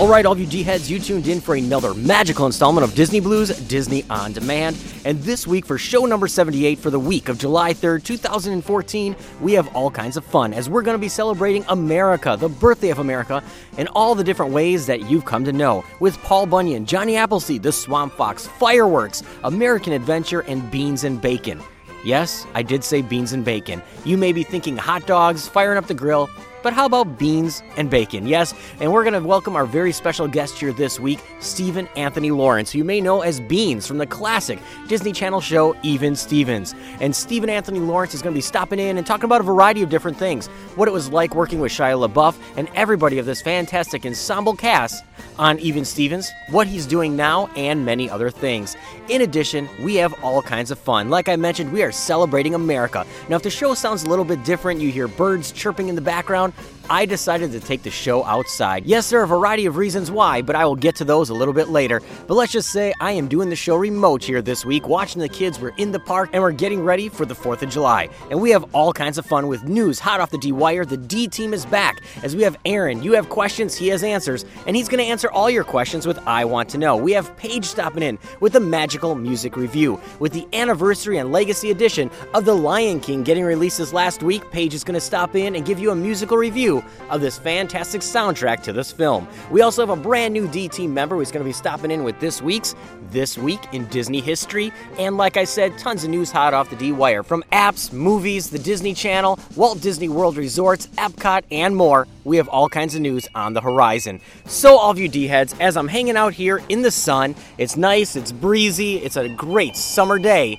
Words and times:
All 0.00 0.08
right, 0.08 0.24
all 0.24 0.32
of 0.32 0.40
you 0.40 0.46
D 0.46 0.62
heads, 0.62 0.90
you 0.90 0.98
tuned 0.98 1.28
in 1.28 1.42
for 1.42 1.56
another 1.56 1.92
magical 1.92 2.46
installment 2.46 2.88
of 2.88 2.94
Disney 2.94 3.20
Blues 3.20 3.50
Disney 3.68 4.02
on 4.08 4.32
Demand. 4.32 4.78
And 5.04 5.22
this 5.22 5.46
week, 5.46 5.66
for 5.66 5.76
show 5.76 6.06
number 6.06 6.26
78 6.26 6.78
for 6.78 6.88
the 6.88 6.98
week 6.98 7.28
of 7.28 7.36
July 7.36 7.74
3rd, 7.74 8.02
2014, 8.04 9.14
we 9.42 9.52
have 9.52 9.68
all 9.76 9.90
kinds 9.90 10.16
of 10.16 10.24
fun 10.24 10.54
as 10.54 10.70
we're 10.70 10.80
going 10.80 10.94
to 10.94 10.98
be 10.98 11.10
celebrating 11.10 11.66
America, 11.68 12.34
the 12.40 12.48
birthday 12.48 12.88
of 12.88 12.98
America, 12.98 13.44
in 13.76 13.88
all 13.88 14.14
the 14.14 14.24
different 14.24 14.54
ways 14.54 14.86
that 14.86 15.10
you've 15.10 15.26
come 15.26 15.44
to 15.44 15.52
know 15.52 15.84
with 16.00 16.16
Paul 16.22 16.46
Bunyan, 16.46 16.86
Johnny 16.86 17.16
Appleseed, 17.16 17.62
the 17.62 17.70
Swamp 17.70 18.14
Fox, 18.14 18.46
fireworks, 18.46 19.22
American 19.44 19.92
Adventure, 19.92 20.40
and 20.40 20.70
beans 20.70 21.04
and 21.04 21.20
bacon. 21.20 21.60
Yes, 22.06 22.46
I 22.54 22.62
did 22.62 22.82
say 22.82 23.02
beans 23.02 23.34
and 23.34 23.44
bacon. 23.44 23.82
You 24.06 24.16
may 24.16 24.32
be 24.32 24.44
thinking 24.44 24.78
hot 24.78 25.06
dogs, 25.06 25.46
firing 25.46 25.76
up 25.76 25.88
the 25.88 25.92
grill, 25.92 26.30
but 26.62 26.72
how 26.72 26.86
about 26.86 27.18
beans 27.18 27.62
and 27.76 27.90
bacon? 27.90 28.26
Yes, 28.26 28.54
and 28.80 28.92
we're 28.92 29.04
going 29.04 29.20
to 29.20 29.26
welcome 29.26 29.56
our 29.56 29.66
very 29.66 29.92
special 29.92 30.28
guest 30.28 30.58
here 30.58 30.72
this 30.72 31.00
week, 31.00 31.20
Stephen 31.40 31.88
Anthony 31.96 32.30
Lawrence, 32.30 32.70
who 32.72 32.78
you 32.78 32.84
may 32.84 33.00
know 33.00 33.22
as 33.22 33.40
Beans 33.40 33.86
from 33.86 33.98
the 33.98 34.06
classic 34.06 34.58
Disney 34.88 35.12
Channel 35.12 35.40
show 35.40 35.76
Even 35.82 36.14
Stevens. 36.16 36.74
And 37.00 37.14
Stephen 37.14 37.50
Anthony 37.50 37.80
Lawrence 37.80 38.14
is 38.14 38.22
going 38.22 38.34
to 38.34 38.38
be 38.38 38.42
stopping 38.42 38.78
in 38.78 38.98
and 38.98 39.06
talking 39.06 39.24
about 39.24 39.40
a 39.40 39.44
variety 39.44 39.82
of 39.82 39.90
different 39.90 40.16
things 40.16 40.48
what 40.76 40.88
it 40.88 40.92
was 40.92 41.10
like 41.10 41.34
working 41.34 41.60
with 41.60 41.72
Shia 41.72 42.08
LaBeouf 42.08 42.36
and 42.56 42.68
everybody 42.74 43.18
of 43.18 43.26
this 43.26 43.42
fantastic 43.42 44.06
ensemble 44.06 44.54
cast 44.54 45.04
on 45.38 45.58
Even 45.58 45.84
Stevens, 45.84 46.30
what 46.50 46.66
he's 46.66 46.86
doing 46.86 47.16
now, 47.16 47.48
and 47.56 47.84
many 47.84 48.08
other 48.08 48.30
things. 48.30 48.76
In 49.08 49.22
addition, 49.22 49.68
we 49.82 49.96
have 49.96 50.14
all 50.22 50.42
kinds 50.42 50.70
of 50.70 50.78
fun. 50.78 51.10
Like 51.10 51.28
I 51.28 51.36
mentioned, 51.36 51.72
we 51.72 51.82
are 51.82 51.92
celebrating 51.92 52.54
America. 52.54 53.06
Now, 53.28 53.36
if 53.36 53.42
the 53.42 53.50
show 53.50 53.74
sounds 53.74 54.04
a 54.04 54.08
little 54.08 54.24
bit 54.24 54.44
different, 54.44 54.80
you 54.80 54.90
hear 54.90 55.08
birds 55.08 55.52
chirping 55.52 55.88
in 55.88 55.94
the 55.94 56.00
background, 56.00 56.49
on 56.58 56.79
I 56.90 57.06
decided 57.06 57.52
to 57.52 57.60
take 57.60 57.84
the 57.84 57.90
show 57.90 58.24
outside. 58.24 58.84
Yes, 58.84 59.10
there 59.10 59.20
are 59.20 59.22
a 59.22 59.28
variety 59.28 59.64
of 59.66 59.76
reasons 59.76 60.10
why, 60.10 60.42
but 60.42 60.56
I 60.56 60.64
will 60.64 60.74
get 60.74 60.96
to 60.96 61.04
those 61.04 61.30
a 61.30 61.34
little 61.34 61.54
bit 61.54 61.68
later. 61.68 62.02
But 62.26 62.34
let's 62.34 62.50
just 62.50 62.72
say 62.72 62.92
I 63.00 63.12
am 63.12 63.28
doing 63.28 63.48
the 63.48 63.54
show 63.54 63.76
remote 63.76 64.24
here 64.24 64.42
this 64.42 64.64
week, 64.64 64.88
watching 64.88 65.22
the 65.22 65.28
kids. 65.28 65.60
We're 65.60 65.72
in 65.76 65.92
the 65.92 66.00
park 66.00 66.30
and 66.32 66.42
we're 66.42 66.50
getting 66.50 66.82
ready 66.82 67.08
for 67.08 67.24
the 67.24 67.34
4th 67.34 67.62
of 67.62 67.70
July. 67.70 68.08
And 68.28 68.40
we 68.40 68.50
have 68.50 68.74
all 68.74 68.92
kinds 68.92 69.18
of 69.18 69.26
fun 69.26 69.46
with 69.46 69.62
news 69.62 70.00
hot 70.00 70.18
off 70.18 70.30
the 70.30 70.38
D 70.38 70.50
wire. 70.50 70.84
The 70.84 70.96
D 70.96 71.28
team 71.28 71.54
is 71.54 71.64
back 71.64 72.00
as 72.24 72.34
we 72.34 72.42
have 72.42 72.56
Aaron. 72.64 73.04
You 73.04 73.12
have 73.12 73.28
questions, 73.28 73.76
he 73.76 73.86
has 73.88 74.02
answers, 74.02 74.44
and 74.66 74.74
he's 74.74 74.88
going 74.88 74.98
to 74.98 75.08
answer 75.08 75.30
all 75.30 75.48
your 75.48 75.62
questions 75.62 76.08
with 76.08 76.18
I 76.26 76.44
Want 76.44 76.68
to 76.70 76.78
Know. 76.78 76.96
We 76.96 77.12
have 77.12 77.36
Paige 77.36 77.66
stopping 77.66 78.02
in 78.02 78.18
with 78.40 78.54
the 78.54 78.60
magical 78.60 79.14
music 79.14 79.56
review. 79.56 80.00
With 80.18 80.32
the 80.32 80.44
anniversary 80.52 81.18
and 81.18 81.30
legacy 81.30 81.70
edition 81.70 82.10
of 82.34 82.44
The 82.44 82.56
Lion 82.56 82.98
King 82.98 83.22
getting 83.22 83.44
released 83.44 83.78
this 83.78 83.92
last 83.92 84.24
week, 84.24 84.50
Paige 84.50 84.74
is 84.74 84.82
going 84.82 84.94
to 84.94 85.00
stop 85.00 85.36
in 85.36 85.54
and 85.54 85.64
give 85.64 85.78
you 85.78 85.92
a 85.92 85.94
musical 85.94 86.36
review 86.36 86.79
of 87.08 87.20
this 87.20 87.38
fantastic 87.38 88.00
soundtrack 88.00 88.62
to 88.62 88.72
this 88.72 88.92
film. 88.92 89.28
We 89.50 89.62
also 89.62 89.86
have 89.86 89.96
a 89.96 90.00
brand 90.00 90.34
new 90.34 90.48
D 90.48 90.68
team 90.68 90.94
member 90.94 91.16
who's 91.16 91.30
going 91.30 91.44
to 91.44 91.48
be 91.48 91.52
stopping 91.52 91.90
in 91.90 92.04
with 92.04 92.18
this 92.20 92.40
week's 92.42 92.74
This 93.10 93.36
Week 93.36 93.60
in 93.72 93.86
Disney 93.86 94.20
History. 94.20 94.72
And 94.98 95.16
like 95.16 95.36
I 95.36 95.44
said, 95.44 95.76
tons 95.78 96.04
of 96.04 96.10
news 96.10 96.30
hot 96.30 96.54
off 96.54 96.70
the 96.70 96.76
D 96.76 96.92
wire 96.92 97.22
from 97.22 97.42
apps, 97.52 97.92
movies, 97.92 98.50
the 98.50 98.58
Disney 98.58 98.94
Channel, 98.94 99.38
Walt 99.56 99.80
Disney 99.80 100.08
World 100.08 100.36
Resorts, 100.36 100.86
Epcot, 100.98 101.42
and 101.50 101.74
more. 101.76 102.06
We 102.24 102.36
have 102.36 102.48
all 102.48 102.68
kinds 102.68 102.94
of 102.94 103.00
news 103.00 103.26
on 103.34 103.54
the 103.54 103.60
horizon. 103.60 104.20
So, 104.44 104.76
all 104.76 104.90
of 104.90 104.98
you 104.98 105.08
D 105.08 105.26
heads, 105.26 105.54
as 105.60 105.76
I'm 105.76 105.88
hanging 105.88 106.16
out 106.16 106.34
here 106.34 106.62
in 106.68 106.82
the 106.82 106.90
sun, 106.90 107.34
it's 107.58 107.76
nice, 107.76 108.16
it's 108.16 108.32
breezy, 108.32 108.98
it's 108.98 109.16
a 109.16 109.28
great 109.28 109.76
summer 109.76 110.18
day. 110.18 110.58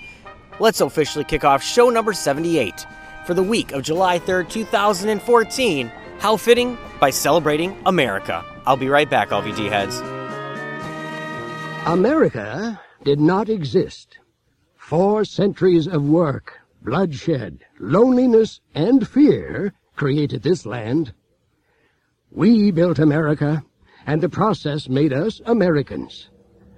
Let's 0.59 0.81
officially 0.81 1.23
kick 1.23 1.43
off 1.43 1.63
show 1.63 1.89
number 1.89 2.13
78 2.13 2.85
for 3.25 3.33
the 3.33 3.43
week 3.43 3.71
of 3.71 3.83
July 3.83 4.19
3rd, 4.19 4.49
2014. 4.49 5.91
How 6.21 6.37
fitting 6.37 6.77
by 6.99 7.09
celebrating 7.09 7.75
America. 7.87 8.45
I'll 8.67 8.77
be 8.77 8.89
right 8.89 9.09
back, 9.09 9.31
all 9.31 9.39
of 9.39 9.47
you 9.47 9.55
D 9.55 9.65
heads. 9.65 9.97
America 11.87 12.79
did 13.03 13.19
not 13.19 13.49
exist. 13.49 14.19
Four 14.77 15.25
centuries 15.25 15.87
of 15.87 16.07
work, 16.07 16.59
bloodshed, 16.83 17.65
loneliness, 17.79 18.61
and 18.75 19.07
fear 19.07 19.73
created 19.95 20.43
this 20.43 20.63
land. 20.63 21.11
We 22.29 22.69
built 22.69 22.99
America, 22.99 23.63
and 24.05 24.21
the 24.21 24.29
process 24.29 24.87
made 24.87 25.13
us 25.13 25.41
Americans. 25.47 26.29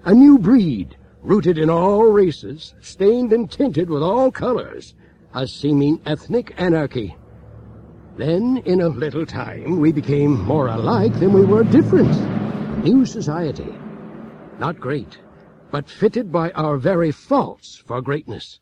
A 0.05 0.13
new 0.13 0.39
breed, 0.39 0.95
rooted 1.21 1.57
in 1.57 1.69
all 1.69 2.03
races, 2.05 2.75
stained 2.79 3.33
and 3.33 3.51
tinted 3.51 3.89
with 3.89 4.03
all 4.03 4.31
colors, 4.31 4.95
a 5.33 5.45
seeming 5.45 5.99
ethnic 6.05 6.53
anarchy. 6.57 7.17
Then, 8.15 8.61
in 8.65 8.81
a 8.81 8.89
little 8.89 9.25
time, 9.25 9.79
we 9.79 9.91
became 9.91 10.39
more 10.43 10.67
alike 10.67 11.13
than 11.19 11.33
we 11.33 11.45
were 11.45 11.63
different. 11.63 12.13
New 12.83 13.05
society. 13.05 13.73
Not 14.59 14.79
great, 14.79 15.17
but 15.71 15.89
fitted 15.89 16.31
by 16.31 16.51
our 16.51 16.77
very 16.77 17.11
faults 17.11 17.81
for 17.87 18.01
greatness. 18.01 18.59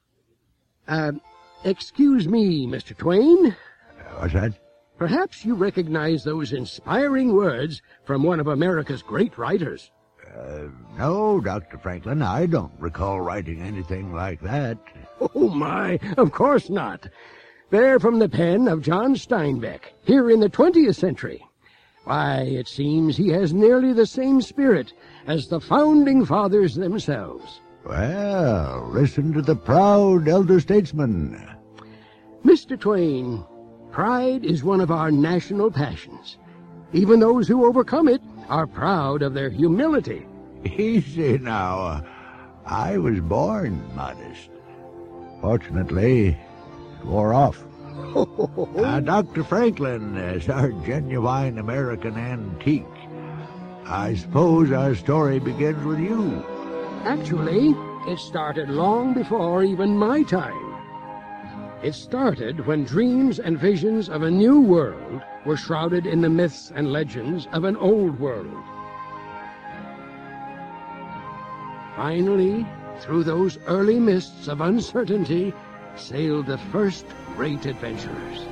Uh, 0.88 1.14
excuse 1.66 2.30
me, 2.30 2.66
Mr. 2.66 2.98
Twain. 2.98 3.56
What's 4.18 4.34
that? 4.34 4.54
Perhaps 4.98 5.44
you 5.44 5.56
recognize 5.56 6.24
those 6.24 6.54
inspiring 6.54 7.34
words 7.34 7.82
from 8.06 8.24
one 8.24 8.40
of 8.40 8.48
America's 8.48 9.02
great 9.02 9.38
writers. 9.38 9.92
Uh, 10.34 10.68
no, 10.98 11.42
Dr. 11.42 11.78
Franklin, 11.78 12.22
I 12.22 12.46
don't 12.46 12.72
recall 12.80 13.20
writing 13.20 13.62
anything 13.62 14.14
like 14.14 14.40
that. 14.42 14.78
Oh, 15.36 15.50
my, 15.50 16.00
of 16.18 16.32
course 16.32 16.70
not. 16.70 17.08
They're 17.72 18.02
from 18.02 18.20
the 18.20 18.28
pen 18.28 18.68
of 18.68 18.82
John 18.82 19.16
Steinbeck, 19.16 19.94
here 20.04 20.30
in 20.30 20.42
the 20.42 20.50
20th 20.50 20.96
century. 20.96 21.42
Why, 22.04 22.42
it 22.42 22.68
seems 22.68 23.16
he 23.16 23.30
has 23.30 23.54
nearly 23.54 23.94
the 23.94 24.06
same 24.06 24.42
spirit 24.42 24.92
as 25.26 25.48
the 25.48 25.62
founding 25.62 26.26
fathers 26.26 26.76
themselves. 26.76 27.62
Well, 27.86 28.90
listen 28.92 29.32
to 29.34 29.42
the 29.42 29.56
proud 29.56 30.28
elder 30.28 30.60
statesman. 30.60 31.42
Mr. 32.44 32.78
Twain, 32.78 33.46
pride 33.90 34.44
is 34.44 34.66
one 34.66 34.82
of 34.82 34.92
our 34.92 35.10
national 35.10 35.72
passions. 35.72 36.38
Even 36.92 37.22
those 37.22 37.48
who 37.48 37.66
overcome 37.66 38.10
it 38.10 38.22
are 38.50 38.68
proud 38.68 39.22
of 39.22 39.34
their 39.34 39.50
humility. 39.50 40.26
Easy 40.66 41.38
now. 41.38 42.06
I 42.66 42.98
was 42.98 43.22
born 43.22 43.82
modest. 43.96 44.50
Fortunately, 45.40 46.38
wore 47.06 47.34
off. 47.34 47.64
Uh, 48.12 49.00
Dr. 49.00 49.44
Franklin 49.44 50.18
is 50.18 50.50
our 50.50 50.72
genuine 50.86 51.60
American 51.60 52.18
antique. 52.18 52.84
I 53.86 54.16
suppose 54.16 54.72
our 54.72 54.96
story 54.96 55.40
begins 55.40 55.84
with 55.86 56.00
you. 56.00 56.44
Actually, 57.06 57.74
it 58.12 58.20
started 58.20 58.70
long 58.70 59.14
before 59.14 59.64
even 59.64 59.98
my 59.98 60.24
time. 60.24 60.76
It 61.84 61.96
started 61.96 62.66
when 62.68 62.84
dreams 62.84 63.40
and 63.40 63.58
visions 63.58 64.08
of 64.10 64.24
a 64.24 64.32
new 64.32 64.62
world 64.62 65.22
were 65.46 65.58
shrouded 65.58 66.06
in 66.06 66.22
the 66.22 66.30
myths 66.30 66.72
and 66.76 66.92
legends 66.92 67.48
of 67.54 67.64
an 67.64 67.76
old 67.78 68.20
world. 68.20 68.64
Finally, 71.96 72.66
through 73.00 73.24
those 73.24 73.58
early 73.68 74.00
mists 74.00 74.48
of 74.48 74.62
uncertainty, 74.62 75.54
sailed 75.96 76.46
the 76.48 76.58
first 76.58 77.06
great 77.36 77.66
adventurers. 77.66 78.48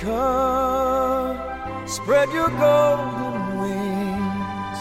America, 0.00 0.16
spread 1.86 2.28
your 2.30 2.48
golden 2.50 3.60
wings, 3.60 4.78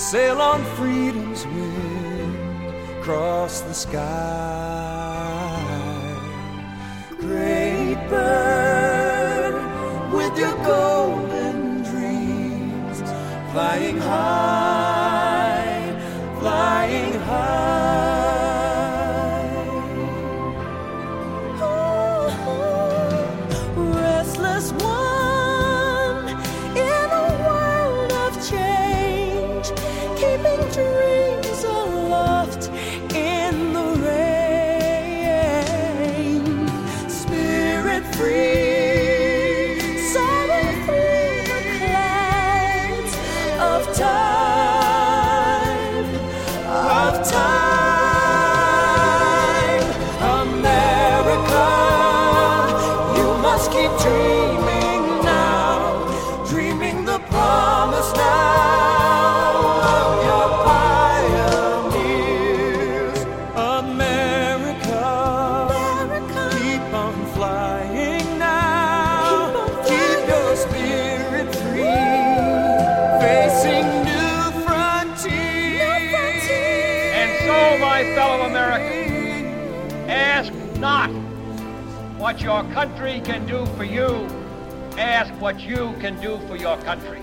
sail 0.00 0.40
on 0.40 0.64
freedom's 0.76 1.46
wind, 1.46 3.02
cross 3.02 3.60
the 3.62 3.74
sky. 3.74 5.41
Your 10.42 10.64
golden 10.64 11.82
dreams, 11.84 12.98
flying 13.52 13.98
high, 13.98 14.91
your 82.52 82.64
country 82.74 83.18
can 83.24 83.46
do 83.46 83.64
for 83.76 83.84
you, 83.84 84.26
ask 84.98 85.32
what 85.40 85.58
you 85.60 85.94
can 86.00 86.20
do 86.20 86.38
for 86.46 86.54
your 86.54 86.76
country. 86.82 87.20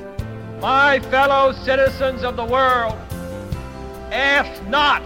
My 0.60 1.00
fellow 1.12 1.52
citizens 1.52 2.24
of 2.24 2.36
the 2.36 2.44
world, 2.44 2.98
ask 4.12 4.64
not 4.64 5.04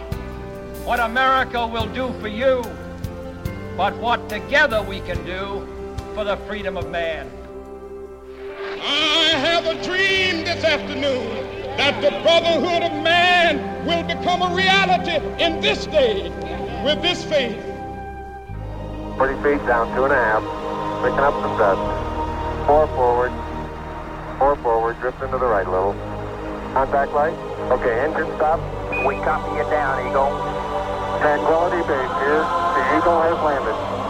what 0.86 1.02
America 1.02 1.68
will 1.68 1.88
do 1.88 2.14
for 2.22 2.30
you, 2.30 2.64
but 3.76 3.94
what 3.98 4.30
together 4.30 4.82
we 4.82 5.02
can 5.02 5.22
do 5.26 5.68
for 6.14 6.24
the 6.24 6.38
freedom 6.48 6.78
of 6.78 6.90
man. 6.90 7.30
I 8.82 9.36
have 9.48 9.66
a 9.66 9.76
dream 9.84 10.46
this 10.46 10.64
afternoon 10.64 11.28
that 11.76 12.02
the 12.02 12.12
brotherhood 12.22 12.84
of 12.84 13.04
man 13.04 13.86
will 13.86 14.04
become 14.04 14.42
a 14.42 14.56
reality 14.56 15.18
in 15.44 15.60
this 15.60 15.86
day 15.86 16.30
with 16.86 17.02
this 17.02 17.26
faith. 17.26 17.73
40 19.24 19.40
feet 19.40 19.66
down, 19.66 19.88
two 19.96 20.04
and 20.04 20.12
a 20.12 20.20
half. 20.20 20.44
Picking 21.00 21.24
up 21.24 21.32
some 21.40 21.56
dust. 21.56 21.80
Four 22.68 22.88
forward. 22.88 23.32
Four 24.38 24.58
forward. 24.58 25.00
Drift 25.00 25.24
into 25.24 25.38
the 25.38 25.46
right 25.46 25.66
a 25.66 25.72
little. 25.72 25.94
Contact 26.76 27.14
light. 27.14 27.32
Okay, 27.72 28.04
engine 28.04 28.28
stop. 28.36 28.60
We 29.08 29.16
copy 29.24 29.56
you 29.56 29.64
down, 29.72 29.96
Eagle. 30.04 30.28
Tranquility 31.24 31.88
Base 31.88 32.16
here. 32.20 32.44
The 32.76 32.84
Eagle 33.00 33.22
has 33.24 33.40
landed. 33.48 34.03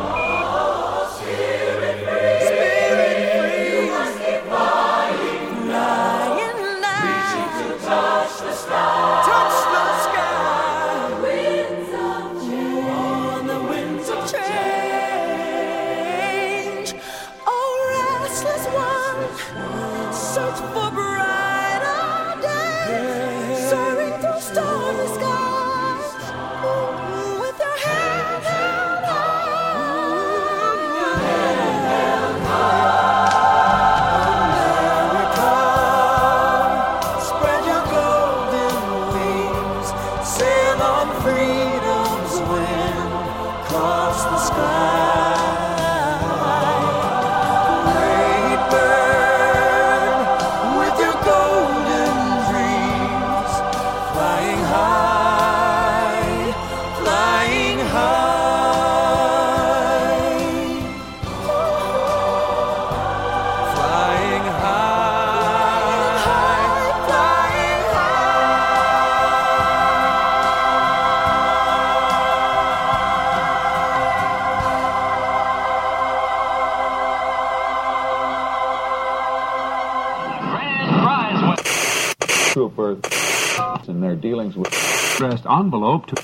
Envelope 85.64 86.08
to 86.08 86.16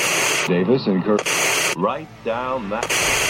Davis 0.51 0.85
and 0.87 0.99
Kirk. 0.99 1.23
Right 1.79 2.11
down 2.27 2.67
that. 2.75 2.83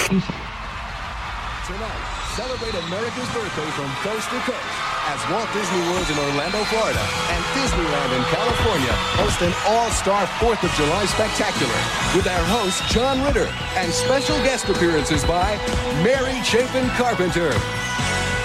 Tonight, 0.09 2.01
celebrate 2.33 2.73
America's 2.89 3.29
birthday 3.29 3.69
from 3.77 3.85
coast 4.01 4.25
to 4.33 4.41
coast 4.41 4.73
as 5.05 5.21
Walt 5.29 5.45
Disney 5.53 5.85
World 5.85 6.09
in 6.09 6.17
Orlando, 6.17 6.65
Florida, 6.73 7.05
and 7.29 7.41
Disneyland 7.53 8.09
in 8.17 8.25
California 8.33 8.95
host 9.21 9.37
an 9.45 9.53
all-star 9.69 10.25
4th 10.41 10.65
of 10.65 10.73
July 10.73 11.05
spectacular 11.05 11.77
with 12.17 12.25
our 12.25 12.45
host 12.57 12.81
John 12.89 13.21
Ritter 13.21 13.45
and 13.77 13.93
special 13.93 14.41
guest 14.41 14.65
appearances 14.65 15.21
by 15.23 15.61
Mary 16.01 16.41
Chapin 16.41 16.89
Carpenter, 16.97 17.53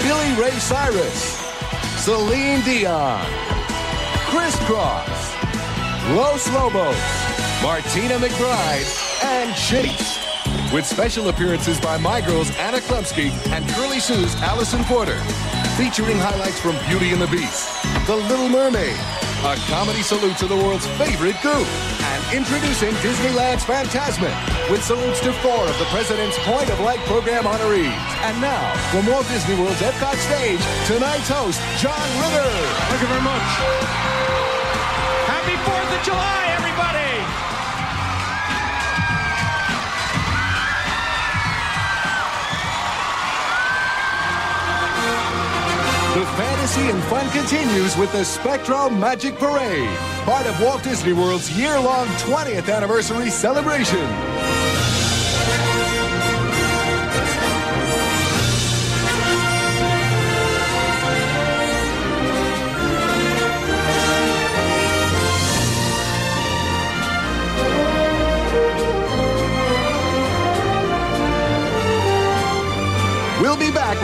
Billy 0.05 0.31
Ray 0.37 0.53
Cyrus, 0.61 1.41
Celine 2.05 2.61
Dion, 2.69 3.25
Kris 4.29 4.53
Kross, 4.69 5.33
Los 6.13 6.45
Lobos, 6.53 7.24
Martina 7.65 8.21
McBride, 8.21 9.25
and 9.25 9.49
Chase. 9.57 10.21
With 10.71 10.85
special 10.85 11.31
appearances 11.31 11.81
by 11.81 11.97
my 11.97 12.21
girls 12.21 12.55
Anna 12.59 12.77
Chlumsky 12.77 13.33
and 13.57 13.67
Curly 13.71 14.01
Sue's 14.01 14.35
Allison 14.45 14.85
Porter. 14.85 15.17
Featuring 15.81 16.21
highlights 16.21 16.61
from 16.61 16.77
Beauty 16.93 17.17
and 17.17 17.23
the 17.23 17.27
Beast, 17.27 17.73
The 18.05 18.17
Little 18.29 18.51
Mermaid, 18.51 19.01
a 19.49 19.57
comedy 19.73 20.03
salute 20.03 20.37
to 20.45 20.47
the 20.47 20.55
world's 20.55 20.87
favorite 21.01 21.41
goof, 21.41 21.65
and 22.05 22.37
introducing 22.37 22.93
Disneyland's 23.01 23.65
Fantasmic 23.65 24.37
with 24.69 24.85
salutes 24.85 25.21
to 25.21 25.33
four 25.41 25.65
of 25.65 25.79
the 25.79 25.89
President's 25.89 26.37
Point 26.45 26.69
of 26.69 26.79
Light 26.81 27.01
program 27.09 27.45
honorees. 27.45 28.05
And 28.29 28.39
now, 28.45 28.61
from 28.93 29.07
Walt 29.07 29.27
Disney 29.33 29.57
World's 29.57 29.81
Epcot 29.81 30.21
stage, 30.21 30.61
tonight's 30.85 31.33
host, 31.33 31.65
John 31.81 32.09
Ritter. 32.21 32.45
Thank 32.93 33.01
you 33.01 33.09
very 33.09 33.25
much. 33.25 34.44
Happy 36.05 36.11
4th 36.11 36.13
of 36.13 36.13
July, 36.13 36.45
everybody! 36.49 37.45
The 46.15 46.27
fantasy 46.37 46.91
and 46.91 47.03
fun 47.05 47.31
continues 47.31 47.97
with 47.97 48.13
the 48.13 48.19
SpectroMagic 48.19 49.39
Parade, 49.39 49.99
part 50.25 50.47
of 50.47 50.61
Walt 50.61 50.83
Disney 50.83 51.13
World's 51.13 51.51
year-long 51.59 52.07
20th 52.07 52.73
anniversary 52.75 53.31
celebration. 53.31 54.34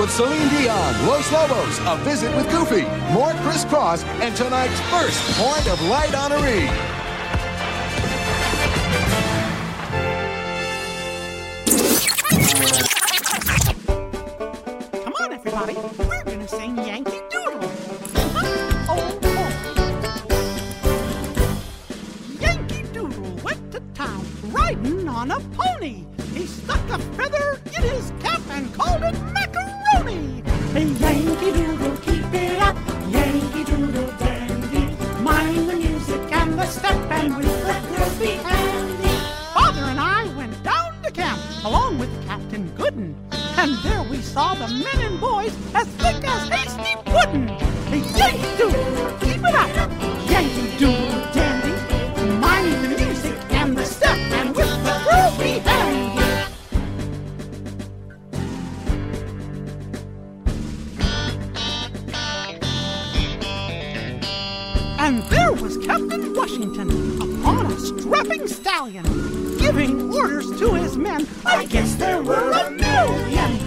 With 0.01 0.11
Celine 0.11 0.49
Dion, 0.49 1.07
Los 1.07 1.31
Lobos, 1.31 1.79
A 1.81 1.95
Visit 2.05 2.35
with 2.35 2.51
Goofy, 2.51 2.85
more 3.13 3.35
Kris 3.43 3.67
Kross, 3.67 4.03
and 4.23 4.35
tonight's 4.35 4.81
first 4.89 5.21
Point 5.39 5.69
of 5.69 5.79
Light 5.83 6.15
honoree. 6.15 6.90
Saw 44.31 44.55
the 44.55 44.69
men 44.69 45.01
and 45.01 45.21
boys 45.21 45.53
as 45.75 45.89
thick 45.99 46.23
as 46.25 46.49
hasty 46.49 46.95
pudding. 47.05 47.49
Hey, 47.91 47.99
Yankee 48.17 48.57
Doodle, 48.59 49.19
keep 49.19 49.43
it 49.43 49.55
up. 49.57 49.91
Yankee 50.31 50.79
Doodle 50.79 51.33
dandy. 51.35 51.73
Mind 52.39 52.73
the 52.85 52.89
music 52.97 53.37
and 53.51 53.77
the 53.77 53.85
step 53.85 54.17
and 54.17 54.55
with 54.55 54.71
the 54.85 54.97
girls 55.05 55.37
be 55.37 55.59
handy. 55.59 56.23
And 65.01 65.25
there 65.25 65.53
was 65.55 65.77
Captain 65.79 66.33
Washington 66.35 66.89
upon 67.21 67.67
a 67.67 67.81
strapping 67.81 68.47
stallion, 68.47 69.05
giving 69.59 70.15
orders 70.15 70.57
to 70.61 70.75
his 70.75 70.97
men. 70.97 71.27
I 71.45 71.65
guess 71.65 71.97
there 71.97 72.23
were 72.23 72.53
a 72.53 72.71
million. 72.71 73.60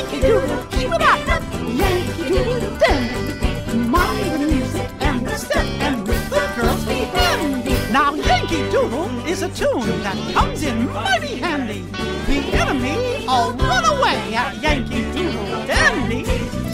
Yankee 0.00 0.20
Doodle, 0.22 0.64
keep 0.70 0.90
it 0.94 1.02
up. 1.02 1.42
Yankee 1.52 2.28
Doodle 2.28 2.78
dandy. 2.78 3.76
Mind 3.76 4.32
the 4.32 4.46
music 4.46 4.90
and 5.00 5.26
the 5.26 5.36
step, 5.36 5.66
and 5.66 6.08
with 6.08 6.30
the 6.30 6.52
girls 6.56 6.86
be 6.86 6.94
handy. 6.94 7.92
Now 7.92 8.14
Yankee 8.14 8.62
Doodle 8.70 9.10
is 9.26 9.42
a 9.42 9.50
tune 9.50 9.86
that 10.02 10.16
comes 10.32 10.62
in 10.62 10.90
mighty 10.90 11.36
handy. 11.36 11.82
The 12.26 12.38
enemy 12.56 13.26
all 13.28 13.52
run 13.52 13.84
away 13.84 14.34
at 14.34 14.56
Yankee 14.62 15.02
Doodle 15.12 15.66
dandy. 15.66 16.22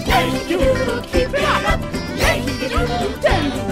Yankee 0.06 0.48
Doodle, 0.48 1.02
keep 1.02 1.34
it 1.34 1.44
up. 1.66 1.80
Yankee 2.16 2.68
Doodle 2.68 3.20
dandy. 3.20 3.65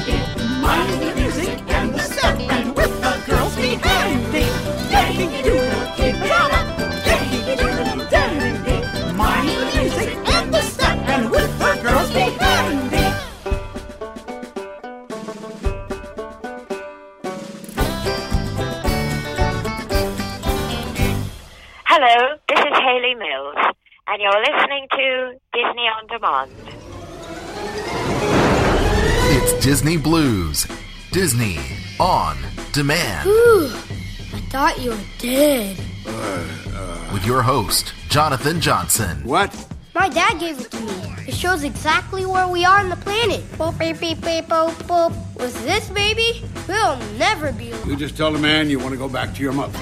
Disney 26.34 26.50
on 26.50 26.50
Demand. 26.64 26.84
It's 29.36 29.64
Disney 29.64 29.96
Blues. 29.96 30.66
Disney 31.12 31.58
on 32.00 32.36
demand. 32.72 33.28
Whew, 33.28 33.66
I 33.68 34.40
thought 34.50 34.80
you 34.80 34.90
were 34.90 34.98
dead. 35.18 35.78
With 37.12 37.24
your 37.24 37.42
host, 37.42 37.94
Jonathan 38.08 38.60
Johnson. 38.60 39.22
What? 39.24 39.54
My 39.94 40.08
dad 40.08 40.40
gave 40.40 40.60
it 40.60 40.70
to 40.72 40.80
me. 40.80 40.92
It 41.28 41.34
shows 41.34 41.62
exactly 41.62 42.26
where 42.26 42.48
we 42.48 42.64
are 42.64 42.80
on 42.80 42.88
the 42.88 42.96
planet. 42.96 43.40
Boop, 43.52 43.78
beep, 43.78 44.00
beep, 44.00 44.20
beep, 44.20 44.46
boop, 44.46 44.72
boop. 44.88 45.12
With 45.36 45.54
this 45.64 45.88
baby, 45.90 46.42
we'll 46.66 46.98
never 47.16 47.52
be 47.52 47.70
alone. 47.70 47.90
You 47.90 47.96
just 47.96 48.16
tell 48.16 48.32
the 48.32 48.40
man 48.40 48.68
you 48.68 48.80
want 48.80 48.90
to 48.90 48.98
go 48.98 49.08
back 49.08 49.34
to 49.34 49.42
your 49.42 49.52
mother. 49.52 49.78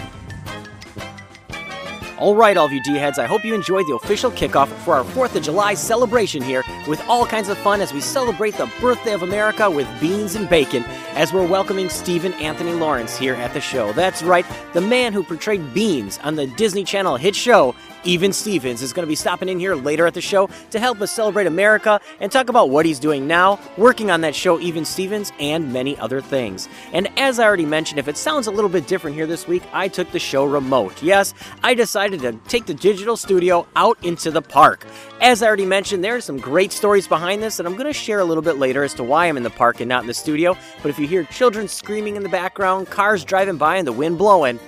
All 2.22 2.36
right, 2.36 2.56
all 2.56 2.66
of 2.66 2.72
you 2.72 2.80
D 2.80 2.94
heads, 2.94 3.18
I 3.18 3.26
hope 3.26 3.44
you 3.44 3.52
enjoyed 3.52 3.88
the 3.88 3.96
official 3.96 4.30
kickoff 4.30 4.68
for 4.84 4.94
our 4.94 5.02
4th 5.02 5.34
of 5.34 5.42
July 5.42 5.74
celebration 5.74 6.40
here 6.40 6.62
with 6.86 7.02
all 7.08 7.26
kinds 7.26 7.48
of 7.48 7.58
fun 7.58 7.80
as 7.80 7.92
we 7.92 8.00
celebrate 8.00 8.54
the 8.54 8.70
birthday 8.80 9.12
of 9.12 9.24
America 9.24 9.68
with 9.68 9.88
beans 10.00 10.36
and 10.36 10.48
bacon 10.48 10.84
as 11.14 11.32
we're 11.32 11.44
welcoming 11.44 11.88
Stephen 11.88 12.32
Anthony 12.34 12.74
Lawrence 12.74 13.16
here 13.16 13.34
at 13.34 13.52
the 13.54 13.60
show. 13.60 13.92
That's 13.94 14.22
right, 14.22 14.46
the 14.72 14.80
man 14.80 15.12
who 15.12 15.24
portrayed 15.24 15.74
Beans 15.74 16.20
on 16.22 16.36
the 16.36 16.46
Disney 16.46 16.84
Channel 16.84 17.16
hit 17.16 17.34
show. 17.34 17.74
Even 18.04 18.32
Stevens 18.32 18.82
is 18.82 18.92
going 18.92 19.04
to 19.04 19.08
be 19.08 19.14
stopping 19.14 19.48
in 19.48 19.58
here 19.58 19.74
later 19.74 20.06
at 20.06 20.14
the 20.14 20.20
show 20.20 20.48
to 20.70 20.80
help 20.80 21.00
us 21.00 21.12
celebrate 21.12 21.46
America 21.46 22.00
and 22.20 22.32
talk 22.32 22.48
about 22.48 22.70
what 22.70 22.84
he's 22.84 22.98
doing 22.98 23.26
now, 23.26 23.60
working 23.76 24.10
on 24.10 24.22
that 24.22 24.34
show, 24.34 24.58
Even 24.60 24.84
Stevens, 24.84 25.32
and 25.38 25.72
many 25.72 25.96
other 25.98 26.20
things. 26.20 26.68
And 26.92 27.08
as 27.18 27.38
I 27.38 27.44
already 27.44 27.66
mentioned, 27.66 27.98
if 27.98 28.08
it 28.08 28.16
sounds 28.16 28.46
a 28.46 28.50
little 28.50 28.70
bit 28.70 28.86
different 28.86 29.16
here 29.16 29.26
this 29.26 29.46
week, 29.46 29.62
I 29.72 29.88
took 29.88 30.10
the 30.10 30.18
show 30.18 30.44
remote. 30.44 31.02
Yes, 31.02 31.32
I 31.62 31.74
decided 31.74 32.20
to 32.20 32.32
take 32.48 32.66
the 32.66 32.74
digital 32.74 33.16
studio 33.16 33.66
out 33.76 33.98
into 34.04 34.30
the 34.30 34.42
park. 34.42 34.84
As 35.20 35.42
I 35.42 35.46
already 35.46 35.66
mentioned, 35.66 36.02
there 36.02 36.16
are 36.16 36.20
some 36.20 36.38
great 36.38 36.72
stories 36.72 37.06
behind 37.06 37.42
this, 37.42 37.58
and 37.58 37.68
I'm 37.68 37.74
going 37.74 37.86
to 37.86 37.92
share 37.92 38.20
a 38.20 38.24
little 38.24 38.42
bit 38.42 38.56
later 38.58 38.82
as 38.82 38.94
to 38.94 39.04
why 39.04 39.26
I'm 39.26 39.36
in 39.36 39.42
the 39.42 39.50
park 39.50 39.80
and 39.80 39.88
not 39.88 40.02
in 40.02 40.08
the 40.08 40.14
studio. 40.14 40.56
But 40.82 40.90
if 40.90 40.98
you 40.98 41.06
hear 41.06 41.24
children 41.24 41.68
screaming 41.68 42.16
in 42.16 42.22
the 42.22 42.28
background, 42.28 42.88
cars 42.90 43.24
driving 43.24 43.56
by, 43.56 43.76
and 43.76 43.86
the 43.86 43.92
wind 43.92 44.18
blowing, 44.18 44.58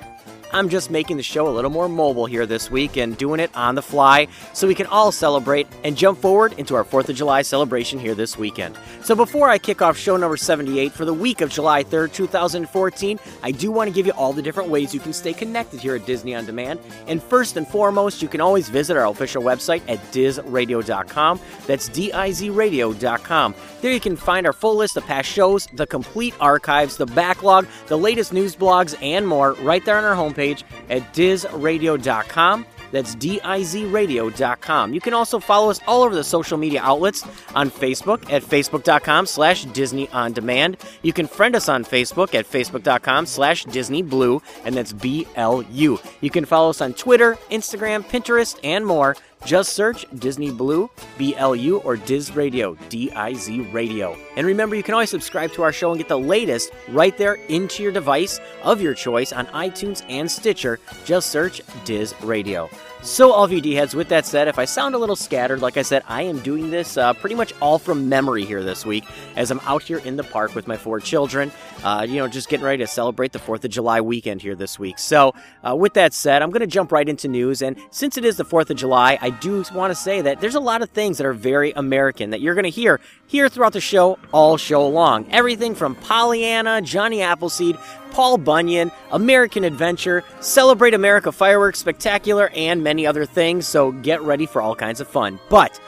I'm 0.54 0.68
just 0.68 0.88
making 0.88 1.16
the 1.16 1.22
show 1.24 1.48
a 1.48 1.50
little 1.50 1.68
more 1.68 1.88
mobile 1.88 2.26
here 2.26 2.46
this 2.46 2.70
week 2.70 2.96
and 2.96 3.18
doing 3.18 3.40
it 3.40 3.50
on 3.56 3.74
the 3.74 3.82
fly 3.82 4.28
so 4.52 4.68
we 4.68 4.76
can 4.76 4.86
all 4.86 5.10
celebrate 5.10 5.66
and 5.82 5.96
jump 5.96 6.20
forward 6.20 6.52
into 6.58 6.76
our 6.76 6.84
4th 6.84 7.08
of 7.08 7.16
July 7.16 7.42
celebration 7.42 7.98
here 7.98 8.14
this 8.14 8.38
weekend. 8.38 8.78
So 9.02 9.16
before 9.16 9.48
I 9.48 9.58
kick 9.58 9.82
off 9.82 9.98
show 9.98 10.16
number 10.16 10.36
78 10.36 10.92
for 10.92 11.04
the 11.04 11.12
week 11.12 11.40
of 11.40 11.50
July 11.50 11.82
3rd, 11.82 12.12
2014, 12.12 13.18
I 13.42 13.50
do 13.50 13.72
want 13.72 13.88
to 13.88 13.92
give 13.92 14.06
you 14.06 14.12
all 14.12 14.32
the 14.32 14.42
different 14.42 14.70
ways 14.70 14.94
you 14.94 15.00
can 15.00 15.12
stay 15.12 15.32
connected 15.32 15.80
here 15.80 15.96
at 15.96 16.06
Disney 16.06 16.36
On 16.36 16.46
Demand. 16.46 16.78
And 17.08 17.20
first 17.20 17.56
and 17.56 17.66
foremost, 17.66 18.22
you 18.22 18.28
can 18.28 18.40
always 18.40 18.68
visit 18.68 18.96
our 18.96 19.06
official 19.08 19.42
website 19.42 19.82
at 19.88 19.98
dizradio.com. 20.12 21.40
That's 21.66 21.88
D-I-Z 21.88 22.50
radio.com. 22.50 23.54
There 23.84 23.92
you 23.92 24.00
can 24.00 24.16
find 24.16 24.46
our 24.46 24.54
full 24.54 24.76
list 24.76 24.96
of 24.96 25.04
past 25.04 25.30
shows, 25.30 25.68
the 25.74 25.86
complete 25.86 26.34
archives, 26.40 26.96
the 26.96 27.04
backlog, 27.04 27.66
the 27.88 27.98
latest 27.98 28.32
news 28.32 28.56
blogs, 28.56 28.96
and 29.02 29.28
more 29.28 29.52
right 29.60 29.84
there 29.84 29.98
on 29.98 30.04
our 30.04 30.16
homepage 30.16 30.62
at 30.88 31.02
dizradio.com. 31.12 32.64
That's 32.92 33.14
D-I-Z 33.16 33.84
radio.com. 33.84 34.94
You 34.94 35.02
can 35.02 35.12
also 35.12 35.38
follow 35.38 35.68
us 35.68 35.80
all 35.86 36.02
over 36.02 36.14
the 36.14 36.24
social 36.24 36.56
media 36.56 36.80
outlets 36.80 37.26
on 37.54 37.70
Facebook 37.70 38.32
at 38.32 38.42
facebook.com 38.42 39.26
slash 39.26 39.66
Disney 39.66 40.08
On 40.10 40.32
Demand. 40.32 40.78
You 41.02 41.12
can 41.12 41.26
friend 41.26 41.54
us 41.54 41.68
on 41.68 41.84
Facebook 41.84 42.34
at 42.34 42.50
facebook.com 42.50 43.26
slash 43.26 43.64
Disney 43.66 44.00
Blu, 44.00 44.40
and 44.64 44.74
that's 44.74 44.94
B-L-U. 44.94 46.00
You 46.22 46.30
can 46.30 46.46
follow 46.46 46.70
us 46.70 46.80
on 46.80 46.94
Twitter, 46.94 47.36
Instagram, 47.50 48.02
Pinterest, 48.04 48.58
and 48.64 48.86
more. 48.86 49.14
Just 49.44 49.74
search 49.74 50.06
Disney 50.18 50.50
Blue, 50.50 50.90
BLU, 51.18 51.78
or 51.84 51.96
Diz 51.96 52.34
Radio, 52.34 52.76
D 52.88 53.10
I 53.12 53.34
Z 53.34 53.60
Radio. 53.72 54.16
And 54.36 54.46
remember, 54.46 54.74
you 54.74 54.82
can 54.82 54.94
always 54.94 55.10
subscribe 55.10 55.52
to 55.52 55.62
our 55.62 55.72
show 55.72 55.90
and 55.90 55.98
get 55.98 56.08
the 56.08 56.18
latest 56.18 56.72
right 56.88 57.16
there 57.18 57.34
into 57.48 57.82
your 57.82 57.92
device 57.92 58.40
of 58.62 58.80
your 58.80 58.94
choice 58.94 59.32
on 59.32 59.46
iTunes 59.48 60.02
and 60.08 60.30
Stitcher. 60.30 60.80
Just 61.04 61.30
search 61.30 61.60
Diz 61.84 62.14
Radio. 62.22 62.70
So, 63.04 63.32
all 63.32 63.44
of 63.44 63.52
you 63.52 63.60
D 63.60 63.74
heads, 63.74 63.94
with 63.94 64.08
that 64.08 64.24
said, 64.24 64.48
if 64.48 64.58
I 64.58 64.64
sound 64.64 64.94
a 64.94 64.98
little 64.98 65.14
scattered, 65.14 65.60
like 65.60 65.76
I 65.76 65.82
said, 65.82 66.02
I 66.08 66.22
am 66.22 66.38
doing 66.38 66.70
this 66.70 66.96
uh, 66.96 67.12
pretty 67.12 67.34
much 67.34 67.52
all 67.60 67.78
from 67.78 68.08
memory 68.08 68.46
here 68.46 68.62
this 68.62 68.86
week 68.86 69.04
as 69.36 69.50
I'm 69.50 69.60
out 69.66 69.82
here 69.82 69.98
in 69.98 70.16
the 70.16 70.24
park 70.24 70.54
with 70.54 70.66
my 70.66 70.78
four 70.78 71.00
children, 71.00 71.52
uh, 71.84 72.06
you 72.08 72.16
know, 72.16 72.28
just 72.28 72.48
getting 72.48 72.64
ready 72.64 72.82
to 72.82 72.86
celebrate 72.86 73.32
the 73.32 73.38
4th 73.38 73.62
of 73.62 73.70
July 73.70 74.00
weekend 74.00 74.40
here 74.40 74.54
this 74.54 74.78
week. 74.78 74.98
So, 74.98 75.34
uh, 75.62 75.76
with 75.76 75.92
that 75.94 76.14
said, 76.14 76.40
I'm 76.40 76.48
going 76.48 76.60
to 76.60 76.66
jump 76.66 76.92
right 76.92 77.06
into 77.06 77.28
news. 77.28 77.60
And 77.60 77.76
since 77.90 78.16
it 78.16 78.24
is 78.24 78.38
the 78.38 78.44
4th 78.44 78.70
of 78.70 78.78
July, 78.78 79.18
I 79.20 79.28
do 79.28 79.62
want 79.74 79.90
to 79.90 79.94
say 79.94 80.22
that 80.22 80.40
there's 80.40 80.54
a 80.54 80.60
lot 80.60 80.80
of 80.80 80.88
things 80.88 81.18
that 81.18 81.26
are 81.26 81.34
very 81.34 81.72
American 81.72 82.30
that 82.30 82.40
you're 82.40 82.54
going 82.54 82.64
to 82.64 82.70
hear 82.70 83.00
here 83.26 83.50
throughout 83.50 83.74
the 83.74 83.82
show 83.82 84.18
all 84.32 84.56
show 84.56 84.88
long. 84.88 85.26
Everything 85.30 85.74
from 85.74 85.94
Pollyanna, 85.94 86.80
Johnny 86.80 87.20
Appleseed, 87.20 87.76
Paul 88.14 88.38
Bunyan, 88.38 88.92
American 89.10 89.64
Adventure, 89.64 90.22
Celebrate 90.38 90.94
America 90.94 91.32
Fireworks 91.32 91.80
Spectacular, 91.80 92.48
and 92.54 92.80
many 92.80 93.04
other 93.08 93.26
things. 93.26 93.66
So 93.66 93.90
get 93.90 94.22
ready 94.22 94.46
for 94.46 94.62
all 94.62 94.76
kinds 94.76 95.00
of 95.00 95.08
fun. 95.08 95.40
But 95.50 95.80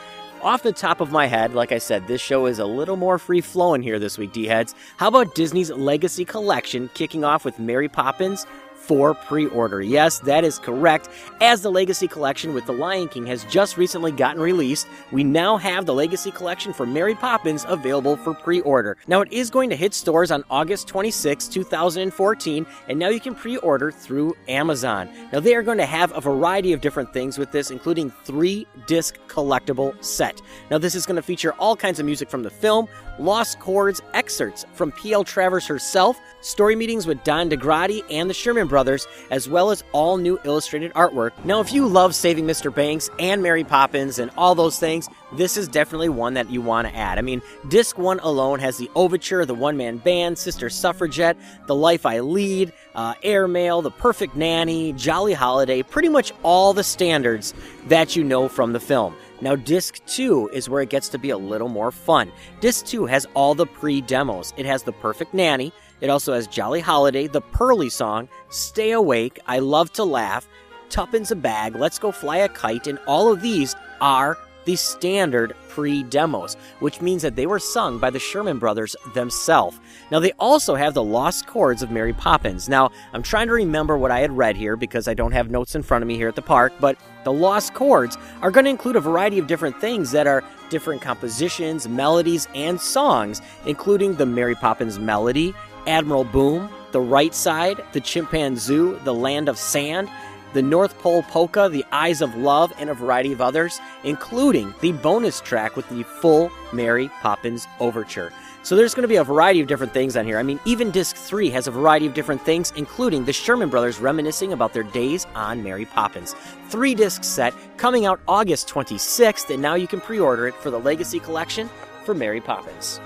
off 0.42 0.64
the 0.64 0.72
top 0.72 1.00
of 1.00 1.12
my 1.12 1.26
head, 1.26 1.54
like 1.54 1.70
I 1.70 1.78
said, 1.78 2.08
this 2.08 2.20
show 2.20 2.46
is 2.46 2.58
a 2.58 2.66
little 2.66 2.96
more 2.96 3.18
free 3.18 3.40
flowing 3.40 3.80
here 3.80 4.00
this 4.00 4.18
week, 4.18 4.32
D 4.32 4.44
heads. 4.44 4.74
How 4.96 5.06
about 5.06 5.36
Disney's 5.36 5.70
Legacy 5.70 6.24
Collection 6.24 6.90
kicking 6.94 7.22
off 7.22 7.44
with 7.44 7.60
Mary 7.60 7.88
Poppins? 7.88 8.44
For 8.86 9.14
pre 9.14 9.46
order. 9.46 9.82
Yes, 9.82 10.20
that 10.20 10.44
is 10.44 10.58
correct. 10.58 11.08
As 11.40 11.62
the 11.62 11.70
Legacy 11.70 12.06
Collection 12.08 12.54
with 12.54 12.66
The 12.66 12.72
Lion 12.72 13.08
King 13.08 13.26
has 13.26 13.44
just 13.44 13.76
recently 13.76 14.12
gotten 14.12 14.40
released, 14.40 14.86
we 15.12 15.24
now 15.24 15.56
have 15.56 15.86
the 15.86 15.94
Legacy 15.94 16.30
Collection 16.30 16.72
for 16.72 16.86
Mary 16.86 17.14
Poppins 17.14 17.64
available 17.68 18.16
for 18.16 18.34
pre 18.34 18.60
order. 18.60 18.96
Now, 19.06 19.20
it 19.20 19.32
is 19.32 19.50
going 19.50 19.70
to 19.70 19.76
hit 19.76 19.94
stores 19.94 20.30
on 20.30 20.44
August 20.50 20.88
26, 20.88 21.48
2014, 21.48 22.66
and 22.88 22.98
now 22.98 23.08
you 23.08 23.20
can 23.20 23.34
pre 23.34 23.56
order 23.58 23.90
through 23.90 24.36
Amazon. 24.48 25.10
Now, 25.32 25.40
they 25.40 25.54
are 25.54 25.62
going 25.62 25.78
to 25.78 25.86
have 25.86 26.16
a 26.16 26.20
variety 26.20 26.72
of 26.72 26.80
different 26.80 27.12
things 27.12 27.38
with 27.38 27.50
this, 27.52 27.70
including 27.70 28.10
three 28.24 28.66
disc 28.86 29.18
collectible 29.28 30.02
set. 30.04 30.40
Now, 30.70 30.78
this 30.78 30.94
is 30.94 31.06
going 31.06 31.16
to 31.16 31.22
feature 31.22 31.52
all 31.54 31.76
kinds 31.76 31.98
of 31.98 32.06
music 32.06 32.30
from 32.30 32.42
the 32.42 32.50
film, 32.50 32.88
lost 33.18 33.60
chords, 33.60 34.00
excerpts 34.14 34.64
from 34.72 34.92
P.L. 34.92 35.24
Travers 35.24 35.66
herself, 35.66 36.18
story 36.40 36.76
meetings 36.76 37.06
with 37.06 37.22
Don 37.24 37.50
DaGradi 37.50 38.02
and 38.10 38.28
the 38.28 38.34
Sherman 38.34 38.68
Brothers, 38.68 39.06
as 39.30 39.48
well 39.48 39.70
as 39.70 39.84
all 39.92 40.16
new 40.16 40.38
illustrated 40.44 40.92
artwork. 40.94 41.32
Now, 41.44 41.60
if 41.60 41.72
you 41.72 41.86
love 41.86 42.14
Saving 42.14 42.46
Mr. 42.46 42.74
Banks 42.74 43.10
and 43.18 43.42
Mary 43.42 43.64
Poppins 43.64 44.18
and 44.18 44.30
all 44.36 44.54
those 44.54 44.78
things, 44.78 45.08
this 45.32 45.56
is 45.56 45.68
definitely 45.68 46.08
one 46.08 46.34
that 46.34 46.50
you 46.50 46.60
want 46.60 46.86
to 46.88 46.94
add. 46.94 47.18
I 47.18 47.22
mean, 47.22 47.42
disc 47.68 47.98
one 47.98 48.20
alone 48.20 48.60
has 48.60 48.76
the 48.76 48.90
overture, 48.94 49.44
the 49.44 49.54
one 49.54 49.76
man 49.76 49.98
band, 49.98 50.38
Sister 50.38 50.70
Suffragette, 50.70 51.36
The 51.66 51.74
Life 51.74 52.06
I 52.06 52.20
Lead, 52.20 52.72
uh, 52.94 53.14
Airmail, 53.22 53.82
The 53.82 53.90
Perfect 53.90 54.36
Nanny, 54.36 54.92
Jolly 54.92 55.32
Holiday, 55.32 55.82
pretty 55.82 56.08
much 56.08 56.32
all 56.42 56.72
the 56.72 56.84
standards 56.84 57.54
that 57.88 58.16
you 58.16 58.24
know 58.24 58.48
from 58.48 58.72
the 58.72 58.80
film. 58.80 59.14
Now, 59.40 59.56
Disc 59.56 60.04
2 60.06 60.50
is 60.52 60.68
where 60.68 60.82
it 60.82 60.90
gets 60.90 61.08
to 61.10 61.18
be 61.18 61.30
a 61.30 61.38
little 61.38 61.68
more 61.68 61.90
fun. 61.90 62.32
Disc 62.60 62.86
2 62.86 63.06
has 63.06 63.26
all 63.34 63.54
the 63.54 63.66
pre 63.66 64.00
demos. 64.00 64.54
It 64.56 64.66
has 64.66 64.82
The 64.82 64.92
Perfect 64.92 65.34
Nanny, 65.34 65.72
it 66.00 66.10
also 66.10 66.34
has 66.34 66.46
Jolly 66.46 66.80
Holiday, 66.80 67.26
The 67.26 67.40
Pearly 67.40 67.88
Song, 67.88 68.28
Stay 68.50 68.92
Awake, 68.92 69.38
I 69.46 69.60
Love 69.60 69.92
to 69.94 70.04
Laugh, 70.04 70.46
Tuppence 70.88 71.30
a 71.30 71.36
Bag, 71.36 71.74
Let's 71.74 71.98
Go 71.98 72.12
Fly 72.12 72.38
a 72.38 72.48
Kite, 72.48 72.86
and 72.86 72.98
all 73.06 73.32
of 73.32 73.40
these 73.40 73.74
are 74.00 74.38
the 74.66 74.76
standard 74.76 75.54
pre 75.68 76.02
demos, 76.02 76.56
which 76.80 77.00
means 77.00 77.22
that 77.22 77.36
they 77.36 77.46
were 77.46 77.58
sung 77.58 77.98
by 77.98 78.10
the 78.10 78.18
Sherman 78.18 78.58
Brothers 78.58 78.96
themselves. 79.14 79.78
Now, 80.10 80.18
they 80.18 80.32
also 80.32 80.74
have 80.74 80.92
the 80.92 81.04
lost 81.04 81.46
chords 81.46 81.82
of 81.82 81.90
Mary 81.90 82.12
Poppins. 82.12 82.68
Now, 82.68 82.90
I'm 83.12 83.22
trying 83.22 83.46
to 83.46 83.54
remember 83.54 83.96
what 83.96 84.10
I 84.10 84.20
had 84.20 84.36
read 84.36 84.56
here 84.56 84.76
because 84.76 85.08
I 85.08 85.14
don't 85.14 85.32
have 85.32 85.50
notes 85.50 85.74
in 85.74 85.82
front 85.82 86.02
of 86.02 86.08
me 86.08 86.16
here 86.16 86.28
at 86.28 86.34
the 86.34 86.42
park, 86.42 86.72
but 86.80 86.98
the 87.26 87.32
lost 87.32 87.74
chords 87.74 88.16
are 88.40 88.52
going 88.52 88.62
to 88.64 88.70
include 88.70 88.94
a 88.94 89.00
variety 89.00 89.36
of 89.36 89.48
different 89.48 89.80
things 89.80 90.12
that 90.12 90.28
are 90.28 90.44
different 90.70 91.02
compositions, 91.02 91.88
melodies, 91.88 92.46
and 92.54 92.80
songs, 92.80 93.42
including 93.66 94.14
the 94.14 94.24
Mary 94.24 94.54
Poppins 94.54 95.00
melody, 95.00 95.52
Admiral 95.88 96.22
Boom, 96.22 96.70
The 96.92 97.00
Right 97.00 97.34
Side, 97.34 97.82
The 97.92 98.00
Chimpanzee, 98.00 98.96
The 99.02 99.12
Land 99.12 99.48
of 99.48 99.58
Sand, 99.58 100.08
the 100.52 100.62
North 100.62 100.96
Pole 101.00 101.24
Polka, 101.24 101.68
The 101.68 101.84
Eyes 101.90 102.22
of 102.22 102.36
Love, 102.36 102.72
and 102.78 102.90
a 102.90 102.94
variety 102.94 103.32
of 103.32 103.40
others, 103.40 103.80
including 104.04 104.72
the 104.80 104.92
bonus 104.92 105.40
track 105.40 105.74
with 105.74 105.88
the 105.88 106.04
full 106.04 106.52
Mary 106.72 107.08
Poppins 107.22 107.66
Overture. 107.80 108.32
So 108.66 108.74
there's 108.74 108.94
going 108.94 109.02
to 109.02 109.08
be 109.08 109.14
a 109.14 109.22
variety 109.22 109.60
of 109.60 109.68
different 109.68 109.94
things 109.94 110.16
on 110.16 110.24
here. 110.24 110.38
I 110.38 110.42
mean, 110.42 110.58
even 110.64 110.90
disc 110.90 111.14
3 111.14 111.50
has 111.50 111.68
a 111.68 111.70
variety 111.70 112.04
of 112.04 112.14
different 112.14 112.42
things, 112.42 112.72
including 112.74 113.24
the 113.24 113.32
Sherman 113.32 113.68
Brothers 113.68 114.00
reminiscing 114.00 114.52
about 114.52 114.72
their 114.72 114.82
days 114.82 115.24
on 115.36 115.62
Mary 115.62 115.84
Poppins. 115.84 116.34
Three 116.68 116.92
disc 116.92 117.22
set 117.22 117.54
coming 117.76 118.06
out 118.06 118.18
August 118.26 118.68
26th, 118.68 119.50
and 119.50 119.62
now 119.62 119.76
you 119.76 119.86
can 119.86 120.00
pre 120.00 120.18
order 120.18 120.48
it 120.48 120.54
for 120.56 120.72
the 120.72 120.80
Legacy 120.80 121.20
Collection 121.20 121.70
for 122.04 122.12
Mary 122.12 122.40
Poppins. 122.40 122.98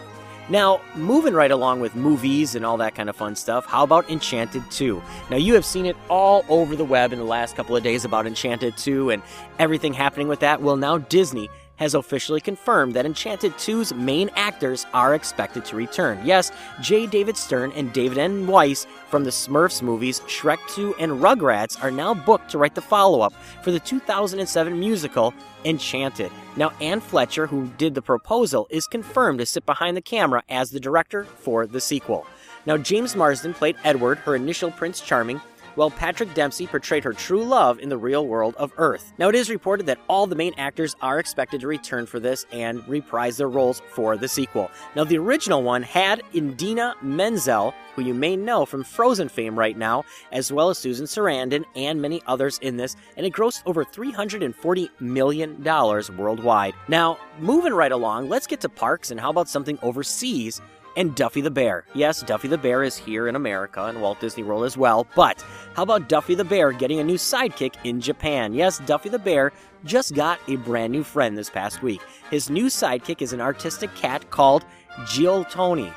Now, 0.48 0.80
moving 0.94 1.34
right 1.34 1.50
along 1.50 1.80
with 1.80 1.94
movies 1.94 2.54
and 2.54 2.64
all 2.64 2.78
that 2.78 2.94
kind 2.94 3.10
of 3.10 3.14
fun 3.14 3.36
stuff, 3.36 3.66
how 3.66 3.84
about 3.84 4.08
Enchanted 4.08 4.62
2? 4.70 5.02
Now, 5.30 5.36
you 5.36 5.52
have 5.52 5.66
seen 5.66 5.84
it 5.84 5.96
all 6.08 6.42
over 6.48 6.74
the 6.74 6.86
web 6.86 7.12
in 7.12 7.18
the 7.18 7.24
last 7.26 7.54
couple 7.54 7.76
of 7.76 7.82
days 7.82 8.06
about 8.06 8.26
Enchanted 8.26 8.78
2 8.78 9.10
and 9.10 9.22
everything 9.58 9.92
happening 9.92 10.26
with 10.26 10.40
that. 10.40 10.62
Well, 10.62 10.76
now 10.78 10.96
Disney 10.96 11.50
has 11.80 11.94
officially 11.94 12.40
confirmed 12.40 12.94
that 12.94 13.06
Enchanted 13.06 13.52
2's 13.54 13.92
main 13.94 14.30
actors 14.36 14.86
are 14.94 15.14
expected 15.14 15.64
to 15.64 15.74
return. 15.74 16.20
Yes, 16.24 16.52
J. 16.80 17.06
David 17.06 17.36
Stern 17.36 17.72
and 17.72 17.92
David 17.92 18.18
N. 18.18 18.46
Weiss 18.46 18.86
from 19.08 19.24
the 19.24 19.30
Smurfs 19.30 19.82
movies 19.82 20.20
Shrek 20.20 20.58
2 20.74 20.94
and 21.00 21.12
Rugrats 21.12 21.82
are 21.82 21.90
now 21.90 22.14
booked 22.14 22.50
to 22.50 22.58
write 22.58 22.74
the 22.76 22.82
follow 22.82 23.22
up 23.22 23.32
for 23.62 23.72
the 23.72 23.80
2007 23.80 24.78
musical 24.78 25.34
Enchanted. 25.64 26.30
Now, 26.56 26.72
Anne 26.80 27.00
Fletcher, 27.00 27.46
who 27.46 27.68
did 27.78 27.94
the 27.94 28.02
proposal, 28.02 28.66
is 28.70 28.86
confirmed 28.86 29.40
to 29.40 29.46
sit 29.46 29.66
behind 29.66 29.96
the 29.96 30.02
camera 30.02 30.42
as 30.48 30.70
the 30.70 30.80
director 30.80 31.24
for 31.24 31.66
the 31.66 31.80
sequel. 31.80 32.26
Now, 32.66 32.76
James 32.76 33.16
Marsden 33.16 33.54
played 33.54 33.76
Edward, 33.84 34.18
her 34.18 34.36
initial 34.36 34.70
Prince 34.70 35.00
Charming, 35.00 35.40
while 35.74 35.90
Patrick 35.90 36.34
Dempsey 36.34 36.66
portrayed 36.66 37.04
her 37.04 37.12
true 37.12 37.44
love 37.44 37.78
in 37.78 37.88
the 37.88 37.98
real 37.98 38.26
world 38.26 38.54
of 38.56 38.72
Earth. 38.76 39.12
Now, 39.18 39.28
it 39.28 39.34
is 39.34 39.50
reported 39.50 39.86
that 39.86 40.00
all 40.08 40.26
the 40.26 40.36
main 40.36 40.54
actors 40.56 40.96
are 41.00 41.18
expected 41.18 41.60
to 41.60 41.66
return 41.66 42.06
for 42.06 42.20
this 42.20 42.46
and 42.52 42.86
reprise 42.88 43.36
their 43.36 43.48
roles 43.48 43.82
for 43.90 44.16
the 44.16 44.28
sequel. 44.28 44.70
Now, 44.94 45.04
the 45.04 45.18
original 45.18 45.62
one 45.62 45.82
had 45.82 46.22
Idina 46.34 46.94
Menzel, 47.02 47.74
who 47.94 48.02
you 48.02 48.14
may 48.14 48.36
know 48.36 48.64
from 48.64 48.84
Frozen 48.84 49.28
fame 49.28 49.58
right 49.58 49.76
now, 49.76 50.04
as 50.32 50.52
well 50.52 50.70
as 50.70 50.78
Susan 50.78 51.06
Sarandon 51.06 51.64
and 51.74 52.00
many 52.00 52.22
others 52.26 52.58
in 52.62 52.76
this, 52.76 52.96
and 53.16 53.26
it 53.26 53.32
grossed 53.32 53.62
over 53.66 53.84
$340 53.84 54.88
million 55.00 55.62
worldwide. 55.62 56.74
Now, 56.88 57.18
moving 57.38 57.72
right 57.72 57.92
along, 57.92 58.28
let's 58.28 58.46
get 58.46 58.60
to 58.60 58.68
parks 58.68 59.10
and 59.10 59.20
how 59.20 59.30
about 59.30 59.48
something 59.48 59.78
overseas? 59.82 60.60
And 60.96 61.14
Duffy 61.14 61.40
the 61.40 61.50
Bear. 61.50 61.84
Yes, 61.94 62.22
Duffy 62.22 62.48
the 62.48 62.58
Bear 62.58 62.82
is 62.82 62.96
here 62.96 63.28
in 63.28 63.36
America 63.36 63.84
and 63.84 64.00
Walt 64.00 64.20
Disney 64.20 64.42
World 64.42 64.64
as 64.64 64.76
well, 64.76 65.06
but 65.14 65.44
how 65.74 65.82
about 65.82 66.08
Duffy 66.08 66.34
the 66.34 66.44
Bear 66.44 66.72
getting 66.72 67.00
a 67.00 67.04
new 67.04 67.16
sidekick 67.16 67.74
in 67.84 68.00
Japan? 68.00 68.52
Yes, 68.52 68.78
Duffy 68.80 69.08
the 69.08 69.18
Bear 69.18 69.52
just 69.84 70.14
got 70.14 70.38
a 70.48 70.56
brand 70.56 70.92
new 70.92 71.04
friend 71.04 71.36
this 71.36 71.50
past 71.50 71.82
week. 71.82 72.00
His 72.30 72.50
new 72.50 72.66
sidekick 72.66 73.22
is 73.22 73.32
an 73.32 73.40
artistic 73.40 73.94
cat 73.94 74.30
called 74.30 74.64
Giotoni. 75.00 75.92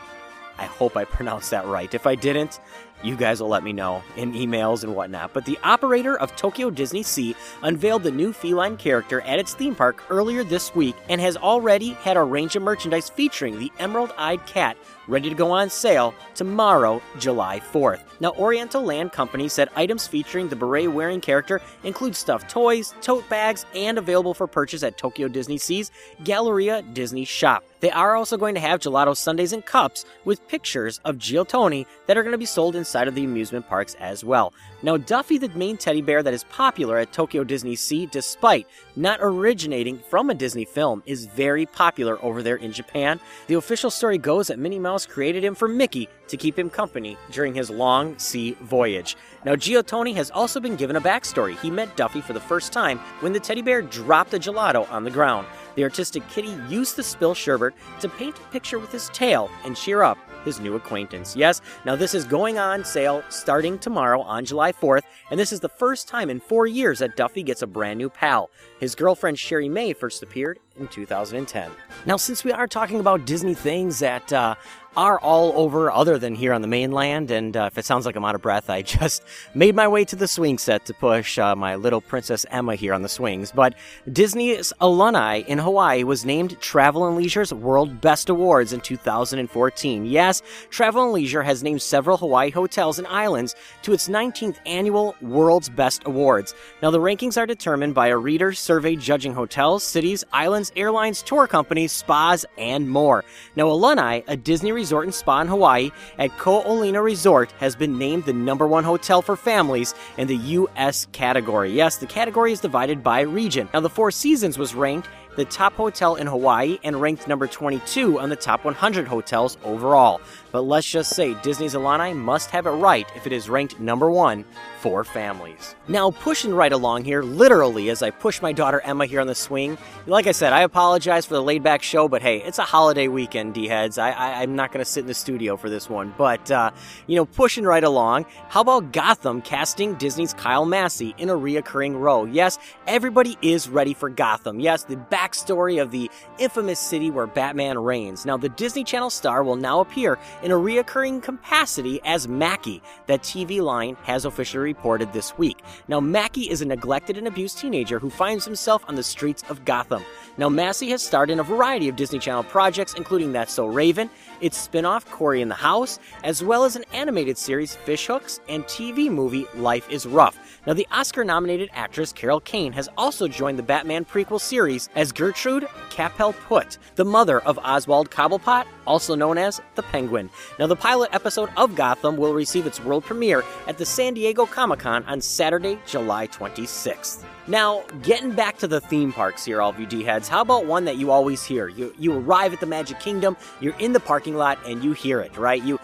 I 0.57 0.65
hope 0.65 0.95
I 0.95 1.03
pronounced 1.05 1.51
that 1.51 1.65
right. 1.65 1.93
If 1.93 2.07
I 2.07 2.15
didn't, 2.15 2.59
you 3.03 3.15
guys 3.15 3.41
will 3.41 3.49
let 3.49 3.63
me 3.63 3.73
know 3.73 4.01
in 4.15 4.33
emails 4.33 4.83
and 4.83 4.95
whatnot. 4.95 5.33
But 5.33 5.45
the 5.45 5.59
operator 5.63 6.17
of 6.19 6.35
Tokyo 6.35 6.69
Disney 6.69 7.03
Sea 7.03 7.35
unveiled 7.61 8.03
the 8.03 8.11
new 8.11 8.33
feline 8.33 8.77
character 8.77 9.21
at 9.21 9.39
its 9.39 9.53
theme 9.53 9.75
park 9.75 10.03
earlier 10.09 10.43
this 10.43 10.73
week 10.73 10.95
and 11.09 11.19
has 11.19 11.37
already 11.37 11.89
had 11.89 12.17
a 12.17 12.23
range 12.23 12.55
of 12.55 12.63
merchandise 12.63 13.09
featuring 13.09 13.59
the 13.59 13.71
emerald 13.79 14.13
eyed 14.17 14.45
cat 14.45 14.77
ready 15.07 15.29
to 15.29 15.35
go 15.35 15.51
on 15.51 15.69
sale 15.69 16.13
tomorrow, 16.35 17.01
July 17.19 17.59
4th. 17.59 18.01
Now, 18.19 18.31
Oriental 18.33 18.81
Land 18.81 19.11
Company 19.11 19.49
said 19.49 19.69
items 19.75 20.07
featuring 20.07 20.47
the 20.47 20.55
beret 20.55 20.91
wearing 20.91 21.19
character 21.19 21.61
include 21.83 22.15
stuffed 22.15 22.49
toys, 22.49 22.93
tote 23.01 23.27
bags, 23.29 23.65
and 23.75 23.97
available 23.97 24.33
for 24.33 24.47
purchase 24.47 24.83
at 24.83 24.97
Tokyo 24.97 25.27
Disney 25.27 25.57
Sea's 25.57 25.91
Galleria 26.23 26.81
Disney 26.93 27.25
Shop. 27.25 27.63
They 27.81 27.91
are 27.91 28.15
also 28.15 28.37
going 28.37 28.55
to 28.55 28.61
have 28.61 28.79
gelato 28.79 29.13
sundaes 29.13 29.51
and 29.51 29.65
cups 29.65 30.05
with 30.23 30.47
pictures 30.47 31.01
of 31.03 31.17
Giotoni 31.17 31.85
that 32.07 32.17
are 32.17 32.23
going 32.23 32.31
to 32.31 32.37
be 32.37 32.45
sold 32.45 32.77
inside 32.77 33.09
of 33.09 33.15
the 33.15 33.25
amusement 33.25 33.67
parks 33.67 33.95
as 33.95 34.23
well. 34.23 34.53
Now, 34.83 34.95
Duffy, 34.95 35.37
the 35.37 35.49
main 35.49 35.75
teddy 35.75 36.01
bear 36.01 36.23
that 36.23 36.33
is 36.33 36.45
popular 36.45 36.97
at 36.97 37.11
Tokyo 37.11 37.43
Disney 37.43 37.75
Sea, 37.75 38.05
despite 38.05 38.67
not 38.95 39.19
originating 39.21 39.99
from 39.99 40.29
a 40.29 40.33
Disney 40.33 40.65
film, 40.65 41.03
is 41.05 41.25
very 41.25 41.65
popular 41.65 42.23
over 42.23 42.43
there 42.43 42.55
in 42.55 42.71
Japan. 42.71 43.19
The 43.47 43.55
official 43.55 43.89
story 43.89 44.17
goes 44.17 44.47
that 44.47 44.59
Minnie 44.59 44.79
Mouse 44.79 45.05
created 45.05 45.43
him 45.43 45.55
for 45.55 45.67
Mickey 45.67 46.09
to 46.27 46.37
keep 46.37 46.57
him 46.57 46.69
company 46.69 47.17
during 47.31 47.53
his 47.53 47.69
long 47.69 48.17
sea 48.17 48.57
voyage. 48.61 49.15
Now, 49.45 49.55
Giotoni 49.55 50.15
has 50.15 50.31
also 50.31 50.59
been 50.59 50.75
given 50.75 50.95
a 50.95 51.01
backstory. 51.01 51.59
He 51.59 51.69
met 51.69 51.95
Duffy 51.95 52.21
for 52.21 52.33
the 52.33 52.39
first 52.39 52.71
time 52.71 52.99
when 53.19 53.33
the 53.33 53.39
teddy 53.39 53.61
bear 53.61 53.81
dropped 53.81 54.33
a 54.33 54.39
gelato 54.39 54.89
on 54.91 55.03
the 55.03 55.11
ground. 55.11 55.47
The 55.75 55.83
artistic 55.83 56.27
kitty 56.29 56.55
used 56.69 56.95
the 56.95 57.03
spill 57.03 57.33
sherbet 57.33 57.73
to 57.99 58.09
paint 58.09 58.37
a 58.37 58.51
picture 58.51 58.79
with 58.79 58.91
his 58.91 59.09
tail 59.09 59.49
and 59.65 59.75
cheer 59.75 60.03
up 60.03 60.17
his 60.45 60.59
new 60.59 60.75
acquaintance. 60.75 61.35
Yes, 61.35 61.61
now 61.85 61.95
this 61.95 62.13
is 62.13 62.25
going 62.25 62.57
on 62.57 62.83
sale 62.83 63.23
starting 63.29 63.79
tomorrow 63.79 64.21
on 64.21 64.45
July 64.45 64.71
4th, 64.71 65.03
and 65.31 65.39
this 65.39 65.51
is 65.51 65.59
the 65.59 65.69
first 65.69 66.07
time 66.07 66.29
in 66.29 66.39
four 66.39 66.67
years 66.67 66.99
that 66.99 67.15
Duffy 67.15 67.43
gets 67.43 67.61
a 67.61 67.67
brand 67.67 67.97
new 67.97 68.09
pal. 68.09 68.49
His 68.79 68.95
girlfriend 68.95 69.39
Sherry 69.39 69.69
May 69.69 69.93
first 69.93 70.21
appeared 70.21 70.59
in 70.77 70.87
2010. 70.87 71.71
Now, 72.05 72.17
since 72.17 72.43
we 72.43 72.51
are 72.51 72.67
talking 72.67 72.99
about 72.99 73.25
Disney 73.25 73.53
things 73.53 73.99
that 73.99 74.31
uh, 74.33 74.55
are 74.95 75.19
all 75.19 75.53
over 75.55 75.91
other 75.91 76.17
than 76.17 76.35
here 76.35 76.53
on 76.53 76.61
the 76.61 76.67
mainland. 76.67 77.31
And 77.31 77.55
uh, 77.55 77.69
if 77.71 77.77
it 77.77 77.85
sounds 77.85 78.05
like 78.05 78.15
I'm 78.15 78.25
out 78.25 78.35
of 78.35 78.41
breath, 78.41 78.69
I 78.69 78.81
just 78.97 79.23
made 79.53 79.75
my 79.75 79.87
way 79.87 80.05
to 80.05 80.15
the 80.15 80.27
swing 80.27 80.57
set 80.57 80.85
to 80.85 80.93
push 80.93 81.37
uh, 81.39 81.55
my 81.55 81.75
little 81.75 82.01
Princess 82.01 82.45
Emma 82.51 82.75
here 82.75 82.93
on 82.93 83.01
the 83.01 83.09
swings. 83.09 83.51
But 83.51 83.75
Disney's 84.11 84.73
Aulani 84.81 85.45
in 85.45 85.57
Hawaii 85.57 86.03
was 86.03 86.25
named 86.25 86.59
Travel 86.59 87.07
and 87.07 87.17
Leisure's 87.17 87.53
World 87.53 88.01
Best 88.01 88.29
Awards 88.29 88.73
in 88.73 88.81
2014. 88.81 90.05
Yes, 90.05 90.41
Travel 90.69 91.03
and 91.03 91.13
Leisure 91.13 91.43
has 91.43 91.63
named 91.63 91.81
several 91.81 92.17
Hawaii 92.17 92.49
hotels 92.49 92.99
and 92.99 93.07
islands 93.07 93.55
to 93.83 93.93
its 93.93 94.09
19th 94.09 94.57
annual 94.65 95.15
World's 95.21 95.69
Best 95.69 96.03
Awards. 96.05 96.53
Now, 96.81 96.91
the 96.91 96.99
rankings 96.99 97.37
are 97.37 97.45
determined 97.45 97.95
by 97.95 98.07
a 98.07 98.17
reader 98.17 98.53
survey 98.53 98.95
judging 98.95 99.33
hotels, 99.33 99.83
cities, 99.83 100.23
islands, 100.31 100.71
airlines, 100.75 101.21
tour 101.21 101.47
companies, 101.47 101.91
spas, 101.91 102.45
and 102.57 102.89
more. 102.89 103.23
Now, 103.55 103.67
Aulani, 103.67 104.23
a 104.27 104.37
Disney 104.37 104.71
resort 104.83 105.05
and 105.05 105.15
spa 105.15 105.39
in 105.39 105.47
Hawaii 105.47 105.91
at 106.17 106.29
Ko'olina 106.31 107.01
Resort, 107.01 107.53
has 107.53 107.73
been 107.73 107.97
named 107.97 108.25
the 108.25 108.33
number 108.33 108.67
one 108.67 108.83
hotel 108.83 109.21
for 109.21 109.37
families 109.37 109.95
in 110.17 110.27
the 110.27 110.35
U.S. 110.35 111.07
category. 111.13 111.71
Yes, 111.71 111.99
the 111.99 112.05
category 112.05 112.51
is 112.51 112.59
divided 112.59 113.01
by 113.01 113.21
region. 113.21 113.69
Now, 113.73 113.79
the 113.79 113.89
Four 113.89 114.11
Seasons 114.11 114.57
was 114.57 114.75
ranked 114.75 115.07
the 115.37 115.45
top 115.45 115.73
hotel 115.73 116.15
in 116.15 116.27
Hawaii 116.27 116.79
and 116.83 116.99
ranked 116.99 117.29
number 117.29 117.47
22 117.47 118.19
on 118.19 118.27
the 118.27 118.35
top 118.35 118.65
100 118.65 119.07
hotels 119.07 119.57
overall. 119.63 120.19
But 120.53 120.61
let's 120.61 120.87
just 120.87 121.15
say 121.15 121.33
Disney's 121.41 121.73
Aulani 121.73 122.15
must 122.15 122.51
have 122.51 122.67
it 122.67 122.69
right 122.69 123.09
if 123.15 123.25
it 123.25 123.33
is 123.33 123.49
ranked 123.49 123.79
number 123.79 124.11
one 124.11 124.45
for 124.81 125.03
families. 125.03 125.75
Now, 125.87 126.11
pushing 126.11 126.53
right 126.53 126.71
along 126.71 127.05
here, 127.05 127.23
literally, 127.23 127.89
as 127.89 128.03
I 128.03 128.11
push 128.11 128.39
my 128.39 128.53
daughter 128.53 128.79
Emma 128.81 129.07
here 129.07 129.19
on 129.19 129.25
the 129.25 129.33
swing. 129.33 129.79
Like 130.05 130.27
I 130.27 130.31
said, 130.31 130.53
I 130.53 130.61
apologize 130.61 131.25
for 131.25 131.33
the 131.33 131.41
laid 131.41 131.63
back 131.63 131.81
show, 131.81 132.07
but 132.07 132.21
hey, 132.21 132.37
it's 132.43 132.59
a 132.59 132.63
holiday 132.63 133.07
weekend, 133.07 133.55
D 133.55 133.67
heads. 133.67 133.97
I, 133.97 134.43
am 134.43 134.55
not 134.55 134.71
going 134.71 134.85
to 134.85 134.89
sit 134.89 134.99
in 134.99 135.07
the 135.07 135.15
studio 135.15 135.57
for 135.57 135.71
this 135.71 135.89
one. 135.89 136.13
But, 136.19 136.51
uh, 136.51 136.69
you 137.07 137.15
know, 137.15 137.25
pushing 137.25 137.63
right 137.63 137.83
along, 137.83 138.27
how 138.49 138.61
about 138.61 138.91
Gotham 138.91 139.41
casting 139.41 139.95
Disney's 139.95 140.35
Kyle 140.35 140.65
Massey 140.65 141.15
in 141.17 141.29
a 141.29 141.35
reoccurring 141.35 141.99
role? 141.99 142.27
Yes, 142.27 142.59
everybody 142.85 143.37
is 143.41 143.69
ready 143.69 143.95
for 143.95 144.09
Gotham. 144.09 144.59
Yes, 144.59 144.83
the 144.83 144.97
backstory 144.97 145.81
of 145.81 145.89
the 145.89 146.11
infamous 146.37 146.79
city 146.79 147.09
where 147.09 147.25
Batman 147.25 147.79
reigns. 147.79 148.23
Now, 148.23 148.37
the 148.37 148.49
Disney 148.49 148.83
Channel 148.83 149.09
star 149.09 149.43
will 149.43 149.55
now 149.55 149.79
appear 149.79 150.19
in 150.43 150.51
a 150.51 150.55
reoccurring 150.55 151.23
capacity 151.23 151.99
as 152.05 152.27
Mackie. 152.27 152.81
That 153.07 153.23
TVLine 153.23 153.97
has 154.03 154.25
officially 154.25 154.63
reported 154.63 155.11
this 155.13 155.37
week. 155.37 155.63
Now, 155.87 155.99
Mackie 155.99 156.49
is 156.49 156.61
a 156.61 156.65
neglected 156.65 157.17
and 157.17 157.27
abused 157.27 157.57
teenager 157.57 157.97
who 157.97 158.09
finds 158.09 158.45
himself 158.45 158.83
on 158.87 158.95
the 158.95 159.03
streets 159.03 159.43
of 159.49 159.65
Gotham. 159.65 160.03
Now, 160.37 160.49
Massey 160.49 160.89
has 160.89 161.01
starred 161.01 161.29
in 161.29 161.39
a 161.39 161.43
variety 161.43 161.89
of 161.89 161.95
Disney 161.95 162.19
Channel 162.19 162.43
projects, 162.43 162.93
including 162.93 163.31
That's 163.31 163.53
So 163.53 163.65
Raven, 163.65 164.09
its 164.41 164.57
spin 164.57 164.85
off 164.85 165.09
Cory 165.09 165.41
in 165.41 165.49
the 165.49 165.55
House, 165.55 165.99
as 166.23 166.43
well 166.43 166.63
as 166.63 166.75
an 166.75 166.85
animated 166.93 167.37
series 167.37 167.75
Fishhooks 167.85 168.39
and 168.49 168.63
TV 168.65 169.09
movie 169.09 169.45
Life 169.55 169.89
is 169.89 170.05
Rough. 170.05 170.37
Now, 170.65 170.73
the 170.73 170.87
Oscar 170.91 171.25
nominated 171.25 171.69
actress 171.73 172.13
Carol 172.13 172.39
Kane 172.39 172.71
has 172.71 172.87
also 172.97 173.27
joined 173.27 173.59
the 173.59 173.63
Batman 173.63 174.05
prequel 174.05 174.39
series 174.39 174.89
as 174.95 175.11
Gertrude 175.11 175.67
Kapelput, 175.89 176.77
the 176.95 177.03
mother 177.03 177.41
of 177.41 177.59
Oswald 177.59 178.09
Cobblepot, 178.09 178.65
also 178.87 179.13
known 179.13 179.37
as 179.37 179.61
the 179.75 179.83
Penguin. 179.83 180.29
Now, 180.59 180.67
the 180.67 180.75
pilot 180.77 181.09
episode 181.11 181.49
of 181.57 181.75
Gotham 181.75 182.15
will 182.15 182.33
receive 182.33 182.65
its 182.65 182.79
world 182.79 183.03
premiere 183.03 183.43
at 183.67 183.77
the 183.77 183.85
San 183.85 184.13
Diego 184.13 184.45
Comic 184.45 184.79
Con 184.79 185.03
on 185.03 185.19
Saturday, 185.19 185.77
July 185.85 186.27
26th. 186.27 187.25
Now, 187.47 187.83
getting 188.01 188.31
back 188.31 188.57
to 188.59 188.67
the 188.67 188.79
theme 188.79 189.11
parks 189.11 189.43
here, 189.43 189.61
all 189.61 189.71
of 189.71 189.79
you 189.79 189.85
D 189.85 190.03
heads, 190.03 190.29
how 190.29 190.41
about 190.41 190.65
one 190.65 190.85
that 190.85 190.95
you 190.95 191.11
always 191.11 191.43
hear? 191.43 191.67
You, 191.67 191.93
you 191.99 192.17
arrive 192.17 192.53
at 192.53 192.61
the 192.61 192.65
Magic 192.65 193.01
Kingdom, 193.01 193.35
you're 193.59 193.77
in 193.79 193.91
the 193.91 193.99
parking 193.99 194.35
lot, 194.35 194.57
and 194.65 194.81
you 194.81 194.93
hear 194.93 195.19
it, 195.19 195.35
right? 195.35 195.61
You. 195.61 195.77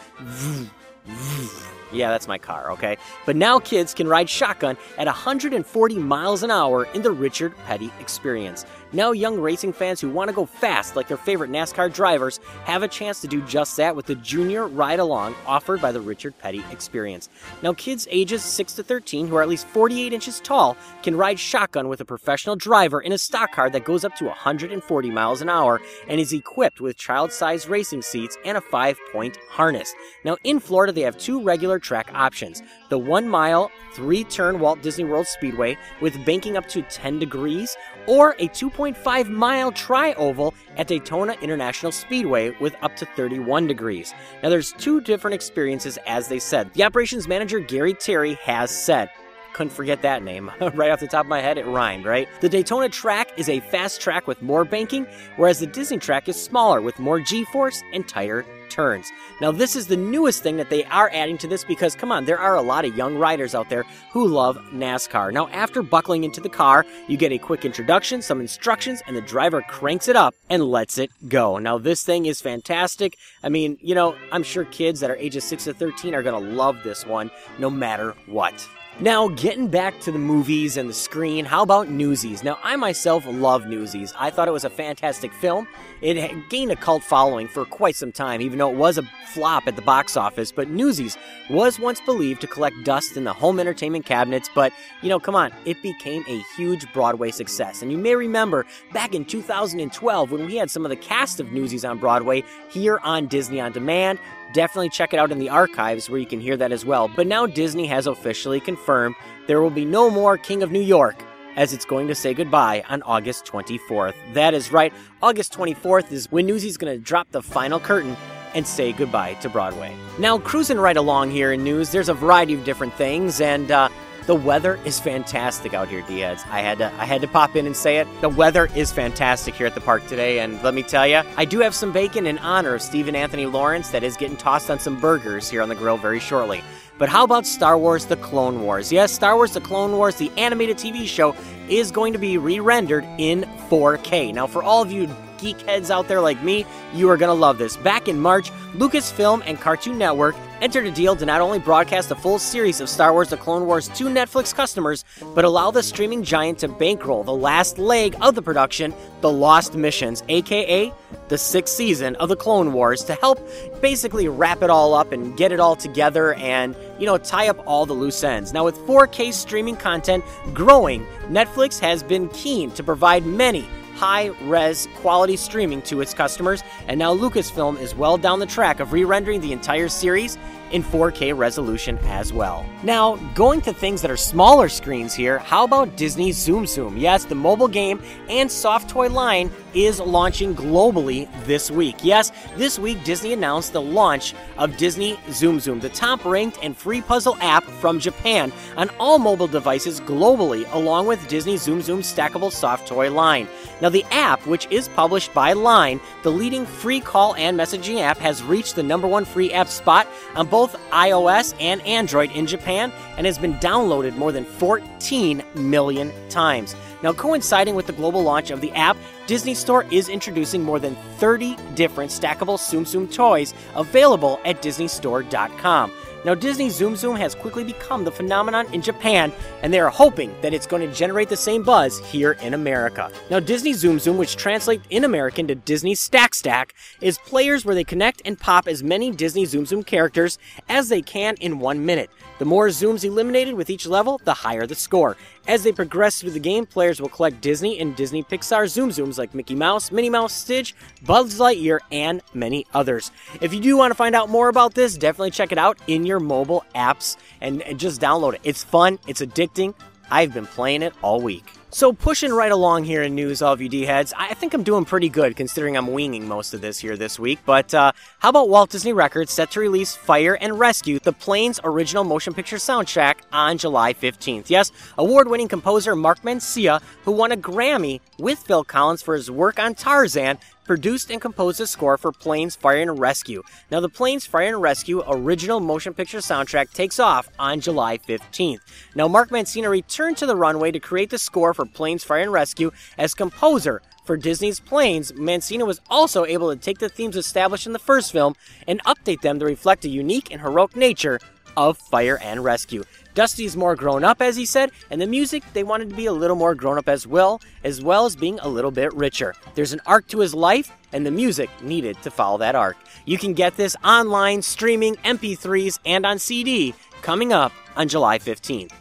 Yeah, 1.91 2.10
that's 2.10 2.28
my 2.28 2.38
car, 2.38 2.71
okay? 2.71 2.97
But 3.25 3.36
now 3.36 3.60
kids 3.60 3.93
can 3.93 4.08
ride 4.08 4.30
shotgun 4.30 4.78
at 4.97 5.08
140 5.08 5.95
miles 5.97 6.43
an 6.43 6.52
hour 6.52 6.86
in 6.93 7.02
the 7.02 7.12
Richard 7.12 7.54
Petty 7.65 7.91
experience. 7.99 8.65
Now, 8.91 9.12
young 9.12 9.39
racing 9.39 9.73
fans 9.73 10.02
who 10.02 10.10
want 10.10 10.30
to 10.30 10.36
go 10.36 10.47
fast 10.47 10.95
like 10.95 11.08
their 11.08 11.17
favorite 11.17 11.52
NASCAR 11.52 11.93
drivers 11.93 12.39
have 12.65 12.82
a 12.82 12.88
chance 12.88 13.21
to 13.21 13.28
do 13.28 13.39
just 13.43 13.78
that 13.78 13.95
with 13.95 14.08
the 14.08 14.15
junior 14.15 14.67
ride 14.67 14.97
along 14.97 15.36
offered 15.45 15.80
by 15.80 15.91
the 15.91 16.02
Richard 16.02 16.36
Petty 16.39 16.63
Experience. 16.71 17.30
Now, 17.62 17.73
kids 17.73 18.08
ages 18.10 18.43
6 18.43 18.73
to 18.73 18.84
13 18.84 19.28
who 19.28 19.36
are 19.36 19.43
at 19.43 19.49
least 19.49 19.67
48 19.67 20.12
inches 20.12 20.39
tall 20.39 20.75
can 21.04 21.15
ride 21.15 21.39
shotgun 21.39 21.88
with 21.88 22.02
a 22.02 22.06
professional 22.06 22.56
driver 22.56 22.99
in 22.99 23.12
a 23.12 23.17
stock 23.17 23.52
car 23.52 23.69
that 23.69 23.86
goes 23.86 24.04
up 24.04 24.15
to 24.15 24.25
140 24.25 25.12
miles 25.12 25.41
an 25.41 25.49
hour 25.49 25.80
and 26.08 26.19
is 26.19 26.34
equipped 26.34 26.82
with 26.82 26.97
child 26.97 27.32
sized 27.32 27.69
racing 27.69 28.02
seats 28.02 28.38
and 28.43 28.58
a 28.58 28.62
five 28.62 28.97
point 29.12 29.38
harness. 29.49 29.93
Now, 30.25 30.38
in 30.43 30.60
Florida, 30.60 30.91
they 30.91 31.02
have 31.02 31.17
two 31.17 31.41
regular 31.43 31.79
track 31.80 32.12
options 32.13 32.62
the 32.89 32.98
one 32.98 33.28
mile, 33.28 33.72
three 33.94 34.24
turn 34.24 34.60
Walt 34.60 34.82
Disney 34.82 35.04
World 35.04 35.28
Speedway 35.28 35.78
with 36.02 36.24
banking 36.26 36.58
up 36.58 36.68
to 36.70 36.82
10 36.82 37.20
degrees, 37.20 37.78
or 38.08 38.36
a 38.39 38.48
2.5 38.50 39.30
mile 39.30 39.72
tri 39.72 40.13
oval 40.13 40.54
at 40.78 40.88
Daytona 40.88 41.34
International 41.42 41.92
Speedway 41.92 42.56
with 42.60 42.76
up 42.82 42.96
to 42.98 43.06
31 43.06 43.68
degrees. 43.68 44.13
Now, 44.42 44.50
there's 44.50 44.74
two 44.74 45.02
different 45.02 45.36
experiences, 45.36 45.98
as 46.08 46.28
they 46.28 46.39
said. 46.39 46.74
The 46.74 46.84
operations 46.84 47.28
manager, 47.28 47.60
Gary 47.60 47.94
Terry, 47.94 48.34
has 48.36 48.72
said, 48.72 49.10
couldn't 49.54 49.74
forget 49.74 50.02
that 50.04 50.24
name. 50.24 50.52
right 50.74 50.92
off 50.92 51.00
the 51.00 51.08
top 51.08 51.26
of 51.26 51.30
my 51.30 51.42
head, 51.42 51.58
it 51.58 51.65
rhymed, 51.65 52.06
right? 52.06 52.28
The 52.42 52.50
Daytona 52.50 52.89
track 52.89 53.32
is 53.38 53.50
a 53.50 53.60
fast 53.60 54.02
track 54.02 54.28
with 54.28 54.42
more 54.42 54.63
banking, 54.63 55.06
whereas 55.36 55.60
the 55.60 55.68
Disney 55.68 55.98
track 55.98 56.30
is 56.30 56.42
smaller 56.42 56.82
with 56.82 56.98
more 57.00 57.20
G 57.20 57.44
force 57.46 57.84
and 57.94 58.08
tighter 58.08 58.46
turns. 58.69 59.12
Now, 59.41 59.51
this 59.51 59.75
is 59.75 59.88
the 59.88 59.97
newest 59.97 60.43
thing 60.43 60.58
that 60.58 60.69
they 60.69 60.84
are 60.86 61.10
adding 61.13 61.38
to 61.39 61.47
this 61.47 61.63
because, 61.63 61.95
come 61.95 62.12
on, 62.12 62.25
there 62.25 62.39
are 62.39 62.55
a 62.55 62.62
lot 62.62 62.86
of 62.86 62.95
young 62.95 63.15
riders 63.15 63.55
out 63.55 63.69
there 63.69 63.84
who 64.12 64.27
love 64.27 64.58
NASCAR. 64.71 65.34
Now, 65.34 65.47
after 65.49 65.82
buckling 65.82 66.23
into 66.23 66.41
the 66.41 66.49
car, 66.49 66.86
you 67.08 67.17
get 67.17 67.32
a 67.32 67.38
quick 67.38 67.65
introduction, 67.65 68.21
some 68.21 68.39
instructions, 68.39 69.01
and 69.08 69.15
the 69.15 69.21
driver 69.21 69.62
cranks 69.62 70.08
it 70.08 70.15
up 70.15 70.36
and 70.49 70.63
lets 70.63 70.97
it 70.97 71.12
go. 71.27 71.58
Now, 71.58 71.77
this 71.77 72.03
thing 72.03 72.25
is 72.25 72.41
fantastic. 72.41 73.17
I 73.43 73.49
mean, 73.49 73.77
you 73.82 73.95
know, 73.95 74.15
I'm 74.32 74.43
sure 74.43 74.65
kids 74.65 74.99
that 74.99 75.12
are 75.12 75.17
ages 75.17 75.43
6 75.45 75.65
to 75.65 75.73
13 75.73 76.15
are 76.15 76.23
going 76.23 76.41
to 76.43 76.49
love 76.51 76.84
this 76.84 77.05
one 77.05 77.32
no 77.58 77.69
matter 77.69 78.15
what. 78.25 78.67
Now, 79.02 79.30
getting 79.30 79.70
back 79.70 80.02
to 80.02 80.12
the 80.12 80.20
movies 80.20 80.76
and 80.76 80.90
the 80.90 80.94
screen, 80.94 81.46
how 81.46 81.64
about 81.64 81.88
Newsies? 81.88 82.44
Now, 82.44 82.60
I 82.64 82.76
myself 82.76 83.24
love 83.26 83.66
Newsies. 83.66 84.14
I 84.20 84.30
thought 84.30 84.50
it 84.50 84.52
was 84.52 84.66
a 84.66 84.70
fantastic 84.70 85.32
film. 85.32 85.70
It 86.02 86.50
gained 86.50 86.74
a 86.74 86.76
cult 86.76 87.04
following 87.04 87.48
for 87.48 87.64
quite 87.64 87.96
some 87.96 88.12
time, 88.12 88.42
even 88.42 88.60
though 88.60 88.70
it 88.70 88.76
was 88.76 88.98
a 88.98 89.04
flop 89.28 89.70
at 89.70 89.78
the 89.78 89.82
box 89.82 90.18
office. 90.18 90.52
But 90.52 90.70
Newsies 90.70 91.18
was 91.50 91.80
once 91.80 92.02
believed 92.02 92.42
to 92.42 92.48
collect 92.48 92.76
dust 92.84 93.16
in 93.16 93.24
the 93.24 93.32
home 93.32 93.58
entertainment 93.58 94.06
cabinets, 94.06 94.50
but, 94.54 94.74
you 95.02 95.08
know, 95.08 95.18
come 95.18 95.34
on, 95.34 95.54
it 95.64 95.82
became 95.82 96.26
a 96.28 96.44
huge 96.58 96.92
Broadway 96.92 97.32
success. 97.32 97.82
And 97.82 97.94
you 97.94 97.98
may 97.98 98.16
remember 98.16 98.66
back 98.92 99.16
in 99.16 99.24
2012 99.24 100.30
when 100.30 100.46
we 100.46 100.58
had 100.58 100.70
some 100.70 100.86
of 100.86 100.90
the 100.90 100.98
cast 100.98 101.40
of 101.40 101.54
Newsies 101.54 101.86
on 101.86 102.00
Broadway 102.00 102.44
here 102.70 103.00
on 103.02 103.28
Disney 103.28 103.62
On 103.62 103.72
Demand 103.72 104.20
definitely 104.54 104.90
check 104.90 105.14
it 105.14 105.20
out 105.20 105.32
in 105.32 105.40
the 105.40 105.50
archives 105.50 106.10
where 106.10 106.20
you 106.20 106.26
can 106.26 106.40
hear 106.40 106.58
that 106.58 106.72
as 106.72 106.86
well. 106.86 107.08
But 107.08 107.28
now 107.28 107.46
Disney 107.46 107.88
has 107.88 108.08
officially 108.08 108.60
confirmed 108.60 109.16
there 109.48 109.62
will 109.62 109.70
be 109.70 109.86
no 109.86 110.10
more 110.10 110.38
King 110.38 110.64
of 110.64 110.72
New 110.72 110.82
York 110.82 111.24
as 111.56 111.74
it's 111.74 111.86
going 111.86 112.08
to 112.08 112.16
say 112.16 112.34
goodbye 112.34 112.84
on 112.90 113.02
August 113.04 113.46
24th. 113.46 114.14
That 114.34 114.54
is 114.54 114.72
right, 114.72 114.94
August 115.22 115.54
24th 115.54 116.12
is 116.12 116.32
when 116.32 116.46
Newsies 116.46 116.78
going 116.78 116.96
to 116.96 117.04
drop 117.04 117.32
the 117.32 117.42
final 117.42 117.80
curtain 117.80 118.16
and 118.56 118.66
say 118.66 118.92
goodbye 118.94 119.34
to 119.36 119.50
Broadway. 119.50 119.96
Now, 120.18 120.38
cruising 120.40 120.80
right 120.80 120.98
along 120.98 121.32
here 121.32 121.52
in 121.52 121.64
news, 121.64 121.92
there's 121.92 122.10
a 122.10 122.14
variety 122.14 122.54
of 122.54 122.64
different 122.64 122.94
things, 122.94 123.42
and 123.42 123.70
uh, 123.72 123.90
the 124.30 124.36
weather 124.36 124.80
is 124.86 125.00
fantastic 125.00 125.74
out 125.74 125.88
here, 125.88 126.04
Diaz. 126.04 126.44
I 126.52 126.62
had 126.62 126.78
to 126.78 126.94
I 127.00 127.06
had 127.06 127.20
to 127.22 127.28
pop 127.28 127.56
in 127.56 127.65
and 127.65 127.76
say 127.76 127.98
it. 127.98 128.08
The 128.22 128.30
weather 128.30 128.70
is 128.76 128.92
fantastic 128.92 129.56
here 129.56 129.65
at 129.65 129.74
the 129.74 129.82
park 129.82 130.06
today, 130.06 130.38
and 130.38 130.62
let 130.62 130.76
me 130.76 130.84
tell 130.84 131.08
you, 131.08 131.24
I 131.36 131.46
do 131.46 131.58
have 131.62 131.74
some 131.74 131.92
bacon 131.92 132.28
in 132.28 132.38
honor 132.38 132.76
of 132.76 132.84
Stephen 132.84 133.15
Anthony 133.15 133.48
Lawrence 133.48 133.89
that 133.89 134.04
is 134.04 134.15
getting 134.15 134.38
tossed 134.38 134.70
on 134.70 134.78
some 134.78 135.00
burgers 135.00 135.50
here 135.50 135.63
on 135.63 135.70
the 135.70 135.74
grill 135.74 135.98
very 135.98 136.20
shortly. 136.20 136.62
But 137.00 137.10
how 137.10 137.24
about 137.24 137.48
Star 137.48 137.76
Wars 137.76 138.06
The 138.06 138.18
Clone 138.18 138.62
Wars? 138.62 138.92
Yes, 138.92 139.12
Star 139.12 139.36
Wars 139.36 139.54
The 139.54 139.62
Clone 139.62 139.94
Wars, 139.94 140.18
the 140.18 140.30
animated 140.38 140.78
TV 140.78 141.08
show, 141.08 141.36
is 141.68 141.89
going 141.89 142.13
to 142.13 142.20
be 142.20 142.38
re 142.38 142.60
rendered 142.60 143.06
in 143.18 143.46
4K. 143.68 144.32
Now, 144.32 144.46
for 144.46 144.62
all 144.62 144.84
of 144.84 144.92
you 144.92 145.08
geek 145.39 145.60
heads 145.62 145.91
out 145.91 146.08
there 146.08 146.21
like 146.21 146.41
me, 146.43 146.65
you 146.93 147.10
are 147.10 147.17
going 147.17 147.30
to 147.30 147.39
love 147.39 147.58
this. 147.58 147.78
Back 147.78 148.08
in 148.08 148.19
March, 148.19 148.52
Lucasfilm 148.73 149.43
and 149.45 149.60
Cartoon 149.60 149.97
Network 149.97 150.36
entered 150.62 150.86
a 150.86 150.91
deal 150.91 151.15
to 151.15 151.25
not 151.25 151.41
only 151.41 151.60
broadcast 151.60 152.12
a 152.12 152.15
full 152.15 152.39
series 152.39 152.82
of 152.82 152.89
Star 152.89 153.13
Wars 153.13 153.30
The 153.30 153.38
Clone 153.38 153.65
Wars 153.65 153.88
to 153.89 154.06
Netflix 154.06 154.54
customers, 154.54 155.06
but 155.34 155.45
allow 155.45 155.71
the 155.71 155.84
streaming 155.84 156.23
giant 156.23 156.60
to 156.60 156.67
bankroll 156.67 157.23
the 157.23 157.34
last 157.34 157.78
leg 157.78 158.15
of 158.21 158.36
the 158.36 158.41
production, 158.41 158.93
The 159.21 159.32
Lost 159.32 159.75
Missions, 159.75 160.23
aka 160.28 160.91
the 161.30 161.38
sixth 161.38 161.75
season 161.75 162.15
of 162.17 162.30
The 162.30 162.36
Clone 162.36 162.73
Wars, 162.73 163.04
to 163.06 163.15
help 163.15 163.39
basically 163.82 164.28
wrap 164.28 164.62
it 164.62 164.69
all 164.69 164.93
up 164.93 165.12
and 165.12 165.38
get 165.38 165.52
it 165.52 165.60
all 165.60 165.75
together 165.75 166.34
and, 166.34 166.75
you 166.99 167.06
know, 167.06 167.17
tie 167.17 167.47
up 167.47 167.62
all 167.65 167.86
the 167.86 167.93
loose 167.93 168.23
ends. 168.23 168.52
Now, 168.52 168.65
with 168.65 168.78
4K 168.80 169.32
streaming 169.34 169.78
content 169.78 170.23
growing, 170.54 171.06
Netflix 171.28 171.80
has 171.80 172.04
been 172.04 172.30
keen 172.30 172.71
to 172.71 172.84
provide 172.84 173.25
many 173.25 173.67
high 174.00 174.28
res 174.44 174.88
quality 174.96 175.36
streaming 175.36 175.82
to 175.82 176.00
its 176.00 176.14
customers, 176.14 176.64
and 176.88 176.98
now 176.98 177.14
Lucasfilm 177.14 177.78
is 177.82 177.94
well 177.94 178.18
down 178.18 178.40
the 178.40 178.46
track 178.46 178.80
of 178.80 178.94
re 178.94 179.04
rendering 179.04 179.42
the 179.42 179.52
entire 179.52 179.90
series 179.90 180.38
in 180.72 180.84
4K 180.84 181.38
resolution 181.38 181.98
as 182.04 182.32
well. 182.32 182.66
Now, 182.84 183.18
going 183.34 183.60
to 183.62 183.74
things 183.74 184.02
that 184.02 184.12
are 184.12 184.18
smaller 184.18 184.70
screens 184.70 185.14
here, 185.14 185.40
how 185.40 185.66
about 185.66 185.98
Disney 185.98 186.32
Tsum 186.32 186.64
Tsum? 186.64 186.98
Yes, 186.98 187.26
the 187.26 187.36
mobile 187.36 187.68
game 187.68 188.02
and 188.30 188.50
soft 188.50 188.90
toy 188.90 189.10
line 189.10 189.52
is 189.73 189.99
launching 189.99 190.55
globally 190.55 191.27
this 191.45 191.69
week. 191.69 191.97
Yes, 192.03 192.32
this 192.55 192.79
week 192.79 193.03
Disney 193.03 193.34
announced 193.34 193.73
the 193.73 193.82
launch 193.82 194.34
of 194.58 194.75
Disney 194.77 195.15
Tsum 195.27 195.58
Tsum, 195.58 195.82
the 195.82 195.89
top 195.89 196.23
ranked 196.25 196.60
and 196.62 196.75
free 196.75 197.01
puzzle 197.01 197.38
app 197.41 197.63
from 197.63 197.99
Japan 197.99 198.51
on 198.77 198.89
all 198.99 199.19
mobile 199.19 199.47
devices 199.47 200.01
globally, 200.01 200.71
along 200.73 201.08
with 201.08 201.27
Disney 201.27 201.55
Tsum 201.55 201.79
Tsum 201.79 201.99
stackable 201.99 202.51
soft 202.51 202.88
toy 202.88 203.12
line. 203.12 203.47
Now, 203.82 203.89
the 203.89 204.05
app, 204.12 204.45
which 204.45 204.67
is 204.69 204.89
published 204.89 205.34
by 205.34 205.53
Line, 205.53 205.99
the 206.23 206.32
leading 206.32 206.65
free 206.65 206.99
call 206.99 207.36
and 207.36 207.58
messaging 207.58 208.01
app, 208.01 208.17
has 208.17 208.43
reached 208.43 208.75
the 208.75 208.84
number 208.84 209.08
one 209.08 209.25
free 209.25 209.53
app 209.53 209.67
spot 209.67 210.08
on 210.36 210.47
both 210.47 210.75
iOS 210.91 211.53
and 211.60 211.82
Android 211.86 212.32
in 212.32 212.45
Japan 212.45 212.91
and 213.17 213.25
has 213.25 213.38
been 213.38 213.53
downloaded 213.55 214.15
more 214.17 214.32
than 214.32 214.45
14 214.45 215.43
million 215.55 216.12
times. 216.29 216.75
Now, 217.02 217.14
coinciding 217.14 217.76
with 217.76 217.88
the 217.88 217.94
global 217.94 218.22
launch 218.22 218.52
of 218.52 218.62
the 218.62 218.72
app, 218.72 218.98
Disney 219.28 219.54
Store 219.54 219.86
is 219.92 220.10
introducing 220.10 220.64
more 220.64 220.80
than 220.80 220.96
30 221.18 221.56
different 221.76 222.12
stackable 222.12 222.58
Tsum 222.58 222.86
Tsum 222.86 223.14
toys 223.14 223.54
available 223.76 224.40
at 224.44 224.62
DisneyStore.com. 224.62 225.92
Now, 226.26 226.36
Disney 226.36 226.68
Tsum 226.68 226.94
Tsum 226.94 227.18
has 227.18 227.34
quickly 227.34 227.64
become 227.64 228.04
the 228.04 228.12
phenomenon 228.12 228.66
in 228.74 228.82
Japan, 228.82 229.32
and 229.64 229.74
they 229.74 229.80
are 229.80 229.90
hoping 229.90 230.36
that 230.42 230.54
it's 230.54 230.68
going 230.68 230.86
to 230.86 230.94
generate 230.94 231.30
the 231.30 231.38
same 231.38 231.64
buzz 231.64 231.98
here 232.00 232.34
in 232.42 232.54
America. 232.54 233.10
Now, 233.30 233.40
Disney 233.40 233.72
Tsum 233.72 233.96
Tsum, 233.96 234.18
which 234.18 234.36
translates 234.36 234.86
in 234.90 235.06
American 235.06 235.48
to 235.48 235.56
Disney 235.56 235.96
Stack 235.96 236.36
Stack, 236.36 236.76
is 237.00 237.18
players 237.20 237.64
where 237.64 237.76
they 237.76 237.86
connect 237.86 238.22
and 238.26 238.38
pop 238.38 238.68
as 238.68 238.84
many 238.84 239.12
Disney 239.12 239.46
Tsum 239.46 239.66
Tsum 239.66 239.86
characters 239.86 240.38
as 240.68 240.90
they 240.90 241.02
can 241.02 241.36
in 241.36 241.60
one 241.60 241.86
minute. 241.86 242.10
The 242.40 242.46
more 242.46 242.68
Tsums 242.68 243.06
eliminated 243.06 243.54
with 243.54 243.70
each 243.70 243.86
level, 243.86 244.20
the 244.26 244.34
higher 244.34 244.68
the 244.68 244.76
score. 244.76 245.16
As 245.50 245.64
they 245.64 245.72
progress 245.72 246.22
through 246.22 246.30
the 246.30 246.40
game, 246.40 246.68
players 246.68 247.02
will 247.02 247.10
collect 247.10 247.42
Disney 247.42 247.80
and 247.80 247.96
Disney 247.96 248.22
Pixar 248.22 248.66
Tsum 248.66 248.90
Tsums 248.90 249.18
like 249.18 249.34
Mickey 249.34 249.56
Mouse, 249.56 249.92
Minnie 249.92 250.12
Mouse, 250.12 250.32
Stitch, 250.32 250.76
Buzz 251.02 251.40
Lightyear, 251.40 251.80
and 251.92 252.22
many 252.36 252.68
others. 252.76 253.10
If 253.42 253.52
you 253.52 253.60
do 253.60 253.76
want 253.76 253.90
to 253.90 253.96
find 253.96 254.14
out 254.14 254.30
more 254.30 254.50
about 254.50 254.76
this, 254.76 254.96
definitely 254.96 255.32
check 255.32 255.52
it 255.52 255.58
out 255.58 255.80
in 255.88 256.06
your 256.06 256.20
mobile 256.20 256.64
apps 256.76 257.18
and, 257.42 257.64
and 257.64 257.80
just 257.80 258.00
download 258.00 258.36
it. 258.36 258.42
It's 258.44 258.64
fun, 258.64 259.00
it's 259.08 259.22
addicting. 259.22 259.74
I've 260.12 260.36
been 260.36 260.46
playing 260.46 260.84
it 260.84 260.94
all 261.02 261.20
week. 261.20 261.52
So, 261.71 261.93
pushing 261.93 262.34
right 262.34 262.51
along 262.51 262.86
here 262.86 263.03
in 263.03 263.13
news, 263.13 263.43
all 263.43 263.53
of 263.53 263.62
you 263.62 263.69
D 263.69 263.86
heads, 263.86 264.12
I 264.17 264.34
think 264.34 264.55
I'm 264.55 264.63
doing 264.63 264.86
pretty 264.86 265.08
good 265.08 265.36
considering 265.36 265.77
I'm 265.77 265.93
winging 265.93 266.27
most 266.27 266.55
of 266.55 266.62
this 266.62 266.79
here 266.79 266.97
this 266.97 267.19
week. 267.19 267.38
But 267.45 267.71
uh, 267.75 267.91
how 268.17 268.29
about 268.29 268.49
Walt 268.49 268.71
Disney 268.71 268.91
Records 268.91 269.32
set 269.32 269.51
to 269.51 269.60
release 269.60 269.95
Fire 269.95 270.36
and 270.41 270.58
Rescue, 270.58 270.97
the 270.97 271.13
Planes 271.13 271.60
original 271.63 272.03
motion 272.03 272.34
picture 272.34 272.55
soundtrack, 272.55 273.17
on 273.32 273.60
July 273.60 273.93
15th? 273.93 274.49
Yes, 274.49 274.71
award 274.97 275.27
winning 275.27 275.47
composer 275.47 275.95
Mark 275.95 276.23
Mancina, 276.23 276.82
who 277.03 277.12
won 277.12 277.32
a 277.32 277.38
Grammy 277.38 278.01
with 278.17 278.39
Phil 278.39 278.63
Collins 278.63 279.03
for 279.03 279.13
his 279.13 279.29
work 279.29 279.60
on 279.60 279.75
Tarzan, 279.75 280.39
produced 280.69 281.10
and 281.10 281.19
composed 281.19 281.60
the 281.60 281.65
score 281.65 281.97
for 281.97 282.12
Planes 282.12 282.55
Fire 282.55 282.77
and 282.77 282.99
Rescue. 282.99 283.41
Now, 283.71 283.79
the 283.79 283.89
Planes 283.89 284.27
Fire 284.27 284.49
and 284.49 284.62
Rescue 284.62 285.01
original 285.08 285.60
motion 285.60 285.95
picture 285.95 286.19
soundtrack 286.19 286.73
takes 286.73 286.99
off 286.99 287.27
on 287.39 287.60
July 287.60 287.97
15th. 287.97 288.60
Now, 288.93 289.08
Mark 289.08 289.32
Mancina 289.32 289.67
returned 289.67 290.17
to 290.17 290.27
the 290.27 290.36
runway 290.36 290.69
to 290.69 290.79
create 290.79 291.10
the 291.10 291.17
score 291.17 291.55
for 291.55 291.65
Planes 291.65 292.03
Fire 292.03 292.21
and 292.21 292.32
Rescue 292.32 292.69
as 292.99 293.15
composer. 293.15 293.82
For 294.05 294.15
Disney's 294.15 294.60
Planes, 294.60 295.12
Mancina 295.13 295.65
was 295.65 295.82
also 295.89 296.23
able 296.23 296.53
to 296.53 296.55
take 296.55 296.77
the 296.77 296.88
themes 296.88 297.17
established 297.17 297.65
in 297.65 297.73
the 297.73 297.79
first 297.79 298.12
film 298.12 298.36
and 298.67 298.79
update 298.84 299.21
them 299.21 299.39
to 299.39 299.45
reflect 299.45 299.82
the 299.82 299.89
unique 299.89 300.32
and 300.32 300.39
heroic 300.39 300.75
nature 300.75 301.19
of 301.58 301.79
fire 301.79 302.19
and 302.21 302.43
rescue. 302.43 302.84
Dusty's 303.15 303.58
more 303.58 303.76
grown 303.76 304.04
up, 304.04 304.22
as 304.22 304.36
he 304.36 304.45
said, 304.45 304.72
and 304.89 305.02
the 305.02 305.08
music 305.08 305.43
they 305.54 305.63
wanted 305.63 305.89
to 305.89 305.95
be 305.95 306.06
a 306.06 306.13
little 306.13 306.36
more 306.36 306.56
grown 306.56 306.78
up 306.78 306.88
as 306.88 307.06
well, 307.08 307.41
as 307.63 307.82
well 307.82 308.06
as 308.06 308.15
being 308.15 308.39
a 308.39 308.48
little 308.48 308.72
bit 308.72 308.93
richer. 308.93 309.34
There's 309.56 309.74
an 309.74 309.82
arc 309.86 310.08
to 310.10 310.19
his 310.19 310.34
life, 310.34 310.72
and 310.93 311.06
the 311.06 311.12
music 311.12 311.50
needed 311.62 312.02
to 312.04 312.12
follow 312.12 312.38
that 312.39 312.56
arc. 312.56 312.78
You 313.06 313.17
can 313.17 313.34
get 313.34 313.58
this 313.58 313.76
online, 313.84 314.41
streaming, 314.41 314.95
MP3s, 314.98 315.80
and 315.86 316.06
on 316.06 316.19
CD 316.19 316.74
coming 317.02 317.34
up 317.34 317.52
on 317.76 317.88
July 317.88 318.19
15th. 318.19 318.72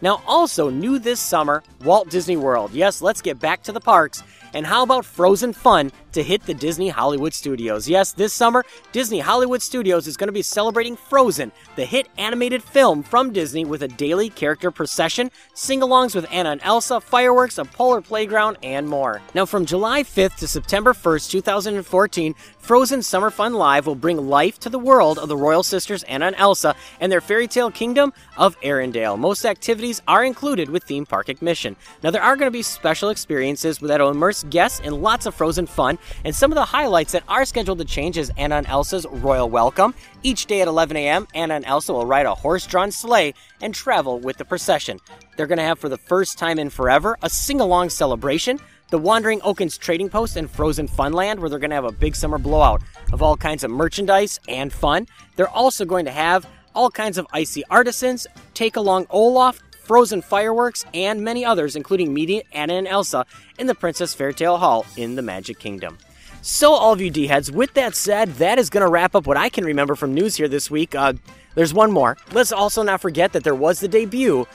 Now, 0.00 0.22
also 0.26 0.70
new 0.70 0.98
this 0.98 1.20
summer, 1.20 1.62
Walt 1.84 2.08
Disney 2.08 2.36
World. 2.36 2.72
Yes, 2.72 3.02
let's 3.02 3.20
get 3.20 3.40
back 3.40 3.62
to 3.64 3.72
the 3.72 3.80
parks. 3.80 4.22
And 4.54 4.64
how 4.64 4.82
about 4.82 5.04
Frozen 5.04 5.52
Fun 5.52 5.90
to 6.18 6.24
hit 6.24 6.42
the 6.42 6.54
Disney 6.54 6.88
Hollywood 6.88 7.32
Studios? 7.32 7.88
Yes, 7.88 8.12
this 8.12 8.32
summer, 8.32 8.64
Disney 8.90 9.20
Hollywood 9.20 9.62
Studios 9.62 10.08
is 10.08 10.16
going 10.16 10.26
to 10.26 10.32
be 10.32 10.42
celebrating 10.42 10.96
Frozen, 10.96 11.52
the 11.76 11.84
hit 11.84 12.08
animated 12.18 12.60
film 12.60 13.04
from 13.04 13.32
Disney, 13.32 13.64
with 13.64 13.84
a 13.84 13.88
daily 13.88 14.28
character 14.28 14.72
procession, 14.72 15.30
sing 15.54 15.80
alongs 15.80 16.16
with 16.16 16.26
Anna 16.32 16.50
and 16.50 16.60
Elsa, 16.64 17.00
fireworks, 17.00 17.58
a 17.58 17.64
polar 17.64 18.00
playground, 18.00 18.58
and 18.64 18.88
more. 18.88 19.22
Now, 19.32 19.46
from 19.46 19.64
July 19.64 20.02
5th 20.02 20.36
to 20.38 20.48
September 20.48 20.92
1st, 20.92 21.30
2014, 21.30 22.34
Frozen 22.58 23.02
Summer 23.02 23.30
Fun 23.30 23.54
Live 23.54 23.86
will 23.86 23.94
bring 23.94 24.28
life 24.28 24.58
to 24.60 24.68
the 24.68 24.78
world 24.78 25.18
of 25.18 25.28
the 25.28 25.36
Royal 25.36 25.62
Sisters 25.62 26.02
Anna 26.02 26.26
and 26.26 26.36
Elsa 26.36 26.76
and 27.00 27.10
their 27.10 27.22
fairy 27.22 27.48
tale 27.48 27.70
kingdom 27.70 28.12
of 28.36 28.60
Arendelle. 28.60 29.18
Most 29.18 29.46
activities 29.46 30.02
are 30.06 30.22
included 30.22 30.68
with 30.68 30.84
theme 30.84 31.06
park 31.06 31.30
admission. 31.30 31.76
Now, 32.02 32.10
there 32.10 32.22
are 32.22 32.36
going 32.36 32.48
to 32.48 32.50
be 32.50 32.60
special 32.60 33.08
experiences 33.08 33.78
that'll 33.78 34.10
immerse 34.10 34.42
guests 34.50 34.80
in 34.80 35.00
lots 35.00 35.24
of 35.24 35.34
Frozen 35.34 35.66
fun, 35.66 35.98
and 36.24 36.34
some 36.34 36.50
of 36.50 36.56
the 36.56 36.64
highlights 36.64 37.12
that 37.12 37.24
are 37.28 37.44
scheduled 37.44 37.78
to 37.78 37.84
change 37.84 38.18
is 38.18 38.32
Anna 38.36 38.56
and 38.56 38.66
Elsa's 38.66 39.06
Royal 39.10 39.48
Welcome. 39.48 39.94
Each 40.22 40.46
day 40.46 40.60
at 40.60 40.68
11 40.68 40.96
a.m., 40.96 41.28
Anna 41.34 41.54
and 41.54 41.64
Elsa 41.64 41.92
will 41.92 42.06
ride 42.06 42.26
a 42.26 42.34
horse 42.34 42.66
drawn 42.66 42.90
sleigh 42.90 43.34
and 43.60 43.74
travel 43.74 44.18
with 44.18 44.36
the 44.36 44.44
procession. 44.44 44.98
They're 45.36 45.46
going 45.46 45.58
to 45.58 45.64
have, 45.64 45.78
for 45.78 45.88
the 45.88 45.98
first 45.98 46.38
time 46.38 46.58
in 46.58 46.70
forever, 46.70 47.16
a 47.22 47.30
sing 47.30 47.60
along 47.60 47.90
celebration 47.90 48.60
the 48.90 48.98
Wandering 48.98 49.42
Oaken's 49.42 49.76
Trading 49.76 50.08
Post 50.08 50.36
and 50.36 50.50
Frozen 50.50 50.88
Funland, 50.88 51.40
where 51.40 51.50
they're 51.50 51.58
going 51.58 51.70
to 51.70 51.76
have 51.76 51.84
a 51.84 51.92
big 51.92 52.16
summer 52.16 52.38
blowout 52.38 52.82
of 53.12 53.22
all 53.22 53.36
kinds 53.36 53.62
of 53.62 53.70
merchandise 53.70 54.40
and 54.48 54.72
fun. 54.72 55.06
They're 55.36 55.48
also 55.48 55.84
going 55.84 56.06
to 56.06 56.10
have 56.10 56.48
all 56.74 56.90
kinds 56.90 57.18
of 57.18 57.26
icy 57.32 57.64
artisans, 57.66 58.26
take 58.54 58.76
along 58.76 59.06
Olaf, 59.10 59.60
Frozen 59.88 60.20
fireworks, 60.20 60.84
and 60.92 61.24
many 61.24 61.46
others, 61.46 61.74
including 61.74 62.12
meeting 62.12 62.42
Anna 62.52 62.74
and 62.74 62.86
Elsa 62.86 63.24
in 63.58 63.66
the 63.66 63.74
Princess 63.74 64.12
Fairytale 64.12 64.58
Hall 64.58 64.84
in 64.98 65.16
the 65.16 65.22
Magic 65.22 65.58
Kingdom. 65.58 65.96
So, 66.42 66.72
all 66.72 66.92
of 66.92 67.00
you 67.00 67.10
D 67.10 67.26
heads, 67.26 67.50
with 67.50 67.72
that 67.72 67.94
said, 67.94 68.34
that 68.34 68.58
is 68.58 68.68
going 68.68 68.84
to 68.84 68.90
wrap 68.90 69.14
up 69.14 69.26
what 69.26 69.38
I 69.38 69.48
can 69.48 69.64
remember 69.64 69.96
from 69.96 70.12
news 70.12 70.36
here 70.36 70.46
this 70.46 70.70
week. 70.70 70.94
Uh, 70.94 71.14
there's 71.54 71.72
one 71.72 71.90
more. 71.90 72.18
Let's 72.32 72.52
also 72.52 72.82
not 72.82 73.00
forget 73.00 73.32
that 73.32 73.44
there 73.44 73.54
was 73.54 73.80
the 73.80 73.88
debut 73.88 74.46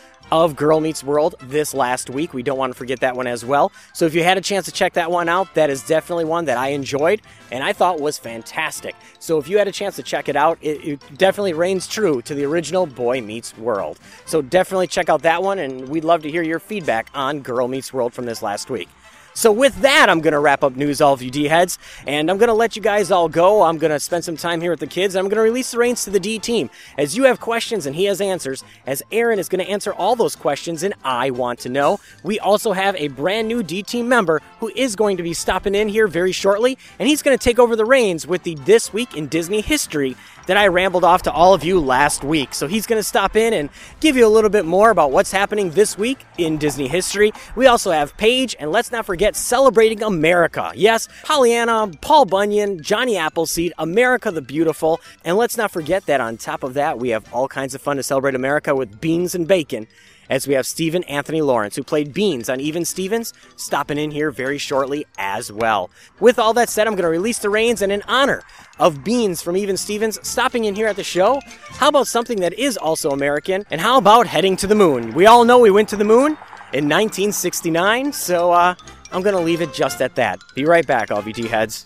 of 0.42 0.56
Girl 0.56 0.80
Meets 0.80 1.04
World 1.04 1.36
this 1.44 1.76
last 1.76 2.10
week. 2.10 2.34
We 2.34 2.42
don't 2.42 2.58
want 2.58 2.74
to 2.74 2.78
forget 2.78 3.02
that 3.02 3.16
one 3.16 3.28
as 3.28 3.46
well. 3.46 3.72
So 3.94 4.06
if 4.06 4.16
you 4.16 4.24
had 4.24 4.36
a 4.36 4.42
chance 4.42 4.66
to 4.66 4.72
check 4.72 4.94
that 4.94 5.12
one 5.12 5.30
out, 5.30 5.54
that 5.54 5.70
is 5.70 5.86
definitely 5.86 6.26
one 6.26 6.46
that 6.46 6.58
I 6.58 6.70
enjoyed 6.70 7.22
and 7.52 7.64
I 7.64 7.72
thought 7.72 8.02
was 8.02 8.18
fantastic. 8.18 8.96
So 9.20 9.38
if 9.38 9.48
you 9.48 9.60
had 9.60 9.68
a 9.68 9.72
chance 9.72 9.96
to 9.98 10.04
check 10.04 10.28
it 10.28 10.36
out, 10.36 10.58
it, 10.60 10.84
it 10.84 11.18
definitely 11.20 11.54
reigns 11.54 11.88
true 11.88 12.20
to 12.24 12.34
the 12.34 12.46
original 12.46 12.88
Boy 12.88 13.22
Meets 13.22 13.56
World. 13.60 14.00
So 14.26 14.42
definitely 14.42 14.88
check 14.88 15.08
out 15.08 15.22
that 15.22 15.44
one, 15.44 15.60
and 15.60 15.88
we'd 15.88 16.04
love 16.04 16.24
to 16.24 16.32
hear 16.32 16.42
your 16.42 16.60
feedback 16.60 17.10
on 17.14 17.42
Girl 17.42 17.68
Meets 17.68 17.94
World 17.94 18.12
from 18.12 18.26
this 18.26 18.42
last 18.42 18.72
week. 18.72 18.90
So 19.34 19.52
with 19.52 19.76
that, 19.82 20.10
I'm 20.10 20.22
going 20.22 20.34
to 20.34 20.40
wrap 20.40 20.64
up 20.64 20.76
news, 20.76 21.02
all 21.02 21.14
of 21.14 21.22
you 21.22 21.32
D 21.32 21.46
heads, 21.46 21.80
and 22.06 22.30
I'm 22.30 22.38
going 22.38 22.48
to 22.48 22.54
let 22.54 22.76
you 22.76 22.82
guys 22.82 23.10
all 23.10 23.28
go. 23.28 23.64
I'm 23.64 23.78
going 23.78 23.92
to 23.92 24.00
spend 24.00 24.24
some 24.24 24.38
time 24.38 24.62
here 24.62 24.72
with 24.72 24.80
the 24.80 24.88
kids, 24.88 25.16
and 25.16 25.20
I'm 25.20 25.30
going 25.30 25.38
to 25.38 25.44
release 25.44 25.72
the 25.72 25.80
reins 25.80 26.04
to 26.04 26.12
the 26.12 26.20
D 26.20 26.38
team. 26.38 26.70
As 26.98 27.18
you 27.18 27.24
have 27.24 27.40
questions 27.40 27.86
and 27.86 27.96
he 27.96 28.06
has 28.06 28.22
answers, 28.22 28.64
as 28.86 29.02
Aaron 29.12 29.40
is 29.40 29.50
going 29.50 29.64
to 29.64 29.72
answer 29.72 29.94
all 29.94 30.16
those 30.16 30.36
questions, 30.36 30.84
and 30.84 30.94
I 31.04 31.32
want 31.32 31.60
to 31.60 31.70
know. 31.70 32.00
We 32.24 32.40
also 32.40 32.74
have 32.74 32.96
a 32.96 33.08
brand 33.08 33.48
new 33.48 33.64
D 33.64 33.82
team 33.82 34.08
member 34.08 34.42
who 34.60 34.72
is 34.76 34.96
going 34.96 35.18
to 35.18 35.24
be 35.24 35.34
stopping 35.34 35.74
in 35.74 35.88
here 35.88 36.08
very 36.08 36.32
shortly, 36.32 36.78
and 37.00 37.08
he's 37.08 37.24
going 37.24 37.38
to 37.38 37.44
take 37.44 37.60
over 37.60 37.76
the 37.76 37.86
reins 37.86 38.28
with 38.28 38.44
the 38.44 38.56
This 38.56 38.94
Week 38.94 39.18
in 39.18 39.28
Disney 39.28 39.62
History 39.62 40.16
that 40.48 40.58
I 40.58 40.68
rambled 40.68 41.04
off 41.04 41.24
to 41.24 41.32
all 41.32 41.54
of 41.54 41.64
you 41.64 41.80
last 41.80 42.24
week. 42.24 42.54
So 42.54 42.68
he's 42.68 42.86
going 42.86 43.00
to 43.00 43.04
stop 43.04 43.36
in 43.36 43.54
and 43.54 43.70
give 44.00 44.16
you 44.16 44.26
a 44.26 44.30
little 44.30 44.50
bit 44.50 44.66
more 44.66 44.90
about 44.90 45.12
what's 45.12 45.32
happening 45.32 45.72
this 45.72 45.98
week 45.98 46.26
in 46.38 46.58
Disney 46.58 46.88
history. 46.88 47.32
We 47.56 47.68
also 47.68 47.92
have 47.92 48.16
Paige, 48.18 48.56
and 48.60 48.72
let's 48.72 48.92
not 48.92 49.06
forget 49.06 49.36
celebrating 49.36 50.04
America. 50.04 50.72
Yes, 50.76 51.08
Pollyanna, 51.24 51.92
Paul 52.02 52.26
Bunyan, 52.26 52.82
Johnny 52.82 53.18
Appleseed, 53.18 53.74
America 53.78 54.32
the 54.32 54.42
Beautiful. 54.42 55.00
And 55.24 55.38
let's 55.38 55.58
not 55.58 55.72
forget 55.72 56.06
that 56.08 56.22
on 56.22 56.38
top 56.38 56.64
of 56.64 56.74
that, 56.76 57.00
we 57.00 57.10
have 57.10 57.32
all 57.34 57.48
kinds 57.48 57.76
of 57.76 57.82
fun 57.82 57.98
to 57.98 58.04
celebrate 58.04 58.36
America 58.36 58.76
with 58.76 59.00
beans 59.00 59.36
and 59.36 59.48
bacon 59.48 59.88
as 60.30 60.48
we 60.48 60.54
have 60.54 60.66
Stephen 60.66 61.04
Anthony 61.06 61.42
Lawrence, 61.42 61.76
who 61.76 61.84
played 61.84 62.14
Beans 62.14 62.50
on 62.50 62.60
Even 62.60 62.86
Stevens, 62.86 63.34
stopping 63.56 63.98
in 63.98 64.12
here 64.12 64.32
very 64.32 64.58
shortly 64.58 65.06
as 65.18 65.52
well. 65.52 65.90
With 66.20 66.40
all 66.40 66.54
that 66.54 66.70
said, 66.70 66.88
I'm 66.88 66.94
going 66.94 67.04
to 67.04 67.10
release 67.10 67.40
the 67.40 67.50
reins, 67.50 67.82
and 67.82 67.92
in 67.92 68.02
honor 68.08 68.44
of 68.80 69.04
Beans 69.04 69.42
from 69.42 69.58
Even 69.58 69.78
Stevens 69.78 70.20
stopping 70.28 70.66
in 70.66 70.76
here 70.76 70.88
at 70.88 70.96
the 70.96 71.04
show, 71.04 71.40
how 71.70 71.90
about 71.90 72.08
something 72.08 72.40
that 72.40 72.54
is 72.54 72.78
also 72.78 73.12
American? 73.12 73.66
And 73.70 73.82
how 73.82 73.98
about 73.98 74.28
heading 74.28 74.56
to 74.58 74.68
the 74.68 74.76
moon? 74.76 75.14
We 75.14 75.26
all 75.26 75.46
know 75.46 75.60
we 75.60 75.72
went 75.72 75.90
to 75.90 75.98
the 75.98 76.06
moon 76.06 76.38
in 76.74 76.90
1969, 76.90 78.14
so 78.14 78.52
uh, 78.52 78.76
I'm 79.12 79.22
going 79.22 79.36
to 79.36 79.42
leave 79.42 79.62
it 79.62 79.74
just 79.74 80.02
at 80.02 80.16
that. 80.16 80.40
Be 80.56 80.66
right 80.66 80.86
back, 80.86 81.12
all 81.12 81.22
VT 81.22 81.48
heads. 81.48 81.86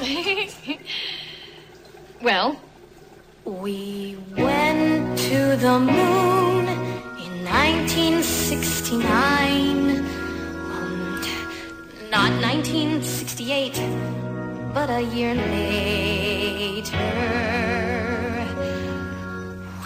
Well, 2.22 2.60
We 3.44 4.16
went 4.36 5.18
to 5.18 5.56
the 5.56 5.80
moon 5.80 6.68
in 6.68 7.44
1969. 7.44 10.04
Um, 10.70 11.20
not 12.10 12.30
1968, 12.42 13.80
but 14.74 14.90
a 14.90 15.00
year 15.00 15.34
later. 15.34 16.98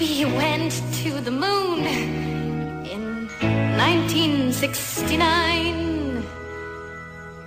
We 0.00 0.24
went 0.24 0.72
to 1.04 1.20
the 1.20 1.30
moon 1.30 1.86
in 2.84 3.28
1969. 3.78 6.24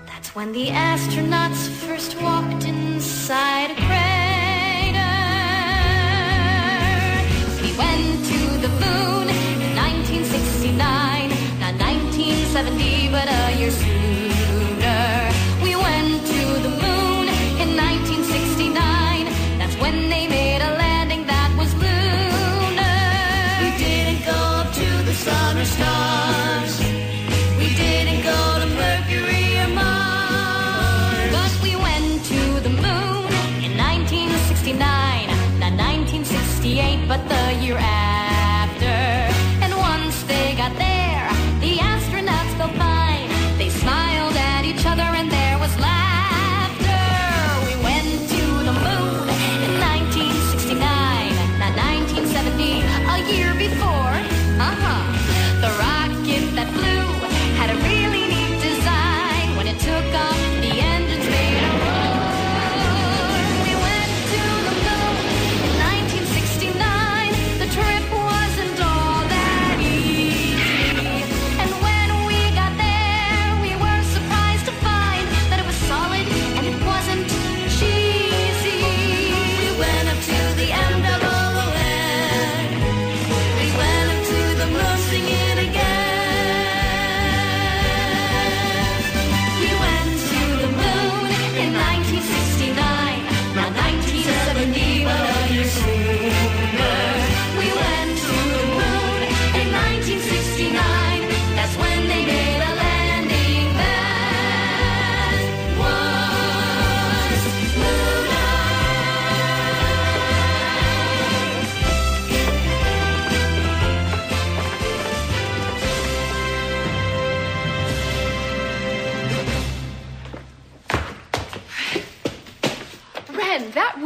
That's 0.05 0.33
when 0.33 0.53
the 0.53 0.69
astronauts 0.69 1.67
first 1.67 2.15
walked 2.21 2.63
inside 2.63 3.71
a 3.71 3.75
crater. 3.75 4.26
Went 7.77 8.25
to 8.25 8.39
the 8.59 8.69
moon 8.81 9.29
in 9.29 9.75
1969, 9.75 11.29
not 11.59 11.75
1970, 11.79 13.09
but 13.11 13.27
a 13.29 13.59
year 13.59 13.71
sooner. 13.71 13.96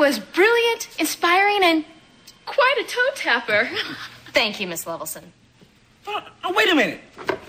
Was 0.01 0.17
brilliant, 0.17 0.89
inspiring, 0.97 1.59
and 1.61 1.85
quite 2.47 2.75
a 2.81 2.83
toe 2.85 3.09
tapper. 3.13 3.69
Thank 4.33 4.59
you, 4.59 4.65
Miss 4.65 4.87
Levelson. 4.87 5.31
Oh, 6.07 6.53
wait 6.55 6.71
a 6.71 6.75
minute. 6.75 7.01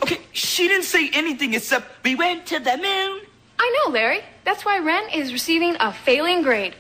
Okay, 0.03 0.19
she 0.33 0.69
didn't 0.69 0.85
say 0.85 1.09
anything 1.15 1.55
except 1.55 2.05
we 2.05 2.15
went 2.15 2.45
to 2.49 2.59
the 2.59 2.77
moon. 2.77 3.23
I 3.59 3.83
know, 3.87 3.93
Larry. 3.93 4.21
That's 4.45 4.67
why 4.67 4.81
Ren 4.81 5.09
is 5.15 5.33
receiving 5.33 5.77
a 5.81 5.95
failing 5.95 6.43
grade. 6.43 6.75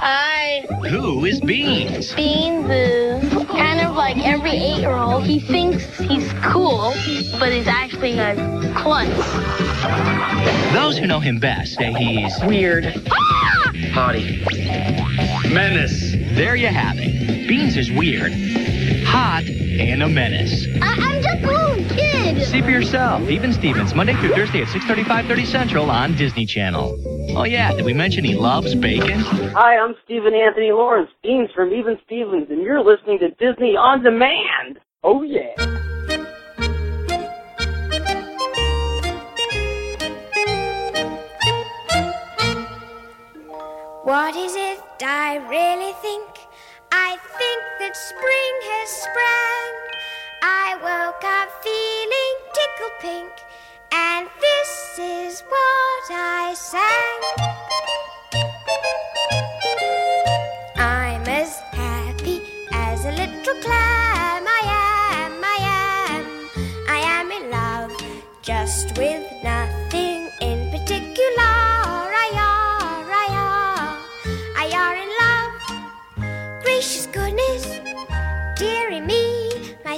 Hi. 0.00 0.64
Who 0.88 1.24
is 1.24 1.40
Beans? 1.40 2.14
Bean 2.14 2.62
Boo. 2.62 3.44
Kind 3.46 3.80
of 3.80 3.96
like 3.96 4.18
every 4.18 4.52
eight 4.52 4.78
year 4.78 4.92
old, 4.92 5.24
he 5.24 5.40
thinks 5.40 5.84
he's 5.98 6.32
cool, 6.44 6.94
but 7.40 7.52
he's 7.52 7.66
actually 7.66 8.16
a 8.20 8.36
klutz. 8.76 9.10
Those 10.72 10.96
who 10.96 11.08
know 11.08 11.18
him 11.18 11.40
best 11.40 11.74
say 11.74 11.92
he's 11.92 12.32
weird, 12.44 13.02
ah! 13.10 13.37
Haughty, 13.92 14.42
menace. 15.52 16.12
There 16.34 16.56
you 16.56 16.68
have 16.68 16.96
it. 16.98 17.48
Beans 17.48 17.76
is 17.76 17.90
weird, 17.90 18.32
hot, 19.04 19.44
and 19.44 20.02
a 20.02 20.08
menace. 20.08 20.66
I- 20.82 20.96
I'm 20.98 21.22
just 21.22 21.42
a 21.42 21.46
little 21.46 21.96
kid. 21.96 22.42
See 22.46 22.60
for 22.62 22.70
yourself. 22.70 23.28
Even 23.30 23.52
Stevens, 23.52 23.94
Monday 23.94 24.14
through 24.14 24.34
Thursday 24.34 24.62
at 24.62 24.68
6:35, 24.68 25.26
30 25.26 25.44
Central 25.44 25.90
on 25.90 26.14
Disney 26.16 26.46
Channel. 26.46 26.96
Oh 27.36 27.44
yeah, 27.44 27.72
did 27.72 27.84
we 27.84 27.92
mention 27.92 28.24
he 28.24 28.34
loves 28.34 28.74
bacon? 28.74 29.20
Hi, 29.20 29.76
I'm 29.78 29.94
Stephen 30.04 30.34
Anthony 30.34 30.72
Lawrence, 30.72 31.10
Beans 31.22 31.50
from 31.54 31.72
Even 31.72 31.98
Stevens, 32.06 32.48
and 32.50 32.62
you're 32.62 32.82
listening 32.82 33.18
to 33.20 33.30
Disney 33.30 33.76
On 33.76 34.02
Demand. 34.02 34.78
Oh, 35.04 35.22
yeah. 35.22 35.54
What 44.08 44.34
is 44.36 44.56
it 44.56 44.80
I 45.02 45.36
really 45.50 45.92
think? 46.00 46.30
I 46.90 47.18
think 47.36 47.62
that 47.78 47.94
spring 47.94 48.54
has 48.72 48.88
sprang. 49.04 49.72
I 50.40 50.66
woke 50.80 51.24
up 51.38 51.50
feeling 51.62 52.36
tickle 52.56 52.94
pink, 53.04 53.32
and 53.92 54.26
this 54.40 54.98
is 54.98 55.42
what 55.42 56.04
I 56.10 56.54
sang. 56.56 57.20
I'm 60.78 61.28
as 61.28 61.58
happy 61.76 62.40
as 62.72 63.04
a 63.04 63.12
little 63.12 63.60
clam. 63.60 64.42
I 64.48 64.62
am, 65.20 65.32
I 65.44 65.58
am, 66.08 66.24
I 66.88 67.00
am 67.20 67.30
in 67.30 67.50
love, 67.50 67.92
just 68.40 68.96
with 68.96 69.30
nothing 69.44 69.77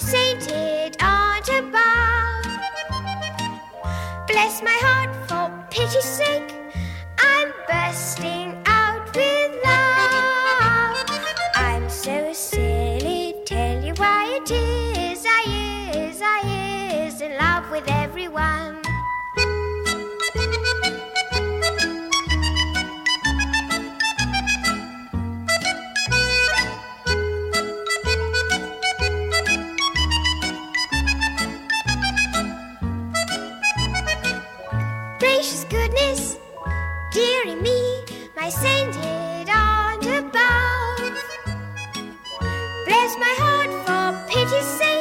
sainted 0.00 0.96
aunt 1.00 1.48
above. 1.48 2.44
Bless 4.26 4.62
my 4.62 4.78
heart 4.82 5.14
for 5.28 5.66
pity's 5.70 6.04
sake, 6.04 6.54
I'm 7.18 7.52
bursting 7.68 8.56
out 8.66 9.14
with 9.14 9.52
love. 9.64 10.96
I'm 11.54 11.88
so 11.90 12.32
silly, 12.32 13.34
tell 13.44 13.84
you 13.84 13.92
why 13.94 14.40
it 14.40 14.50
is. 14.50 15.24
I 15.26 15.42
is, 15.94 16.20
I 16.22 17.06
is 17.06 17.20
in 17.20 17.36
love 17.36 17.70
with 17.70 17.88
everyone. 17.88 18.89
Gracious 35.50 35.64
goodness, 35.68 36.36
dearie 37.12 37.56
me, 37.56 38.04
my 38.36 38.48
sainted 38.48 39.48
aunt 39.48 40.06
above. 40.06 41.12
Bless 42.86 43.18
my 43.18 43.34
heart 43.42 43.72
for 43.84 44.32
pity's 44.32 44.64
sake, 44.78 44.99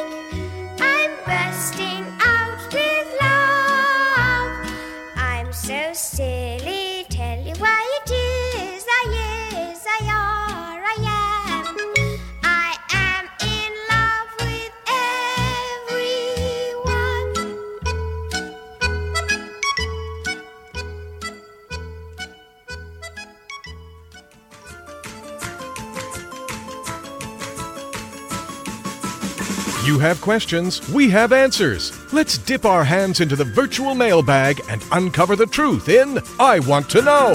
have 30.00 30.20
questions, 30.20 30.86
we 30.90 31.08
have 31.10 31.32
answers. 31.32 31.92
Let's 32.12 32.38
dip 32.38 32.64
our 32.64 32.84
hands 32.84 33.20
into 33.20 33.36
the 33.36 33.44
virtual 33.44 33.94
mailbag 33.94 34.60
and 34.68 34.82
uncover 34.92 35.36
the 35.36 35.46
truth 35.46 35.88
in 35.88 36.18
I 36.38 36.58
Want 36.60 36.90
to 36.90 37.02
Know. 37.02 37.34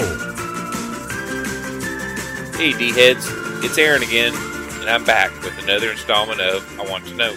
Hey, 2.56 2.72
D 2.72 2.92
heads, 2.92 3.26
it's 3.64 3.78
Aaron 3.78 4.02
again, 4.02 4.34
and 4.80 4.90
I'm 4.90 5.04
back 5.04 5.30
with 5.42 5.58
another 5.62 5.90
installment 5.90 6.40
of 6.40 6.80
I 6.80 6.90
Want 6.90 7.06
to 7.06 7.14
Know. 7.14 7.34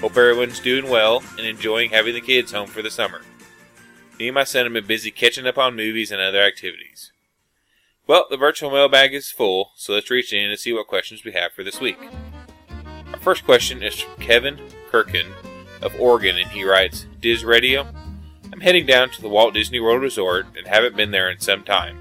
Hope 0.00 0.16
everyone's 0.16 0.60
doing 0.60 0.88
well 0.88 1.22
and 1.36 1.46
enjoying 1.46 1.90
having 1.90 2.14
the 2.14 2.20
kids 2.20 2.52
home 2.52 2.68
for 2.68 2.82
the 2.82 2.90
summer. 2.90 3.22
Me 4.18 4.28
and 4.28 4.34
my 4.34 4.44
son 4.44 4.64
have 4.64 4.72
been 4.72 4.86
busy 4.86 5.10
catching 5.10 5.46
up 5.46 5.58
on 5.58 5.76
movies 5.76 6.10
and 6.10 6.20
other 6.20 6.40
activities. 6.42 7.12
Well, 8.06 8.26
the 8.30 8.36
virtual 8.36 8.70
mailbag 8.70 9.12
is 9.12 9.30
full, 9.30 9.72
so 9.76 9.92
let's 9.92 10.10
reach 10.10 10.32
in 10.32 10.50
and 10.50 10.58
see 10.58 10.72
what 10.72 10.86
questions 10.86 11.24
we 11.24 11.32
have 11.32 11.52
for 11.52 11.62
this 11.62 11.80
week. 11.80 11.98
Our 13.18 13.24
first 13.24 13.44
question 13.44 13.82
is 13.82 13.98
from 13.98 14.22
Kevin 14.22 14.60
Kirkin 14.92 15.26
of 15.82 15.92
Oregon, 15.98 16.36
and 16.38 16.48
he 16.52 16.62
writes 16.62 17.04
Diz 17.20 17.44
Radio, 17.44 17.84
I'm 18.52 18.60
heading 18.60 18.86
down 18.86 19.10
to 19.10 19.20
the 19.20 19.28
Walt 19.28 19.54
Disney 19.54 19.80
World 19.80 20.02
Resort 20.02 20.46
and 20.56 20.68
haven't 20.68 20.96
been 20.96 21.10
there 21.10 21.28
in 21.28 21.40
some 21.40 21.64
time. 21.64 21.98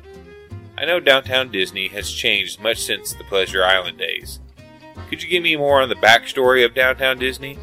I 0.77 0.85
know 0.85 0.99
downtown 0.99 1.51
Disney 1.51 1.87
has 1.87 2.11
changed 2.11 2.61
much 2.61 2.83
since 2.83 3.13
the 3.13 3.23
Pleasure 3.23 3.65
Island 3.65 3.97
days. 3.97 4.39
Could 5.09 5.23
you 5.23 5.27
give 5.27 5.41
me 5.41 5.55
more 5.55 5.81
on 5.81 5.89
the 5.89 5.95
backstory 5.95 6.63
of 6.63 6.75
downtown 6.75 7.17
Disney? 7.17 7.57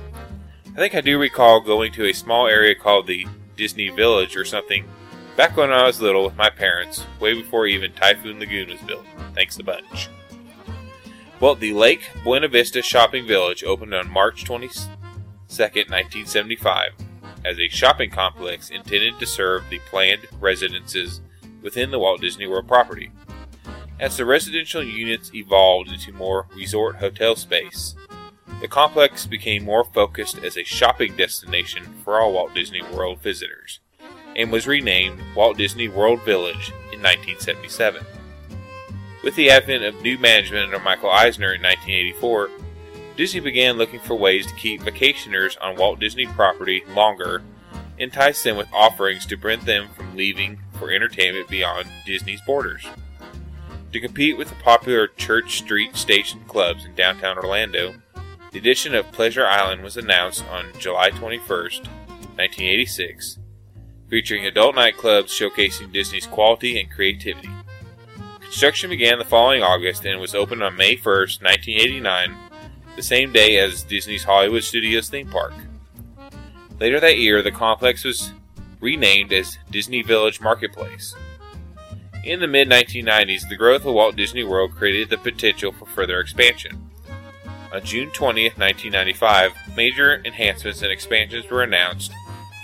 I 0.73 0.77
think 0.77 0.97
I 0.97 1.01
do 1.01 1.17
recall 1.17 1.61
going 1.61 1.93
to 1.93 2.07
a 2.07 2.13
small 2.13 2.49
area 2.49 2.75
called 2.75 3.07
the 3.07 3.25
Disney 3.57 3.89
Village 3.89 4.37
or 4.37 4.45
something 4.45 4.85
back 5.37 5.57
when 5.57 5.73
I 5.73 5.87
was 5.87 6.01
little 6.01 6.25
with 6.25 6.37
my 6.37 6.51
parents, 6.51 7.05
way 7.21 7.35
before 7.35 7.69
even 7.69 7.93
Typhoon 7.93 8.41
Lagoon 8.41 8.71
was 8.71 8.81
built. 8.81 9.07
Thanks 9.33 9.61
a 9.61 9.63
bunch. 9.63 10.09
Well, 11.41 11.57
the 11.57 11.75
Lake 11.75 12.09
Buena 12.23 12.49
Vista 12.49 12.81
Shopping 12.81 13.27
Village 13.27 13.65
opened 13.65 13.93
on 13.93 14.11
March 14.11 14.45
22nd, 14.45 14.89
1975, 15.91 16.93
as 17.45 17.59
a 17.59 17.69
shopping 17.69 18.11
complex 18.11 18.71
intended 18.71 19.19
to 19.19 19.27
serve 19.27 19.69
the 19.69 19.81
planned 19.81 20.27
residences 20.41 21.21
within 21.61 21.91
the 21.91 21.99
Walt 21.99 22.21
Disney 22.21 22.47
World 22.47 22.69
property. 22.69 23.11
As 23.99 24.17
the 24.17 24.25
residential 24.25 24.83
units 24.83 25.35
evolved 25.35 25.91
into 25.91 26.13
more 26.13 26.47
resort 26.55 26.97
hotel 26.97 27.35
space, 27.35 27.95
the 28.61 28.69
complex 28.69 29.27
became 29.27 29.65
more 29.65 29.85
focused 29.85 30.39
as 30.39 30.57
a 30.57 30.65
shopping 30.65 31.17
destination 31.17 31.85
for 32.05 32.21
all 32.21 32.33
Walt 32.33 32.55
Disney 32.55 32.83
World 32.83 33.21
visitors 33.21 33.81
and 34.37 34.53
was 34.53 34.67
renamed 34.67 35.21
Walt 35.35 35.59
Disney 35.59 35.89
World 35.89 36.23
Village 36.23 36.71
in 36.93 37.03
1977. 37.03 38.05
With 39.25 39.37
the 39.37 39.49
advent 39.49 39.85
of 39.85 40.03
new 40.03 40.19
management 40.19 40.67
under 40.67 40.79
Michael 40.79 41.09
Eisner 41.09 41.55
in 41.55 41.63
1984, 41.63 42.51
Disney 43.17 43.41
began 43.41 43.79
looking 43.79 43.99
for 44.01 44.15
ways 44.15 44.47
to 44.47 44.55
keep 44.55 44.83
vacationers 44.83 45.57
on 45.63 45.77
Walt 45.77 45.99
Disney 45.99 46.27
property 46.27 46.85
longer, 46.91 47.43
entice 47.97 48.43
them 48.43 48.59
with 48.59 48.69
offerings 48.71 49.25
to 49.25 49.39
prevent 49.39 49.65
them 49.65 49.89
from 49.97 50.15
leaving 50.15 50.61
for 50.79 50.91
entertainment 50.91 51.49
beyond 51.49 51.89
Disney's 52.05 52.43
borders. 52.47 52.85
To 53.93 54.01
compete 54.01 54.37
with 54.37 54.51
the 54.51 54.57
popular 54.57 55.07
Church 55.07 55.57
Street 55.57 55.97
Station 55.97 56.41
clubs 56.47 56.85
in 56.85 56.95
downtown 56.95 57.39
Orlando, 57.39 57.95
the 58.53 58.59
addition 58.59 58.95
of 58.95 59.11
Pleasure 59.11 59.47
Island 59.47 59.83
was 59.83 59.97
announced 59.97 60.45
on 60.51 60.67
July 60.79 61.09
21, 61.09 61.49
1986, 61.49 63.39
featuring 64.11 64.45
adult 64.45 64.77
nightclubs 64.77 65.31
showcasing 65.31 65.95
Disney's 65.95 66.27
quality 66.27 66.79
and 66.79 66.91
creativity. 66.91 67.49
Construction 68.55 68.89
began 68.89 69.19
the 69.19 69.25
following 69.25 69.65
August 69.65 70.07
and 70.07 70.21
was 70.21 70.33
opened 70.33 70.63
on 70.63 70.77
May 70.77 70.95
1, 70.95 71.03
1989, 71.05 72.37
the 72.95 73.03
same 73.03 73.33
day 73.33 73.59
as 73.59 73.83
Disney's 73.83 74.23
Hollywood 74.23 74.63
Studios 74.63 75.09
theme 75.09 75.29
park. 75.29 75.53
Later 76.79 77.01
that 77.01 77.19
year, 77.19 77.43
the 77.43 77.51
complex 77.51 78.05
was 78.05 78.31
renamed 78.81 79.33
as 79.33 79.59
Disney 79.73 80.03
Village 80.03 80.41
Marketplace. 80.41 81.17
In 82.23 82.39
the 82.39 82.47
mid 82.47 82.69
1990s, 82.69 83.49
the 83.49 83.57
growth 83.57 83.85
of 83.87 83.95
Walt 83.95 84.15
Disney 84.15 84.45
World 84.45 84.71
created 84.77 85.11
the 85.11 85.19
potential 85.19 85.73
for 85.73 85.87
further 85.87 86.21
expansion. 86.21 86.93
On 87.73 87.83
June 87.83 88.13
20, 88.13 88.51
1995, 88.51 89.53
major 89.77 90.23
enhancements 90.25 90.81
and 90.81 90.93
expansions 90.93 91.51
were 91.51 91.65
announced 91.65 92.13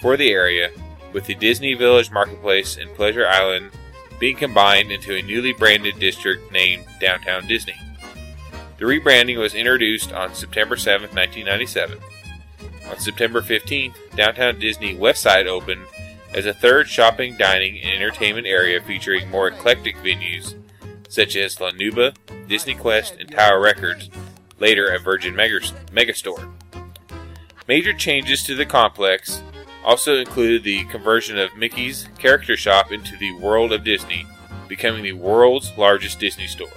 for 0.01 0.17
the 0.17 0.31
area, 0.31 0.71
with 1.13 1.27
the 1.27 1.35
Disney 1.35 1.75
Village 1.75 2.13
Marketplace 2.13 2.77
and 2.77 2.95
Pleasure 2.95 3.27
Island 3.27 3.73
being 4.21 4.37
combined 4.37 4.93
into 4.93 5.17
a 5.17 5.23
newly 5.23 5.53
branded 5.53 5.99
district 5.99 6.53
named 6.53 6.85
Downtown 7.01 7.49
Disney. 7.49 7.75
The 8.79 8.85
rebranding 8.85 9.39
was 9.39 9.55
introduced 9.55 10.13
on 10.13 10.35
September 10.35 10.77
7, 10.77 11.11
1997. 11.11 11.99
On 12.89 12.99
September 12.99 13.41
15th, 13.41 13.97
Downtown 14.15 14.61
Disney 14.61 14.97
Westside 14.97 15.47
opened 15.47 15.85
as 16.33 16.47
a 16.47 16.55
third 16.55 16.89
shopping, 16.89 17.37
dining, 17.37 17.81
and 17.81 17.91
entertainment 17.91 18.47
area 18.47 18.81
featuring 18.81 19.29
more 19.29 19.49
eclectic 19.49 19.97
venues 19.97 20.55
such 21.11 21.35
as 21.35 21.61
La 21.61 21.73
Nouba, 21.73 22.15
Disney 22.47 22.75
Quest, 22.75 23.17
and 23.19 23.31
Tower 23.31 23.61
Records, 23.61 24.09
later 24.61 24.87
a 24.87 24.99
Virgin 24.99 25.35
Megastore. 25.35 26.49
Major 27.67 27.93
changes 27.93 28.45
to 28.45 28.55
the 28.55 28.65
complex 28.65 29.43
also 29.85 30.17
included 30.17 30.63
the 30.63 30.85
conversion 30.85 31.39
of 31.39 31.57
Mickey's 31.57 32.09
character 32.19 32.57
shop 32.57 32.93
into 32.93 33.17
the 33.17 33.33
World 33.35 33.73
of 33.73 33.85
Disney, 33.85 34.27
becoming 34.69 35.03
the 35.03 35.13
world's 35.13 35.77
largest 35.77 36.21
Disney 36.21 36.47
store, 36.47 36.69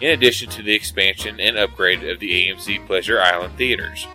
in 0.00 0.10
addition 0.10 0.48
to 0.50 0.62
the 0.62 0.74
expansion 0.74 1.38
and 1.40 1.56
upgrade 1.56 2.02
of 2.04 2.20
the 2.20 2.48
AMC 2.48 2.86
Pleasure 2.86 3.20
Island 3.20 3.56
theaters. 3.56 4.06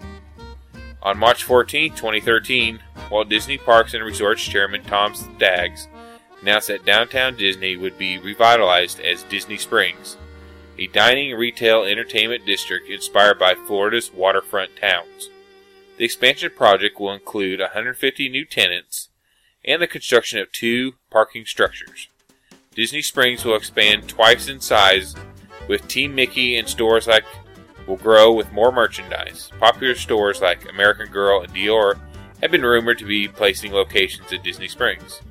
On 1.04 1.18
March 1.18 1.44
14, 1.44 1.92
2013, 1.92 2.80
Walt 3.12 3.30
Disney 3.30 3.58
Parks 3.58 3.94
and 3.94 4.04
Resorts 4.04 4.44
Chairman 4.44 4.84
Tom 4.84 5.14
Staggs 5.14 5.88
announced 6.42 6.68
that 6.68 6.86
downtown 6.86 7.36
Disney 7.36 7.78
would 7.78 7.98
be 7.98 8.18
revitalized 8.18 9.00
as 9.00 9.24
Disney 9.24 9.58
Springs, 9.58 10.18
a 10.78 10.88
dining, 10.88 11.36
retail, 11.36 11.84
entertainment 11.84 12.46
district 12.46 12.90
inspired 12.90 13.40
by 13.40 13.54
Florida's 13.54 14.12
waterfront 14.12 14.76
towns. 14.76 15.30
The 15.98 16.06
expansion 16.06 16.52
project 16.56 17.00
will 17.00 17.14
include 17.14 17.60
150 17.60 18.30
new 18.30 18.46
tenants 18.46 19.10
and 19.64 19.82
the 19.82 19.88
construction 19.88 20.40
of 20.40 20.52
two 20.52 20.94
parking 21.10 21.46
structures. 21.46 22.10
Disney 22.74 23.02
Springs 23.02 23.46
will 23.46 23.56
expand 23.56 24.08
twice 24.08 24.50
in 24.50 24.60
size, 24.60 25.16
with 25.68 25.88
Team 25.88 26.14
Mickey 26.14 26.58
and 26.58 26.68
stores 26.68 27.08
like 27.08 27.24
will 27.88 27.96
grow 27.96 28.32
with 28.32 28.52
more 28.52 28.72
merchandise. 28.72 29.52
Popular 29.60 29.96
stores 29.96 30.42
like 30.42 30.70
American 30.70 31.12
Girl 31.12 31.42
and 31.42 31.54
Dior 31.54 32.00
have 32.42 32.52
been 32.52 32.64
rumored 32.64 33.00
to 33.00 33.06
be 33.06 33.28
placing 33.28 33.72
locations 33.72 34.32
at 34.34 34.44
Disney 34.44 34.68
Springs. 34.68 35.22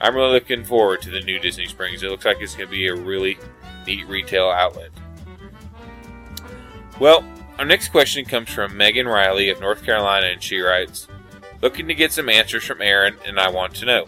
I'm 0.00 0.14
really 0.14 0.32
looking 0.32 0.64
forward 0.64 1.02
to 1.02 1.10
the 1.10 1.20
new 1.20 1.38
Disney 1.40 1.66
Springs. 1.66 2.02
It 2.02 2.10
looks 2.10 2.24
like 2.24 2.36
it's 2.40 2.54
going 2.54 2.68
to 2.68 2.70
be 2.70 2.86
a 2.86 2.94
really 2.94 3.36
neat 3.86 4.06
retail 4.06 4.48
outlet. 4.48 4.90
Well, 7.00 7.24
our 7.58 7.64
next 7.64 7.88
question 7.88 8.24
comes 8.24 8.50
from 8.50 8.76
Megan 8.76 9.08
Riley 9.08 9.48
of 9.50 9.60
North 9.60 9.82
Carolina, 9.82 10.28
and 10.28 10.42
she 10.42 10.60
writes 10.60 11.08
Looking 11.60 11.88
to 11.88 11.94
get 11.94 12.12
some 12.12 12.28
answers 12.28 12.64
from 12.64 12.80
Aaron, 12.80 13.16
and 13.26 13.40
I 13.40 13.50
want 13.50 13.74
to 13.76 13.84
know. 13.84 14.06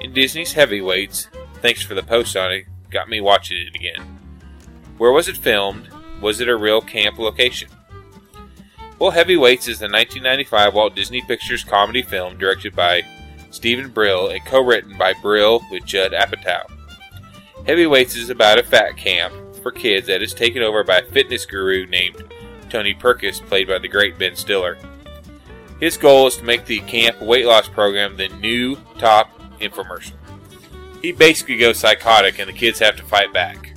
In 0.00 0.14
Disney's 0.14 0.54
Heavyweights, 0.54 1.28
thanks 1.60 1.82
for 1.82 1.94
the 1.94 2.02
post 2.02 2.36
on 2.36 2.52
it, 2.52 2.64
got 2.90 3.10
me 3.10 3.20
watching 3.20 3.58
it 3.58 3.74
again. 3.74 4.18
Where 4.96 5.12
was 5.12 5.28
it 5.28 5.36
filmed? 5.36 5.88
Was 6.22 6.40
it 6.40 6.48
a 6.48 6.56
real 6.56 6.80
camp 6.80 7.18
location? 7.18 7.68
Well, 8.98 9.10
Heavyweights 9.10 9.68
is 9.68 9.78
the 9.78 9.84
1995 9.84 10.72
Walt 10.72 10.94
Disney 10.94 11.20
Pictures 11.20 11.62
comedy 11.62 12.00
film 12.00 12.38
directed 12.38 12.74
by 12.74 13.02
Steven 13.50 13.90
Brill 13.90 14.28
and 14.28 14.42
co 14.46 14.62
written 14.62 14.96
by 14.96 15.12
Brill 15.20 15.62
with 15.70 15.84
Judd 15.84 16.12
Apatow. 16.12 16.64
Heavyweights 17.66 18.16
is 18.16 18.30
about 18.30 18.58
a 18.58 18.62
fat 18.62 18.96
camp 18.96 19.34
for 19.62 19.70
kids 19.70 20.06
that 20.06 20.22
is 20.22 20.32
taken 20.32 20.62
over 20.62 20.82
by 20.84 20.98
a 21.00 21.04
fitness 21.04 21.44
guru 21.44 21.84
named 21.84 22.22
Tony 22.76 22.94
Perkis, 22.94 23.40
played 23.40 23.68
by 23.68 23.78
the 23.78 23.88
great 23.88 24.18
Ben 24.18 24.36
Stiller. 24.36 24.76
His 25.80 25.96
goal 25.96 26.26
is 26.26 26.36
to 26.36 26.44
make 26.44 26.66
the 26.66 26.80
camp 26.80 27.18
weight 27.22 27.46
loss 27.46 27.70
program 27.70 28.18
the 28.18 28.28
new 28.28 28.76
top 28.98 29.30
infomercial. 29.60 30.12
He 31.00 31.12
basically 31.12 31.56
goes 31.56 31.78
psychotic 31.78 32.38
and 32.38 32.46
the 32.46 32.52
kids 32.52 32.78
have 32.80 32.96
to 32.96 33.02
fight 33.02 33.32
back. 33.32 33.74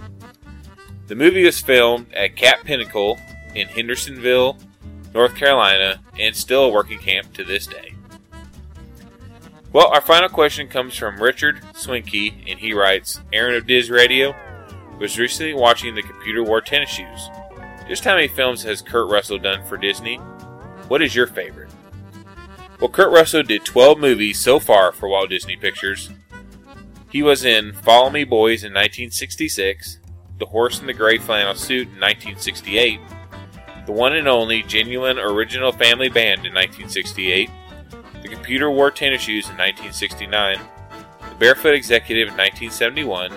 The 1.08 1.16
movie 1.16 1.46
was 1.46 1.62
filmed 1.62 2.12
at 2.14 2.36
Camp 2.36 2.66
Pinnacle 2.66 3.18
in 3.56 3.70
Hendersonville, 3.70 4.58
North 5.14 5.34
Carolina, 5.38 6.02
and 6.20 6.36
still 6.36 6.66
a 6.66 6.70
working 6.70 7.00
camp 7.00 7.34
to 7.36 7.46
this 7.46 7.68
day. 7.68 7.94
Well, 9.72 9.88
our 9.94 10.02
final 10.02 10.28
question 10.28 10.68
comes 10.68 10.98
from 10.98 11.22
Richard 11.22 11.62
Swinky, 11.74 12.34
and 12.50 12.60
he 12.60 12.74
writes 12.74 13.22
Aaron 13.32 13.56
of 13.56 13.66
Diz 13.66 13.90
Radio 13.90 14.36
was 15.00 15.18
recently 15.18 15.54
watching 15.54 15.96
the 15.96 16.04
Computer 16.04 16.44
Wore 16.44 16.60
Tennis 16.60 16.90
Shoes. 16.90 17.30
Just 17.90 18.04
how 18.04 18.14
many 18.14 18.28
films 18.28 18.62
has 18.64 18.84
Kurt 18.84 19.10
Russell 19.10 19.40
done 19.40 19.66
for 19.66 19.76
Disney? 19.76 20.18
What 20.90 21.02
is 21.02 21.16
your 21.16 21.26
favorite? 21.26 21.72
Well, 22.80 22.92
Kurt 22.92 23.12
Russell 23.12 23.42
did 23.42 23.66
12 23.66 23.98
movies 23.98 24.40
so 24.40 24.60
far 24.60 24.92
for 24.92 25.10
Walt 25.10 25.32
Disney 25.32 25.56
Pictures. 25.56 26.12
He 27.10 27.24
was 27.24 27.44
in 27.46 27.74
Follow 27.74 28.12
Me 28.12 28.26
Boys 28.26 28.64
in 28.64 28.74
1966, 28.74 29.98
The 30.38 30.46
Horse 30.46 30.80
in 30.80 30.86
the 30.86 30.94
Gray 30.94 31.18
Flannel 31.18 31.56
Suit 31.56 31.88
in 31.88 32.00
1968, 32.00 33.00
the 33.88 33.92
one 33.92 34.16
and 34.16 34.28
only 34.28 34.62
genuine 34.62 35.18
original 35.18 35.72
family 35.72 36.10
band 36.10 36.46
in 36.46 36.54
1968, 36.54 37.50
the 38.22 38.28
computer 38.28 38.70
wore 38.70 38.92
tennis 38.92 39.24
shoes 39.24 39.46
in 39.46 39.58
1969, 39.58 40.60
the 41.28 41.36
barefoot 41.40 41.74
executive 41.74 42.28
in 42.28 42.38
1971, 42.38 43.34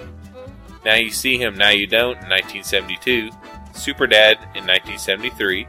Now 0.84 0.96
You 0.96 1.10
See 1.10 1.38
Him, 1.38 1.56
Now 1.56 1.70
You 1.70 1.86
Don't 1.86 2.22
in 2.22 2.28
1972, 2.28 3.30
Super 3.72 4.06
Dad 4.06 4.38
in 4.54 4.66
1973, 4.66 5.66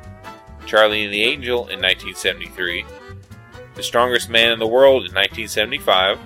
Charlie 0.65 1.05
and 1.05 1.13
the 1.13 1.23
Angel 1.23 1.67
in 1.67 1.79
1973, 1.81 2.85
The 3.75 3.83
Strongest 3.83 4.29
Man 4.29 4.51
in 4.51 4.59
the 4.59 4.67
World 4.67 5.05
in 5.05 5.13
1975, 5.13 6.19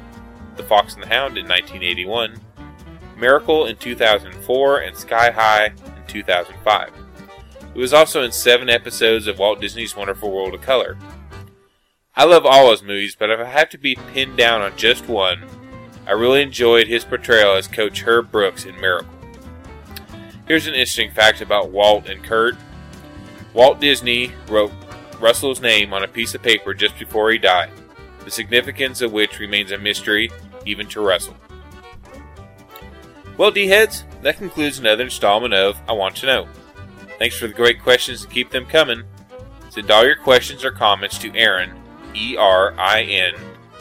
The 0.56 0.64
Fox 0.64 0.94
and 0.94 1.04
the 1.04 1.08
Hound 1.08 1.38
in 1.38 1.48
1981, 1.48 2.40
Miracle 3.18 3.66
in 3.66 3.76
2004, 3.78 4.80
and 4.80 4.96
Sky 4.96 5.32
High 5.32 5.68
in 5.68 6.06
2005. 6.08 6.92
It 7.74 7.80
was 7.80 7.94
also 7.94 8.24
in 8.24 8.32
seven 8.32 8.70
episodes 8.70 9.28
of 9.28 9.40
Walt 9.40 9.62
Disney's 9.62 9.96
Wonderful 9.96 10.32
World 10.32 10.54
of 10.54 10.62
Color. 10.62 10.98
I 12.16 12.24
love 12.24 12.46
all 12.46 12.72
his 12.72 12.82
movies, 12.82 13.16
but 13.16 13.30
if 13.30 13.40
I 13.40 13.46
have 13.46 13.70
to 13.70 13.78
be 13.78 13.96
pinned 14.14 14.38
down 14.38 14.62
on 14.62 14.76
just 14.76 15.08
one, 15.08 15.46
I 16.08 16.12
really 16.12 16.42
enjoyed 16.42 16.88
his 16.88 17.04
portrayal 17.04 17.56
as 17.56 17.68
Coach 17.68 18.02
Herb 18.02 18.32
Brooks 18.32 18.66
in 18.66 18.80
Miracle. 18.80 19.17
Here's 20.48 20.68
an 20.68 20.74
interesting 20.74 21.12
fact 21.12 21.42
about 21.42 21.72
Walt 21.72 22.08
and 22.08 22.24
Kurt. 22.24 22.56
Walt 23.54 23.82
Disney 23.82 24.32
wrote 24.48 24.72
Russell's 25.20 25.62
name 25.62 25.94
on 25.94 26.04
a 26.04 26.08
piece 26.08 26.36
of 26.36 26.42
paper 26.42 26.74
just 26.74 26.98
before 26.98 27.32
he 27.32 27.38
died, 27.38 27.70
the 28.24 28.32
significance 28.32 29.02
of 29.02 29.12
which 29.12 29.40
remains 29.40 29.72
a 29.72 29.78
mystery 29.78 30.32
even 30.66 30.88
to 30.88 31.02
Russell. 31.02 31.36
Well, 33.38 33.52
D 33.52 33.68
heads, 33.68 34.06
that 34.22 34.38
concludes 34.38 34.80
another 34.80 35.04
installment 35.04 35.54
of 35.54 35.78
I 35.88 35.92
Want 35.92 36.16
to 36.18 36.26
Know. 36.26 36.48
Thanks 37.20 37.38
for 37.38 37.48
the 37.48 37.54
great 37.54 37.82
questions 37.82 38.24
and 38.24 38.32
keep 38.32 38.50
them 38.52 38.66
coming. 38.66 39.04
Send 39.70 39.92
all 39.92 40.06
your 40.06 40.16
questions 40.16 40.64
or 40.64 40.72
comments 40.72 41.18
to 41.20 41.36
Aaron, 41.36 41.74
E 42.16 42.38
R 42.38 42.74
I 42.80 43.02
N, 43.02 43.34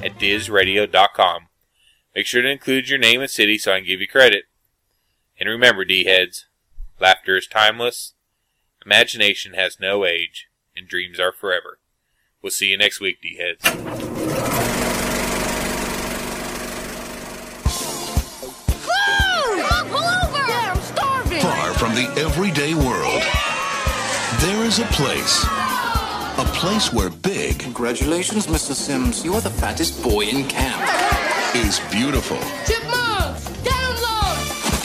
at 0.02 0.18
DizRadio.com. 0.18 1.48
Make 2.14 2.26
sure 2.26 2.42
to 2.42 2.50
include 2.50 2.88
your 2.88 2.98
name 2.98 3.20
and 3.20 3.30
city 3.30 3.56
so 3.56 3.72
I 3.72 3.78
can 3.78 3.86
give 3.86 4.00
you 4.00 4.08
credit. 4.08 4.44
And 5.38 5.48
remember, 5.48 5.84
D 5.84 6.04
heads, 6.04 6.46
laughter 7.00 7.36
is 7.36 7.46
timeless, 7.46 8.14
imagination 8.84 9.54
has 9.54 9.78
no 9.80 10.04
age, 10.04 10.48
and 10.76 10.88
dreams 10.88 11.20
are 11.20 11.32
forever. 11.32 11.78
We'll 12.42 12.50
see 12.50 12.70
you 12.70 12.78
next 12.78 13.00
week, 13.00 13.20
D 13.20 13.36
heads. 13.36 13.64
Far 21.42 21.74
from 21.74 21.94
the 21.94 22.12
everyday 22.16 22.74
world, 22.74 23.22
there 24.40 24.64
is 24.64 24.78
a 24.78 24.86
place. 24.86 25.44
A 26.38 26.44
place 26.52 26.92
where 26.92 27.10
big. 27.10 27.58
Congratulations, 27.58 28.46
Mr. 28.46 28.74
Sims. 28.74 29.24
You 29.24 29.34
are 29.34 29.40
the 29.40 29.50
fattest 29.50 30.02
boy 30.02 30.22
in 30.22 30.46
camp. 30.48 30.82
Is 31.56 31.80
beautiful. 31.90 32.36
Chipmunks! 32.66 33.48
Down 33.62 33.96
low! 34.02 34.36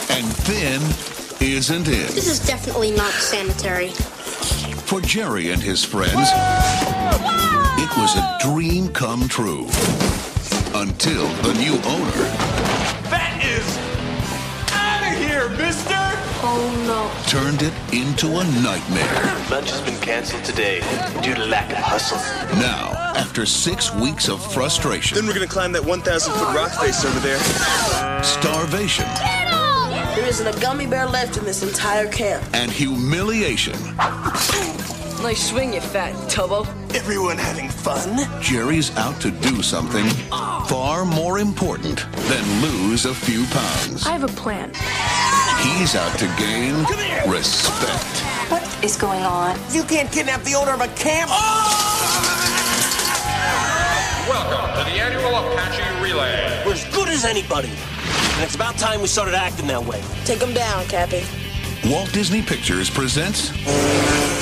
And 0.08 0.26
thin 0.44 1.21
isn't 1.42 1.88
it? 1.88 2.08
This 2.10 2.28
is 2.30 2.46
definitely 2.46 2.92
not 2.92 3.12
sanitary. 3.12 3.88
For 3.90 5.00
Jerry 5.00 5.50
and 5.50 5.60
his 5.60 5.84
friends, 5.84 6.28
it 7.78 7.90
was 7.96 8.16
a 8.16 8.38
dream 8.42 8.88
come 8.92 9.28
true. 9.28 9.66
Until 10.74 11.28
the 11.42 11.52
new 11.58 11.74
owner 11.84 12.24
That 13.10 13.38
is 13.44 13.76
out 14.72 15.02
of 15.12 15.18
here, 15.18 15.48
mister! 15.50 15.94
Oh 16.44 16.64
no. 16.86 17.10
turned 17.28 17.62
it 17.62 17.74
into 17.92 18.26
a 18.38 18.44
nightmare. 18.62 19.36
Lunch 19.50 19.70
has 19.70 19.80
been 19.82 20.00
canceled 20.00 20.44
today 20.44 20.80
due 21.22 21.34
to 21.34 21.44
lack 21.44 21.70
of 21.70 21.76
hustle. 21.78 22.18
Now, 22.58 22.92
after 23.16 23.44
six 23.44 23.94
weeks 23.94 24.28
of 24.28 24.40
frustration, 24.52 25.16
Then 25.16 25.26
we're 25.26 25.34
gonna 25.34 25.46
climb 25.46 25.72
that 25.72 25.84
1,000 25.84 26.32
foot 26.32 26.54
rock 26.56 26.72
face 26.80 27.04
over 27.04 27.20
there. 27.20 27.38
starvation, 28.24 29.04
There 30.14 30.26
isn't 30.26 30.46
a 30.46 30.60
gummy 30.60 30.86
bear 30.86 31.06
left 31.06 31.36
in 31.38 31.44
this 31.44 31.62
entire 31.62 32.06
camp. 32.06 32.44
and 32.52 32.70
humiliation, 32.70 33.76
Nice 35.22 35.48
swing, 35.50 35.72
you 35.72 35.80
fat 35.80 36.14
tubbo. 36.28 36.66
Everyone 36.94 37.38
having 37.38 37.70
fun? 37.70 38.28
Jerry's 38.42 38.94
out 38.96 39.20
to 39.20 39.30
do 39.30 39.62
something 39.62 40.04
far 40.68 41.04
more 41.06 41.38
important 41.38 42.04
than 42.28 42.44
lose 42.62 43.06
a 43.06 43.14
few 43.14 43.46
pounds. 43.46 44.04
I 44.06 44.12
have 44.12 44.24
a 44.24 44.34
plan. 44.42 44.72
He's 45.62 45.94
out 45.94 46.18
to 46.18 46.26
gain 46.36 46.74
respect. 47.30 48.18
What 48.50 48.62
is 48.84 48.96
going 48.96 49.22
on? 49.22 49.56
You 49.70 49.84
can't 49.84 50.10
kidnap 50.10 50.42
the 50.42 50.54
owner 50.56 50.72
of 50.72 50.80
a 50.80 50.88
camp! 50.88 51.30
Welcome 54.28 54.68
to 54.76 54.90
the 54.90 54.96
annual 55.00 55.34
Apache 55.36 56.02
Relay. 56.02 56.62
We're 56.66 56.72
as 56.72 56.84
good 56.94 57.08
as 57.08 57.24
anybody. 57.24 57.70
And 58.34 58.42
it's 58.44 58.54
about 58.54 58.76
time 58.78 59.00
we 59.00 59.06
started 59.06 59.34
acting 59.34 59.66
that 59.68 59.84
way. 59.84 60.02
Take 60.24 60.40
him 60.40 60.52
down, 60.52 60.84
Cappy. 60.86 61.22
Walt 61.90 62.12
Disney 62.12 62.42
Pictures 62.42 62.88
presents 62.88 63.50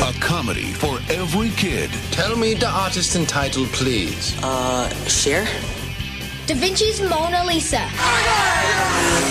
a 0.03 0.13
comedy 0.21 0.73
for 0.75 0.99
every 1.11 1.51
kid. 1.51 1.91
Tell 2.11 2.37
me 2.37 2.55
the 2.55 2.69
artist 2.69 3.17
and 3.17 3.29
title, 3.29 3.65
please. 3.67 4.39
Uh, 4.43 4.89
Cher? 5.07 5.45
Da 6.47 6.55
Vinci's 6.55 7.01
Mona 7.01 7.45
Lisa. 7.45 7.89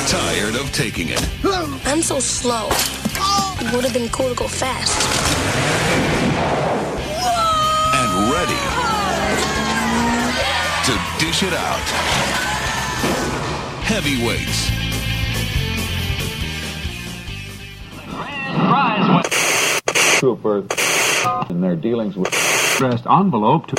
Tired 0.07 0.55
of 0.55 0.71
taking 0.73 1.09
it. 1.09 1.21
I'm 1.85 2.01
so 2.01 2.19
slow. 2.19 2.67
It 3.61 3.73
would 3.75 3.83
have 3.83 3.93
been 3.93 4.09
cool 4.09 4.29
to 4.29 4.35
go 4.35 4.47
fast. 4.47 4.95
and 7.93 8.31
ready 8.31 8.59
to 10.85 11.25
dish 11.25 11.43
it 11.43 11.53
out. 11.53 12.48
Heavyweights. 13.89 14.69
Trooper 20.19 20.59
in 21.49 21.59
their 21.59 21.75
dealings 21.75 22.15
with 22.15 22.27
addressed 22.75 23.07
envelope 23.07 23.65
to 23.65 23.75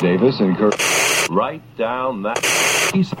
Davis 0.00 0.38
and 0.38 0.56
Kirk. 0.56 0.74
Write 1.28 1.60
down 1.76 2.22
that. 2.22 2.40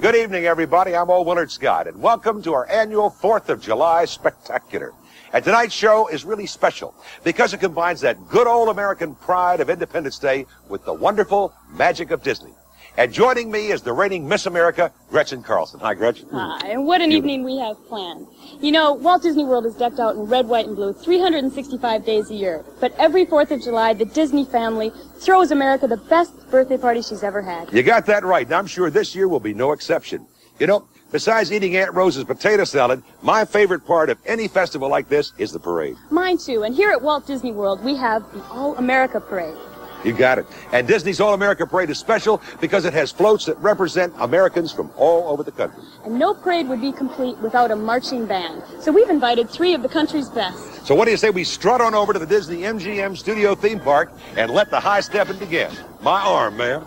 Good 0.00 0.14
evening, 0.14 0.44
everybody. 0.44 0.94
I'm 0.94 1.10
Old 1.10 1.26
Willard 1.26 1.50
Scott, 1.50 1.88
and 1.88 2.00
welcome 2.00 2.40
to 2.42 2.54
our 2.54 2.70
annual 2.70 3.10
4th 3.10 3.48
of 3.48 3.60
July 3.60 4.04
Spectacular. 4.04 4.92
And 5.32 5.44
tonight's 5.44 5.74
show 5.74 6.06
is 6.06 6.24
really 6.24 6.46
special 6.46 6.94
because 7.24 7.52
it 7.52 7.58
combines 7.58 8.00
that 8.02 8.28
good 8.28 8.46
old 8.46 8.68
American 8.68 9.16
pride 9.16 9.58
of 9.58 9.70
Independence 9.70 10.20
Day 10.20 10.46
with 10.68 10.84
the 10.84 10.94
wonderful 10.94 11.52
magic 11.72 12.12
of 12.12 12.22
Disney. 12.22 12.52
And 12.98 13.12
joining 13.12 13.48
me 13.48 13.70
is 13.70 13.82
the 13.82 13.92
reigning 13.92 14.26
Miss 14.26 14.46
America, 14.46 14.90
Gretchen 15.08 15.40
Carlson. 15.40 15.78
Hi, 15.78 15.94
Gretchen. 15.94 16.28
Hi, 16.32 16.66
and 16.66 16.84
what 16.84 17.00
an 17.00 17.12
evening 17.12 17.44
we 17.44 17.56
have 17.58 17.76
planned. 17.86 18.26
You 18.60 18.72
know, 18.72 18.92
Walt 18.92 19.22
Disney 19.22 19.44
World 19.44 19.66
is 19.66 19.76
decked 19.76 20.00
out 20.00 20.16
in 20.16 20.22
red, 20.22 20.48
white, 20.48 20.66
and 20.66 20.74
blue 20.74 20.92
365 20.92 22.04
days 22.04 22.28
a 22.32 22.34
year. 22.34 22.64
But 22.80 22.92
every 22.98 23.24
4th 23.24 23.52
of 23.52 23.62
July, 23.62 23.94
the 23.94 24.04
Disney 24.04 24.44
family 24.44 24.90
throws 25.20 25.52
America 25.52 25.86
the 25.86 25.96
best 25.96 26.32
birthday 26.50 26.76
party 26.76 27.00
she's 27.00 27.22
ever 27.22 27.40
had. 27.40 27.72
You 27.72 27.84
got 27.84 28.04
that 28.06 28.24
right, 28.24 28.44
and 28.44 28.54
I'm 28.56 28.66
sure 28.66 28.90
this 28.90 29.14
year 29.14 29.28
will 29.28 29.38
be 29.38 29.54
no 29.54 29.70
exception. 29.70 30.26
You 30.58 30.66
know, 30.66 30.88
besides 31.12 31.52
eating 31.52 31.76
Aunt 31.76 31.94
Rose's 31.94 32.24
potato 32.24 32.64
salad, 32.64 33.04
my 33.22 33.44
favorite 33.44 33.86
part 33.86 34.10
of 34.10 34.18
any 34.26 34.48
festival 34.48 34.88
like 34.88 35.08
this 35.08 35.34
is 35.38 35.52
the 35.52 35.60
parade. 35.60 35.94
Mine 36.10 36.36
too, 36.36 36.64
and 36.64 36.74
here 36.74 36.90
at 36.90 37.00
Walt 37.00 37.28
Disney 37.28 37.52
World, 37.52 37.84
we 37.84 37.94
have 37.94 38.24
the 38.32 38.42
All 38.46 38.74
America 38.76 39.20
Parade. 39.20 39.56
You 40.04 40.12
got 40.12 40.38
it. 40.38 40.46
And 40.72 40.86
Disney's 40.86 41.20
All 41.20 41.34
America 41.34 41.66
Parade 41.66 41.90
is 41.90 41.98
special 41.98 42.40
because 42.60 42.84
it 42.84 42.92
has 42.92 43.10
floats 43.10 43.46
that 43.46 43.58
represent 43.58 44.12
Americans 44.18 44.72
from 44.72 44.90
all 44.96 45.28
over 45.28 45.42
the 45.42 45.52
country. 45.52 45.82
And 46.04 46.18
no 46.18 46.34
parade 46.34 46.68
would 46.68 46.80
be 46.80 46.92
complete 46.92 47.36
without 47.38 47.70
a 47.70 47.76
marching 47.76 48.26
band. 48.26 48.62
So 48.80 48.92
we've 48.92 49.10
invited 49.10 49.50
three 49.50 49.74
of 49.74 49.82
the 49.82 49.88
country's 49.88 50.28
best. 50.28 50.86
So 50.86 50.94
what 50.94 51.06
do 51.06 51.10
you 51.10 51.16
say 51.16 51.30
we 51.30 51.44
strut 51.44 51.80
on 51.80 51.94
over 51.94 52.12
to 52.12 52.18
the 52.18 52.26
Disney 52.26 52.58
MGM 52.58 53.16
Studio 53.16 53.54
Theme 53.54 53.80
Park 53.80 54.12
and 54.36 54.50
let 54.52 54.70
the 54.70 54.80
high 54.80 55.00
stepping 55.00 55.38
begin? 55.38 55.72
My 56.00 56.20
arm, 56.22 56.56
ma'am. 56.56 56.86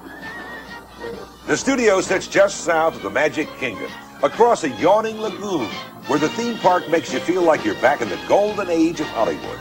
The 1.48 1.58
studio 1.58 2.00
sits 2.02 2.28
just 2.28 2.62
south 2.62 2.96
of 2.96 3.02
the 3.02 3.10
Magic 3.10 3.50
Kingdom, 3.58 3.92
across 4.24 4.64
a 4.64 4.70
yawning 4.70 5.20
lagoon, 5.20 5.68
where 6.08 6.20
the 6.20 6.30
theme 6.30 6.58
park 6.60 6.90
makes 6.90 7.12
you 7.12 7.20
feel 7.20 7.42
like 7.42 7.66
you're 7.66 7.76
back 7.76 8.02
in 8.02 8.10
the 8.10 8.20
golden 8.28 8.70
age 8.70 9.00
of 9.00 9.08
Hollywood. 9.08 9.60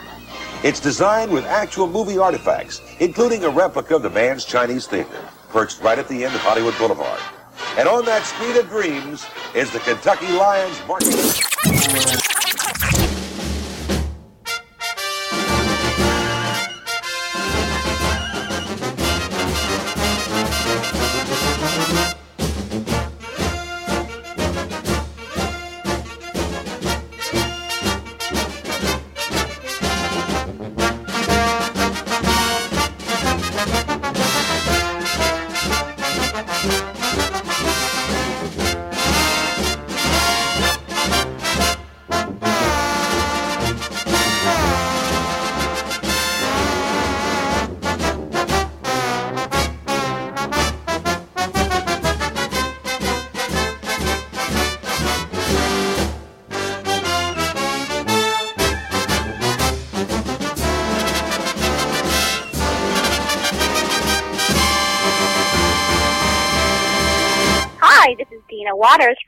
It's 0.63 0.79
designed 0.79 1.33
with 1.33 1.47
actual 1.47 1.87
movie 1.87 2.19
artifacts, 2.19 2.83
including 2.99 3.45
a 3.45 3.49
replica 3.49 3.97
of 3.97 4.03
the 4.03 4.11
Mann's 4.11 4.45
Chinese 4.45 4.87
theater, 4.87 5.27
perched 5.49 5.81
right 5.81 5.99
at 5.99 6.07
the 6.07 6.23
end 6.23 6.35
of 6.35 6.43
Hollywood 6.43 6.77
Boulevard. 6.77 7.19
And 7.79 7.89
on 7.89 8.05
that 8.05 8.27
screen 8.27 8.55
of 8.59 8.69
dreams 8.69 9.25
is 9.55 9.71
the 9.71 9.79
Kentucky 9.79 10.31
Lions 10.33 10.79
marching. 10.87 11.17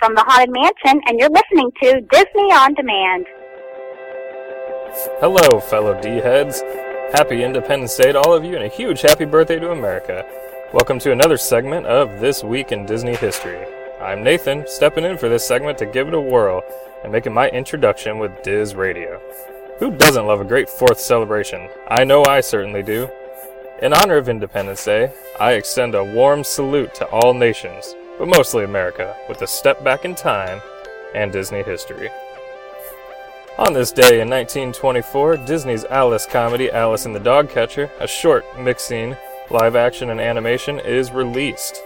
From 0.02 0.16
the 0.16 0.24
Haunted 0.26 0.50
Mansion, 0.50 1.00
and 1.06 1.20
you're 1.20 1.30
listening 1.30 1.70
to 1.80 2.00
Disney 2.10 2.50
On 2.50 2.74
Demand. 2.74 3.24
Hello, 5.20 5.60
fellow 5.60 6.00
D-heads. 6.00 6.60
Happy 7.12 7.44
Independence 7.44 7.96
Day 7.96 8.10
to 8.10 8.18
all 8.18 8.34
of 8.34 8.44
you, 8.44 8.56
and 8.56 8.64
a 8.64 8.68
huge 8.68 9.00
happy 9.00 9.24
birthday 9.24 9.60
to 9.60 9.70
America. 9.70 10.26
Welcome 10.72 10.98
to 10.98 11.12
another 11.12 11.36
segment 11.36 11.86
of 11.86 12.18
This 12.18 12.42
Week 12.42 12.72
in 12.72 12.84
Disney 12.84 13.14
History. 13.14 13.64
I'm 14.00 14.24
Nathan, 14.24 14.64
stepping 14.66 15.04
in 15.04 15.18
for 15.18 15.28
this 15.28 15.46
segment 15.46 15.78
to 15.78 15.86
give 15.86 16.08
it 16.08 16.14
a 16.14 16.20
whirl 16.20 16.64
and 17.04 17.12
making 17.12 17.32
my 17.32 17.48
introduction 17.50 18.18
with 18.18 18.42
Diz 18.42 18.74
Radio. 18.74 19.20
Who 19.78 19.96
doesn't 19.96 20.26
love 20.26 20.40
a 20.40 20.44
great 20.44 20.66
4th 20.66 20.98
celebration? 20.98 21.68
I 21.88 22.02
know 22.02 22.24
I 22.24 22.40
certainly 22.40 22.82
do. 22.82 23.08
In 23.80 23.94
honor 23.94 24.16
of 24.16 24.28
Independence 24.28 24.84
Day, 24.84 25.12
I 25.38 25.52
extend 25.52 25.94
a 25.94 26.02
warm 26.02 26.42
salute 26.42 26.92
to 26.96 27.06
all 27.06 27.34
nations, 27.34 27.94
but 28.22 28.28
mostly 28.28 28.62
America, 28.62 29.16
with 29.28 29.42
a 29.42 29.46
step 29.48 29.82
back 29.82 30.04
in 30.04 30.14
time 30.14 30.62
and 31.12 31.32
Disney 31.32 31.60
history. 31.64 32.08
On 33.58 33.72
this 33.72 33.90
day 33.90 34.20
in 34.20 34.30
1924, 34.30 35.38
Disney's 35.38 35.84
Alice 35.86 36.24
comedy 36.24 36.70
Alice 36.70 37.04
and 37.04 37.16
the 37.16 37.18
Dog 37.18 37.50
Catcher, 37.50 37.90
a 37.98 38.06
short 38.06 38.44
mixing 38.60 39.16
live 39.50 39.74
action 39.74 40.10
and 40.10 40.20
animation, 40.20 40.78
is 40.78 41.10
released. 41.10 41.82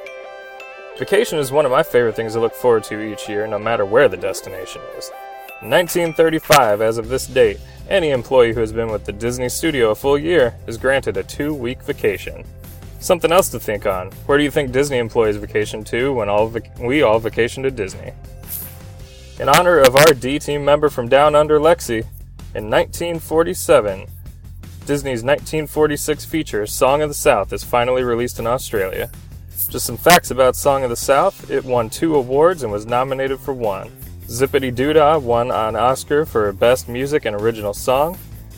Vacation 0.98 1.38
is 1.38 1.52
one 1.52 1.64
of 1.64 1.72
my 1.72 1.82
favorite 1.82 2.16
things 2.16 2.34
to 2.34 2.40
look 2.40 2.54
forward 2.54 2.84
to 2.84 3.00
each 3.00 3.30
year, 3.30 3.46
no 3.46 3.58
matter 3.58 3.86
where 3.86 4.06
the 4.06 4.18
destination 4.18 4.82
is. 4.98 5.10
1935, 5.62 6.82
as 6.82 6.98
of 6.98 7.08
this 7.08 7.26
date, 7.26 7.58
any 7.88 8.10
employee 8.10 8.52
who 8.52 8.60
has 8.60 8.74
been 8.74 8.90
with 8.90 9.06
the 9.06 9.12
Disney 9.12 9.48
studio 9.48 9.88
a 9.88 9.94
full 9.94 10.18
year 10.18 10.54
is 10.66 10.76
granted 10.76 11.16
a 11.16 11.22
two 11.22 11.54
week 11.54 11.80
vacation. 11.80 12.44
Something 13.00 13.32
else 13.32 13.48
to 13.50 13.60
think 13.60 13.86
on. 13.86 14.10
Where 14.26 14.38
do 14.38 14.44
you 14.44 14.50
think 14.50 14.72
Disney 14.72 14.98
employees 14.98 15.36
vacation 15.36 15.84
to 15.84 16.12
when 16.12 16.28
all 16.28 16.48
vac- 16.48 16.78
we 16.78 17.02
all 17.02 17.18
vacation 17.18 17.62
to 17.62 17.70
Disney? 17.70 18.12
In 19.38 19.48
honor 19.48 19.78
of 19.78 19.96
our 19.96 20.14
D 20.14 20.38
team 20.38 20.64
member 20.64 20.88
from 20.88 21.08
Down 21.08 21.34
Under, 21.34 21.60
Lexi, 21.60 22.04
in 22.54 22.70
1947, 22.70 24.06
Disney's 24.86 25.22
1946 25.22 26.24
feature, 26.24 26.66
Song 26.66 27.02
of 27.02 27.10
the 27.10 27.14
South, 27.14 27.52
is 27.52 27.62
finally 27.62 28.02
released 28.02 28.38
in 28.38 28.46
Australia. 28.46 29.10
Just 29.68 29.84
some 29.84 29.96
facts 29.96 30.30
about 30.30 30.56
Song 30.56 30.84
of 30.84 30.90
the 30.90 30.96
South 30.96 31.50
it 31.50 31.64
won 31.64 31.90
two 31.90 32.14
awards 32.14 32.62
and 32.62 32.72
was 32.72 32.86
nominated 32.86 33.40
for 33.40 33.52
one. 33.52 33.90
Zip-a-Dee-Doo-Dah 34.28 35.18
won 35.18 35.50
an 35.50 35.76
Oscar 35.76 36.24
for 36.24 36.52
Best 36.52 36.88
Music 36.88 37.24
and 37.24 37.36
Original 37.36 37.74
Song, 37.74 38.16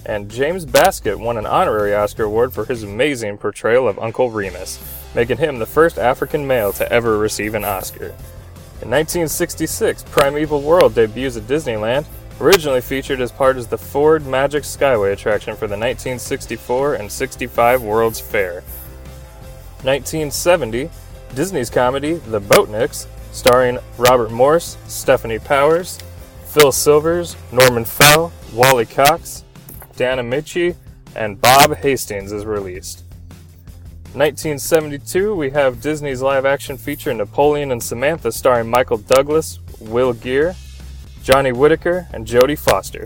and 0.09 0.31
James 0.31 0.65
Baskett 0.65 1.21
won 1.21 1.37
an 1.37 1.45
honorary 1.45 1.95
Oscar 1.95 2.25
award 2.25 2.55
for 2.55 2.65
his 2.65 2.83
amazing 2.83 3.37
portrayal 3.37 3.87
of 3.87 3.99
Uncle 3.99 4.31
Remus, 4.31 4.83
making 5.15 5.37
him 5.37 5.59
the 5.59 5.67
first 5.67 5.99
African 5.99 6.47
male 6.47 6.73
to 6.73 6.91
ever 6.91 7.19
receive 7.19 7.55
an 7.55 7.65
Oscar. 7.65 8.07
In 8.81 8.91
1966, 8.91 10.05
Primeval 10.05 10.63
World 10.63 10.95
debuts 10.95 11.37
at 11.37 11.43
Disneyland, 11.43 12.07
originally 12.41 12.81
featured 12.81 13.21
as 13.21 13.31
part 13.31 13.59
of 13.59 13.69
the 13.69 13.77
Ford 13.77 14.27
Magic 14.27 14.63
Skyway 14.63 15.13
attraction 15.13 15.55
for 15.55 15.67
the 15.67 15.77
1964 15.77 16.95
and 16.95 17.13
65 17.13 17.83
World's 17.83 18.21
Fair. 18.21 18.63
1970, 19.83 20.89
Disney's 21.35 21.69
comedy 21.69 22.15
The 22.15 22.41
Boatniks, 22.41 23.07
starring 23.33 23.79
Robert 23.99 24.31
Morse, 24.31 24.79
Stefanie 24.87 25.45
Powers, 25.45 25.99
Phil 26.47 26.73
Silvers, 26.73 27.37
Norman 27.53 27.85
Fell, 27.85 28.33
Wally 28.55 28.87
Cox, 28.87 29.45
Don 29.99 30.19
Ameche, 30.19 30.77
and 31.17 31.41
Bob 31.41 31.77
Hastings 31.77 32.31
is 32.31 32.47
released. 32.47 33.03
1972, 34.15 35.35
we 35.35 35.51
have 35.51 35.81
Disney's 35.81 36.23
live 36.23 36.47
action 36.47 36.79
feature 36.79 37.13
Napoleon 37.13 37.73
and 37.73 37.83
Samantha 37.83 38.31
starring 38.31 38.71
Michael 38.71 38.99
Douglas, 38.99 39.59
Will 39.81 40.13
Geer, 40.13 40.55
Johnny 41.25 41.51
Whitaker, 41.51 42.07
and 42.13 42.25
Jodie 42.25 42.57
Foster. 42.57 43.05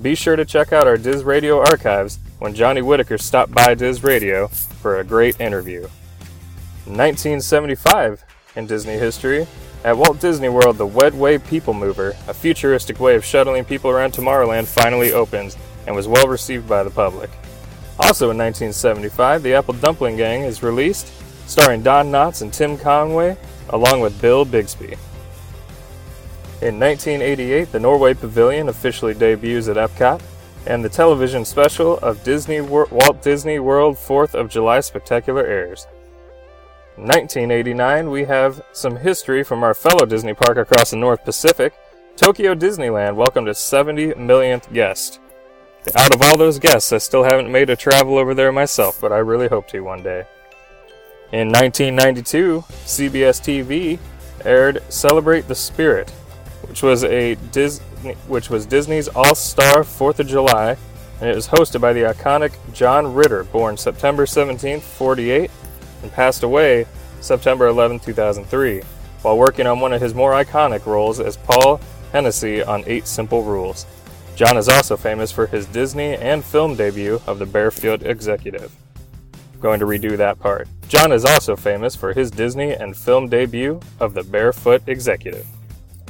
Be 0.00 0.14
sure 0.14 0.36
to 0.36 0.44
check 0.44 0.72
out 0.72 0.86
our 0.86 0.96
Diz 0.96 1.24
Radio 1.24 1.58
archives 1.58 2.20
when 2.38 2.54
Johnny 2.54 2.82
Whitaker 2.82 3.18
stopped 3.18 3.52
by 3.52 3.74
Diz 3.74 4.04
Radio 4.04 4.46
for 4.46 5.00
a 5.00 5.04
great 5.04 5.40
interview. 5.40 5.82
1975, 6.86 8.24
in 8.54 8.68
Disney 8.68 8.96
history, 8.96 9.44
at 9.82 9.96
Walt 9.96 10.20
Disney 10.20 10.48
World, 10.48 10.78
the 10.78 10.86
Wedway 10.86 11.44
People 11.48 11.74
Mover, 11.74 12.10
a 12.28 12.34
futuristic 12.34 13.00
way 13.00 13.16
of 13.16 13.24
shuttling 13.24 13.64
people 13.64 13.90
around 13.90 14.12
Tomorrowland, 14.12 14.66
finally 14.66 15.12
opens 15.12 15.56
and 15.88 15.96
was 15.96 16.06
well 16.06 16.28
received 16.28 16.68
by 16.68 16.82
the 16.82 16.90
public. 16.90 17.30
Also 17.98 18.30
in 18.30 18.36
1975, 18.36 19.42
The 19.42 19.54
Apple 19.54 19.74
Dumpling 19.74 20.18
Gang 20.18 20.42
is 20.42 20.62
released, 20.62 21.10
starring 21.48 21.82
Don 21.82 22.12
Knotts 22.12 22.42
and 22.42 22.52
Tim 22.52 22.76
Conway, 22.76 23.36
along 23.70 24.00
with 24.00 24.20
Bill 24.20 24.44
Bixby. 24.44 24.96
In 26.60 26.78
1988, 26.78 27.72
the 27.72 27.80
Norway 27.80 28.12
Pavilion 28.12 28.68
officially 28.68 29.14
debuts 29.14 29.68
at 29.68 29.76
Epcot, 29.76 30.20
and 30.66 30.84
the 30.84 30.88
television 30.90 31.44
special 31.44 31.98
of 31.98 32.22
Disney 32.22 32.60
Walt 32.60 33.22
Disney 33.22 33.58
World 33.58 33.96
4th 33.96 34.34
of 34.34 34.50
July 34.50 34.80
Spectacular 34.80 35.46
airs. 35.46 35.86
1989, 36.96 38.10
we 38.10 38.24
have 38.24 38.60
some 38.72 38.96
history 38.96 39.42
from 39.42 39.62
our 39.62 39.72
fellow 39.72 40.04
Disney 40.04 40.34
park 40.34 40.58
across 40.58 40.90
the 40.90 40.96
North 40.96 41.24
Pacific. 41.24 41.72
Tokyo 42.16 42.54
Disneyland 42.54 43.14
welcomed 43.14 43.48
its 43.48 43.60
70 43.60 44.14
millionth 44.16 44.70
guest. 44.72 45.20
Out 45.96 46.14
of 46.14 46.22
all 46.22 46.36
those 46.36 46.58
guests, 46.58 46.92
I 46.92 46.98
still 46.98 47.24
haven't 47.24 47.50
made 47.50 47.70
a 47.70 47.76
travel 47.76 48.18
over 48.18 48.34
there 48.34 48.52
myself, 48.52 49.00
but 49.00 49.12
I 49.12 49.18
really 49.18 49.48
hope 49.48 49.68
to 49.68 49.80
one 49.80 50.02
day. 50.02 50.26
In 51.32 51.48
1992, 51.48 52.64
CBS 52.68 53.40
TV 53.40 53.98
aired 54.44 54.82
Celebrate 54.88 55.48
the 55.48 55.54
Spirit, 55.54 56.10
which 56.68 56.82
was 56.82 57.04
a 57.04 57.36
Disney, 57.52 58.14
which 58.26 58.50
was 58.50 58.66
Disney's 58.66 59.08
all-star 59.08 59.82
4th 59.82 60.18
of 60.18 60.26
July, 60.26 60.76
and 61.20 61.30
it 61.30 61.34
was 61.34 61.48
hosted 61.48 61.80
by 61.80 61.92
the 61.92 62.02
iconic 62.02 62.52
John 62.72 63.14
Ritter, 63.14 63.44
born 63.44 63.76
September 63.76 64.26
17, 64.26 64.80
48, 64.80 65.50
and 66.02 66.12
passed 66.12 66.42
away 66.42 66.86
September 67.20 67.66
11, 67.66 68.00
2003, 68.00 68.82
while 69.22 69.38
working 69.38 69.66
on 69.66 69.80
one 69.80 69.92
of 69.92 70.00
his 70.00 70.14
more 70.14 70.32
iconic 70.32 70.86
roles 70.86 71.18
as 71.20 71.36
Paul 71.36 71.80
Hennessy 72.12 72.62
on 72.62 72.84
Eight 72.86 73.06
Simple 73.06 73.42
Rules. 73.42 73.86
John 74.38 74.56
is 74.56 74.68
also 74.68 74.96
famous 74.96 75.32
for 75.32 75.48
his 75.48 75.66
Disney 75.66 76.14
and 76.14 76.44
film 76.44 76.76
debut 76.76 77.20
of 77.26 77.40
The 77.40 77.44
Barefoot 77.44 78.04
Executive. 78.04 78.70
I'm 79.52 79.58
going 79.58 79.80
to 79.80 79.84
redo 79.84 80.16
that 80.16 80.38
part. 80.38 80.68
John 80.86 81.10
is 81.10 81.24
also 81.24 81.56
famous 81.56 81.96
for 81.96 82.12
his 82.12 82.30
Disney 82.30 82.72
and 82.72 82.96
film 82.96 83.28
debut 83.28 83.80
of 83.98 84.14
The 84.14 84.22
Barefoot 84.22 84.82
Executive. 84.86 85.44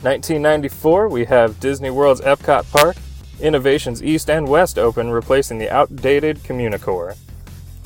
1994, 0.02 1.08
we 1.08 1.24
have 1.24 1.58
Disney 1.58 1.88
World's 1.88 2.20
Epcot 2.20 2.70
Park, 2.70 2.96
Innovations 3.40 4.02
East 4.02 4.28
and 4.28 4.46
West 4.46 4.78
open, 4.78 5.08
replacing 5.08 5.56
the 5.56 5.70
outdated 5.70 6.36
Communicore. 6.40 7.16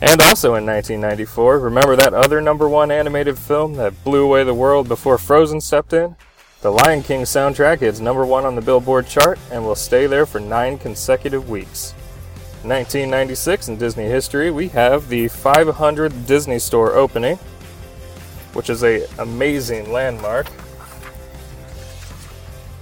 And 0.01 0.20
also 0.20 0.57
in 0.57 0.66
1994, 0.66 1.61
remember 1.61 1.95
that 1.95 2.14
other 2.14 2.40
number 2.40 2.68
one 2.68 2.90
animated 2.90 3.38
film 3.38 3.74
that 3.74 4.03
blew 4.03 4.24
away 4.24 4.43
the 4.43 4.55
world 4.55 4.88
before 4.88 5.18
Frozen 5.18 5.61
stepped 5.61 5.93
in? 5.93 6.16
The 6.62 6.70
Lion 6.70 7.02
King 7.02 7.22
soundtrack 7.22 7.82
is 7.82 8.00
number 8.00 8.24
one 8.24 8.44
on 8.44 8.54
the 8.54 8.62
Billboard 8.62 9.08
chart 9.08 9.36
and 9.50 9.64
will 9.64 9.74
stay 9.74 10.06
there 10.06 10.24
for 10.24 10.38
nine 10.38 10.78
consecutive 10.78 11.50
weeks. 11.50 11.90
1996 12.62 13.66
in 13.66 13.76
Disney 13.78 14.04
history, 14.04 14.52
we 14.52 14.68
have 14.68 15.08
the 15.08 15.24
500th 15.24 16.24
Disney 16.24 16.60
Store 16.60 16.92
opening, 16.94 17.36
which 18.52 18.70
is 18.70 18.84
a 18.84 19.08
amazing 19.18 19.90
landmark. 19.90 20.46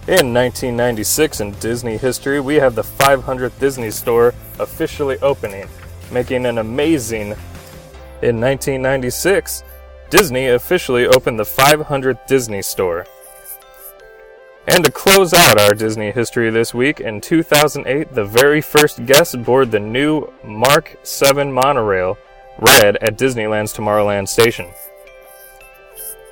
In 0.08 0.34
1996 0.34 1.40
in 1.40 1.52
Disney 1.52 1.96
history, 1.96 2.38
we 2.38 2.56
have 2.56 2.74
the 2.74 2.82
500th 2.82 3.58
Disney 3.58 3.90
Store 3.90 4.34
officially 4.58 5.16
opening, 5.20 5.66
making 6.12 6.44
an 6.44 6.58
amazing. 6.58 7.28
In 8.20 8.38
1996, 8.42 9.64
Disney 10.10 10.48
officially 10.48 11.06
opened 11.06 11.38
the 11.38 11.44
500th 11.44 12.26
Disney 12.26 12.60
Store. 12.60 13.06
And 14.70 14.84
to 14.84 14.92
close 14.92 15.34
out 15.34 15.60
our 15.60 15.74
Disney 15.74 16.12
history 16.12 16.48
this 16.48 16.72
week, 16.72 17.00
in 17.00 17.20
2008, 17.20 18.14
the 18.14 18.24
very 18.24 18.60
first 18.60 19.04
guest 19.04 19.42
board 19.42 19.72
the 19.72 19.80
new 19.80 20.32
Mark 20.44 20.96
7 21.02 21.52
monorail 21.52 22.16
read 22.56 22.96
at 22.98 23.18
Disneyland's 23.18 23.74
Tomorrowland 23.74 24.28
station. 24.28 24.70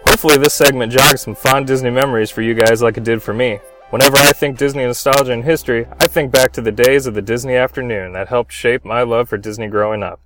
Hopefully, 0.06 0.38
this 0.38 0.54
segment 0.54 0.92
jogs 0.92 1.22
some 1.22 1.34
fond 1.34 1.66
Disney 1.66 1.90
memories 1.90 2.30
for 2.30 2.42
you 2.42 2.54
guys 2.54 2.80
like 2.80 2.96
it 2.96 3.02
did 3.02 3.24
for 3.24 3.34
me. 3.34 3.58
Whenever 3.90 4.18
I 4.18 4.30
think 4.30 4.56
Disney 4.56 4.84
nostalgia 4.84 5.32
and 5.32 5.42
history, 5.42 5.88
I 5.98 6.06
think 6.06 6.30
back 6.30 6.52
to 6.52 6.60
the 6.60 6.70
days 6.70 7.08
of 7.08 7.14
the 7.14 7.22
Disney 7.22 7.56
afternoon 7.56 8.12
that 8.12 8.28
helped 8.28 8.52
shape 8.52 8.84
my 8.84 9.02
love 9.02 9.28
for 9.28 9.36
Disney 9.36 9.66
growing 9.66 10.04
up. 10.04 10.20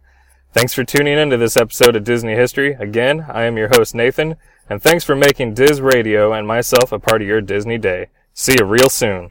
Thanks 0.53 0.75
for 0.75 0.85
tuning 0.85 1.17
in 1.17 1.31
to 1.31 1.39
this 1.39 1.57
episode 1.57 1.97
of 1.97 2.05
Disney 2.05 2.35
History. 2.35 2.75
Again, 2.75 3.25
I 3.31 3.45
am 3.45 3.57
your 3.57 3.69
host, 3.69 3.95
Nathan, 3.95 4.37
and 4.73 4.83
thanks 4.83 5.05
for 5.05 5.15
making 5.15 5.53
Diz 5.53 5.83
Radio 5.83 6.33
and 6.33 6.47
myself 6.47 6.93
a 6.93 6.99
part 6.99 7.21
of 7.21 7.29
your 7.29 7.43
Disney 7.43 7.77
day. 7.77 8.07
See 8.33 8.57
you 8.59 8.65
real 8.65 8.89
soon. 8.89 9.31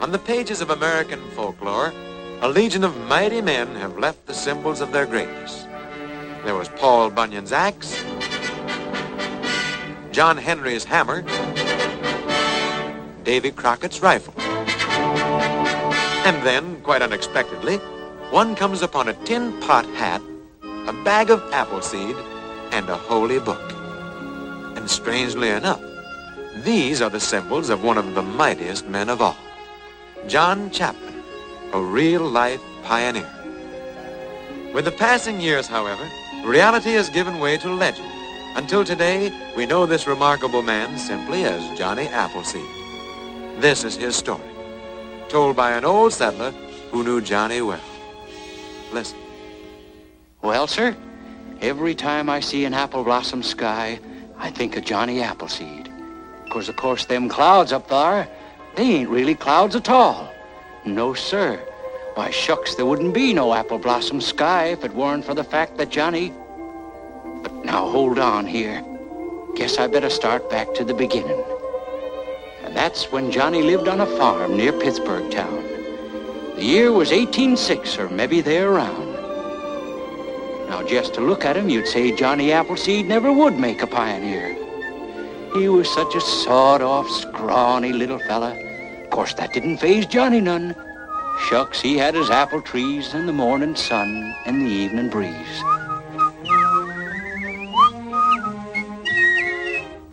On 0.00 0.12
the 0.12 0.20
pages 0.20 0.60
of 0.60 0.70
American 0.70 1.20
folklore, 1.30 1.92
a 2.42 2.48
legion 2.48 2.84
of 2.84 2.96
mighty 3.08 3.40
men 3.40 3.74
have 3.74 3.98
left 3.98 4.24
the 4.26 4.34
symbols 4.34 4.80
of 4.80 4.92
their 4.92 5.04
greatness. 5.04 5.64
There 6.44 6.54
was 6.54 6.68
Paul 6.68 7.10
Bunyan's 7.10 7.50
axe, 7.50 8.00
John 10.12 10.36
Henry's 10.36 10.84
hammer, 10.84 11.22
Davy 13.24 13.50
Crockett's 13.50 14.00
rifle. 14.00 14.34
And 16.24 16.46
then, 16.46 16.80
quite 16.82 17.02
unexpectedly, 17.02 17.80
one 18.30 18.56
comes 18.56 18.82
upon 18.82 19.08
a 19.08 19.14
tin 19.24 19.58
pot 19.60 19.86
hat, 19.94 20.20
a 20.62 20.92
bag 21.04 21.30
of 21.30 21.42
apple 21.52 21.80
seed, 21.80 22.16
and 22.72 22.88
a 22.88 22.96
holy 22.96 23.38
book. 23.38 23.72
And 24.76 24.90
strangely 24.90 25.50
enough, 25.50 25.80
these 26.64 27.00
are 27.00 27.10
the 27.10 27.20
symbols 27.20 27.70
of 27.70 27.84
one 27.84 27.98
of 27.98 28.14
the 28.14 28.22
mightiest 28.22 28.86
men 28.88 29.08
of 29.08 29.22
all, 29.22 29.36
John 30.26 30.70
Chapman, 30.70 31.22
a 31.72 31.80
real-life 31.80 32.60
pioneer. 32.82 33.30
With 34.74 34.84
the 34.84 34.92
passing 34.92 35.40
years, 35.40 35.66
however, 35.66 36.06
reality 36.44 36.92
has 36.92 37.08
given 37.10 37.38
way 37.38 37.56
to 37.58 37.72
legend. 37.72 38.10
Until 38.56 38.84
today, 38.84 39.30
we 39.56 39.66
know 39.66 39.86
this 39.86 40.06
remarkable 40.06 40.62
man 40.62 40.98
simply 40.98 41.44
as 41.44 41.78
Johnny 41.78 42.08
Appleseed. 42.08 42.64
This 43.60 43.84
is 43.84 43.96
his 43.96 44.16
story, 44.16 44.42
told 45.28 45.56
by 45.56 45.72
an 45.72 45.84
old 45.84 46.12
settler 46.12 46.50
who 46.90 47.04
knew 47.04 47.20
Johnny 47.20 47.60
well. 47.60 47.80
Listen. 48.92 49.18
Well, 50.42 50.66
sir, 50.66 50.96
every 51.60 51.94
time 51.94 52.30
I 52.30 52.40
see 52.40 52.64
an 52.64 52.74
apple 52.74 53.04
blossom 53.04 53.42
sky, 53.42 53.98
I 54.38 54.50
think 54.50 54.76
of 54.76 54.84
Johnny 54.84 55.20
Appleseed. 55.20 55.90
Cause 56.50 56.68
of 56.68 56.76
course 56.76 57.06
them 57.06 57.28
clouds 57.28 57.72
up 57.72 57.88
there, 57.88 58.28
they 58.76 58.84
ain't 58.84 59.10
really 59.10 59.34
clouds 59.34 59.74
at 59.74 59.88
all. 59.88 60.32
No, 60.84 61.14
sir. 61.14 61.56
Why, 62.14 62.30
shucks, 62.30 62.76
there 62.76 62.86
wouldn't 62.86 63.12
be 63.12 63.34
no 63.34 63.52
apple 63.52 63.78
blossom 63.78 64.20
sky 64.20 64.66
if 64.66 64.84
it 64.84 64.94
weren't 64.94 65.24
for 65.24 65.34
the 65.34 65.44
fact 65.44 65.76
that 65.78 65.90
Johnny... 65.90 66.32
But 67.42 67.64
now 67.64 67.90
hold 67.90 68.18
on 68.18 68.46
here. 68.46 68.82
Guess 69.56 69.78
I 69.78 69.86
better 69.86 70.10
start 70.10 70.48
back 70.48 70.72
to 70.74 70.84
the 70.84 70.94
beginning. 70.94 71.42
And 72.62 72.76
that's 72.76 73.12
when 73.12 73.30
Johnny 73.30 73.62
lived 73.62 73.88
on 73.88 74.00
a 74.00 74.06
farm 74.16 74.56
near 74.56 74.72
Pittsburgh 74.72 75.30
town. 75.30 75.75
The 76.56 76.64
year 76.64 76.90
was 76.90 77.10
186 77.10 77.98
or 77.98 78.08
maybe 78.08 78.40
there 78.40 78.72
around. 78.72 79.12
Now, 80.70 80.82
just 80.82 81.12
to 81.14 81.20
look 81.20 81.44
at 81.44 81.54
him, 81.54 81.68
you'd 81.68 81.86
say 81.86 82.16
Johnny 82.16 82.50
Appleseed 82.50 83.06
never 83.06 83.30
would 83.30 83.58
make 83.58 83.82
a 83.82 83.86
pioneer. 83.86 84.56
He 85.52 85.68
was 85.68 85.86
such 85.90 86.14
a 86.14 86.20
sawed-off, 86.22 87.10
scrawny 87.10 87.92
little 87.92 88.18
fella. 88.20 88.56
Of 89.04 89.10
course, 89.10 89.34
that 89.34 89.52
didn't 89.52 89.76
phase 89.76 90.06
Johnny 90.06 90.40
none. 90.40 90.74
Shucks, 91.40 91.78
he 91.78 91.98
had 91.98 92.14
his 92.14 92.30
apple 92.30 92.62
trees 92.62 93.12
and 93.12 93.28
the 93.28 93.34
morning 93.34 93.76
sun 93.76 94.34
and 94.46 94.62
the 94.62 94.70
evening 94.70 95.10
breeze. 95.10 95.62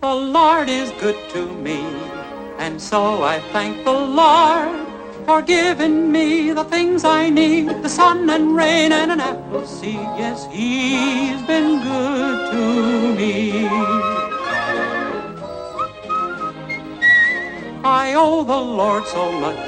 The 0.02 0.14
Lord 0.14 0.68
is 0.68 0.92
good 1.00 1.16
to 1.30 1.46
me, 1.54 1.86
and 2.60 2.82
so 2.82 3.24
I 3.24 3.40
thank 3.54 3.86
the 3.86 3.94
Lord 3.94 4.93
for 5.26 5.42
giving 5.42 6.12
me 6.12 6.52
the 6.52 6.64
things 6.66 7.04
I 7.04 7.30
need, 7.30 7.70
the 7.82 7.90
sun 7.90 8.30
and 8.30 8.56
rain 8.56 8.92
and 8.92 9.12
an 9.12 9.20
apple 9.20 9.66
seed. 9.66 10.08
Yes, 10.18 10.48
he's 10.52 11.42
been 11.44 11.82
good 11.82 12.52
to 12.52 13.16
me. 13.18 13.68
I 17.84 18.14
owe 18.16 18.44
the 18.44 18.64
Lord 18.82 19.06
so 19.06 19.32
much 19.32 19.68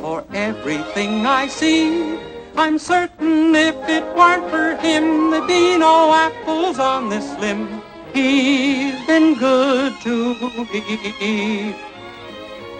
for 0.00 0.24
everything 0.32 1.26
I 1.26 1.46
see. 1.46 2.18
I'm 2.56 2.78
certain 2.78 3.54
if 3.54 3.76
it 3.88 4.04
weren't 4.16 4.48
for 4.50 4.76
him, 4.76 5.30
there'd 5.30 5.46
be 5.46 5.76
no 5.76 6.12
apples 6.14 6.78
on 6.78 7.08
this 7.08 7.28
limb. 7.38 7.82
He's 8.12 9.04
been 9.06 9.34
good 9.34 9.92
to 10.02 10.34
me. 10.40 11.93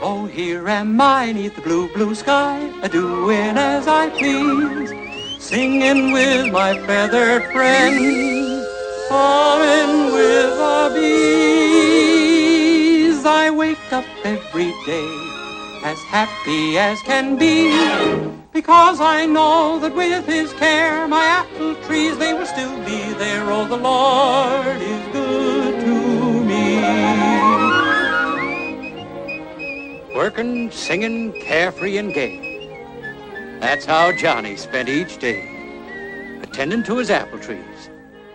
Oh, 0.06 0.26
here 0.26 0.68
am 0.68 1.00
I 1.00 1.32
neath 1.32 1.54
the 1.54 1.62
blue, 1.62 1.88
blue 1.94 2.14
sky, 2.14 2.70
a-doing 2.82 3.56
as 3.56 3.88
I 3.88 4.10
please, 4.10 4.92
singing 5.42 6.12
with 6.12 6.52
my 6.52 6.74
feathered 6.86 7.44
friends, 7.52 8.66
falling 9.08 10.12
with 10.12 10.58
the 10.58 10.90
bees. 10.94 12.34
I 13.24 13.48
wake 13.48 13.92
up 13.92 14.04
every 14.24 14.74
day 14.84 15.08
as 15.84 15.98
happy 16.00 16.76
as 16.76 17.00
can 17.00 17.38
be, 17.38 17.72
because 18.52 19.00
I 19.00 19.24
know 19.24 19.78
that 19.78 19.94
with 19.94 20.26
his 20.26 20.52
care 20.52 21.08
my 21.08 21.24
apple 21.24 21.76
trees, 21.86 22.18
they 22.18 22.34
will 22.34 22.44
still 22.44 22.76
be 22.84 23.14
there. 23.14 23.50
Oh, 23.50 23.64
the 23.64 23.78
Lord 23.78 24.82
is 24.82 25.02
good 25.14 25.63
Working, 30.14 30.70
singing, 30.70 31.32
carefree 31.40 31.98
and 31.98 32.14
gay. 32.14 33.58
That's 33.58 33.84
how 33.84 34.12
Johnny 34.12 34.56
spent 34.56 34.88
each 34.88 35.18
day, 35.18 36.38
attending 36.40 36.84
to 36.84 36.98
his 36.98 37.10
apple 37.10 37.40
trees. 37.40 37.90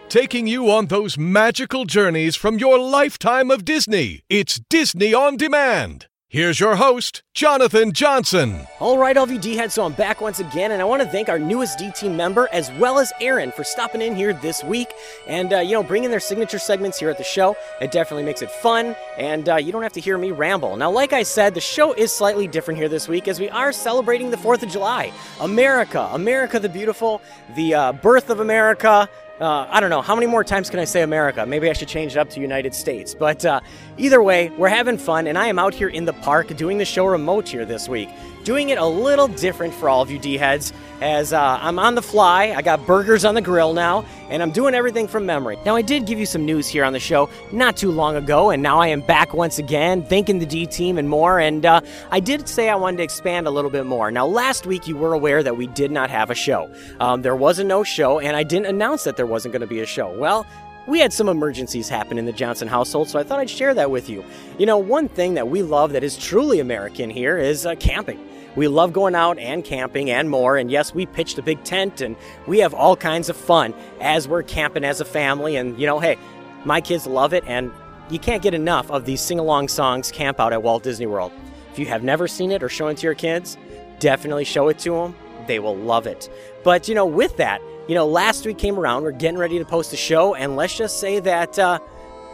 Taking 0.09 0.45
you 0.45 0.69
on 0.69 0.87
those 0.87 1.17
magical 1.17 1.85
journeys 1.85 2.35
from 2.35 2.57
your 2.57 2.77
lifetime 2.77 3.49
of 3.49 3.63
Disney. 3.63 4.23
It's 4.27 4.59
Disney 4.69 5.13
on 5.13 5.37
Demand. 5.37 6.08
Here's 6.31 6.59
your 6.59 6.75
host, 6.75 7.23
Jonathan 7.33 7.91
Johnson. 7.91 8.67
All 8.79 8.99
right, 8.99 9.15
LVD 9.15 9.55
heads, 9.55 9.73
so 9.73 9.83
I'm 9.83 9.93
back 9.93 10.21
once 10.21 10.39
again, 10.39 10.71
and 10.71 10.79
I 10.79 10.85
want 10.85 11.01
to 11.01 11.09
thank 11.09 11.27
our 11.27 11.39
newest 11.39 11.79
D 11.79 11.89
team 11.89 12.15
member 12.15 12.47
as 12.51 12.71
well 12.73 12.99
as 12.99 13.11
Aaron 13.19 13.51
for 13.51 13.63
stopping 13.63 13.99
in 13.99 14.15
here 14.15 14.31
this 14.33 14.63
week 14.63 14.93
and, 15.25 15.51
uh, 15.51 15.57
you 15.57 15.71
know, 15.71 15.81
bringing 15.81 16.11
their 16.11 16.19
signature 16.19 16.59
segments 16.59 16.99
here 16.99 17.09
at 17.09 17.17
the 17.17 17.23
show. 17.23 17.57
It 17.81 17.89
definitely 17.89 18.25
makes 18.25 18.43
it 18.43 18.51
fun, 18.51 18.95
and 19.17 19.49
uh, 19.49 19.55
you 19.55 19.71
don't 19.71 19.81
have 19.81 19.93
to 19.93 19.99
hear 19.99 20.19
me 20.19 20.29
ramble. 20.29 20.75
Now, 20.75 20.91
like 20.91 21.13
I 21.13 21.23
said, 21.23 21.55
the 21.55 21.61
show 21.61 21.93
is 21.93 22.13
slightly 22.13 22.47
different 22.47 22.77
here 22.77 22.89
this 22.89 23.07
week 23.07 23.27
as 23.27 23.39
we 23.39 23.49
are 23.49 23.71
celebrating 23.71 24.29
the 24.29 24.37
4th 24.37 24.61
of 24.61 24.69
July. 24.69 25.11
America, 25.41 26.11
America 26.13 26.59
the 26.59 26.69
Beautiful, 26.69 27.23
the 27.55 27.73
uh, 27.73 27.93
birth 27.93 28.29
of 28.29 28.39
America. 28.39 29.09
Uh, 29.39 29.65
I 29.69 29.79
don't 29.79 29.89
know. 29.89 30.01
How 30.01 30.15
many 30.15 30.27
more 30.27 30.43
times 30.43 30.69
can 30.69 30.79
I 30.79 30.83
say 30.83 31.01
America? 31.01 31.45
Maybe 31.45 31.69
I 31.69 31.73
should 31.73 31.87
change 31.87 32.11
it 32.11 32.19
up 32.19 32.29
to 32.31 32.41
United 32.41 32.73
States. 32.75 33.15
But 33.15 33.45
uh, 33.45 33.61
either 33.99 34.21
way, 34.23 34.49
we're 34.57 34.69
having 34.69 34.97
fun, 34.97 35.27
and 35.27 35.37
I 35.37 35.47
am 35.47 35.59
out 35.59 35.73
here 35.73 35.89
in 35.89 36.05
the 36.05 36.13
park 36.13 36.55
doing 36.55 36.77
the 36.77 36.85
show 36.85 37.05
remote 37.05 37.47
here 37.47 37.65
this 37.65 37.87
week. 37.87 38.09
Doing 38.43 38.69
it 38.69 38.77
a 38.77 38.85
little 38.85 39.27
different 39.27 39.73
for 39.73 39.89
all 39.89 40.01
of 40.01 40.09
you 40.09 40.17
D 40.17 40.37
heads, 40.37 40.71
as 41.01 41.33
uh, 41.33 41.59
I'm 41.61 41.77
on 41.77 41.95
the 41.95 42.01
fly. 42.01 42.53
I 42.55 42.61
got 42.61 42.85
burgers 42.87 43.25
on 43.25 43.35
the 43.35 43.41
grill 43.41 43.73
now, 43.73 44.05
and 44.29 44.41
I'm 44.41 44.51
doing 44.51 44.73
everything 44.73 45.07
from 45.07 45.25
memory. 45.25 45.57
Now, 45.65 45.75
I 45.75 45.81
did 45.81 46.05
give 46.05 46.17
you 46.17 46.25
some 46.25 46.45
news 46.45 46.67
here 46.67 46.85
on 46.85 46.93
the 46.93 46.99
show 46.99 47.29
not 47.51 47.75
too 47.75 47.91
long 47.91 48.15
ago, 48.15 48.49
and 48.49 48.63
now 48.63 48.79
I 48.79 48.87
am 48.87 49.01
back 49.01 49.33
once 49.33 49.59
again, 49.59 50.03
thanking 50.03 50.39
the 50.39 50.45
D 50.45 50.65
team 50.65 50.97
and 50.97 51.09
more. 51.09 51.39
And 51.39 51.65
uh, 51.65 51.81
I 52.11 52.21
did 52.21 52.47
say 52.47 52.69
I 52.69 52.75
wanted 52.75 52.97
to 52.97 53.03
expand 53.03 53.45
a 53.45 53.51
little 53.51 53.69
bit 53.69 53.85
more. 53.85 54.09
Now, 54.09 54.25
last 54.25 54.65
week 54.65 54.87
you 54.87 54.95
were 54.95 55.13
aware 55.13 55.43
that 55.43 55.57
we 55.57 55.67
did 55.67 55.91
not 55.91 56.09
have 56.09 56.29
a 56.29 56.35
show. 56.35 56.71
Um, 57.01 57.21
there 57.21 57.35
was 57.35 57.59
a 57.59 57.63
no 57.65 57.83
show, 57.83 58.19
and 58.19 58.37
I 58.37 58.43
didn't 58.43 58.67
announce 58.67 59.03
that 59.03 59.17
there 59.17 59.27
wasn't 59.27 59.51
going 59.51 59.61
to 59.61 59.67
be 59.67 59.81
a 59.81 59.85
show. 59.85 60.17
Well, 60.17 60.47
we 60.89 60.99
had 60.99 61.13
some 61.13 61.29
emergencies 61.29 61.87
happen 61.87 62.17
in 62.17 62.25
the 62.25 62.31
Johnson 62.33 62.67
household, 62.67 63.07
so 63.07 63.19
I 63.19 63.23
thought 63.23 63.39
I'd 63.39 63.49
share 63.49 63.73
that 63.75 63.91
with 63.91 64.09
you. 64.09 64.25
You 64.57 64.65
know, 64.65 64.77
one 64.77 65.07
thing 65.07 65.35
that 65.35 65.47
we 65.47 65.61
love 65.61 65.93
that 65.93 66.03
is 66.03 66.17
truly 66.17 66.59
American 66.59 67.09
here 67.09 67.37
is 67.37 67.65
uh, 67.65 67.75
camping. 67.75 68.19
We 68.55 68.67
love 68.67 68.91
going 68.91 69.15
out 69.15 69.37
and 69.37 69.63
camping 69.63 70.09
and 70.09 70.29
more. 70.29 70.57
And 70.57 70.71
yes, 70.71 70.93
we 70.93 71.05
pitched 71.05 71.37
a 71.37 71.41
big 71.41 71.63
tent 71.63 72.01
and 72.01 72.15
we 72.47 72.59
have 72.59 72.73
all 72.73 72.95
kinds 72.95 73.29
of 73.29 73.37
fun 73.37 73.73
as 74.01 74.27
we're 74.27 74.43
camping 74.43 74.83
as 74.83 74.99
a 74.99 75.05
family. 75.05 75.55
And, 75.55 75.79
you 75.79 75.85
know, 75.85 75.99
hey, 75.99 76.17
my 76.65 76.81
kids 76.81 77.05
love 77.05 77.33
it. 77.33 77.43
And 77.45 77.71
you 78.09 78.17
can't 78.19 78.41
get 78.41 78.53
enough 78.53 78.89
of 78.89 79.05
these 79.05 79.21
sing 79.21 79.39
along 79.39 79.67
songs 79.67 80.11
camp 80.11 80.39
out 80.39 80.51
at 80.51 80.63
Walt 80.63 80.83
Disney 80.83 81.05
World. 81.05 81.31
If 81.71 81.77
you 81.77 81.85
have 81.85 82.03
never 82.03 82.27
seen 82.27 82.51
it 82.51 82.63
or 82.63 82.69
shown 82.69 82.91
it 82.91 82.97
to 82.97 83.03
your 83.03 83.13
kids, 83.13 83.55
definitely 83.99 84.45
show 84.45 84.67
it 84.69 84.79
to 84.79 84.91
them. 84.91 85.15
They 85.45 85.59
will 85.59 85.77
love 85.77 86.07
it. 86.07 86.29
But, 86.63 86.87
you 86.87 86.95
know, 86.95 87.05
with 87.05 87.37
that, 87.37 87.61
you 87.89 87.95
know, 87.95 88.05
last 88.05 88.45
week 88.45 88.59
came 88.59 88.77
around, 88.77 89.01
we're 89.01 89.11
getting 89.11 89.39
ready 89.39 89.57
to 89.57 89.65
post 89.65 89.91
a 89.93 89.97
show, 89.97 90.35
and 90.35 90.55
let's 90.55 90.77
just 90.77 90.99
say 90.99 91.19
that 91.21 91.57
uh, 91.57 91.79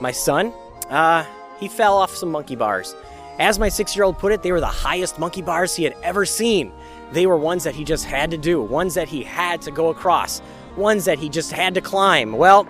my 0.01 0.11
son, 0.11 0.51
uh, 0.89 1.23
he 1.61 1.69
fell 1.69 1.95
off 1.95 2.13
some 2.13 2.29
monkey 2.29 2.57
bars. 2.57 2.93
As 3.39 3.57
my 3.57 3.69
six 3.69 3.95
year 3.95 4.03
old 4.03 4.17
put 4.17 4.33
it, 4.33 4.43
they 4.43 4.51
were 4.51 4.59
the 4.59 4.65
highest 4.65 5.17
monkey 5.17 5.41
bars 5.41 5.73
he 5.73 5.85
had 5.85 5.95
ever 6.03 6.25
seen. 6.25 6.73
They 7.13 7.25
were 7.25 7.37
ones 7.37 7.63
that 7.63 7.73
he 7.73 7.85
just 7.85 8.03
had 8.03 8.31
to 8.31 8.37
do, 8.37 8.61
ones 8.61 8.95
that 8.95 9.07
he 9.07 9.23
had 9.23 9.61
to 9.61 9.71
go 9.71 9.87
across, 9.87 10.41
ones 10.75 11.05
that 11.05 11.19
he 11.19 11.29
just 11.29 11.53
had 11.53 11.73
to 11.75 11.81
climb. 11.81 12.33
Well, 12.33 12.67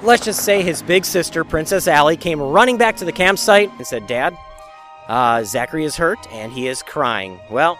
let's 0.00 0.24
just 0.24 0.46
say 0.46 0.62
his 0.62 0.80
big 0.80 1.04
sister, 1.04 1.44
Princess 1.44 1.86
Allie, 1.86 2.16
came 2.16 2.40
running 2.40 2.78
back 2.78 2.96
to 2.96 3.04
the 3.04 3.12
campsite 3.12 3.70
and 3.76 3.86
said, 3.86 4.06
Dad, 4.06 4.34
uh, 5.08 5.44
Zachary 5.44 5.84
is 5.84 5.96
hurt 5.96 6.26
and 6.32 6.52
he 6.52 6.68
is 6.68 6.82
crying. 6.82 7.38
Well, 7.50 7.78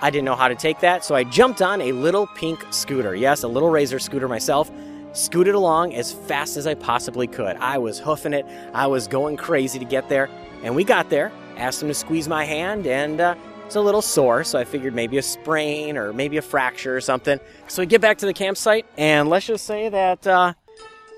I 0.00 0.10
didn't 0.10 0.24
know 0.24 0.36
how 0.36 0.48
to 0.48 0.54
take 0.54 0.80
that, 0.80 1.04
so 1.04 1.14
I 1.14 1.24
jumped 1.24 1.60
on 1.60 1.80
a 1.80 1.92
little 1.92 2.26
pink 2.28 2.64
scooter. 2.70 3.14
Yes, 3.14 3.42
a 3.42 3.48
little 3.48 3.70
razor 3.70 3.98
scooter 3.98 4.28
myself. 4.28 4.70
Scooted 5.12 5.54
along 5.54 5.94
as 5.94 6.12
fast 6.12 6.56
as 6.56 6.66
I 6.66 6.74
possibly 6.74 7.26
could. 7.26 7.56
I 7.56 7.78
was 7.78 7.98
hoofing 7.98 8.34
it. 8.34 8.46
I 8.74 8.86
was 8.86 9.08
going 9.08 9.36
crazy 9.36 9.78
to 9.78 9.84
get 9.84 10.08
there. 10.08 10.28
And 10.62 10.76
we 10.76 10.84
got 10.84 11.10
there, 11.10 11.32
asked 11.56 11.82
him 11.82 11.88
to 11.88 11.94
squeeze 11.94 12.28
my 12.28 12.44
hand, 12.44 12.86
and 12.86 13.20
uh, 13.20 13.34
was 13.68 13.76
a 13.76 13.80
little 13.80 14.02
sore, 14.02 14.44
so 14.44 14.58
I 14.58 14.64
figured 14.64 14.94
maybe 14.94 15.18
a 15.18 15.22
sprain 15.22 15.96
or 15.96 16.12
maybe 16.12 16.36
a 16.36 16.42
fracture 16.42 16.96
or 16.96 17.00
something. 17.00 17.38
So 17.68 17.82
we 17.82 17.86
get 17.86 18.00
back 18.00 18.18
to 18.18 18.26
the 18.26 18.32
campsite, 18.32 18.86
and 18.96 19.28
let's 19.28 19.46
just 19.46 19.64
say 19.64 19.88
that 19.88 20.26
uh, 20.26 20.54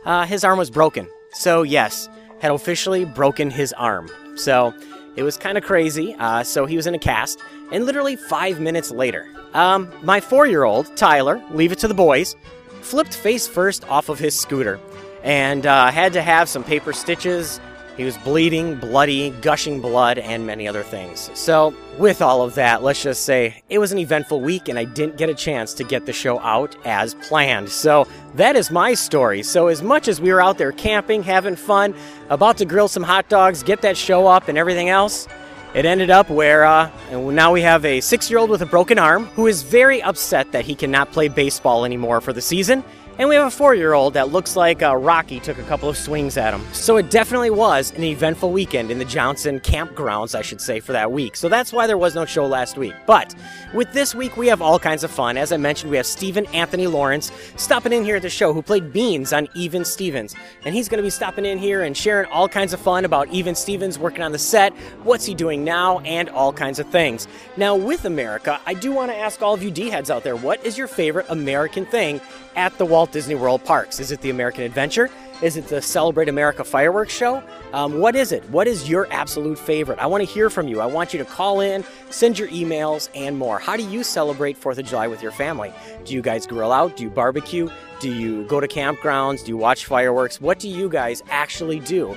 uh, 0.05 0.27
his 0.27 0.45
arm 0.45 0.59
was 0.59 0.71
broken. 0.71 1.09
So, 1.33 1.63
yes, 1.63 2.09
had 2.41 2.51
officially 2.51 3.05
broken 3.05 3.51
his 3.51 3.73
arm. 3.75 4.11
So, 4.37 4.75
it 5.17 5.23
was 5.23 5.37
kind 5.37 5.59
of 5.59 5.65
crazy. 5.65 6.15
Uh, 6.19 6.43
so, 6.43 6.67
he 6.67 6.77
was 6.77 6.87
in 6.87 6.95
a 6.95 6.99
cast, 6.99 7.41
and 7.73 7.87
literally 7.87 8.17
five 8.17 8.61
minutes 8.61 8.91
later, 8.91 9.29
um, 9.55 9.91
my 10.03 10.21
four 10.21 10.47
year 10.47 10.65
old, 10.65 10.97
Tyler, 10.97 11.43
leave 11.51 11.73
it 11.73 11.79
to 11.81 11.89
the 11.89 11.95
boys, 11.95 12.37
flipped 12.83 13.15
face 13.15 13.47
first 13.47 13.89
off 13.89 14.09
of 14.09 14.19
his 14.19 14.39
scooter 14.39 14.81
and 15.23 15.67
uh, 15.67 15.91
had 15.91 16.13
to 16.15 16.23
have 16.23 16.49
some 16.49 16.65
paper 16.65 16.93
stitches. 16.93 17.61
He 17.97 18.05
was 18.05 18.17
bleeding, 18.19 18.77
bloody, 18.77 19.29
gushing 19.43 19.81
blood, 19.81 20.19
and 20.19 20.47
many 20.47 20.67
other 20.67 20.83
things. 20.83 21.31
So, 21.35 21.75
with 21.99 22.23
all 22.23 22.41
of 22.41 22.55
that, 22.55 22.83
let's 22.83 23.03
just 23.03 23.27
say 23.27 23.63
it 23.69 23.79
was 23.79 23.93
an 23.93 23.99
eventful 23.99 24.41
week 24.41 24.69
and 24.69 24.79
I 24.79 24.85
didn't 24.85 25.19
get 25.19 25.29
a 25.29 25.35
chance 25.35 25.75
to 25.75 25.85
get 25.85 26.07
the 26.07 26.13
show 26.13 26.39
out 26.39 26.75
as 26.87 27.15
planned. 27.15 27.69
So, 27.69 28.07
that 28.37 28.57
is 28.57 28.71
my 28.71 28.95
story. 28.95 29.43
So, 29.43 29.67
as 29.67 29.83
much 29.83 30.09
as 30.09 30.19
we 30.19 30.33
were 30.33 30.41
out 30.41 30.57
there 30.57 30.73
camping, 30.73 31.23
having 31.23 31.57
fun, 31.57 31.95
about 32.31 32.57
to 32.59 32.65
grill 32.65 32.89
some 32.89 33.03
hot 33.03 33.29
dogs, 33.29 33.63
get 33.63 33.83
that 33.83 33.99
show 33.99 34.27
up, 34.27 34.49
and 34.49 34.57
everything 34.57 34.89
else, 34.89 35.29
it 35.75 35.85
ended 35.85 36.11
up 36.11 36.29
where 36.29 36.65
uh, 36.65 36.91
now 37.13 37.53
we 37.53 37.63
have 37.63 37.85
a 37.85 38.01
six 38.01 38.29
year 38.29 38.39
old 38.39 38.51
with 38.51 38.63
a 38.63 38.67
broken 38.67 38.99
arm 38.99 39.27
who 39.37 39.47
is 39.47 39.63
very 39.63 40.03
upset 40.03 40.51
that 40.53 40.65
he 40.65 40.75
cannot 40.75 41.13
play 41.13 41.29
baseball 41.29 41.85
anymore 41.85 42.21
for 42.21 42.33
the 42.33 42.43
season. 42.43 42.83
And 43.21 43.29
we 43.29 43.35
have 43.35 43.49
a 43.49 43.51
four 43.51 43.75
year 43.75 43.93
old 43.93 44.15
that 44.15 44.33
looks 44.33 44.57
like 44.57 44.83
uh, 44.83 44.97
Rocky 44.97 45.41
took 45.41 45.59
a 45.59 45.63
couple 45.65 45.91
of 45.91 45.99
swings 45.99 46.39
at 46.39 46.55
him. 46.55 46.65
So 46.73 46.97
it 46.97 47.11
definitely 47.11 47.51
was 47.51 47.93
an 47.93 48.03
eventful 48.03 48.51
weekend 48.51 48.91
in 48.91 48.99
the 48.99 49.05
Johnson 49.05 49.61
campgrounds, 49.61 50.35
I 50.35 50.41
should 50.41 50.63
say, 50.63 50.81
for 50.81 50.93
that 50.93 51.13
week. 51.13 51.37
So 51.37 51.51
that's 51.51 51.71
why 51.71 51.87
there 51.87 51.99
was 51.99 52.15
no 52.15 52.25
show 52.25 52.47
last 52.47 52.79
week. 52.79 52.95
But 53.05 53.35
with 53.75 53.93
this 53.93 54.15
week, 54.15 54.39
we 54.39 54.47
have 54.47 54.63
all 54.63 54.79
kinds 54.79 55.05
of 55.05 55.11
fun. 55.11 55.37
As 55.37 55.53
I 55.53 55.59
mentioned, 55.59 55.91
we 55.91 55.99
have 55.99 56.07
Stephen 56.07 56.47
Anthony 56.47 56.87
Lawrence 56.87 57.31
stopping 57.57 57.93
in 57.93 58.05
here 58.05 58.17
at 58.17 58.23
the 58.23 58.31
show 58.31 58.55
who 58.55 58.63
played 58.63 58.91
Beans 58.91 59.35
on 59.35 59.49
Even 59.55 59.85
Stevens. 59.85 60.35
And 60.65 60.75
he's 60.75 60.89
going 60.89 60.97
to 60.97 61.07
be 61.07 61.11
stopping 61.11 61.45
in 61.45 61.59
here 61.59 61.83
and 61.83 61.95
sharing 61.95 62.25
all 62.33 62.49
kinds 62.49 62.73
of 62.73 62.81
fun 62.81 63.05
about 63.05 63.29
Even 63.29 63.55
Stevens 63.55 63.99
working 63.99 64.23
on 64.23 64.33
the 64.33 64.39
set, 64.39 64.73
what's 65.03 65.27
he 65.27 65.35
doing 65.35 65.63
now, 65.63 65.99
and 66.07 66.31
all 66.31 66.55
kinds 66.55 66.79
of 66.79 66.87
things. 66.87 67.29
Now, 67.59 67.77
with 67.77 68.07
America, 68.07 68.59
I 68.65 68.73
do 68.73 68.93
want 68.93 69.11
to 69.11 69.17
ask 69.19 69.43
all 69.43 69.53
of 69.53 69.63
you 69.63 69.71
D 69.71 69.91
heads 69.91 70.11
out 70.11 70.25
there 70.25 70.37
what 70.37 70.65
is 70.65 70.79
your 70.79 70.87
favorite 70.87 71.27
American 71.29 71.85
thing 71.85 72.19
at 72.57 72.77
the 72.79 72.85
Walt 72.85 73.13
Disney 73.13 73.35
World 73.35 73.65
parks? 73.65 74.01
Is 74.01 74.13
it 74.13 74.21
the 74.21 74.31
American 74.31 74.65
Adventure? 74.65 75.11
Is 75.43 75.57
it 75.57 75.69
the 75.69 75.81
Celebrate 75.81 76.29
America 76.29 76.65
fireworks 76.65 77.15
show? 77.15 77.43
Um, 77.73 77.99
what 77.99 78.15
is 78.15 78.31
it? 78.31 78.45
What 78.51 78.67
is 78.67 78.89
your 78.89 79.11
absolute 79.11 79.59
favorite? 79.59 79.99
I 79.99 80.07
want 80.07 80.21
to 80.21 80.31
hear 80.31 80.51
from 80.51 80.69
you. 80.69 80.81
I 80.81 80.87
want 80.87 81.15
you 81.15 81.19
to 81.19 81.25
call 81.25 81.61
in, 81.61 81.83
send 82.11 82.39
your 82.39 82.49
emails, 82.49 83.09
and 83.15 83.39
more. 83.39 83.59
How 83.59 83.77
do 83.77 83.83
you 83.83 84.03
celebrate 84.05 84.61
4th 84.61 84.79
of 84.79 84.87
July 84.87 85.07
with 85.07 85.23
your 85.23 85.33
family? 85.33 85.73
Do 86.05 86.13
you 86.13 86.21
guys 86.21 86.47
grill 86.47 86.73
out? 86.73 86.97
Do 86.97 87.05
you 87.05 87.11
barbecue? 87.11 87.71
Do 88.01 88.13
you 88.13 88.45
go 88.45 88.61
to 88.61 88.69
campgrounds? 88.69 89.45
Do 89.45 89.49
you 89.49 89.57
watch 89.57 89.87
fireworks? 89.87 90.41
What 90.41 90.59
do 90.59 90.69
you 90.69 90.91
guys 90.91 91.23
actually 91.31 91.81
do 91.81 92.15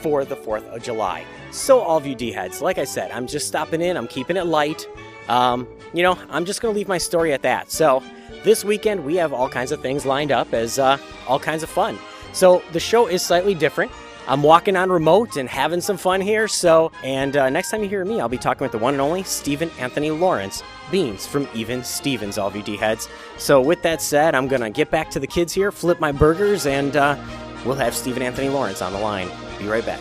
for 0.00 0.24
the 0.24 0.36
4th 0.36 0.64
of 0.68 0.82
July? 0.82 1.24
So, 1.50 1.80
all 1.80 1.96
of 1.96 2.06
you 2.06 2.14
D 2.14 2.30
heads, 2.30 2.62
like 2.62 2.78
I 2.78 2.84
said, 2.84 3.10
I'm 3.10 3.26
just 3.26 3.48
stopping 3.48 3.80
in, 3.80 3.96
I'm 3.96 4.06
keeping 4.06 4.36
it 4.36 4.46
light. 4.46 4.88
Um, 5.28 5.66
you 5.92 6.04
know, 6.04 6.16
I'm 6.28 6.44
just 6.44 6.60
going 6.62 6.72
to 6.72 6.78
leave 6.78 6.86
my 6.86 6.98
story 6.98 7.32
at 7.32 7.42
that. 7.42 7.72
So, 7.72 8.02
this 8.42 8.64
weekend 8.64 9.04
we 9.04 9.16
have 9.16 9.32
all 9.32 9.48
kinds 9.48 9.72
of 9.72 9.80
things 9.80 10.06
lined 10.06 10.32
up 10.32 10.52
as 10.52 10.78
uh, 10.78 10.98
all 11.26 11.38
kinds 11.38 11.62
of 11.62 11.68
fun. 11.68 11.98
So 12.32 12.62
the 12.72 12.80
show 12.80 13.06
is 13.06 13.22
slightly 13.22 13.54
different. 13.54 13.90
I'm 14.28 14.42
walking 14.42 14.76
on 14.76 14.90
remote 14.90 15.36
and 15.36 15.48
having 15.48 15.80
some 15.80 15.96
fun 15.96 16.20
here. 16.20 16.46
So, 16.46 16.92
and 17.02 17.36
uh, 17.36 17.50
next 17.50 17.70
time 17.70 17.82
you 17.82 17.88
hear 17.88 18.04
me, 18.04 18.20
I'll 18.20 18.28
be 18.28 18.38
talking 18.38 18.64
with 18.64 18.70
the 18.70 18.78
one 18.78 18.94
and 18.94 19.00
only 19.00 19.24
Stephen 19.24 19.70
Anthony 19.78 20.10
Lawrence, 20.12 20.62
Beans 20.90 21.26
from 21.26 21.48
Even 21.52 21.82
Stevens, 21.82 22.38
all 22.38 22.50
heads. 22.50 23.08
So, 23.38 23.60
with 23.60 23.82
that 23.82 24.00
said, 24.00 24.36
I'm 24.36 24.46
gonna 24.46 24.70
get 24.70 24.90
back 24.90 25.10
to 25.10 25.20
the 25.20 25.26
kids 25.26 25.52
here, 25.52 25.72
flip 25.72 25.98
my 25.98 26.12
burgers, 26.12 26.66
and 26.66 26.96
uh, 26.96 27.16
we'll 27.64 27.74
have 27.74 27.94
Stephen 27.94 28.22
Anthony 28.22 28.48
Lawrence 28.48 28.82
on 28.82 28.92
the 28.92 29.00
line. 29.00 29.28
Be 29.58 29.66
right 29.66 29.84
back. 29.84 30.00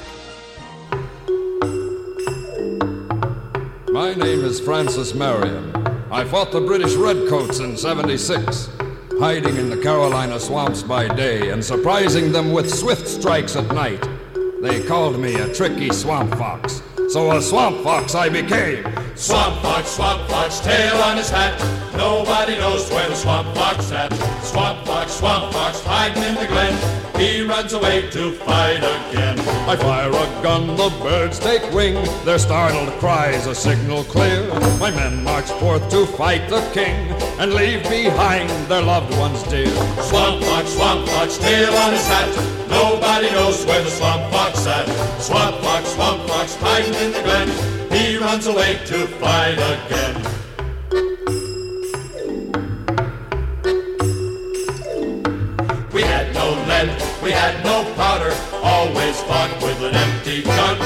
My 3.92 4.14
name 4.14 4.46
is 4.46 4.60
Francis 4.60 5.16
Marion. 5.16 5.79
I 6.12 6.26
fought 6.26 6.52
the 6.52 6.60
British 6.60 6.96
Redcoats 6.96 7.60
in 7.60 7.78
76, 7.78 8.70
hiding 9.20 9.58
in 9.58 9.70
the 9.70 9.78
Carolina 9.78 10.40
swamps 10.40 10.82
by 10.82 11.08
day 11.08 11.52
and 11.52 11.64
surprising 11.64 12.32
them 12.32 12.52
with 12.52 12.74
swift 12.74 13.08
strikes 13.08 13.56
at 13.56 13.68
night. 13.76 14.04
They 14.60 14.82
called 14.82 15.20
me 15.20 15.36
a 15.36 15.54
tricky 15.54 15.92
swamp 15.92 16.34
fox, 16.36 16.82
so 17.10 17.38
a 17.38 17.40
swamp 17.40 17.84
fox 17.84 18.16
I 18.16 18.28
became. 18.28 18.84
Swamp 19.16 19.62
fox, 19.62 19.92
swamp 19.92 20.28
fox, 20.28 20.60
tail 20.62 20.96
on 20.96 21.18
his 21.18 21.30
hat. 21.30 21.60
Nobody 21.96 22.58
knows 22.58 22.90
where 22.90 23.08
the 23.08 23.16
swamp 23.16 23.56
fox 23.56 23.92
at. 23.92 24.12
Swamp 24.44 24.88
fox, 24.88 25.12
swamp 25.14 25.54
fox, 25.54 25.84
hiding 25.84 26.24
in 26.24 26.34
the 26.34 26.48
glen. 26.48 26.99
He 27.20 27.42
runs 27.42 27.74
away 27.74 28.10
to 28.12 28.32
fight 28.32 28.78
again. 28.78 29.38
I 29.68 29.76
fire 29.76 30.10
a 30.10 30.42
gun, 30.42 30.68
the 30.78 30.90
birds 31.04 31.38
take 31.38 31.70
wing. 31.74 31.96
Their 32.24 32.40
startled 32.40 32.98
cries 33.00 33.46
a 33.46 33.54
signal 33.54 34.06
clear. 34.06 34.48
My 34.80 34.90
men 34.90 35.22
march 35.26 35.52
forth 35.60 35.90
to 35.90 36.06
fight 36.06 36.50
the 36.50 36.62
king 36.72 36.96
and 37.38 37.54
leave 37.54 37.84
behind 37.84 38.50
their 38.70 38.82
loved 38.82 39.12
ones 39.18 39.44
dear. 39.44 39.68
Swamp 40.02 40.42
fox, 40.46 40.70
swamp 40.72 41.10
fox, 41.10 41.38
tail 41.38 41.74
on 41.74 41.92
his 41.92 42.08
hat. 42.08 42.70
Nobody 42.70 43.30
knows 43.32 43.66
where 43.66 43.84
the 43.84 43.92
swamp 43.92 44.32
fox 44.32 44.66
at. 44.66 44.88
Swamp 45.20 45.58
fox, 45.58 45.90
swamp 45.90 46.26
fox, 46.30 46.56
hiding 46.56 46.94
in 46.94 47.12
the 47.12 47.22
glen. 47.22 47.50
He 47.92 48.18
runs 48.18 48.48
away 48.48 48.80
to 48.86 49.08
fight 49.20 49.60
again. 49.60 50.29
We 57.30 57.36
had 57.36 57.64
no 57.64 57.86
powder, 57.94 58.34
always 58.64 59.22
fought 59.22 59.54
with 59.62 59.80
an 59.86 59.94
empty 59.94 60.42
gun. 60.42 60.78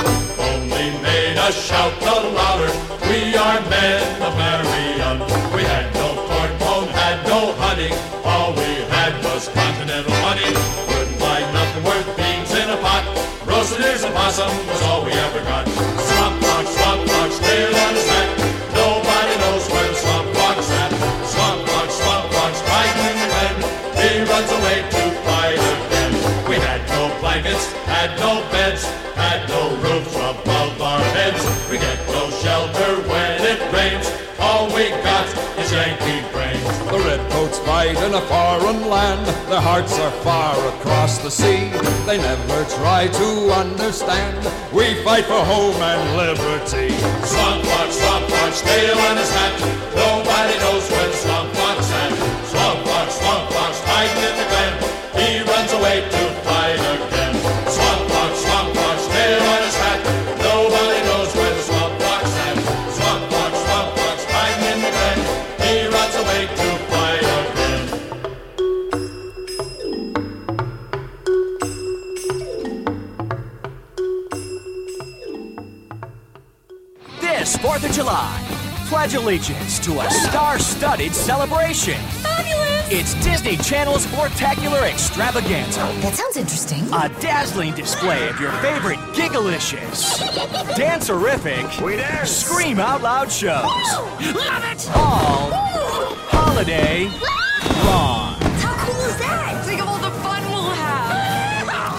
Only 0.52 0.92
made 1.00 1.38
us 1.38 1.56
shout 1.56 1.96
the 2.02 2.18
louder, 2.36 2.68
we 3.08 3.32
are 3.32 3.62
men 3.72 4.04
of 4.22 4.36
Marion. 4.36 5.24
We 5.56 5.64
had 5.64 5.88
no 5.96 6.20
cornbone, 6.28 6.90
had 6.92 7.24
no 7.32 7.54
honey, 7.64 7.92
all 8.28 8.52
we 8.60 8.72
had 8.92 9.14
was 9.24 9.48
continental 9.56 10.12
money. 10.20 10.52
Wouldn't 10.92 11.18
buy 11.18 11.40
nothing 11.56 11.84
worth 11.86 12.10
beans 12.18 12.52
in 12.52 12.68
a 12.76 12.78
pot, 12.84 13.04
roasted 13.48 13.80
ears 13.80 14.04
and 14.04 14.14
possum 14.14 14.52
was 14.68 14.82
all 14.84 15.06
we 15.06 15.14
ever 15.14 15.40
got. 15.48 15.64
Swamp 15.70 16.44
fox, 16.44 16.66
swamp 16.76 17.08
fox, 17.08 17.40
tail 17.40 17.74
on 17.88 17.94
his 17.96 18.23
fight 37.84 38.04
in 38.06 38.14
a 38.14 38.22
foreign 38.22 38.90
land. 38.90 39.26
Their 39.50 39.60
hearts 39.60 40.00
are 40.00 40.12
far 40.24 40.56
across 40.76 41.18
the 41.18 41.30
sea. 41.30 41.70
They 42.08 42.18
never 42.18 42.64
try 42.80 43.08
to 43.08 43.30
understand. 43.52 44.38
We 44.72 45.04
fight 45.04 45.26
for 45.26 45.44
home 45.54 45.76
and 45.92 46.04
liberty. 46.16 46.90
Swamp 47.28 47.66
fox, 47.66 47.96
swamp 48.00 48.26
fox, 48.30 48.62
tail 48.62 48.98
on 49.10 49.18
his 49.18 49.32
hat. 49.32 49.54
Nobody 49.96 50.56
knows 50.64 50.88
the 50.88 51.12
swamp 51.12 51.52
fox 51.60 51.92
at. 51.92 52.12
Swamp 52.52 52.80
fox, 52.88 53.16
swamp 53.20 53.52
fox, 53.52 53.74
hiding 53.84 54.24
in 54.30 54.36
the 54.40 54.53
July, 78.04 78.38
pledge 78.90 79.14
allegiance 79.14 79.80
to 79.80 80.02
a 80.02 80.12
star 80.12 80.60
studded 80.60 81.14
celebration. 81.16 81.98
Fabulous! 82.22 82.92
It's 82.92 83.14
Disney 83.24 83.56
Channel's 83.56 84.06
Sportacular 84.06 84.82
Extravaganza. 84.84 85.80
Oh, 85.82 86.02
that 86.02 86.14
sounds 86.14 86.36
interesting. 86.36 86.82
A 86.92 87.08
dazzling 87.22 87.74
display 87.76 88.28
of 88.28 88.42
your 88.42 88.52
favorite 88.60 89.00
gigalicious, 89.16 90.20
dancerific, 90.76 91.82
We 91.82 91.96
dance. 91.96 92.30
scream 92.30 92.78
out 92.82 93.02
loud 93.02 93.32
shows. 93.32 93.64
Love 93.64 94.66
it! 94.66 94.90
All 94.98 95.50
holiday 96.28 97.06
long. 97.86 98.23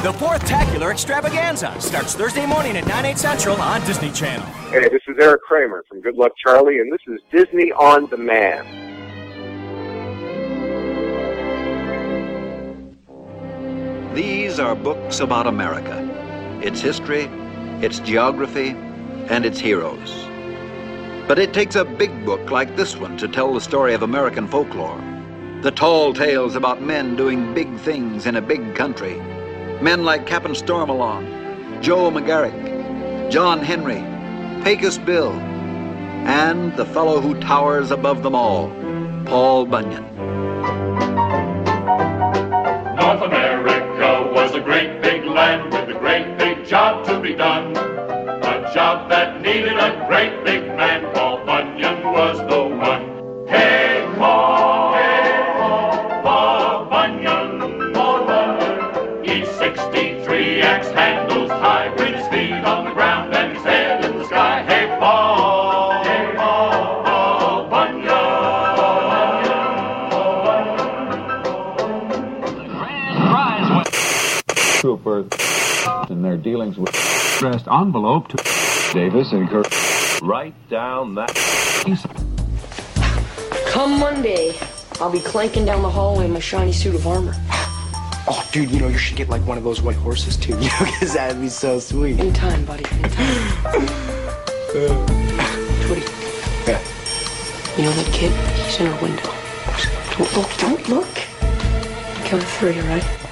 The 0.05 0.12
fun 0.12 0.20
we'll 0.20 0.30
have. 0.30 0.40
The 0.40 0.44
fourth 0.44 0.44
Tacular 0.44 0.90
Extravaganza 0.92 1.80
starts 1.80 2.14
Thursday 2.14 2.46
morning 2.46 2.76
at 2.76 2.86
9, 2.86 3.05
8 3.05 3.18
central 3.18 3.57
on 3.61 3.84
Disney 3.86 4.12
Channel. 4.12 4.46
Hey, 4.70 4.88
this 4.88 5.02
is 5.09 5.16
Eric 5.18 5.42
Kramer 5.42 5.84
from 5.88 6.00
Good 6.00 6.16
Luck 6.16 6.32
Charlie, 6.36 6.78
and 6.78 6.92
this 6.92 7.00
is 7.07 7.20
Disney 7.32 7.72
on 7.72 8.07
Demand. 8.07 8.66
These 14.14 14.61
are 14.61 14.76
books 14.76 15.20
about 15.20 15.46
America, 15.46 15.98
its 16.62 16.80
history, 16.80 17.24
its 17.82 17.98
geography, 17.98 18.70
and 19.28 19.44
its 19.44 19.59
heroes. 19.59 20.26
But 21.26 21.38
it 21.38 21.52
takes 21.55 21.74
a 21.74 21.84
big 21.84 22.24
book 22.24 22.50
like 22.50 22.76
this 22.76 22.96
one 22.96 23.16
to 23.16 23.26
tell 23.26 23.55
the 23.55 23.61
story 23.61 23.94
of 23.94 24.02
American 24.02 24.46
folklore. 24.46 25.02
The 25.62 25.70
tall 25.70 26.12
tales 26.12 26.55
about 26.55 26.82
men 26.82 27.16
doing 27.16 27.55
big 27.55 27.74
things 27.78 28.26
in 28.26 28.36
a 28.36 28.42
big 28.42 28.74
country. 28.74 29.18
Men 29.85 30.03
like 30.03 30.26
Captain 30.26 30.53
Stormalong, 30.53 31.82
Joe 31.82 32.11
Magarac, 32.11 33.30
John 33.30 33.61
Henry, 33.61 34.03
Pecos 34.64 34.97
Bill, 34.97 35.30
and 36.24 36.74
the 36.78 36.87
fellow 36.87 37.20
who 37.20 37.39
towers 37.39 37.91
above 37.91 38.22
them 38.22 38.35
all, 38.35 38.70
Paul 39.26 39.66
Bunyan. 39.66 40.03
Envelope 77.80 78.28
to 78.28 78.36
Davis 78.92 79.32
and 79.32 79.48
Kirk. 79.48 79.66
Right 80.22 80.54
down 80.68 81.14
that. 81.16 81.34
Come 83.66 83.98
Monday, 83.98 84.54
I'll 85.00 85.10
be 85.10 85.20
clanking 85.20 85.64
down 85.64 85.82
the 85.82 85.90
hallway 85.90 86.26
in 86.26 86.32
my 86.32 86.38
shiny 86.38 86.72
suit 86.72 86.94
of 86.94 87.06
armor. 87.06 87.34
Oh, 88.26 88.48
dude, 88.52 88.70
you 88.70 88.80
know, 88.80 88.88
you 88.88 88.96
should 88.96 89.16
get 89.16 89.28
like 89.28 89.44
one 89.46 89.58
of 89.58 89.64
those 89.64 89.82
white 89.82 89.96
horses 89.96 90.36
too, 90.36 90.52
you 90.60 90.68
know, 90.68 90.78
because 90.80 91.14
that'd 91.14 91.40
be 91.40 91.48
so 91.48 91.78
sweet. 91.78 92.20
In 92.20 92.32
time, 92.32 92.64
buddy, 92.64 92.84
in 92.84 93.02
time. 93.02 93.86
Twitty. 95.84 96.06
Yeah. 96.66 96.80
You 97.76 97.82
know 97.84 97.92
that 97.92 98.10
kid? 98.12 98.32
He's 98.64 98.80
in 98.80 98.86
our 98.86 99.02
window. 99.02 99.34
Don't 100.16 100.36
look, 100.36 100.56
don't 100.58 100.88
look. 100.88 101.14
Count 102.24 102.40
to 102.40 102.46
three, 102.46 102.80
all 102.80 102.86
right? 102.86 103.23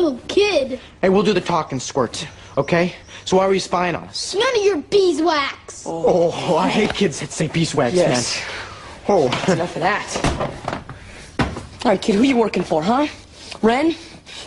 Little 0.00 0.20
kid. 0.28 0.80
Hey, 1.00 1.08
we'll 1.08 1.22
do 1.22 1.32
the 1.32 1.40
talking 1.40 1.80
squirt, 1.80 2.26
okay? 2.56 2.94
So 3.24 3.38
why 3.38 3.46
were 3.46 3.54
you 3.54 3.60
spying 3.60 3.94
on 3.94 4.04
us? 4.04 4.34
None 4.34 4.56
of 4.56 4.64
your 4.64 4.78
beeswax. 4.78 5.84
Oh, 5.86 6.56
I 6.56 6.68
hate 6.68 6.94
kids 6.94 7.20
that 7.20 7.32
say 7.32 7.48
beeswax, 7.48 7.94
Yes. 7.94 8.40
man. 8.40 8.48
Oh. 9.08 9.28
That's 9.28 9.48
enough 9.50 9.76
of 9.76 9.82
that. 9.82 10.76
All 11.84 11.92
right, 11.92 12.00
kid, 12.00 12.16
who 12.16 12.22
you 12.22 12.36
working 12.36 12.62
for, 12.62 12.82
huh? 12.82 13.06
Ren? 13.62 13.94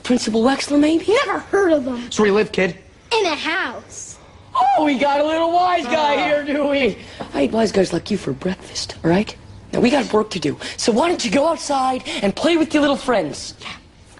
Principal 0.03 0.43
Wexler, 0.43 0.79
maybe? 0.79 1.07
Never 1.25 1.39
heard 1.39 1.71
of 1.71 1.85
them. 1.85 2.11
So 2.11 2.23
where 2.23 2.27
you 2.27 2.35
live, 2.35 2.51
kid? 2.51 2.77
In 3.17 3.25
a 3.25 3.35
house. 3.35 4.17
Oh, 4.55 4.83
we 4.83 4.97
got 4.97 5.19
a 5.19 5.23
little 5.23 5.51
wise 5.51 5.85
guy 5.85 6.15
ah. 6.15 6.25
here, 6.25 6.43
do 6.43 6.67
we? 6.67 6.97
I 7.33 7.43
eat 7.43 7.51
wise 7.51 7.71
guys 7.71 7.93
like 7.93 8.11
you 8.11 8.17
for 8.17 8.33
breakfast, 8.33 8.95
all 9.03 9.09
right? 9.09 9.35
Now, 9.71 9.79
we 9.81 9.89
got 9.89 10.11
work 10.11 10.31
to 10.31 10.39
do. 10.39 10.57
So 10.77 10.91
why 10.91 11.07
don't 11.07 11.23
you 11.23 11.31
go 11.31 11.47
outside 11.47 12.03
and 12.21 12.35
play 12.35 12.57
with 12.57 12.73
your 12.73 12.81
little 12.81 12.97
friends? 12.97 13.53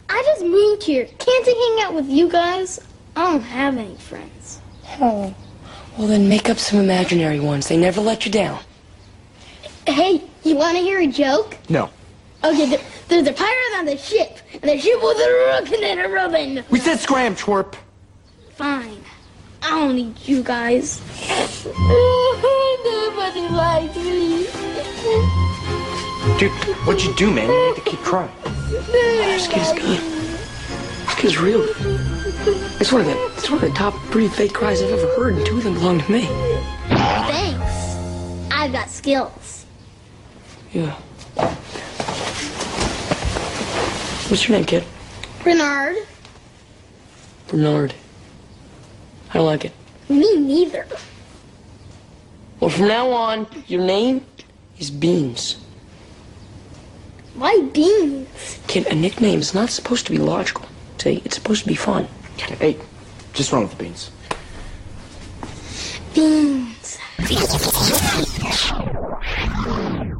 I 0.10 0.24
just 0.26 0.44
moved 0.44 0.84
here. 0.84 1.06
Can't 1.06 1.48
I 1.48 1.76
hang 1.78 1.86
out 1.88 1.94
with 1.94 2.10
you 2.10 2.30
guys? 2.30 2.80
I 3.16 3.32
don't 3.32 3.42
have 3.42 3.78
any 3.78 3.96
friends. 3.96 4.60
Oh. 5.00 5.34
Well, 5.98 6.08
then 6.08 6.28
make 6.28 6.50
up 6.50 6.58
some 6.58 6.80
imaginary 6.80 7.40
ones. 7.40 7.68
They 7.68 7.78
never 7.78 8.02
let 8.02 8.26
you 8.26 8.32
down. 8.32 8.60
Hey, 9.86 10.24
you 10.44 10.56
want 10.56 10.78
to 10.78 10.84
hear 10.84 11.00
a 11.00 11.08
joke? 11.08 11.58
No. 11.70 11.90
Okay, 12.44 12.70
there, 12.70 12.80
there's 13.08 13.28
a 13.28 13.34
pirate 13.34 13.78
on 13.78 13.86
the 13.86 13.98
ship, 13.98 14.40
and 14.54 14.64
the 14.64 14.80
ship 14.80 15.02
was 15.02 15.20
a 15.20 15.30
rockin' 15.50 15.84
and 15.84 16.00
a 16.00 16.08
rubbin'. 16.08 16.64
We 16.70 16.80
said 16.80 17.00
scram, 17.00 17.36
twerp. 17.36 17.76
Fine. 18.56 19.04
I 19.62 19.72
don't 19.72 19.96
need 19.96 20.16
you 20.26 20.42
guys. 20.42 21.02
Nobody 22.86 23.50
likes 23.50 23.96
me. 23.98 24.48
Dude, 26.38 26.52
what'd 26.86 27.02
you 27.04 27.14
do, 27.16 27.32
man? 27.32 27.50
You 27.50 27.68
need 27.70 27.76
to 27.76 27.90
keep 27.90 28.02
trying. 28.02 28.32
This 28.70 29.48
kid's 29.48 29.72
good. 29.72 30.00
This 30.02 31.16
kid's 31.16 31.38
real. 31.38 31.62
It's 32.82 32.92
one 32.92 33.02
of 33.02 33.08
the 33.08 33.34
it's 33.38 33.50
one 33.50 33.64
of 33.64 33.70
the 33.70 33.76
top 33.76 33.94
pretty 34.12 34.28
fake 34.28 34.54
cries 34.54 34.82
I've 34.82 34.92
ever 34.92 35.08
heard, 35.16 35.36
and 35.36 35.46
two 35.46 35.58
of 35.58 35.64
them 35.64 35.76
belong 35.76 36.02
to 36.02 36.12
me. 36.12 36.26
Thanks. 36.88 38.52
I've 38.52 38.74
got 38.74 38.90
skills. 38.90 39.66
Yeah. 40.74 40.92
What's 44.28 44.48
your 44.48 44.58
name, 44.58 44.66
kid? 44.66 44.84
Bernard. 45.42 45.96
Bernard. 47.48 47.94
I 49.30 49.34
don't 49.36 49.46
like 49.46 49.64
it. 49.64 49.72
Me 50.10 50.36
neither. 50.36 50.86
Well, 52.60 52.70
from 52.70 52.90
now 52.90 53.10
on, 53.10 53.48
your 53.68 53.82
name 53.82 54.26
is 54.80 54.92
Beans. 54.92 55.56
Why 57.36 57.62
beans? 57.74 58.60
Kid, 58.68 58.88
a 58.88 58.96
nickname 58.96 59.40
is 59.40 59.54
not 59.54 59.70
supposed 59.70 60.06
to 60.08 60.12
be 60.12 60.18
logical. 60.18 60.66
See, 60.98 61.22
it's 61.24 61.36
supposed 61.36 61.64
to 61.64 61.68
be 61.68 61.76
fun. 61.76 62.08
Hey, 62.38 62.78
just 63.34 63.52
run 63.52 63.64
with 63.64 63.78
the 63.78 63.84
beans. 63.84 64.12
Beans. 66.14 66.98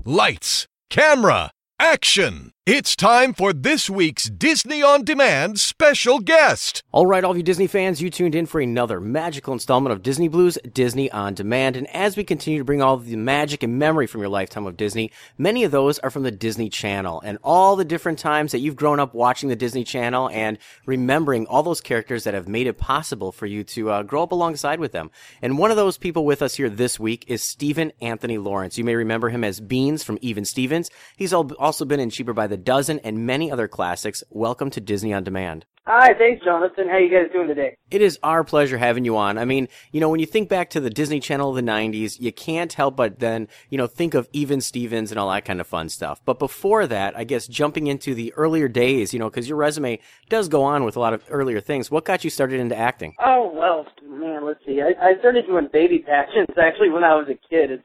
Lights, 0.06 0.68
camera, 0.90 1.52
action! 1.80 2.52
It's 2.72 2.96
time 2.96 3.34
for 3.34 3.52
this 3.52 3.90
week's 3.90 4.26
Disney 4.26 4.84
On 4.84 5.04
Demand 5.04 5.60
special 5.60 6.20
guest. 6.20 6.84
All 6.92 7.08
right, 7.08 7.24
all 7.24 7.32
of 7.32 7.38
you 7.38 7.42
Disney 7.42 7.66
fans, 7.66 8.00
you 8.00 8.12
tuned 8.12 8.36
in 8.36 8.46
for 8.46 8.62
another 8.62 9.02
magical 9.02 9.54
installment 9.54 9.92
of 9.92 10.04
Disney 10.04 10.28
Blu's 10.28 10.60
Disney 10.72 11.12
on 11.12 11.34
Demand. 11.34 11.76
And 11.76 11.88
as 11.96 12.16
we 12.16 12.24
continue 12.24 12.60
to 12.60 12.64
bring 12.64 12.80
all 12.80 12.98
the 12.98 13.16
magic 13.16 13.64
and 13.64 13.80
memory 13.80 14.06
from 14.06 14.22
your 14.22 14.30
lifetime 14.30 14.68
of 14.68 14.78
Disney, 14.78 15.12
many 15.36 15.64
of 15.64 15.72
those 15.72 15.98
are 15.98 16.12
from 16.12 16.22
the 16.22 16.30
Disney 16.30 16.70
Channel 16.70 17.20
and 17.22 17.40
all 17.44 17.76
the 17.76 17.84
different 17.84 18.20
times 18.20 18.52
that 18.52 18.60
you've 18.60 18.76
grown 18.76 19.00
up 19.00 19.16
watching 19.16 19.50
the 19.50 19.56
Disney 19.56 19.84
Channel 19.84 20.30
and 20.30 20.60
remembering 20.86 21.48
all 21.48 21.64
those 21.64 21.82
characters 21.82 22.24
that 22.26 22.36
have 22.36 22.48
made 22.48 22.68
it 22.68 22.78
possible 22.78 23.32
for 23.32 23.48
you 23.48 23.64
to 23.64 23.90
uh, 23.90 24.04
grow 24.04 24.22
up 24.22 24.32
alongside 24.32 24.80
with 24.80 24.92
them. 24.92 25.10
And 25.42 25.58
one 25.58 25.72
of 25.72 25.78
those 25.78 25.98
people 25.98 26.24
with 26.24 26.44
us 26.44 26.54
here 26.54 26.70
this 26.70 27.00
week 27.00 27.26
is 27.28 27.42
Steven 27.44 27.92
Anthony 28.00 28.38
Lawrence. 28.38 28.78
You 28.78 28.84
may 28.84 28.94
remember 28.94 29.30
him 29.30 29.44
as 29.44 29.60
Beans 29.60 30.04
from 30.04 30.20
Even 30.22 30.46
Stevens. 30.46 30.92
He's 31.18 31.34
al- 31.34 31.52
also 31.58 31.84
been 31.84 32.00
in 32.00 32.12
Cheaper 32.12 32.34
by 32.34 32.46
the 32.46 32.59
Dozen 32.64 33.00
and 33.00 33.26
many 33.26 33.52
other 33.52 33.68
classics. 33.68 34.24
Welcome 34.30 34.70
to 34.72 34.82
Disney 34.82 35.14
on 35.14 35.24
Demand. 35.24 35.66
Hi, 35.92 36.14
thanks, 36.14 36.46
Jonathan. 36.46 36.88
How 36.88 36.98
you 36.98 37.10
guys 37.10 37.32
doing 37.34 37.48
today? 37.48 37.76
It 37.90 38.04
is 38.04 38.20
our 38.22 38.44
pleasure 38.44 38.78
having 38.78 39.06
you 39.06 39.18
on. 39.18 39.40
I 39.40 39.46
mean, 39.46 39.68
you 39.92 40.00
know, 40.00 40.08
when 40.08 40.20
you 40.20 40.28
think 40.28 40.48
back 40.48 40.70
to 40.70 40.80
the 40.80 40.92
Disney 40.92 41.20
Channel 41.20 41.50
of 41.50 41.56
the 41.56 41.64
90s, 41.64 42.20
you 42.20 42.32
can't 42.32 42.72
help 42.72 42.96
but 42.96 43.18
then, 43.18 43.48
you 43.72 43.78
know, 43.80 43.88
think 43.88 44.14
of 44.14 44.30
Even 44.32 44.62
Stevens 44.62 45.10
and 45.10 45.20
all 45.20 45.32
that 45.32 45.46
kind 45.46 45.60
of 45.60 45.66
fun 45.66 45.90
stuff. 45.90 46.22
But 46.26 46.38
before 46.38 46.86
that, 46.86 47.18
I 47.18 47.24
guess 47.24 47.48
jumping 47.48 47.88
into 47.88 48.14
the 48.14 48.32
earlier 48.36 48.68
days, 48.68 49.14
you 49.16 49.20
know, 49.20 49.32
because 49.32 49.50
your 49.50 49.58
resume 49.58 50.00
does 50.30 50.48
go 50.48 50.62
on 50.62 50.84
with 50.84 50.96
a 50.96 51.00
lot 51.00 51.16
of 51.16 51.24
earlier 51.28 51.60
things. 51.60 51.90
What 51.90 52.06
got 52.06 52.24
you 52.24 52.30
started 52.30 52.60
into 52.60 52.78
acting? 52.78 53.16
Oh, 53.26 53.52
well, 53.52 53.88
man, 54.08 54.46
let's 54.46 54.64
see. 54.68 54.84
I, 54.84 54.94
I 55.04 55.18
started 55.18 55.48
doing 55.48 55.70
baby 55.74 56.06
pageants 56.06 56.54
actually 56.62 56.90
when 56.90 57.04
I 57.04 57.16
was 57.16 57.30
a 57.30 57.40
kid. 57.50 57.72
It's 57.72 57.84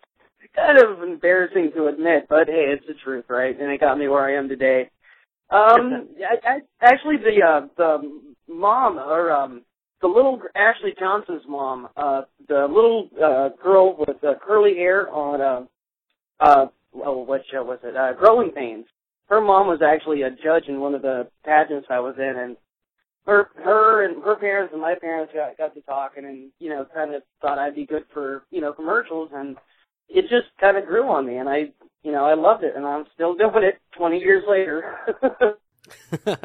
kind 0.54 0.78
of 0.78 1.02
embarrassing 1.02 1.72
to 1.74 1.86
admit, 1.86 2.26
but 2.28 2.46
hey, 2.46 2.66
it's 2.72 2.86
the 2.86 2.94
truth, 3.04 3.26
right? 3.28 3.58
And 3.58 3.70
it 3.70 3.80
got 3.80 3.98
me 3.98 4.08
where 4.08 4.24
I 4.24 4.38
am 4.38 4.48
today. 4.48 4.90
Um, 5.50 6.08
I, 6.20 6.48
I, 6.48 6.58
actually, 6.80 7.16
the 7.16 7.44
uh, 7.44 7.66
the 7.76 8.20
mom 8.48 8.98
or 8.98 9.32
um, 9.32 9.62
the 10.00 10.08
little 10.08 10.40
Ashley 10.54 10.94
Johnson's 10.98 11.42
mom, 11.48 11.88
uh, 11.96 12.22
the 12.48 12.66
little 12.68 13.08
uh, 13.22 13.50
girl 13.62 13.96
with 13.98 14.22
uh, 14.22 14.34
curly 14.44 14.74
hair 14.76 15.10
on 15.10 15.40
uh, 15.40 15.64
uh, 16.40 16.66
oh, 17.04 17.18
what 17.22 17.42
show 17.50 17.62
was 17.64 17.78
it? 17.82 17.96
Uh, 17.96 18.12
Growing 18.12 18.50
Pains. 18.50 18.86
Her 19.28 19.40
mom 19.40 19.66
was 19.66 19.80
actually 19.82 20.22
a 20.22 20.30
judge 20.30 20.64
in 20.68 20.80
one 20.80 20.94
of 20.94 21.02
the 21.02 21.28
pageants 21.44 21.86
I 21.90 22.00
was 22.00 22.14
in, 22.18 22.34
and 22.36 22.56
her 23.26 23.48
her 23.56 24.04
and 24.04 24.22
her 24.22 24.36
parents 24.36 24.72
and 24.72 24.82
my 24.82 24.94
parents 25.00 25.32
got 25.34 25.56
got 25.56 25.74
to 25.74 25.80
talking, 25.82 26.24
and 26.24 26.50
you 26.58 26.68
know, 26.68 26.86
kind 26.94 27.14
of 27.14 27.22
thought 27.40 27.58
I'd 27.58 27.74
be 27.74 27.86
good 27.86 28.04
for 28.12 28.44
you 28.50 28.60
know 28.60 28.72
commercials, 28.72 29.30
and 29.34 29.56
it 30.08 30.22
just 30.22 30.48
kind 30.60 30.76
of 30.76 30.86
grew 30.86 31.08
on 31.08 31.26
me, 31.26 31.36
and 31.36 31.48
I 31.48 31.72
you 32.02 32.12
know 32.12 32.24
I 32.24 32.34
loved 32.34 32.64
it, 32.64 32.74
and 32.76 32.86
I'm 32.86 33.04
still 33.14 33.34
doing 33.34 33.64
it 33.64 33.78
20 33.96 34.18
years 34.18 34.44
later. 34.48 34.96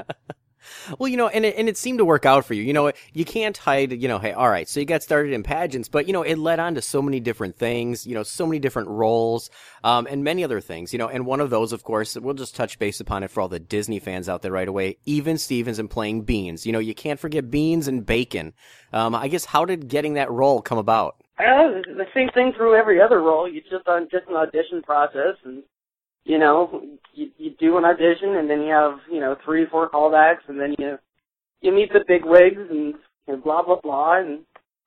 Well, 0.97 1.07
you 1.07 1.18
know, 1.18 1.28
and 1.28 1.45
it, 1.45 1.55
and 1.57 1.70
it 1.70 1.78
seemed 1.78 1.99
to 1.99 2.05
work 2.05 2.26
out 2.26 2.45
for 2.45 2.53
you. 2.53 2.64
You 2.64 2.74
know, 2.74 2.91
you 3.14 3.26
can't 3.26 3.55
hide, 3.55 3.91
you 3.91 4.07
know, 4.07 4.20
hey, 4.20 4.32
all 4.32 4.49
right, 4.49 4.68
so 4.68 4.80
you 4.80 4.86
got 4.86 5.03
started 5.03 5.34
in 5.34 5.43
pageants, 5.43 5.89
but, 5.89 6.07
you 6.07 6.14
know, 6.14 6.24
it 6.24 6.38
led 6.38 6.60
on 6.60 6.76
to 6.76 6.82
so 6.82 7.01
many 7.01 7.20
different 7.20 7.57
things, 7.57 8.05
you 8.05 8.16
know, 8.16 8.24
so 8.24 8.45
many 8.45 8.60
different 8.60 8.89
roles, 8.89 9.49
um, 9.84 10.07
and 10.10 10.24
many 10.24 10.43
other 10.43 10.62
things, 10.62 10.93
you 10.93 10.99
know, 10.99 11.07
and 11.07 11.26
one 11.26 11.39
of 11.39 11.49
those, 11.49 11.74
of 11.74 11.84
course, 11.84 12.16
we'll 12.18 12.34
just 12.34 12.55
touch 12.55 12.80
base 12.80 12.99
upon 12.99 13.24
it 13.24 13.32
for 13.32 13.41
all 13.41 13.47
the 13.47 13.60
Disney 13.60 13.99
fans 13.99 14.30
out 14.30 14.41
there 14.41 14.51
right 14.51 14.68
away. 14.68 14.97
Even 15.05 15.38
Stevens 15.38 15.80
and 15.80 15.89
playing 15.89 16.22
Beans. 16.24 16.66
You 16.66 16.74
know, 16.74 16.80
you 16.80 16.95
can't 16.95 17.20
forget 17.20 17.49
Beans 17.49 17.88
and 17.88 18.05
Bacon. 18.05 18.53
Um, 18.93 19.16
I 19.16 19.28
guess, 19.28 19.45
how 19.45 19.66
did 19.66 19.88
getting 19.88 20.16
that 20.16 20.32
role 20.32 20.62
come 20.62 20.78
about? 20.78 21.16
The 21.39 22.05
same 22.13 22.29
thing 22.33 22.53
through 22.55 22.75
every 22.75 23.01
other 23.01 23.21
role. 23.21 23.49
You 23.49 23.61
just 23.61 23.87
on 23.87 24.07
just 24.11 24.27
an 24.27 24.35
audition 24.35 24.81
process, 24.81 25.35
and 25.45 25.63
you 26.29 26.37
know, 26.37 26.83
you, 27.13 27.29
you 27.37 27.51
do 27.59 27.77
an 27.77 27.85
audition 27.85 28.35
and 28.35 28.49
then 28.49 28.61
you 28.61 28.71
have, 28.71 28.99
you 29.11 29.19
know, 29.19 29.35
three, 29.43 29.65
four 29.65 29.89
callbacks 29.89 30.47
and 30.47 30.59
then 30.59 30.75
you, 30.77 30.97
you 31.61 31.71
meet 31.73 31.91
the 31.91 32.03
big 32.07 32.23
wigs 32.25 32.61
and, 32.69 32.93
and 33.27 33.43
blah, 33.43 33.63
blah, 33.63 33.79
blah 33.81 34.19
and, 34.19 34.41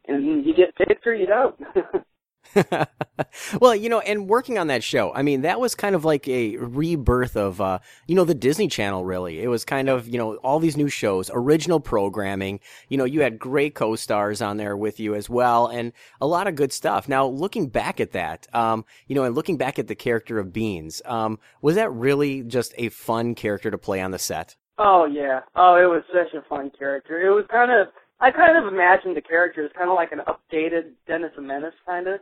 and 0.06 0.46
you 0.46 0.54
get 0.54 0.74
picked 0.76 1.06
or 1.06 1.14
you 1.14 1.26
don't. 1.26 1.56
well, 3.60 3.74
you 3.74 3.88
know, 3.88 4.00
and 4.00 4.28
working 4.28 4.58
on 4.58 4.66
that 4.66 4.84
show, 4.84 5.12
I 5.14 5.22
mean, 5.22 5.42
that 5.42 5.60
was 5.60 5.74
kind 5.74 5.94
of 5.94 6.04
like 6.04 6.28
a 6.28 6.56
rebirth 6.56 7.36
of, 7.36 7.60
uh, 7.60 7.78
you 8.06 8.14
know, 8.14 8.24
the 8.24 8.34
Disney 8.34 8.68
Channel, 8.68 9.04
really. 9.04 9.40
It 9.40 9.48
was 9.48 9.64
kind 9.64 9.88
of, 9.88 10.08
you 10.08 10.18
know, 10.18 10.36
all 10.36 10.58
these 10.58 10.76
new 10.76 10.88
shows, 10.88 11.30
original 11.32 11.80
programming. 11.80 12.60
You 12.88 12.98
know, 12.98 13.04
you 13.04 13.22
had 13.22 13.38
great 13.38 13.74
co 13.74 13.96
stars 13.96 14.42
on 14.42 14.56
there 14.56 14.76
with 14.76 15.00
you 15.00 15.14
as 15.14 15.30
well, 15.30 15.66
and 15.66 15.92
a 16.20 16.26
lot 16.26 16.46
of 16.46 16.54
good 16.54 16.72
stuff. 16.72 17.08
Now, 17.08 17.26
looking 17.26 17.68
back 17.68 18.00
at 18.00 18.12
that, 18.12 18.46
um, 18.54 18.84
you 19.06 19.14
know, 19.14 19.24
and 19.24 19.34
looking 19.34 19.56
back 19.56 19.78
at 19.78 19.86
the 19.86 19.94
character 19.94 20.38
of 20.38 20.52
Beans, 20.52 21.00
um, 21.04 21.38
was 21.60 21.76
that 21.76 21.90
really 21.92 22.42
just 22.42 22.74
a 22.76 22.88
fun 22.90 23.34
character 23.34 23.70
to 23.70 23.78
play 23.78 24.00
on 24.00 24.10
the 24.10 24.18
set? 24.18 24.56
Oh, 24.78 25.04
yeah. 25.04 25.40
Oh, 25.54 25.76
it 25.76 25.86
was 25.86 26.02
such 26.12 26.34
a 26.34 26.46
fun 26.48 26.70
character. 26.76 27.20
It 27.20 27.30
was 27.30 27.44
kind 27.50 27.70
of, 27.70 27.88
I 28.20 28.30
kind 28.30 28.56
of 28.56 28.72
imagined 28.72 29.16
the 29.16 29.20
character 29.20 29.64
as 29.64 29.70
kind 29.76 29.90
of 29.90 29.96
like 29.96 30.12
an 30.12 30.20
updated 30.26 30.92
Dennis 31.06 31.32
the 31.36 31.42
Menace, 31.42 31.74
kind 31.86 32.08
of 32.08 32.20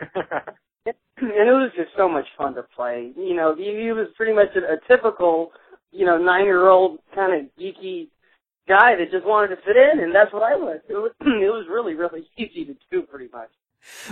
and 0.86 0.94
it 1.16 1.52
was 1.52 1.72
just 1.76 1.90
so 1.96 2.08
much 2.08 2.26
fun 2.36 2.54
to 2.54 2.62
play. 2.74 3.12
You 3.16 3.34
know, 3.34 3.54
he, 3.56 3.64
he 3.64 3.92
was 3.92 4.08
pretty 4.16 4.32
much 4.32 4.48
a, 4.56 4.74
a 4.74 4.76
typical, 4.88 5.52
you 5.90 6.04
know, 6.04 6.18
nine-year-old 6.18 6.98
kind 7.14 7.32
of 7.34 7.50
geeky 7.58 8.08
guy 8.68 8.96
that 8.96 9.10
just 9.10 9.26
wanted 9.26 9.48
to 9.48 9.56
fit 9.56 9.76
in, 9.76 10.00
and 10.02 10.14
that's 10.14 10.32
what 10.32 10.42
I 10.42 10.56
was. 10.56 10.80
It 10.88 10.94
was, 10.94 11.12
it 11.20 11.52
was 11.52 11.66
really, 11.70 11.94
really 11.94 12.28
easy 12.38 12.64
to 12.64 12.74
do, 12.90 13.02
pretty 13.02 13.28
much. 13.32 13.50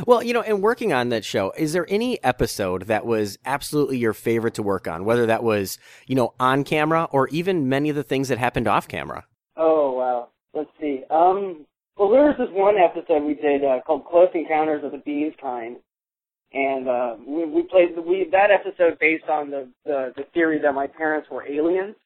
Well, 0.07 0.23
you 0.23 0.35
know, 0.35 0.43
and 0.43 0.63
working 0.63 0.93
on 0.93 1.09
that 1.11 1.25
show, 1.25 1.53
is 1.57 1.73
there 1.73 1.87
any 1.89 2.23
episode 2.23 2.89
that 2.89 3.07
was 3.07 3.39
absolutely 3.45 3.97
your 3.99 4.13
favorite 4.13 4.55
to 4.55 4.63
work 4.63 4.87
on, 4.87 5.05
whether 5.05 5.27
that 5.27 5.43
was, 5.43 5.79
you 6.07 6.15
know, 6.15 6.35
on 6.39 6.63
camera 6.65 7.09
or 7.11 7.29
even 7.29 7.71
many 7.71 7.89
of 7.89 7.97
the 7.97 8.03
things 8.03 8.29
that 8.29 8.37
happened 8.37 8.69
off 8.69 8.87
camera? 8.87 9.25
Oh, 9.57 9.93
wow. 9.93 10.29
Let's 10.53 10.71
see. 10.79 11.05
Um, 11.09 11.67
well, 11.97 12.11
there 12.11 12.25
was 12.25 12.37
this 12.39 12.49
one 12.51 12.77
episode 12.77 13.25
we 13.25 13.35
did 13.35 13.65
uh, 13.65 13.81
called 13.87 14.07
"Close 14.07 14.29
Encounters 14.35 14.85
of 14.85 14.93
the 14.93 14.99
Bees 14.99 15.33
Kind," 15.41 15.77
and 16.53 16.89
uh, 16.89 17.17
we, 17.27 17.45
we 17.47 17.63
played 17.63 17.91
we 17.97 18.29
that 18.33 18.51
episode 18.51 18.99
based 18.99 19.29
on 19.29 19.51
the, 19.51 19.69
the 19.85 20.13
the 20.17 20.25
theory 20.35 20.59
that 20.63 20.75
my 20.75 20.87
parents 20.87 21.29
were 21.31 21.47
aliens, 21.47 21.97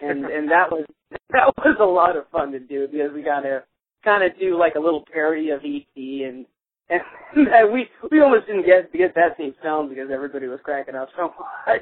and 0.00 0.24
and 0.36 0.50
that 0.50 0.70
was 0.70 0.84
that 1.30 1.52
was 1.58 1.76
a 1.80 1.84
lot 1.84 2.16
of 2.16 2.28
fun 2.30 2.52
to 2.52 2.60
do 2.60 2.88
because 2.90 3.12
we 3.14 3.22
got 3.22 3.40
to 3.40 3.62
kind 4.04 4.24
of 4.24 4.38
do 4.38 4.58
like 4.58 4.74
a 4.74 4.80
little 4.80 5.04
parody 5.12 5.50
of 5.50 5.60
ET 5.64 5.96
and 5.96 6.46
and 6.90 7.72
we 7.72 7.88
we 8.10 8.20
almost 8.20 8.46
didn't 8.46 8.66
get 8.66 8.92
get 8.92 9.14
that 9.14 9.36
scene 9.36 9.54
filmed 9.62 9.90
because 9.90 10.08
everybody 10.12 10.46
was 10.46 10.60
cracking 10.62 10.94
up 10.94 11.08
so 11.16 11.32
much. 11.66 11.80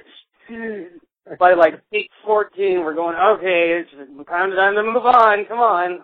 By 1.38 1.54
like 1.54 1.80
eight 1.92 2.10
fourteen, 2.24 2.80
we're 2.80 2.94
going 2.94 3.16
okay. 3.16 3.80
It's 3.80 3.90
time 4.28 4.50
to 4.50 4.56
time 4.56 4.74
to 4.74 4.82
move 4.82 5.06
on. 5.06 5.44
Come 5.46 5.58
on. 5.58 6.00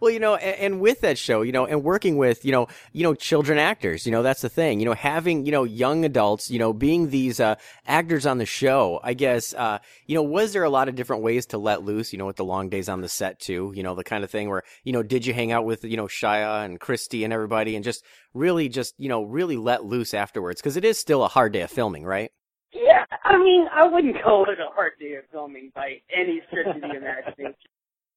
Well, 0.00 0.10
you 0.10 0.20
know, 0.20 0.36
and, 0.36 0.58
and, 0.58 0.80
with 0.80 1.00
that 1.00 1.18
show, 1.18 1.42
you 1.42 1.52
know, 1.52 1.66
and 1.66 1.82
working 1.82 2.16
with, 2.16 2.44
you 2.44 2.52
know, 2.52 2.68
you 2.92 3.02
know, 3.02 3.14
children 3.14 3.58
actors, 3.58 4.06
you 4.06 4.12
know, 4.12 4.22
that's 4.22 4.42
the 4.42 4.48
thing, 4.48 4.80
you 4.80 4.86
know, 4.86 4.94
having, 4.94 5.46
you 5.46 5.52
know, 5.52 5.64
young 5.64 6.04
adults, 6.04 6.50
you 6.50 6.58
know, 6.58 6.72
being 6.72 7.10
these, 7.10 7.40
uh, 7.40 7.56
actors 7.86 8.26
on 8.26 8.38
the 8.38 8.46
show, 8.46 9.00
I 9.02 9.14
guess, 9.14 9.54
uh, 9.54 9.78
you 10.06 10.14
know, 10.14 10.22
was 10.22 10.52
there 10.52 10.64
a 10.64 10.70
lot 10.70 10.88
of 10.88 10.94
different 10.94 11.22
ways 11.22 11.46
to 11.46 11.58
let 11.58 11.82
loose, 11.82 12.12
you 12.12 12.18
know, 12.18 12.26
with 12.26 12.36
the 12.36 12.44
long 12.44 12.68
days 12.68 12.88
on 12.88 13.00
the 13.00 13.08
set 13.08 13.38
too, 13.40 13.72
you 13.74 13.82
know, 13.82 13.94
the 13.94 14.04
kind 14.04 14.24
of 14.24 14.30
thing 14.30 14.48
where, 14.48 14.62
you 14.84 14.92
know, 14.92 15.02
did 15.02 15.26
you 15.26 15.34
hang 15.34 15.52
out 15.52 15.64
with, 15.64 15.84
you 15.84 15.96
know, 15.96 16.06
Shia 16.06 16.64
and 16.64 16.80
Christy 16.80 17.24
and 17.24 17.32
everybody 17.32 17.76
and 17.76 17.84
just 17.84 18.04
really 18.34 18.68
just, 18.68 18.94
you 18.98 19.08
know, 19.08 19.22
really 19.22 19.56
let 19.56 19.84
loose 19.84 20.14
afterwards? 20.14 20.60
Cause 20.60 20.76
it 20.76 20.84
is 20.84 20.98
still 20.98 21.24
a 21.24 21.28
hard 21.28 21.52
day 21.52 21.62
of 21.62 21.70
filming, 21.70 22.04
right? 22.04 22.30
Yeah, 22.72 23.04
I 23.24 23.38
mean, 23.38 23.66
I 23.72 23.86
wouldn't 23.86 24.22
call 24.22 24.44
it 24.50 24.58
a 24.60 24.72
hard 24.74 24.92
day 25.00 25.14
of 25.14 25.24
filming 25.30 25.70
by 25.74 26.00
any 26.14 26.42
stretch 26.48 26.74
of 26.74 26.80
the 26.80 26.96
imagination 26.96 27.54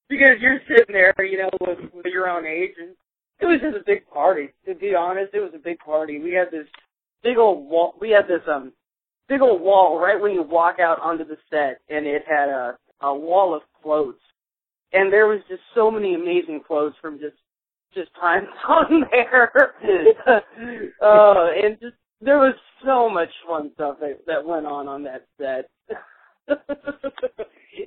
because 0.09 0.41
you're 0.41 0.59
sitting 0.67 0.93
there, 0.93 1.13
you 1.19 1.37
know, 1.37 1.49
with, 1.61 1.79
with 1.93 2.05
your 2.05 2.27
own 2.29 2.45
age, 2.45 2.73
and 2.79 2.95
it 3.39 3.45
was 3.45 3.59
just 3.61 3.77
a 3.77 3.85
big 3.85 4.07
party. 4.09 4.49
To 4.67 4.75
be 4.75 4.95
honest, 4.95 5.33
it 5.33 5.39
was 5.39 5.53
a 5.55 5.59
big 5.59 5.79
party. 5.79 6.19
We 6.19 6.33
had 6.33 6.51
this 6.51 6.67
big 7.23 7.37
old 7.37 7.69
wall. 7.69 7.93
We 8.01 8.09
had 8.09 8.27
this 8.27 8.41
um 8.47 8.73
big 9.27 9.41
old 9.41 9.61
wall 9.61 9.99
right 9.99 10.19
when 10.19 10.33
you 10.33 10.43
walk 10.43 10.79
out 10.79 10.99
onto 10.99 11.25
the 11.25 11.37
set, 11.49 11.81
and 11.89 12.05
it 12.05 12.23
had 12.27 12.49
a 12.49 12.77
a 13.01 13.15
wall 13.15 13.55
of 13.55 13.61
quotes, 13.81 14.21
and 14.91 15.13
there 15.13 15.27
was 15.27 15.39
just 15.47 15.61
so 15.73 15.89
many 15.89 16.15
amazing 16.15 16.61
quotes 16.65 16.97
from 17.01 17.19
just 17.19 17.37
just 17.93 18.09
times 18.19 18.47
on 18.67 19.05
there. 19.11 19.51
uh, 21.01 21.47
and 21.63 21.79
just 21.79 21.95
there 22.21 22.39
was 22.39 22.55
so 22.85 23.09
much 23.09 23.29
fun 23.47 23.71
stuff 23.75 23.97
that 24.01 24.19
that 24.27 24.45
went 24.45 24.65
on 24.65 24.87
on 24.87 25.03
that 25.03 25.25
set. 25.39 25.69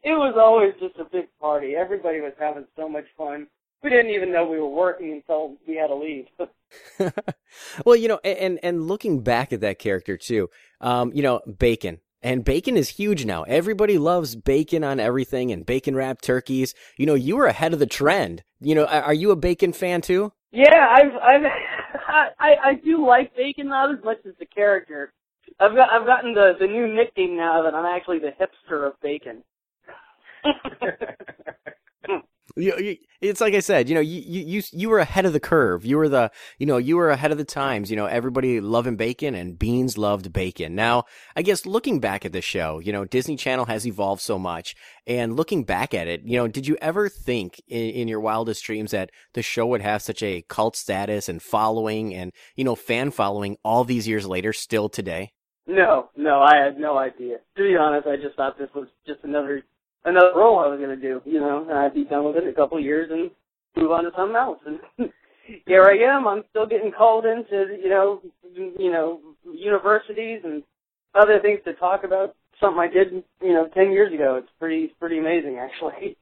it 0.02 0.16
was 0.16 0.34
always 0.38 0.72
just 0.80 0.98
a 0.98 1.10
big 1.10 1.28
party. 1.40 1.74
Everybody 1.76 2.20
was 2.20 2.32
having 2.38 2.66
so 2.76 2.88
much 2.88 3.06
fun. 3.16 3.46
We 3.82 3.90
didn't 3.90 4.12
even 4.12 4.32
know 4.32 4.46
we 4.46 4.60
were 4.60 4.68
working 4.68 5.12
until 5.12 5.56
we 5.66 5.76
had 5.76 5.88
to 5.88 5.96
leave. 5.96 6.26
well, 7.84 7.96
you 7.96 8.08
know, 8.08 8.20
and 8.24 8.60
and 8.62 8.86
looking 8.86 9.22
back 9.22 9.52
at 9.52 9.60
that 9.60 9.78
character 9.78 10.16
too, 10.16 10.50
um, 10.80 11.12
you 11.12 11.22
know, 11.22 11.40
bacon. 11.58 11.98
And 12.24 12.44
bacon 12.44 12.76
is 12.76 12.90
huge 12.90 13.24
now. 13.24 13.42
Everybody 13.42 13.98
loves 13.98 14.36
bacon 14.36 14.84
on 14.84 15.00
everything 15.00 15.50
and 15.50 15.66
bacon 15.66 15.96
wrapped 15.96 16.22
turkeys. 16.22 16.72
You 16.96 17.04
know, 17.04 17.14
you 17.14 17.36
were 17.36 17.46
ahead 17.46 17.72
of 17.72 17.80
the 17.80 17.86
trend. 17.86 18.44
You 18.60 18.76
know, 18.76 18.84
are 18.84 19.12
you 19.12 19.32
a 19.32 19.36
bacon 19.36 19.72
fan 19.72 20.02
too? 20.02 20.32
Yeah, 20.52 20.86
I've, 20.88 21.16
I've, 21.20 21.42
I, 22.38 22.54
I 22.64 22.74
do 22.74 23.04
like 23.04 23.34
bacon 23.34 23.68
not 23.68 23.92
as 23.92 24.04
much 24.04 24.18
as 24.24 24.34
the 24.38 24.46
character. 24.46 25.12
I've 25.58 25.74
got, 25.74 25.90
I've 25.90 26.06
gotten 26.06 26.34
the, 26.34 26.52
the 26.60 26.66
new 26.68 26.86
nickname 26.86 27.36
now 27.36 27.64
that 27.64 27.74
I'm 27.74 27.86
actually 27.86 28.20
the 28.20 28.30
hipster 28.30 28.86
of 28.86 28.92
bacon. 29.02 29.42
You, 32.56 32.76
you, 32.78 32.96
it's 33.20 33.40
like 33.40 33.54
I 33.54 33.60
said, 33.60 33.88
you 33.88 33.94
know, 33.94 34.00
you, 34.00 34.20
you 34.20 34.62
you 34.72 34.88
were 34.90 34.98
ahead 34.98 35.24
of 35.24 35.32
the 35.32 35.40
curve. 35.40 35.84
You 35.84 35.96
were 35.96 36.08
the, 36.08 36.30
you 36.58 36.66
know, 36.66 36.76
you 36.76 36.96
were 36.96 37.10
ahead 37.10 37.32
of 37.32 37.38
the 37.38 37.44
times. 37.44 37.90
You 37.90 37.96
know, 37.96 38.06
everybody 38.06 38.60
loving 38.60 38.96
bacon 38.96 39.34
and 39.34 39.58
Beans 39.58 39.96
loved 39.96 40.32
bacon. 40.32 40.74
Now, 40.74 41.04
I 41.36 41.42
guess 41.42 41.64
looking 41.66 42.00
back 42.00 42.24
at 42.24 42.32
the 42.32 42.40
show, 42.40 42.78
you 42.78 42.92
know, 42.92 43.04
Disney 43.04 43.36
Channel 43.36 43.66
has 43.66 43.86
evolved 43.86 44.22
so 44.22 44.38
much, 44.38 44.74
and 45.06 45.36
looking 45.36 45.64
back 45.64 45.94
at 45.94 46.08
it, 46.08 46.22
you 46.24 46.36
know, 46.36 46.48
did 46.48 46.66
you 46.66 46.76
ever 46.80 47.08
think 47.08 47.60
in, 47.68 47.90
in 47.90 48.08
your 48.08 48.20
wildest 48.20 48.64
dreams 48.64 48.90
that 48.90 49.10
the 49.34 49.42
show 49.42 49.66
would 49.66 49.82
have 49.82 50.02
such 50.02 50.22
a 50.22 50.42
cult 50.48 50.76
status 50.76 51.28
and 51.28 51.42
following 51.42 52.14
and 52.14 52.32
you 52.56 52.64
know 52.64 52.74
fan 52.74 53.10
following 53.10 53.56
all 53.64 53.84
these 53.84 54.06
years 54.08 54.26
later, 54.26 54.52
still 54.52 54.88
today? 54.88 55.32
No, 55.66 56.10
no, 56.16 56.42
I 56.42 56.56
had 56.56 56.78
no 56.78 56.98
idea. 56.98 57.36
To 57.56 57.62
be 57.62 57.76
honest, 57.76 58.08
I 58.08 58.16
just 58.16 58.36
thought 58.36 58.58
this 58.58 58.70
was 58.74 58.88
just 59.06 59.20
another 59.22 59.62
another 60.04 60.32
role 60.36 60.58
I 60.58 60.68
was 60.68 60.78
going 60.78 60.98
to 60.98 61.00
do, 61.00 61.20
you 61.24 61.40
know, 61.40 61.66
and 61.68 61.78
I'd 61.78 61.94
be 61.94 62.04
done 62.04 62.24
with 62.24 62.36
it 62.36 62.44
in 62.44 62.50
a 62.50 62.54
couple 62.54 62.78
of 62.78 62.84
years 62.84 63.10
and 63.10 63.30
move 63.76 63.92
on 63.92 64.04
to 64.04 64.10
something 64.16 64.36
else. 64.36 64.58
And 64.66 65.10
here 65.66 65.84
I 65.84 66.16
am. 66.16 66.26
I'm 66.26 66.42
still 66.50 66.66
getting 66.66 66.92
called 66.92 67.24
into, 67.24 67.76
you 67.82 67.88
know, 67.88 68.20
you 68.54 68.90
know, 68.90 69.20
universities 69.44 70.40
and 70.44 70.62
other 71.14 71.40
things 71.40 71.60
to 71.64 71.74
talk 71.74 72.04
about 72.04 72.34
something 72.60 72.80
I 72.80 72.88
did, 72.88 73.24
you 73.40 73.52
know, 73.52 73.68
10 73.74 73.92
years 73.92 74.12
ago. 74.12 74.36
It's 74.36 74.52
pretty, 74.58 74.94
pretty 74.98 75.18
amazing 75.18 75.58
actually. 75.58 76.16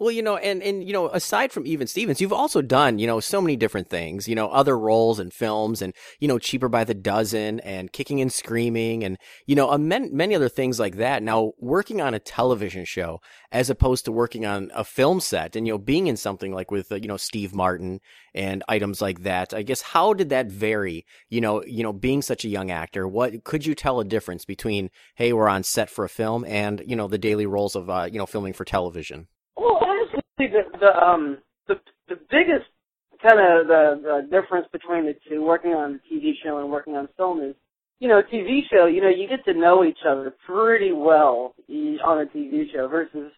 Well, 0.00 0.10
you 0.10 0.22
know, 0.22 0.36
and 0.36 0.62
and 0.62 0.82
you 0.82 0.92
know, 0.92 1.08
aside 1.10 1.52
from 1.52 1.66
even 1.66 1.86
Stevens, 1.86 2.20
you've 2.20 2.32
also 2.32 2.62
done 2.62 2.98
you 2.98 3.06
know 3.06 3.20
so 3.20 3.40
many 3.40 3.54
different 3.56 3.88
things. 3.88 4.26
You 4.26 4.34
know, 4.34 4.48
other 4.48 4.78
roles 4.78 5.18
and 5.18 5.32
films, 5.32 5.80
and 5.82 5.94
you 6.18 6.26
know, 6.26 6.38
cheaper 6.38 6.68
by 6.68 6.84
the 6.84 6.94
dozen, 6.94 7.60
and 7.60 7.92
kicking 7.92 8.20
and 8.20 8.32
screaming, 8.32 9.04
and 9.04 9.18
you 9.46 9.54
know, 9.54 9.76
many 9.78 10.08
many 10.10 10.34
other 10.34 10.48
things 10.48 10.80
like 10.80 10.96
that. 10.96 11.22
Now, 11.22 11.52
working 11.58 12.00
on 12.00 12.14
a 12.14 12.18
television 12.18 12.84
show 12.84 13.20
as 13.52 13.70
opposed 13.70 14.04
to 14.06 14.12
working 14.12 14.44
on 14.46 14.70
a 14.74 14.84
film 14.84 15.20
set, 15.20 15.54
and 15.54 15.66
you 15.66 15.74
know, 15.74 15.78
being 15.78 16.08
in 16.08 16.16
something 16.16 16.52
like 16.52 16.70
with 16.70 16.90
uh, 16.90 16.96
you 16.96 17.06
know 17.06 17.16
Steve 17.16 17.54
Martin 17.54 18.00
and 18.34 18.64
items 18.68 19.00
like 19.00 19.22
that. 19.22 19.54
I 19.54 19.62
guess 19.62 19.82
how 19.82 20.14
did 20.14 20.30
that 20.30 20.46
vary? 20.46 21.06
You 21.28 21.40
know, 21.40 21.62
you 21.64 21.82
know, 21.82 21.92
being 21.92 22.22
such 22.22 22.44
a 22.44 22.48
young 22.48 22.70
actor, 22.70 23.06
what 23.06 23.44
could 23.44 23.66
you 23.66 23.74
tell 23.74 24.00
a 24.00 24.04
difference 24.04 24.44
between 24.44 24.90
hey, 25.14 25.32
we're 25.32 25.48
on 25.48 25.62
set 25.62 25.90
for 25.90 26.04
a 26.04 26.08
film, 26.08 26.44
and 26.46 26.82
you 26.86 26.96
know, 26.96 27.06
the 27.06 27.18
daily 27.18 27.46
roles 27.46 27.76
of 27.76 27.88
uh, 27.88 28.08
you 28.10 28.18
know 28.18 28.26
filming 28.26 28.52
for 28.52 28.64
television? 28.64 29.28
Well, 29.60 29.78
honestly, 29.86 30.20
the, 30.38 30.78
the 30.80 30.96
um 30.96 31.38
the 31.68 31.74
the 32.08 32.16
biggest 32.30 32.64
kind 33.22 33.38
of 33.38 33.66
the, 33.66 34.00
the 34.02 34.40
difference 34.40 34.66
between 34.72 35.04
the 35.04 35.14
two, 35.28 35.44
working 35.44 35.72
on 35.72 36.00
a 36.00 36.14
TV 36.14 36.32
show 36.42 36.58
and 36.58 36.70
working 36.70 36.96
on 36.96 37.08
film 37.18 37.42
is, 37.42 37.54
you 37.98 38.08
know, 38.08 38.22
TV 38.22 38.60
show, 38.72 38.86
you 38.86 39.02
know, 39.02 39.10
you 39.10 39.28
get 39.28 39.44
to 39.44 39.52
know 39.52 39.84
each 39.84 39.98
other 40.08 40.34
pretty 40.46 40.92
well 40.92 41.54
on 42.02 42.22
a 42.22 42.24
TV 42.24 42.72
show 42.72 42.88
versus 42.88 43.30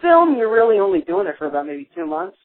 film, 0.00 0.36
you're 0.36 0.52
really 0.52 0.78
only 0.78 1.00
doing 1.00 1.26
it 1.26 1.34
for 1.36 1.48
about 1.48 1.66
maybe 1.66 1.88
two 1.96 2.06
months. 2.06 2.36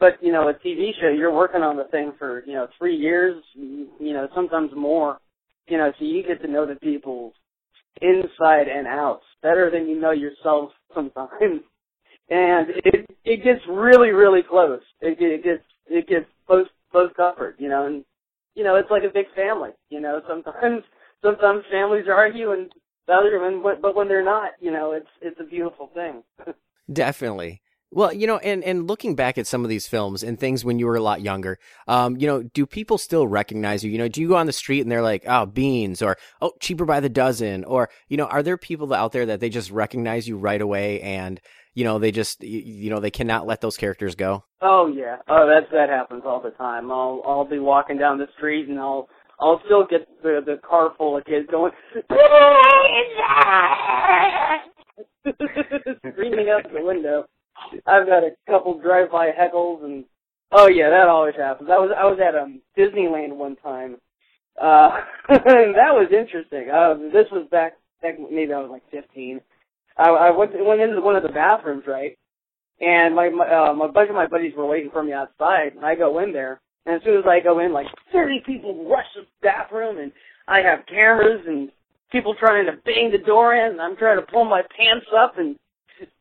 But, 0.00 0.14
you 0.20 0.32
know, 0.32 0.48
a 0.48 0.54
TV 0.54 0.90
show, 1.00 1.08
you're 1.08 1.32
working 1.32 1.62
on 1.62 1.76
the 1.76 1.84
thing 1.84 2.14
for, 2.18 2.44
you 2.44 2.54
know, 2.54 2.66
three 2.76 2.96
years, 2.96 3.40
you 3.54 3.88
know, 4.00 4.28
sometimes 4.34 4.72
more. 4.76 5.18
You 5.68 5.78
know, 5.78 5.92
so 5.98 6.04
you 6.04 6.24
get 6.24 6.42
to 6.42 6.48
know 6.50 6.66
the 6.66 6.74
people 6.74 7.32
inside 8.02 8.68
and 8.68 8.88
out 8.88 9.20
better 9.42 9.70
than 9.70 9.88
you 9.88 10.00
know 10.00 10.10
yourself 10.10 10.70
sometimes. 10.92 11.30
And 12.28 12.70
it 12.84 13.06
it 13.24 13.44
gets 13.44 13.60
really, 13.68 14.10
really 14.10 14.42
close. 14.42 14.80
It, 15.00 15.18
it 15.20 15.44
gets 15.44 15.62
it 15.86 16.08
gets 16.08 16.26
close 16.46 16.66
close 16.90 17.10
comfort, 17.16 17.56
you 17.58 17.68
know, 17.68 17.86
and 17.86 18.04
you 18.54 18.64
know, 18.64 18.76
it's 18.76 18.90
like 18.90 19.04
a 19.04 19.12
big 19.12 19.26
family. 19.34 19.70
You 19.90 20.00
know, 20.00 20.20
sometimes 20.28 20.82
sometimes 21.22 21.64
families 21.70 22.06
argue 22.08 22.52
and 22.52 22.72
the 23.06 23.12
other 23.12 23.44
and 23.46 23.62
but 23.80 23.94
when 23.94 24.08
they're 24.08 24.24
not, 24.24 24.52
you 24.60 24.72
know, 24.72 24.92
it's 24.92 25.08
it's 25.20 25.40
a 25.40 25.44
beautiful 25.44 25.90
thing. 25.94 26.22
Definitely. 26.92 27.62
Well, 27.92 28.12
you 28.12 28.26
know, 28.26 28.38
and, 28.38 28.64
and 28.64 28.88
looking 28.88 29.14
back 29.14 29.38
at 29.38 29.46
some 29.46 29.62
of 29.62 29.70
these 29.70 29.86
films 29.86 30.24
and 30.24 30.38
things 30.38 30.64
when 30.64 30.78
you 30.78 30.86
were 30.86 30.96
a 30.96 31.02
lot 31.02 31.22
younger, 31.22 31.58
um, 31.86 32.16
you 32.16 32.26
know, 32.26 32.42
do 32.42 32.66
people 32.66 32.98
still 32.98 33.28
recognize 33.28 33.84
you? 33.84 33.92
You 33.92 33.98
know, 33.98 34.08
do 34.08 34.20
you 34.20 34.28
go 34.28 34.36
on 34.36 34.46
the 34.46 34.52
street 34.52 34.80
and 34.80 34.90
they're 34.90 35.02
like, 35.02 35.22
oh, 35.26 35.46
beans 35.46 36.02
or, 36.02 36.16
oh, 36.42 36.52
cheaper 36.60 36.84
by 36.84 36.98
the 36.98 37.08
dozen? 37.08 37.64
Or, 37.64 37.88
you 38.08 38.16
know, 38.16 38.26
are 38.26 38.42
there 38.42 38.58
people 38.58 38.92
out 38.92 39.12
there 39.12 39.26
that 39.26 39.38
they 39.38 39.48
just 39.48 39.70
recognize 39.70 40.26
you 40.26 40.36
right 40.36 40.60
away 40.60 41.00
and, 41.00 41.40
you 41.76 41.84
know, 41.84 41.98
they 41.98 42.10
just, 42.10 42.42
you, 42.42 42.88
know, 42.88 43.00
they 43.00 43.10
cannot 43.10 43.46
let 43.46 43.60
those 43.60 43.76
characters 43.76 44.14
go? 44.14 44.44
Oh, 44.62 44.86
yeah. 44.86 45.18
Oh, 45.28 45.46
that's, 45.46 45.70
that 45.72 45.90
happens 45.90 46.22
all 46.24 46.40
the 46.40 46.50
time. 46.50 46.90
I'll, 46.90 47.20
I'll 47.26 47.44
be 47.44 47.58
walking 47.58 47.98
down 47.98 48.16
the 48.16 48.28
street 48.34 48.66
and 48.66 48.78
I'll, 48.78 49.10
I'll 49.38 49.60
still 49.66 49.86
get 49.86 50.08
the, 50.22 50.40
the 50.44 50.58
car 50.66 50.94
full 50.96 51.18
of 51.18 51.26
kids 51.26 51.46
going, 51.50 51.72
screaming 56.12 56.48
out 56.48 56.62
the 56.72 56.82
window. 56.82 57.26
I've 57.86 58.06
got 58.06 58.24
a 58.24 58.30
couple 58.48 58.80
drive-by 58.80 59.32
heckles, 59.38 59.84
and 59.84 60.06
oh 60.52 60.68
yeah, 60.68 60.88
that 60.88 61.08
always 61.08 61.34
happens. 61.36 61.68
I 61.70 61.78
was 61.78 61.90
I 61.96 62.04
was 62.04 62.18
at 62.20 62.34
um 62.34 62.60
Disneyland 62.78 63.36
one 63.36 63.56
time. 63.56 63.96
Uh, 64.60 65.00
that 65.28 65.92
was 65.92 66.08
interesting. 66.12 66.70
Uh, 66.70 66.94
this 67.12 67.26
was 67.32 67.46
back 67.50 67.74
back 68.02 68.14
maybe 68.18 68.52
I 68.52 68.60
was 68.60 68.70
like 68.70 68.82
15. 68.90 69.40
I, 69.96 70.08
I 70.08 70.30
went 70.30 70.52
went 70.54 70.80
into 70.80 71.00
one 71.00 71.16
of 71.16 71.22
the 71.22 71.30
bathrooms, 71.30 71.84
right? 71.86 72.16
And 72.80 73.14
my 73.14 73.30
my, 73.30 73.46
uh, 73.46 73.72
a 73.72 73.92
bunch 73.92 74.10
of 74.10 74.14
my 74.14 74.26
buddies 74.26 74.52
were 74.56 74.66
waiting 74.66 74.90
for 74.90 75.02
me 75.02 75.12
outside, 75.12 75.72
and 75.74 75.84
I 75.84 75.94
go 75.94 76.18
in 76.18 76.32
there. 76.32 76.60
And 76.84 76.96
as 76.96 77.02
soon 77.02 77.18
as 77.18 77.24
I 77.26 77.40
go 77.40 77.58
in, 77.58 77.72
like 77.72 77.86
30 78.12 78.42
people 78.46 78.88
rush 78.88 79.06
the 79.16 79.22
bathroom, 79.42 79.98
and 79.98 80.12
I 80.46 80.58
have 80.60 80.86
cameras 80.86 81.42
and 81.46 81.70
people 82.12 82.34
trying 82.38 82.66
to 82.66 82.72
bang 82.84 83.10
the 83.10 83.18
door 83.18 83.54
in, 83.54 83.72
and 83.72 83.80
I'm 83.80 83.96
trying 83.96 84.20
to 84.20 84.26
pull 84.30 84.44
my 84.44 84.62
pants 84.76 85.06
up 85.16 85.38
and 85.38 85.56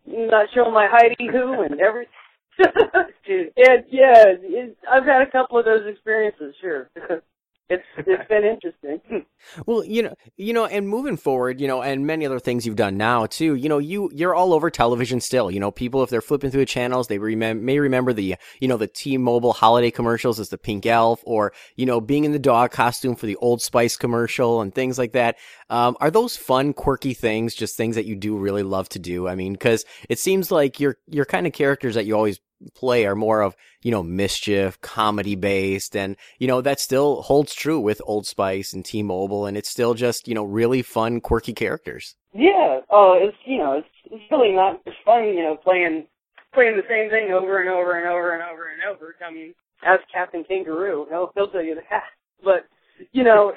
not 0.08 0.48
show 0.54 0.72
my 0.72 0.88
Heidi 0.90 1.28
who 1.32 1.62
and 1.62 1.80
everything. 1.80 2.12
and 2.60 3.84
yeah, 3.92 4.24
it, 4.42 4.78
I've 4.90 5.04
had 5.04 5.22
a 5.22 5.32
couple 5.32 5.60
of 5.60 5.66
those 5.66 5.86
experiences. 5.88 6.56
Sure, 6.62 6.90
it's 7.70 7.84
it's 7.98 8.28
been 8.30 8.44
interesting. 8.44 9.26
well, 9.66 9.84
you 9.84 10.04
know, 10.04 10.14
you 10.38 10.54
know, 10.54 10.66
and 10.66 10.88
moving 10.88 11.18
forward, 11.18 11.60
you 11.60 11.68
know, 11.68 11.82
and 11.82 12.06
many 12.06 12.26
other 12.26 12.40
things 12.40 12.66
you've 12.66 12.76
done 12.76 12.96
now 12.96 13.26
too. 13.26 13.56
You 13.56 13.70
know, 13.70 13.80
you 13.80 14.12
you're 14.14 14.36
all 14.36 14.54
over 14.54 14.70
television 14.70 15.20
still. 15.20 15.50
You 15.50 15.60
know, 15.60 15.72
people 15.72 16.04
if 16.04 16.10
they're 16.10 16.22
flipping 16.22 16.52
through 16.52 16.62
the 16.62 16.68
channels, 16.68 17.08
they 17.08 17.18
remem- 17.18 17.62
may 17.62 17.80
remember 17.80 18.14
the 18.14 18.36
you 18.60 18.68
know 18.68 18.78
the 18.78 18.88
T-Mobile 18.88 19.54
holiday 19.54 19.90
commercials 19.90 20.40
as 20.40 20.50
the 20.50 20.58
Pink 20.58 20.86
Elf, 20.86 21.22
or 21.26 21.54
you 21.76 21.86
know, 21.86 22.00
being 22.00 22.24
in 22.24 22.32
the 22.32 22.40
dog 22.40 22.72
costume 22.72 23.16
for 23.16 23.26
the 23.26 23.38
Old 23.38 23.62
Spice 23.62 23.98
commercial 23.98 24.62
and 24.62 24.74
things 24.74 24.98
like 24.98 25.14
that. 25.14 25.38
Um, 25.72 25.98
are 26.00 26.12
those 26.12 26.38
fun, 26.38 26.74
quirky 26.74 27.16
things 27.16 27.56
just 27.56 27.76
things 27.76 27.96
that 27.96 28.06
you 28.06 28.16
do 28.16 28.38
really 28.38 28.64
love 28.64 28.90
to 28.90 29.00
do? 29.00 29.28
I 29.28 29.34
mean, 29.34 29.54
because 29.54 29.86
it 30.08 30.20
seems 30.20 30.52
like 30.52 30.80
your 30.80 30.98
your 31.08 31.26
kind 31.26 31.48
of 31.48 31.54
characters 31.54 31.96
that 31.96 32.06
you 32.06 32.16
always 32.16 32.40
play 32.73 33.06
are 33.06 33.15
more 33.15 33.41
of 33.41 33.56
you 33.82 33.91
know 33.91 34.03
mischief, 34.03 34.80
comedy 34.82 35.36
based, 35.36 35.95
and 35.95 36.15
you 36.40 36.48
know 36.48 36.61
that 36.61 36.80
still 36.80 37.22
holds 37.22 37.53
true 37.53 37.80
with 37.80 38.02
Old 38.06 38.27
Spice 38.27 38.73
and 38.73 38.84
T-Mobile, 38.84 39.45
and 39.45 39.57
it's 39.57 39.69
still 39.69 39.94
just 39.94 40.27
you 40.27 40.36
know 40.36 40.44
really 40.44 40.82
fun, 40.82 41.22
quirky 41.22 41.53
characters. 41.53 42.15
Yeah. 42.34 42.82
Oh, 42.90 43.18
it's 43.19 43.38
you 43.45 43.57
know 43.57 43.73
it's 43.73 43.88
it's 44.11 44.23
really 44.32 44.52
not 44.52 44.82
it's 44.86 44.98
fun 45.06 45.26
you 45.26 45.44
know 45.44 45.56
playing 45.56 46.07
playing 46.53 46.77
the 46.77 46.88
same 46.90 47.10
thing 47.10 47.32
over 47.32 47.61
and 47.61 47.69
over 47.69 47.98
and 47.99 48.07
over 48.10 48.34
and 48.34 48.44
over 48.44 48.72
and 48.72 48.82
over. 48.90 49.15
I 49.26 49.32
mean, 49.32 49.53
as 49.86 49.99
Captain 50.14 50.44
Kangaroo, 50.44 51.07
he'll 51.10 51.32
he'll 51.36 51.49
tell 51.49 51.64
you 51.64 51.76
that. 51.76 52.03
But 52.44 52.65
you 53.11 53.23
know, 53.23 53.53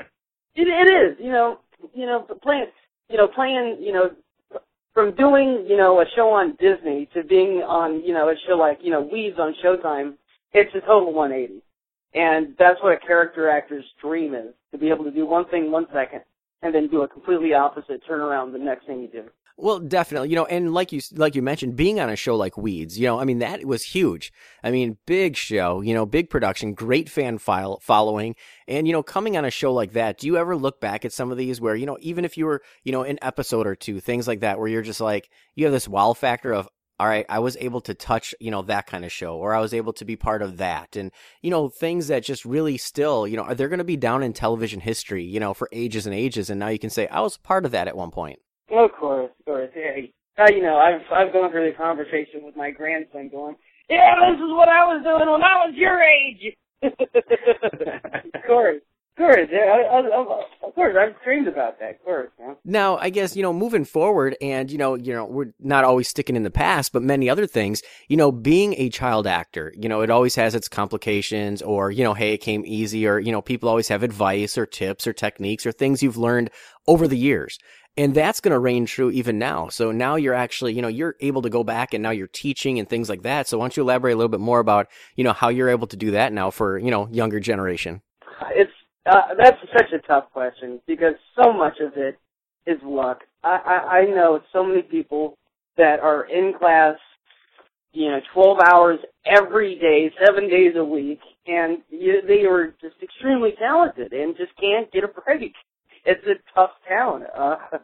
it 0.55 0.69
it 0.69 0.91
is 0.91 1.19
you 1.21 1.33
know 1.33 1.59
you 1.95 2.07
know, 2.07 2.27
playing, 2.43 2.67
you 3.09 3.17
know, 3.17 3.29
playing, 3.29 3.79
you 3.81 3.93
know, 3.93 4.11
from 4.99 5.15
doing, 5.15 5.65
you 5.69 5.77
know, 5.77 6.01
a 6.01 6.05
show 6.17 6.31
on 6.31 6.57
Disney 6.59 7.09
to 7.15 7.23
being 7.23 7.63
on, 7.63 8.03
you 8.05 8.13
know, 8.13 8.31
a 8.31 8.35
show 8.49 8.57
like, 8.57 8.81
you 8.83 8.91
know, 8.91 9.01
Weeds 9.01 9.39
on 9.39 9.55
Showtime, 9.65 10.15
it's 10.53 10.75
a 10.75 10.81
total 10.81 11.13
180. 11.13 11.63
And 12.15 12.57
that's 12.59 12.83
what 12.83 12.95
a 12.95 13.07
character 13.07 13.49
actor's 13.49 13.85
dream 14.03 14.35
is, 14.35 14.53
to 14.73 14.79
be 14.79 14.89
able 14.89 15.05
to 15.05 15.13
do 15.13 15.25
one 15.25 15.49
thing 15.51 15.71
one 15.71 15.87
second 15.95 16.23
and 16.63 16.75
then 16.75 16.89
do 16.89 17.03
a 17.03 17.09
completely 17.09 17.55
opposite 17.55 18.03
turnaround 18.11 18.51
the 18.51 18.59
next 18.59 18.89
thing 18.89 19.01
you 19.01 19.07
do. 19.07 19.23
Well, 19.61 19.81
definitely, 19.81 20.29
you 20.29 20.37
know, 20.37 20.47
and 20.47 20.73
like 20.73 20.93
you 20.93 21.01
like 21.15 21.35
you 21.35 21.43
mentioned, 21.43 21.75
being 21.75 21.99
on 21.99 22.09
a 22.09 22.15
show 22.15 22.37
like 22.37 22.57
Weeds, 22.57 22.97
you 22.97 23.09
know, 23.09 23.19
I 23.19 23.25
mean 23.25 23.41
that 23.41 23.65
was 23.65 23.83
huge. 23.83 24.33
I 24.63 24.71
mean, 24.71 24.99
big 25.05 25.37
show, 25.37 25.81
you 25.81 25.93
know, 25.95 26.07
big 26.07 26.31
production, 26.31 26.75
great 26.75 27.09
fan 27.09 27.39
file 27.39 27.81
following, 27.83 28.37
and 28.69 28.87
you 28.87 28.93
know, 28.93 29.03
coming 29.03 29.37
on 29.37 29.45
a 29.45 29.51
show 29.51 29.73
like 29.75 29.95
that, 29.95 30.19
do 30.19 30.29
you 30.29 30.37
ever 30.37 30.55
look 30.55 30.81
back 30.81 31.05
at 31.05 31.13
some 31.13 31.33
of 31.33 31.39
these 31.39 31.61
where 31.61 31.75
you 31.75 31.87
know, 31.87 31.99
even 32.01 32.25
if 32.25 32.39
you 32.39 32.47
were, 32.47 32.63
you 32.85 32.93
know, 32.93 33.03
an 33.03 33.19
episode 33.21 33.67
or 33.67 33.75
two, 33.75 33.99
things 33.99 34.29
like 34.29 34.41
that, 34.41 34.61
where 34.61 34.69
you're 34.69 34.81
just 34.81 35.01
like, 35.01 35.29
you 35.57 35.65
have 35.65 35.73
this 35.73 35.89
wow 35.89 36.13
factor 36.13 36.55
of, 36.55 36.69
all 37.01 37.09
right, 37.09 37.27
I 37.29 37.41
was 37.41 37.57
able 37.57 37.81
to 37.83 37.95
touch, 37.95 38.37
you 38.39 38.53
know, 38.53 38.63
that 38.63 38.87
kind 38.87 39.05
of 39.05 39.11
show, 39.11 39.37
or 39.37 39.55
I 39.55 39.61
was 39.61 39.75
able 39.75 39.93
to 39.95 40.05
be 40.05 40.15
part 40.15 40.41
of 40.41 40.59
that. 40.59 40.95
And, 40.95 41.11
you 41.43 41.51
know, 41.51 41.69
things 41.69 42.07
that 42.09 42.23
just 42.23 42.45
really 42.45 42.77
still, 42.79 43.27
you 43.27 43.37
know, 43.37 43.43
are 43.43 43.57
they're 43.57 43.69
going 43.69 43.79
to 43.79 43.85
be 43.85 43.97
down 43.97 44.23
in 44.23 44.33
television 44.33 44.79
history, 44.79 45.25
you 45.25 45.41
know, 45.41 45.53
for 45.53 45.69
ages 45.73 46.07
and 46.07 46.15
ages. 46.15 46.49
And 46.49 46.61
now 46.61 46.69
you 46.69 46.79
can 46.79 46.91
say, 46.91 47.09
I 47.09 47.23
was 47.23 47.37
part 47.37 47.65
of 47.65 47.73
that 47.73 47.89
at 47.89 47.97
one 47.97 48.13
point. 48.13 48.39
Of 48.71 48.93
course, 48.93 49.31
of 49.39 49.45
course. 49.45 49.71
Yeah. 49.75 50.07
Uh, 50.39 50.51
you 50.51 50.63
know, 50.63 50.77
I've 50.77 51.01
I've 51.13 51.33
gone 51.33 51.51
through 51.51 51.71
the 51.71 51.77
conversation 51.77 52.45
with 52.45 52.57
my 52.57 52.71
grandson, 52.71 53.29
going, 53.29 53.57
"Yeah, 53.89 54.15
this 54.31 54.37
is 54.37 54.51
what 54.51 54.69
I 54.69 54.85
was 54.85 55.03
doing 55.03 55.31
when 55.31 55.43
I 55.43 55.67
was 55.67 55.75
your 55.75 56.01
age." 56.01 56.55
of 58.35 58.43
course. 58.47 58.81
Of 59.17 59.23
course, 59.23 59.49
yeah, 59.51 59.65
I, 59.65 59.97
I, 59.97 60.69
of 60.69 60.75
course, 60.77 60.95
I've 60.97 61.21
dreamed 61.25 61.49
about 61.49 61.81
that. 61.81 61.97
Of 61.97 62.05
course, 62.05 62.31
yeah. 62.39 62.55
Now, 62.65 62.99
I 62.99 63.11
guess 63.11 63.35
you 63.35 63.43
know, 63.43 63.53
moving 63.53 63.85
forward, 63.85 64.37
and 64.41 64.71
you 64.71 64.79
know, 64.79 64.95
you 64.95 65.13
know, 65.13 65.25
we're 65.25 65.53
not 65.59 65.83
always 65.83 66.07
sticking 66.07 66.37
in 66.37 66.45
the 66.45 66.53
past, 66.53 66.93
but 66.93 67.03
many 67.03 67.29
other 67.29 67.45
things. 67.45 67.83
You 68.07 68.17
know, 68.17 68.31
being 68.31 68.75
a 68.79 68.91
child 68.91 69.27
actor, 69.27 69.75
you 69.77 69.89
know, 69.89 70.03
it 70.03 70.11
always 70.11 70.37
has 70.37 70.55
its 70.55 70.69
complications, 70.69 71.63
or 71.63 71.91
you 71.91 72.05
know, 72.05 72.15
hey, 72.15 72.35
it 72.35 72.39
came 72.39 72.63
easy, 72.65 73.09
or 73.09 73.19
you 73.19 73.33
know, 73.33 73.43
people 73.43 73.69
always 73.69 73.89
have 73.89 74.05
advice 74.05 74.57
or 74.57 74.67
tips 74.67 75.05
or 75.05 75.13
techniques 75.13 75.67
or 75.67 75.73
things 75.73 76.01
you've 76.01 76.17
learned 76.17 76.51
over 76.87 77.09
the 77.09 77.19
years 77.19 77.59
and 77.99 78.15
that's 78.15 78.41
going 78.41 78.53
to 78.53 78.59
reign 78.61 78.87
true 78.87 79.11
even 79.11 79.39
now. 79.39 79.69
So 79.69 79.91
now 79.91 80.15
you're 80.15 80.33
actually, 80.33 80.73
you 80.73 80.83
know, 80.83 80.89
you're 80.89 81.17
able 81.21 81.43
to 81.43 81.51
go 81.51 81.65
back 81.65 81.95
and 81.95 82.03
now 82.03 82.11
you're 82.11 82.29
teaching 82.29 82.79
and 82.79 82.89
things 82.89 83.09
like 83.09 83.23
that. 83.23 83.49
So 83.49 83.59
why 83.59 83.65
don't 83.65 83.77
you 83.77 83.83
elaborate 83.83 84.13
a 84.13 84.17
little 84.17 84.29
bit 84.29 84.41
more 84.41 84.61
about, 84.61 84.87
you 85.17 85.25
know, 85.25 85.33
how 85.33 85.49
you're 85.49 85.69
able 85.69 85.89
to 85.89 85.97
do 85.97 86.13
that 86.13 86.33
now 86.33 86.51
for, 86.51 86.79
you 86.79 86.93
know, 86.93 87.09
younger 87.09 87.41
generation? 87.41 88.01
It's, 88.51 88.71
uh, 89.05 89.35
that's 89.37 89.59
such 89.73 89.93
a 89.93 89.99
tough 90.07 90.31
question 90.33 90.81
because 90.87 91.15
so 91.43 91.53
much 91.53 91.81
of 91.81 91.95
it 91.97 92.17
is 92.67 92.79
luck. 92.85 93.23
I, 93.43 93.59
I, 93.67 93.97
I 93.99 94.05
know 94.05 94.41
so 94.53 94.65
many 94.65 94.83
people 94.83 95.37
that 95.77 95.99
are 95.99 96.25
in 96.27 96.55
class, 96.57 96.97
you 97.93 98.11
know, 98.11 98.21
12 98.33 98.59
hours 98.65 99.01
every 99.27 99.77
day, 99.77 100.13
seven 100.25 100.49
days 100.49 100.75
a 100.77 100.85
week, 100.85 101.19
and 101.49 101.79
you, 101.91 102.21
they 102.27 102.45
are 102.45 102.75
just 102.81 103.03
extremely 103.03 103.55
talented 103.59 104.13
and 104.13 104.37
just 104.37 104.53
can't 104.61 104.93
get 104.93 105.03
a 105.03 105.09
break 105.09 105.53
it's 106.09 106.27
a 106.27 106.55
tough 106.55 106.71
town. 106.89 107.25
Uh, 107.37 107.57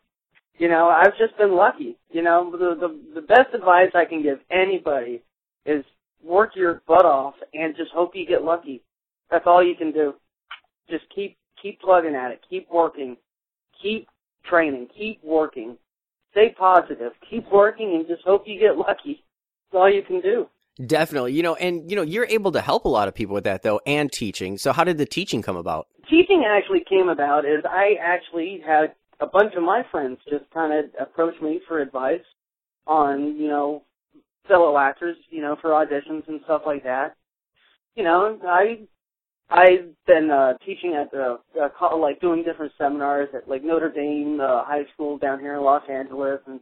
you 0.58 0.68
know, 0.68 0.88
I've 0.88 1.16
just 1.18 1.36
been 1.36 1.54
lucky. 1.54 1.96
You 2.10 2.22
know, 2.22 2.50
the, 2.50 2.74
the 2.74 3.20
the 3.20 3.26
best 3.26 3.54
advice 3.54 3.90
I 3.94 4.06
can 4.06 4.22
give 4.22 4.38
anybody 4.50 5.22
is 5.66 5.84
work 6.22 6.56
your 6.56 6.82
butt 6.86 7.04
off 7.04 7.34
and 7.52 7.76
just 7.76 7.90
hope 7.92 8.12
you 8.14 8.26
get 8.26 8.42
lucky. 8.42 8.82
That's 9.30 9.46
all 9.46 9.62
you 9.62 9.74
can 9.76 9.92
do. 9.92 10.14
Just 10.88 11.04
keep 11.14 11.36
keep 11.60 11.80
plugging 11.80 12.14
at 12.14 12.30
it. 12.30 12.40
Keep 12.48 12.68
working. 12.72 13.16
Keep 13.82 14.08
training. 14.48 14.88
Keep 14.96 15.22
working. 15.22 15.76
Stay 16.32 16.54
positive. 16.58 17.12
Keep 17.28 17.50
working 17.52 17.94
and 17.94 18.06
just 18.06 18.24
hope 18.24 18.44
you 18.46 18.58
get 18.58 18.76
lucky. 18.76 19.22
That's 19.70 19.80
all 19.80 19.92
you 19.92 20.02
can 20.02 20.20
do. 20.20 20.46
Definitely. 20.84 21.34
You 21.34 21.42
know, 21.42 21.54
and 21.54 21.88
you 21.88 21.96
know, 21.96 22.02
you're 22.02 22.26
able 22.26 22.52
to 22.52 22.60
help 22.60 22.84
a 22.84 22.88
lot 22.88 23.06
of 23.06 23.14
people 23.14 23.34
with 23.34 23.44
that 23.44 23.62
though 23.62 23.80
and 23.86 24.10
teaching. 24.10 24.58
So 24.58 24.72
how 24.72 24.84
did 24.84 24.98
the 24.98 25.06
teaching 25.06 25.40
come 25.42 25.56
about? 25.56 25.86
Teaching 26.10 26.44
actually 26.46 26.84
came 26.88 27.08
about 27.08 27.44
is 27.44 27.64
I 27.64 27.94
actually 28.02 28.60
had 28.66 28.94
a 29.20 29.26
bunch 29.26 29.54
of 29.54 29.62
my 29.62 29.82
friends 29.90 30.18
just 30.28 30.50
kind 30.52 30.72
of 30.72 30.90
approach 31.00 31.40
me 31.40 31.60
for 31.68 31.80
advice 31.80 32.24
on, 32.86 33.36
you 33.36 33.48
know, 33.48 33.84
fellow 34.48 34.76
actors, 34.76 35.16
you 35.30 35.40
know, 35.40 35.56
for 35.60 35.70
auditions 35.70 36.26
and 36.28 36.40
stuff 36.44 36.62
like 36.66 36.82
that. 36.84 37.16
you 37.94 38.02
know, 38.02 38.38
I 38.46 38.80
I've 39.50 39.90
been 40.06 40.30
uh, 40.30 40.54
teaching 40.64 40.94
at 40.94 41.10
the 41.10 41.38
uh, 41.60 41.96
like 41.96 42.20
doing 42.20 42.42
different 42.42 42.72
seminars 42.78 43.28
at 43.34 43.48
like 43.48 43.62
Notre 43.62 43.92
Dame 43.92 44.40
uh, 44.40 44.64
High 44.64 44.84
School 44.92 45.18
down 45.18 45.40
here 45.40 45.54
in 45.54 45.62
Los 45.62 45.82
Angeles 45.88 46.40
and 46.46 46.60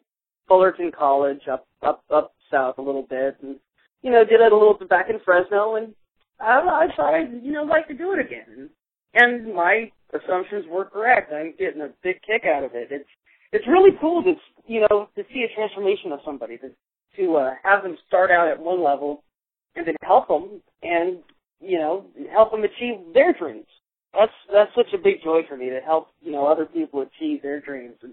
Fullerton 0.48 0.90
College 0.97 1.48
up 1.51 1.66
up 1.82 2.05
up 2.10 2.34
south 2.51 2.78
a 2.78 2.82
little 2.82 3.06
bit, 3.09 3.36
and 3.43 3.56
you 4.02 4.10
know 4.10 4.24
did 4.24 4.40
it 4.40 4.52
a 4.52 4.56
little 4.56 4.74
bit 4.74 4.88
back 4.88 5.08
in 5.10 5.18
Fresno, 5.24 5.76
and 5.76 5.94
I, 6.40 6.58
I 6.58 6.86
thought 6.96 7.14
I'd 7.14 7.42
you 7.42 7.52
know 7.52 7.64
like 7.64 7.88
to 7.88 7.94
do 7.94 8.12
it 8.12 8.18
again, 8.18 8.70
and 9.14 9.54
my 9.54 9.90
assumptions 10.12 10.66
were 10.68 10.84
correct. 10.84 11.32
I'm 11.32 11.54
getting 11.58 11.82
a 11.82 11.90
big 12.02 12.20
kick 12.22 12.44
out 12.44 12.64
of 12.64 12.72
it. 12.74 12.88
It's 12.90 13.08
it's 13.52 13.66
really 13.66 13.96
cool 14.00 14.22
to 14.22 14.34
you 14.66 14.80
know 14.80 15.08
to 15.16 15.22
see 15.32 15.44
a 15.44 15.54
transformation 15.54 16.12
of 16.12 16.20
somebody 16.24 16.58
to 16.58 16.70
to 17.16 17.36
uh, 17.36 17.50
have 17.62 17.82
them 17.82 17.96
start 18.06 18.30
out 18.30 18.48
at 18.48 18.58
one 18.58 18.82
level 18.82 19.22
and 19.76 19.86
then 19.86 19.94
help 20.02 20.28
them 20.28 20.62
and 20.82 21.18
you 21.60 21.78
know 21.78 22.06
help 22.32 22.50
them 22.50 22.64
achieve 22.64 22.96
their 23.14 23.32
dreams. 23.32 23.66
That's 24.12 24.32
that's 24.52 24.70
such 24.74 24.92
a 24.94 25.02
big 25.02 25.22
joy 25.22 25.42
for 25.48 25.56
me 25.56 25.70
to 25.70 25.80
help 25.80 26.08
you 26.20 26.32
know 26.32 26.46
other 26.46 26.66
people 26.66 27.02
achieve 27.02 27.42
their 27.42 27.60
dreams 27.60 27.96
and 28.02 28.12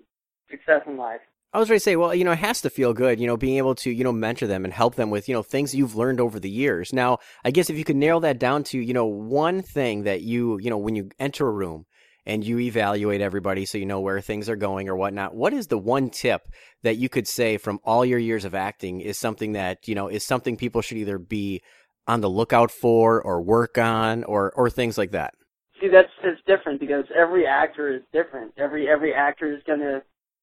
success 0.50 0.82
in 0.88 0.98
life. 0.98 1.22
I 1.52 1.58
was 1.58 1.68
ready 1.68 1.80
to 1.80 1.84
say, 1.84 1.96
well, 1.96 2.14
you 2.14 2.24
know, 2.24 2.34
it 2.34 2.40
has 2.40 2.62
to 2.62 2.70
feel 2.70 2.94
good, 2.94 3.20
you 3.20 3.26
know, 3.26 3.36
being 3.36 3.58
able 3.58 3.74
to, 3.76 3.90
you 3.90 4.04
know, 4.04 4.12
mentor 4.12 4.46
them 4.46 4.66
and 4.66 4.74
help 4.74 4.94
them 4.96 5.10
with, 5.10 5.28
you 5.28 5.34
know, 5.34 5.42
things 5.42 5.74
you've 5.74 5.96
learned 5.96 6.20
over 6.20 6.40
the 6.40 6.50
years. 6.50 6.94
Now, 6.94 7.18
I 7.44 7.50
guess 7.50 7.72
if 7.72 7.78
you 7.78 7.84
could 7.84 7.96
narrow 7.96 8.20
that 8.20 8.38
down 8.38 8.64
to, 8.66 8.78
you 8.78 8.94
know, 8.94 9.08
one 9.08 9.64
thing 9.64 10.04
that 10.04 10.22
you, 10.22 10.60
you 10.60 10.70
know, 10.70 10.78
when 10.78 10.96
you 10.96 11.10
enter 11.20 11.48
a 11.48 11.52
room 11.52 11.88
and 12.24 12.46
you 12.46 12.60
evaluate 12.60 13.22
everybody 13.22 13.66
so 13.66 13.80
you 13.80 13.88
know 13.88 14.00
where 14.00 14.22
things 14.22 14.48
are 14.48 14.56
going 14.56 14.90
or 14.90 14.96
whatnot, 14.96 15.34
what 15.34 15.52
is 15.52 15.68
the 15.68 15.78
one 15.80 16.12
tip 16.12 16.44
that 16.84 16.98
you 16.98 17.10
could 17.10 17.28
say 17.28 17.58
from 17.58 17.80
all 17.84 18.06
your 18.06 18.20
years 18.20 18.46
of 18.46 18.54
acting 18.54 19.02
is 19.02 19.18
something 19.18 19.54
that, 19.54 19.88
you 19.88 19.96
know, 19.96 20.08
is 20.08 20.24
something 20.24 20.56
people 20.56 20.84
should 20.84 20.98
either 20.98 21.18
be 21.18 21.64
on 22.06 22.22
the 22.22 22.30
lookout 22.30 22.70
for 22.70 23.24
or 23.24 23.42
work 23.42 23.80
on 23.80 24.24
or, 24.26 24.52
or 24.52 24.70
things 24.70 25.00
like 25.00 25.12
that? 25.12 25.34
See, 25.82 25.88
that's 25.88 26.10
it's 26.24 26.42
different 26.46 26.80
because 26.80 27.06
every 27.18 27.48
actor 27.48 27.96
is 27.96 28.02
different. 28.14 28.52
Every 28.58 28.90
every 28.90 29.14
actor 29.14 29.52
is 29.52 29.64
gonna 29.66 30.02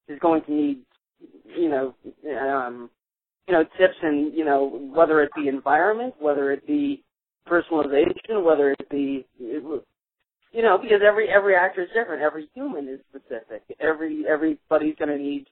is 0.09 0.19
going 0.19 0.43
to 0.45 0.53
need 0.53 0.79
you 1.57 1.69
know 1.69 1.95
um 2.39 2.91
you 3.47 3.55
know 3.55 3.65
tips 3.79 3.95
and 4.03 4.35
you 4.35 4.45
know 4.45 4.91
whether 4.95 5.23
it 5.23 5.31
be 5.35 5.49
environment, 5.49 6.15
whether 6.19 6.53
it 6.53 6.67
be 6.67 7.05
personalization, 7.49 8.45
whether 8.45 8.73
it 8.73 8.89
be 8.91 9.27
you 9.39 10.63
know 10.63 10.79
because 10.79 11.01
every 11.07 11.29
every 11.29 11.55
actor 11.55 11.83
is 11.83 11.89
different. 11.95 12.23
Every 12.23 12.49
human 12.55 12.89
is 12.89 13.01
specific. 13.09 13.63
Every 13.81 14.25
everybody's 14.29 14.97
gonna 14.99 15.19
need 15.19 15.47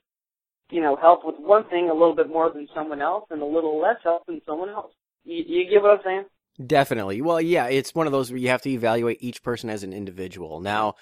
you 0.70 0.80
know 0.80 0.96
help 0.96 1.24
with 1.24 1.36
one 1.38 1.68
thing 1.68 1.90
a 1.90 1.92
little 1.92 2.16
bit 2.16 2.28
more 2.28 2.50
than 2.52 2.68
someone 2.74 3.00
else 3.00 3.24
and 3.30 3.42
a 3.42 3.46
little 3.46 3.80
less 3.80 3.96
help 4.02 4.26
than 4.26 4.40
someone 4.46 4.70
else. 4.70 4.92
You, 5.24 5.42
you 5.46 5.70
get 5.70 5.82
what 5.82 5.92
I'm 5.92 6.00
saying? 6.04 6.24
Definitely. 6.64 7.20
Well, 7.20 7.40
yeah, 7.40 7.66
it's 7.66 7.94
one 7.94 8.06
of 8.06 8.12
those 8.12 8.30
where 8.30 8.38
you 8.38 8.48
have 8.48 8.62
to 8.62 8.70
evaluate 8.70 9.18
each 9.20 9.42
person 9.42 9.68
as 9.68 9.82
an 9.82 9.92
individual. 9.92 10.60
Now, 10.60 10.94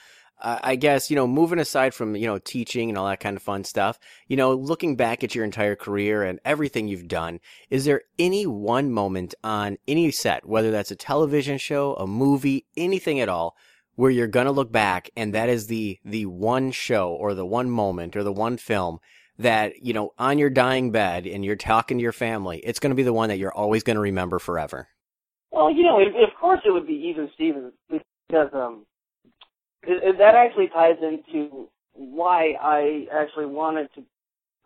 I 0.44 0.74
guess, 0.74 1.08
you 1.08 1.14
know, 1.14 1.26
moving 1.26 1.60
aside 1.60 1.94
from, 1.94 2.16
you 2.16 2.26
know, 2.26 2.38
teaching 2.38 2.88
and 2.88 2.98
all 2.98 3.06
that 3.06 3.20
kind 3.20 3.36
of 3.36 3.42
fun 3.42 3.62
stuff, 3.62 3.98
you 4.26 4.36
know, 4.36 4.52
looking 4.52 4.96
back 4.96 5.22
at 5.22 5.34
your 5.36 5.44
entire 5.44 5.76
career 5.76 6.24
and 6.24 6.40
everything 6.44 6.88
you've 6.88 7.06
done, 7.06 7.38
is 7.70 7.84
there 7.84 8.02
any 8.18 8.44
one 8.44 8.90
moment 8.90 9.34
on 9.44 9.78
any 9.86 10.10
set, 10.10 10.44
whether 10.44 10.72
that's 10.72 10.90
a 10.90 10.96
television 10.96 11.58
show, 11.58 11.94
a 11.94 12.08
movie, 12.08 12.66
anything 12.76 13.20
at 13.20 13.28
all, 13.28 13.56
where 13.94 14.10
you're 14.10 14.26
going 14.26 14.46
to 14.46 14.52
look 14.52 14.72
back 14.72 15.10
and 15.16 15.32
that 15.32 15.48
is 15.48 15.68
the, 15.68 16.00
the 16.04 16.26
one 16.26 16.72
show 16.72 17.10
or 17.12 17.34
the 17.34 17.46
one 17.46 17.70
moment 17.70 18.16
or 18.16 18.24
the 18.24 18.32
one 18.32 18.56
film 18.56 18.98
that, 19.38 19.80
you 19.80 19.92
know, 19.92 20.10
on 20.18 20.38
your 20.38 20.50
dying 20.50 20.90
bed 20.90 21.24
and 21.24 21.44
you're 21.44 21.54
talking 21.54 21.98
to 21.98 22.02
your 22.02 22.12
family, 22.12 22.58
it's 22.64 22.80
going 22.80 22.90
to 22.90 22.96
be 22.96 23.02
the 23.04 23.12
one 23.12 23.28
that 23.28 23.38
you're 23.38 23.54
always 23.54 23.84
going 23.84 23.96
to 23.96 24.00
remember 24.00 24.40
forever? 24.40 24.88
Well, 25.52 25.70
you 25.70 25.84
know, 25.84 26.00
of 26.00 26.40
course 26.40 26.60
it 26.64 26.72
would 26.72 26.86
be 26.86 26.94
Even 26.94 27.30
Stevens 27.34 27.74
because 27.88 28.48
um, 28.54 28.86
it, 29.84 30.18
that 30.18 30.34
actually 30.34 30.68
ties 30.68 30.96
into 31.02 31.68
why 31.94 32.54
I 32.60 33.06
actually 33.12 33.46
wanted 33.46 33.88
to, 33.94 34.02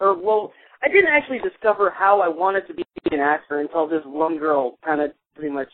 or 0.00 0.16
well, 0.16 0.52
I 0.82 0.88
didn't 0.88 1.10
actually 1.10 1.38
discover 1.38 1.90
how 1.90 2.20
I 2.20 2.28
wanted 2.28 2.66
to 2.68 2.74
be 2.74 2.84
an 3.10 3.20
actor 3.20 3.60
until 3.60 3.88
this 3.88 4.02
one 4.04 4.38
girl 4.38 4.78
kind 4.84 5.00
of 5.00 5.12
pretty 5.34 5.52
much 5.52 5.68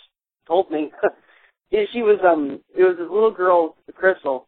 told 0.46 0.70
me. 0.70 0.92
she 1.92 2.02
was 2.02 2.18
um, 2.24 2.60
it 2.76 2.82
was 2.82 2.96
this 2.98 3.08
little 3.10 3.30
girl, 3.30 3.76
Crystal, 3.94 4.46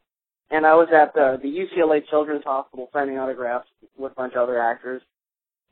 and 0.51 0.67
I 0.67 0.75
was 0.75 0.89
at 0.95 1.15
the 1.15 1.39
the 1.43 1.49
UCLA 1.49 2.07
Children's 2.09 2.45
Hospital 2.45 2.89
signing 2.93 3.19
autographs 3.19 3.69
with 3.97 4.13
a 4.13 4.15
bunch 4.15 4.35
of 4.35 4.43
other 4.43 4.61
actors, 4.61 5.03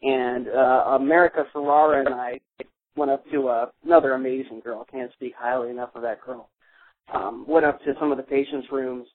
and 0.02 0.48
uh, 0.48 0.96
America 1.00 1.44
Ferrera 1.54 2.04
and 2.04 2.14
I 2.14 2.40
went 2.96 3.10
up 3.10 3.24
to 3.30 3.48
uh, 3.48 3.66
another 3.84 4.12
amazing 4.12 4.60
girl. 4.60 4.86
Can't 4.90 5.12
speak 5.12 5.34
highly 5.36 5.70
enough 5.70 5.90
of 5.94 6.02
that 6.02 6.20
girl. 6.20 6.48
Um, 7.12 7.44
went 7.46 7.66
up 7.66 7.82
to 7.84 7.94
some 7.98 8.10
of 8.10 8.16
the 8.16 8.22
patients' 8.22 8.68
rooms 8.70 9.06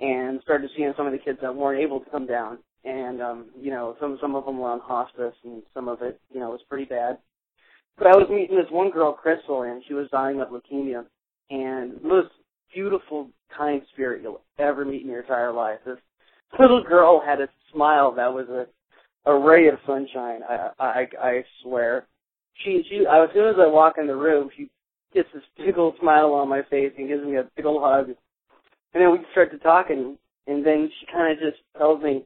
and 0.00 0.40
started 0.42 0.70
seeing 0.76 0.92
some 0.96 1.06
of 1.06 1.12
the 1.12 1.18
kids 1.18 1.38
that 1.42 1.54
weren't 1.54 1.82
able 1.82 2.00
to 2.00 2.10
come 2.10 2.26
down. 2.26 2.58
And 2.84 3.20
um, 3.20 3.46
you 3.60 3.70
know, 3.70 3.96
some 4.00 4.18
some 4.20 4.34
of 4.34 4.44
them 4.44 4.58
were 4.58 4.70
on 4.70 4.80
hospice, 4.80 5.34
and 5.44 5.62
some 5.74 5.88
of 5.88 6.02
it, 6.02 6.20
you 6.32 6.38
know, 6.38 6.50
was 6.50 6.60
pretty 6.68 6.84
bad. 6.84 7.18
But 7.98 8.06
I 8.06 8.16
was 8.16 8.28
meeting 8.30 8.56
this 8.56 8.70
one 8.70 8.90
girl, 8.90 9.12
Crystal, 9.12 9.62
and 9.62 9.82
she 9.88 9.94
was 9.94 10.08
dying 10.10 10.40
of 10.40 10.48
leukemia, 10.48 11.04
and 11.50 12.02
most 12.02 12.28
beautiful, 12.72 13.30
kind 13.56 13.82
spirit 13.92 14.22
you'll 14.22 14.42
ever 14.58 14.84
meet 14.84 15.02
in 15.02 15.08
your 15.08 15.22
entire 15.22 15.52
life. 15.52 15.78
This 15.84 15.96
little 16.60 16.84
girl 16.84 17.20
had 17.24 17.40
a 17.40 17.48
smile 17.72 18.12
that 18.12 18.32
was 18.32 18.48
a 18.48 18.66
a 19.28 19.36
ray 19.36 19.68
of 19.68 19.78
sunshine. 19.86 20.40
I 20.48 20.70
I 20.78 21.08
I 21.20 21.44
swear 21.62 22.06
she 22.64 22.84
she 22.88 23.04
as 23.06 23.28
soon 23.34 23.48
as 23.48 23.56
I 23.58 23.66
walk 23.66 23.94
in 23.98 24.06
the 24.06 24.16
room, 24.16 24.50
she 24.56 24.70
gets 25.16 25.28
this 25.32 25.42
big 25.56 25.78
old 25.78 25.96
smile 25.98 26.32
on 26.34 26.48
my 26.48 26.62
face 26.70 26.92
and 26.96 27.08
gives 27.08 27.24
me 27.24 27.36
a 27.36 27.50
big 27.56 27.64
old 27.64 27.82
hug. 27.82 28.08
And 28.08 29.02
then 29.02 29.10
we 29.10 29.18
start 29.32 29.50
to 29.50 29.58
talk, 29.58 29.90
and 29.90 30.18
and 30.46 30.64
then 30.64 30.90
she 31.00 31.06
kind 31.10 31.32
of 31.32 31.38
just 31.38 31.60
tells 31.76 32.02
me, 32.02 32.24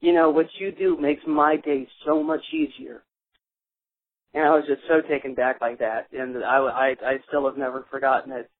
you 0.00 0.12
know, 0.12 0.30
what 0.30 0.46
you 0.58 0.72
do 0.72 0.96
makes 0.98 1.22
my 1.26 1.56
day 1.56 1.86
so 2.04 2.22
much 2.22 2.42
easier. 2.52 3.02
And 4.32 4.44
I 4.44 4.50
was 4.50 4.64
just 4.66 4.82
so 4.88 5.06
taken 5.06 5.34
back 5.34 5.60
like 5.60 5.78
that, 5.78 6.08
and 6.12 6.42
I 6.42 6.56
I 6.58 6.88
I 7.04 7.18
still 7.28 7.46
have 7.46 7.58
never 7.58 7.86
forgotten 7.90 8.32
it. 8.32 8.50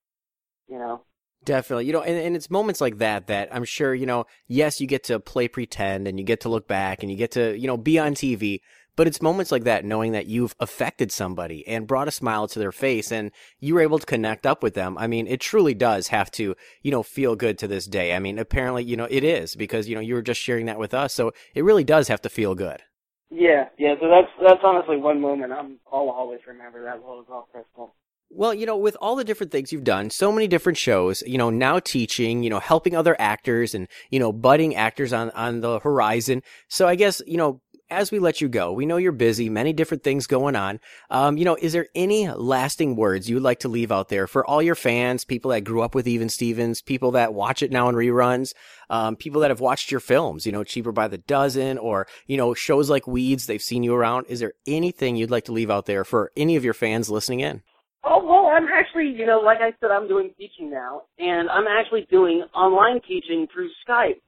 You 0.69 0.77
know. 0.77 1.01
Definitely. 1.43 1.87
You 1.87 1.93
know, 1.93 2.01
and, 2.01 2.17
and 2.19 2.35
it's 2.35 2.51
moments 2.51 2.81
like 2.81 2.99
that 2.99 3.25
that 3.25 3.49
I'm 3.51 3.63
sure, 3.63 3.95
you 3.95 4.05
know, 4.05 4.25
yes, 4.47 4.79
you 4.79 4.85
get 4.85 5.05
to 5.05 5.19
play 5.19 5.47
pretend 5.47 6.07
and 6.07 6.19
you 6.19 6.23
get 6.23 6.41
to 6.41 6.49
look 6.49 6.67
back 6.67 7.01
and 7.01 7.11
you 7.11 7.17
get 7.17 7.31
to, 7.31 7.57
you 7.57 7.65
know, 7.65 7.77
be 7.77 7.97
on 7.97 8.13
TV, 8.13 8.59
but 8.95 9.07
it's 9.07 9.21
moments 9.21 9.51
like 9.51 9.63
that, 9.63 9.85
knowing 9.85 10.11
that 10.11 10.27
you've 10.27 10.55
affected 10.59 11.11
somebody 11.11 11.67
and 11.67 11.87
brought 11.87 12.07
a 12.07 12.11
smile 12.11 12.47
to 12.47 12.59
their 12.59 12.71
face 12.71 13.11
and 13.11 13.31
you 13.59 13.75
were 13.75 13.81
able 13.81 13.99
to 13.99 14.05
connect 14.05 14.45
up 14.45 14.61
with 14.63 14.73
them. 14.73 14.97
I 14.97 15.07
mean, 15.07 15.27
it 15.27 15.39
truly 15.39 15.73
does 15.73 16.09
have 16.09 16.31
to, 16.31 16.55
you 16.81 16.91
know, 16.91 17.03
feel 17.03 17.35
good 17.35 17.57
to 17.59 17.67
this 17.67 17.85
day. 17.85 18.13
I 18.13 18.19
mean, 18.19 18.37
apparently, 18.39 18.83
you 18.83 18.97
know, 18.97 19.07
it 19.09 19.23
is 19.23 19.55
because, 19.55 19.87
you 19.87 19.95
know, 19.95 20.01
you 20.01 20.15
were 20.15 20.21
just 20.21 20.41
sharing 20.41 20.65
that 20.65 20.79
with 20.79 20.93
us. 20.93 21.13
So 21.13 21.31
it 21.55 21.63
really 21.63 21.83
does 21.83 22.07
have 22.07 22.21
to 22.21 22.29
feel 22.29 22.55
good. 22.55 22.81
Yeah, 23.29 23.69
yeah. 23.77 23.95
So 24.01 24.09
that's 24.09 24.27
that's 24.41 24.59
honestly 24.61 24.97
one 24.97 25.21
moment 25.21 25.53
I'm 25.53 25.79
I'll 25.91 26.09
always 26.09 26.41
remember 26.45 26.83
that 26.83 26.97
little 26.99 27.23
golf 27.23 27.45
crystal. 27.51 27.95
Well, 28.33 28.53
you 28.53 28.65
know, 28.65 28.77
with 28.77 28.95
all 29.01 29.15
the 29.17 29.25
different 29.25 29.51
things 29.51 29.73
you've 29.73 29.83
done, 29.83 30.09
so 30.09 30.31
many 30.31 30.47
different 30.47 30.77
shows, 30.77 31.21
you 31.23 31.37
know, 31.37 31.49
now 31.49 31.79
teaching, 31.79 32.43
you 32.43 32.49
know, 32.49 32.59
helping 32.59 32.95
other 32.95 33.15
actors 33.19 33.75
and, 33.75 33.89
you 34.09 34.19
know, 34.19 34.31
budding 34.31 34.73
actors 34.73 35.11
on, 35.11 35.31
on 35.31 35.59
the 35.59 35.79
horizon. 35.79 36.41
So 36.69 36.87
I 36.87 36.95
guess, 36.95 37.21
you 37.27 37.35
know, 37.35 37.59
as 37.91 38.09
we 38.11 38.19
let 38.19 38.39
you 38.39 38.47
go, 38.47 38.71
we 38.71 38.85
know 38.85 38.97
you're 38.97 39.11
busy, 39.11 39.49
many 39.49 39.73
different 39.73 40.01
things 40.01 40.25
going 40.25 40.55
on. 40.55 40.79
Um, 41.09 41.37
you 41.37 41.43
know, 41.43 41.57
is 41.61 41.73
there 41.73 41.87
any 41.93 42.29
lasting 42.29 42.95
words 42.95 43.29
you 43.29 43.35
would 43.35 43.43
like 43.43 43.59
to 43.59 43.67
leave 43.67 43.91
out 43.91 44.07
there 44.07 44.27
for 44.27 44.45
all 44.47 44.61
your 44.61 44.75
fans, 44.75 45.25
people 45.25 45.51
that 45.51 45.65
grew 45.65 45.81
up 45.81 45.93
with 45.93 46.07
Even 46.07 46.29
Stevens, 46.29 46.81
people 46.81 47.11
that 47.11 47.33
watch 47.33 47.61
it 47.61 47.71
now 47.71 47.89
in 47.89 47.95
reruns, 47.95 48.53
um, 48.89 49.17
people 49.17 49.41
that 49.41 49.51
have 49.51 49.59
watched 49.59 49.91
your 49.91 49.99
films, 49.99 50.45
you 50.45 50.51
know, 50.51 50.63
Cheaper 50.63 50.93
by 50.93 51.09
the 51.09 51.17
Dozen 51.17 51.77
or, 51.77 52.07
you 52.27 52.37
know, 52.37 52.53
shows 52.53 52.89
like 52.89 53.05
Weeds, 53.05 53.45
they've 53.45 53.61
seen 53.61 53.83
you 53.83 53.93
around. 53.93 54.25
Is 54.27 54.39
there 54.39 54.53
anything 54.65 55.17
you'd 55.17 55.29
like 55.29 55.45
to 55.45 55.51
leave 55.51 55.69
out 55.69 55.85
there 55.85 56.05
for 56.05 56.31
any 56.37 56.55
of 56.55 56.63
your 56.63 56.73
fans 56.73 57.09
listening 57.09 57.41
in? 57.41 57.61
Oh, 58.03 58.23
well, 58.23 58.47
I'm 58.47 58.67
actually, 58.67 59.09
you 59.09 59.25
know, 59.25 59.39
like 59.39 59.59
I 59.61 59.73
said, 59.79 59.91
I'm 59.91 60.07
doing 60.07 60.31
teaching 60.37 60.71
now, 60.71 61.03
and 61.19 61.49
I'm 61.49 61.67
actually 61.67 62.07
doing 62.09 62.43
online 62.55 63.01
teaching 63.07 63.47
through 63.53 63.69
Skype 63.87 64.21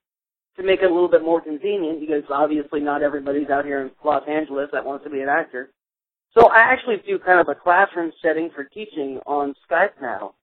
to 0.57 0.63
make 0.63 0.81
it 0.81 0.89
a 0.89 0.93
little 0.93 1.09
bit 1.09 1.23
more 1.23 1.41
convenient 1.41 1.99
because 1.99 2.23
obviously 2.29 2.79
not 2.79 3.01
everybody's 3.01 3.49
out 3.49 3.65
here 3.65 3.81
in 3.81 3.91
Los 4.03 4.23
Angeles 4.27 4.69
that 4.71 4.85
wants 4.85 5.03
to 5.03 5.09
be 5.09 5.21
an 5.21 5.29
actor. 5.29 5.69
So 6.37 6.47
I 6.47 6.59
actually 6.59 6.97
do 7.05 7.19
kind 7.19 7.39
of 7.39 7.47
a 7.47 7.55
classroom 7.55 8.11
setting 8.21 8.49
for 8.53 8.63
teaching 8.63 9.19
on 9.25 9.55
Skype 9.69 10.01
now. 10.01 10.33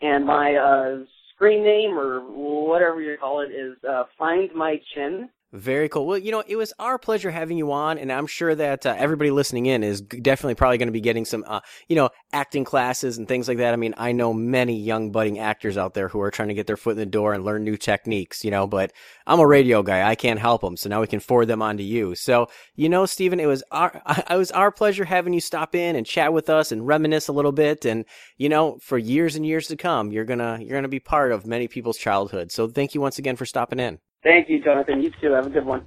And 0.00 0.26
my 0.26 0.54
uh, 0.54 1.04
screen 1.34 1.64
name 1.64 1.98
or 1.98 2.20
whatever 2.20 3.00
you 3.00 3.16
call 3.18 3.40
it 3.40 3.50
is 3.50 3.76
uh, 3.88 4.04
Find 4.18 4.50
My 4.54 4.80
Chin. 4.94 5.30
Very 5.52 5.88
cool. 5.88 6.06
Well, 6.06 6.18
you 6.18 6.30
know, 6.30 6.44
it 6.46 6.56
was 6.56 6.74
our 6.78 6.98
pleasure 6.98 7.30
having 7.30 7.56
you 7.56 7.72
on, 7.72 7.96
and 7.96 8.12
I'm 8.12 8.26
sure 8.26 8.54
that 8.54 8.84
uh, 8.84 8.94
everybody 8.98 9.30
listening 9.30 9.64
in 9.64 9.82
is 9.82 10.02
definitely 10.02 10.56
probably 10.56 10.76
going 10.76 10.88
to 10.88 10.92
be 10.92 11.00
getting 11.00 11.24
some, 11.24 11.42
uh, 11.46 11.60
you 11.88 11.96
know, 11.96 12.10
acting 12.34 12.64
classes 12.64 13.16
and 13.16 13.26
things 13.26 13.48
like 13.48 13.56
that. 13.56 13.72
I 13.72 13.76
mean, 13.76 13.94
I 13.96 14.12
know 14.12 14.34
many 14.34 14.78
young 14.78 15.10
budding 15.10 15.38
actors 15.38 15.78
out 15.78 15.94
there 15.94 16.08
who 16.08 16.20
are 16.20 16.30
trying 16.30 16.48
to 16.48 16.54
get 16.54 16.66
their 16.66 16.76
foot 16.76 16.90
in 16.92 16.96
the 16.98 17.06
door 17.06 17.32
and 17.32 17.46
learn 17.46 17.64
new 17.64 17.78
techniques, 17.78 18.44
you 18.44 18.50
know, 18.50 18.66
but 18.66 18.92
I'm 19.26 19.40
a 19.40 19.46
radio 19.46 19.82
guy. 19.82 20.06
I 20.06 20.16
can't 20.16 20.38
help 20.38 20.60
them. 20.60 20.76
So 20.76 20.90
now 20.90 21.00
we 21.00 21.06
can 21.06 21.18
forward 21.18 21.46
them 21.46 21.62
on 21.62 21.78
to 21.78 21.82
you. 21.82 22.14
So, 22.14 22.48
you 22.74 22.90
know, 22.90 23.06
Steven, 23.06 23.40
it 23.40 23.46
was 23.46 23.64
our, 23.70 24.02
it 24.30 24.36
was 24.36 24.50
our 24.50 24.70
pleasure 24.70 25.06
having 25.06 25.32
you 25.32 25.40
stop 25.40 25.74
in 25.74 25.96
and 25.96 26.04
chat 26.04 26.30
with 26.30 26.50
us 26.50 26.72
and 26.72 26.86
reminisce 26.86 27.26
a 27.28 27.32
little 27.32 27.52
bit. 27.52 27.86
And, 27.86 28.04
you 28.36 28.50
know, 28.50 28.76
for 28.82 28.98
years 28.98 29.34
and 29.34 29.46
years 29.46 29.68
to 29.68 29.76
come, 29.76 30.12
you're 30.12 30.26
going 30.26 30.40
to, 30.40 30.58
you're 30.60 30.74
going 30.74 30.82
to 30.82 30.88
be 30.88 31.00
part 31.00 31.32
of 31.32 31.46
many 31.46 31.68
people's 31.68 31.96
childhood. 31.96 32.52
So 32.52 32.68
thank 32.68 32.94
you 32.94 33.00
once 33.00 33.18
again 33.18 33.36
for 33.36 33.46
stopping 33.46 33.80
in. 33.80 33.98
Thank 34.24 34.50
you, 34.50 34.62
Jonathan. 34.64 35.02
You 35.02 35.12
too. 35.20 35.32
Have 35.32 35.46
a 35.46 35.50
good 35.50 35.66
one. 35.66 35.82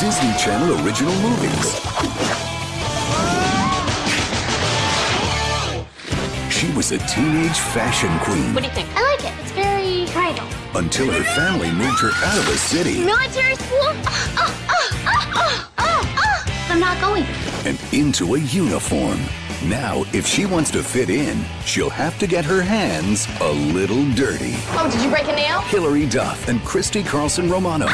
Disney 0.00 0.32
Channel 0.38 0.86
Original 0.86 1.12
Movies. 1.16 1.74
She 6.52 6.70
was 6.72 6.92
a 6.92 6.98
teenage 7.08 7.58
fashion 7.58 8.08
queen 8.20 8.54
What 8.54 8.62
do 8.62 8.68
you 8.68 8.74
think? 8.74 8.88
I 8.94 9.02
like 9.02 9.24
it. 9.24 9.34
It's 9.42 9.50
very 9.52 10.06
bridal. 10.12 10.46
until 10.76 11.10
her 11.10 11.24
family 11.34 11.70
moved 11.72 11.98
her 12.00 12.12
out 12.24 12.38
of 12.38 12.46
the 12.46 12.56
city 12.56 13.04
Military 13.04 13.56
school? 13.56 13.78
Oh, 13.80 14.68
oh, 14.68 14.90
oh, 15.06 15.32
oh, 15.34 15.70
oh, 15.78 16.14
oh. 16.18 16.68
I'm 16.70 16.78
not 16.80 17.00
going. 17.00 17.24
and 17.66 17.78
into 17.92 18.34
a 18.34 18.38
uniform. 18.38 19.18
Now, 19.64 20.04
if 20.12 20.26
she 20.26 20.46
wants 20.46 20.70
to 20.72 20.82
fit 20.84 21.10
in, 21.10 21.44
she'll 21.64 21.90
have 21.90 22.16
to 22.20 22.28
get 22.28 22.44
her 22.44 22.62
hands 22.62 23.26
a 23.40 23.50
little 23.50 24.08
dirty. 24.12 24.54
Oh, 24.70 24.88
did 24.90 25.02
you 25.02 25.10
break 25.10 25.24
a 25.26 25.34
nail? 25.34 25.60
Hilary 25.62 26.06
Duff 26.06 26.46
and 26.48 26.62
Christy 26.64 27.02
Carlson 27.02 27.50
Romano. 27.50 27.88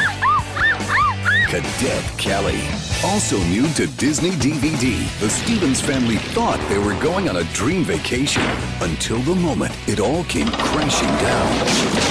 Cadet 1.47 2.03
Kelly. 2.17 2.59
Also 3.03 3.37
new 3.45 3.67
to 3.73 3.85
Disney 3.97 4.31
DVD, 4.31 4.97
the 5.19 5.29
Stevens 5.29 5.79
family 5.79 6.17
thought 6.33 6.59
they 6.69 6.79
were 6.79 6.99
going 6.99 7.29
on 7.29 7.37
a 7.37 7.43
dream 7.53 7.83
vacation 7.83 8.41
until 8.81 9.19
the 9.19 9.35
moment 9.35 9.71
it 9.87 9.99
all 9.99 10.23
came 10.23 10.47
crashing 10.47 11.07
down. 11.07 12.05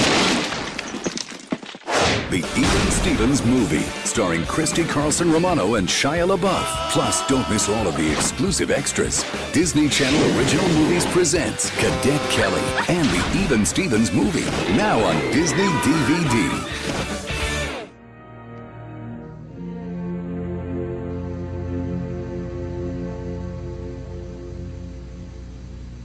The 2.31 2.37
Even 2.37 2.91
Stevens 2.91 3.45
movie, 3.45 3.83
starring 4.05 4.45
Christy 4.45 4.83
Carlson 4.83 5.31
Romano 5.31 5.75
and 5.75 5.87
Shia 5.87 6.25
LaBeouf. 6.25 6.91
Plus, 6.91 7.27
don't 7.27 7.47
miss 7.49 7.69
all 7.69 7.87
of 7.87 7.97
the 7.97 8.11
exclusive 8.11 8.71
extras. 8.71 9.25
Disney 9.51 9.89
Channel 9.89 10.37
Original 10.37 10.67
Movies 10.69 11.05
presents 11.07 11.69
Cadet 11.71 12.21
Kelly 12.31 12.63
and 12.87 13.07
the 13.09 13.43
Even 13.43 13.65
Stevens 13.65 14.11
movie, 14.11 14.45
now 14.75 14.97
on 14.99 15.15
Disney 15.31 15.67
DVD. 15.83 17.04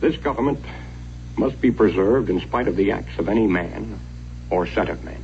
This 0.01 0.17
government 0.17 0.65
must 1.37 1.61
be 1.61 1.71
preserved 1.71 2.31
in 2.31 2.41
spite 2.41 2.69
of 2.69 2.77
the 2.77 2.93
acts 2.93 3.19
of 3.19 3.29
any 3.29 3.47
man 3.47 4.01
or 4.49 4.67
set 4.67 4.89
of 4.89 5.05
men. 5.05 5.23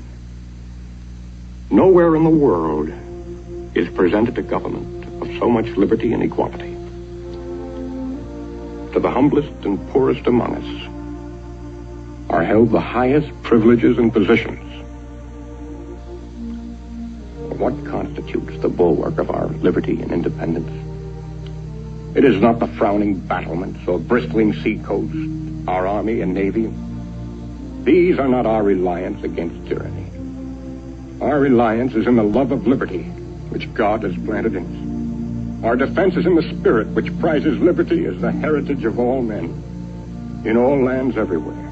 Nowhere 1.70 2.14
in 2.14 2.24
the 2.24 2.30
world 2.30 2.90
is 3.74 3.88
presented 3.88 4.36
a 4.36 4.42
government 4.42 5.22
of 5.22 5.38
so 5.38 5.48
much 5.48 5.66
liberty 5.76 6.12
and 6.12 6.22
equality. 6.22 6.74
To 8.92 9.00
the 9.00 9.10
humblest 9.10 9.64
and 9.64 9.78
poorest 9.88 10.26
among 10.26 10.56
us 10.56 12.30
are 12.30 12.44
held 12.44 12.70
the 12.70 12.80
highest 12.80 13.30
privileges 13.42 13.96
and 13.96 14.12
positions. 14.12 14.62
What 17.58 17.82
constitutes 17.86 18.58
the 18.60 18.68
bulwark 18.68 19.16
of 19.18 19.30
our 19.30 19.46
liberty 19.46 20.02
and 20.02 20.12
independence? 20.12 20.85
It 22.16 22.24
is 22.24 22.40
not 22.40 22.60
the 22.60 22.66
frowning 22.66 23.18
battlements 23.18 23.86
or 23.86 23.98
bristling 23.98 24.54
seacoast, 24.54 25.68
our 25.68 25.86
army 25.86 26.22
and 26.22 26.32
navy. 26.32 26.72
These 27.84 28.18
are 28.18 28.26
not 28.26 28.46
our 28.46 28.62
reliance 28.62 29.22
against 29.22 29.68
tyranny. 29.68 30.06
Our 31.20 31.38
reliance 31.38 31.94
is 31.94 32.06
in 32.06 32.16
the 32.16 32.22
love 32.22 32.52
of 32.52 32.66
liberty, 32.66 33.02
which 33.50 33.70
God 33.74 34.02
has 34.02 34.16
planted 34.24 34.56
in 34.56 34.64
us. 34.64 35.64
Our 35.66 35.76
defense 35.76 36.16
is 36.16 36.24
in 36.24 36.36
the 36.36 36.56
spirit 36.58 36.88
which 36.88 37.18
prizes 37.20 37.58
liberty 37.58 38.06
as 38.06 38.18
the 38.18 38.32
heritage 38.32 38.86
of 38.86 38.98
all 38.98 39.20
men, 39.20 40.42
in 40.46 40.56
all 40.56 40.82
lands 40.82 41.18
everywhere. 41.18 41.70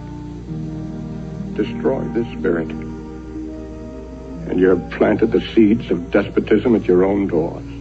Destroy 1.54 2.04
this 2.08 2.30
spirit, 2.38 2.68
and 2.68 4.60
you 4.60 4.68
have 4.68 4.90
planted 4.90 5.32
the 5.32 5.40
seeds 5.54 5.90
of 5.90 6.10
despotism 6.10 6.76
at 6.76 6.84
your 6.84 7.02
own 7.02 7.28
doors. 7.28 7.73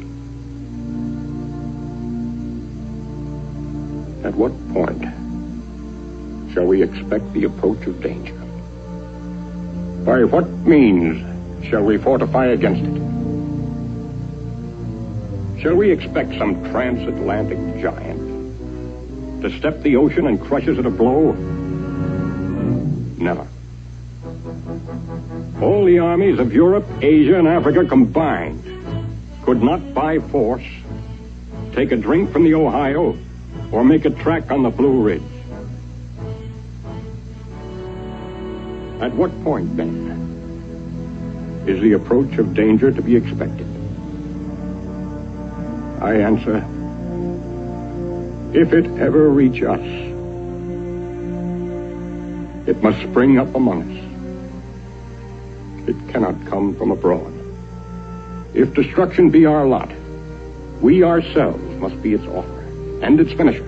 At 4.33 4.39
what 4.39 4.73
point 4.73 5.03
shall 6.53 6.65
we 6.65 6.81
expect 6.81 7.31
the 7.33 7.43
approach 7.43 7.85
of 7.85 8.01
danger? 8.01 8.33
By 10.03 10.23
what 10.23 10.49
means 10.65 11.23
shall 11.63 11.83
we 11.83 11.99
fortify 11.99 12.47
against 12.47 12.81
it? 12.81 12.97
Shall 15.61 15.75
we 15.75 15.91
expect 15.91 16.33
some 16.39 16.63
transatlantic 16.71 17.59
giant 17.79 19.43
to 19.43 19.51
step 19.51 19.83
the 19.83 19.97
ocean 19.97 20.25
and 20.25 20.41
crush 20.41 20.67
us 20.67 20.79
at 20.79 20.87
a 20.87 20.89
blow? 20.89 21.33
Never. 23.19 23.47
All 25.61 25.85
the 25.85 25.99
armies 25.99 26.39
of 26.39 26.51
Europe, 26.51 26.87
Asia, 27.03 27.37
and 27.37 27.47
Africa 27.47 27.85
combined 27.85 28.63
could 29.43 29.61
not 29.61 29.93
by 29.93 30.17
force 30.17 30.65
take 31.73 31.91
a 31.91 31.97
drink 31.97 32.31
from 32.31 32.45
the 32.45 32.55
Ohio 32.55 33.15
or 33.73 33.83
make 33.83 34.05
a 34.05 34.11
track 34.11 34.51
on 34.51 34.61
the 34.61 34.69
Blue 34.69 35.01
Ridge. 35.01 35.23
At 39.01 39.15
what 39.15 39.31
point, 39.43 39.75
then, 39.75 41.63
is 41.65 41.81
the 41.81 41.93
approach 41.93 42.37
of 42.37 42.53
danger 42.53 42.91
to 42.91 43.01
be 43.01 43.15
expected? 43.15 43.65
I 45.99 46.17
answer, 46.17 46.57
if 48.53 48.73
it 48.73 48.85
ever 49.01 49.31
reach 49.31 49.63
us, 49.63 49.81
it 52.67 52.83
must 52.83 53.01
spring 53.09 53.39
up 53.39 53.55
among 53.55 53.89
us. 53.89 53.97
It 55.89 55.97
cannot 56.13 56.45
come 56.45 56.75
from 56.75 56.91
abroad. 56.91 57.33
If 58.53 58.75
destruction 58.75 59.31
be 59.31 59.47
our 59.47 59.65
lot, 59.65 59.89
we 60.79 61.03
ourselves 61.03 61.63
must 61.79 61.99
be 62.03 62.13
its 62.13 62.25
author 62.25 62.62
and 63.03 63.19
its 63.19 63.33
finisher. 63.33 63.67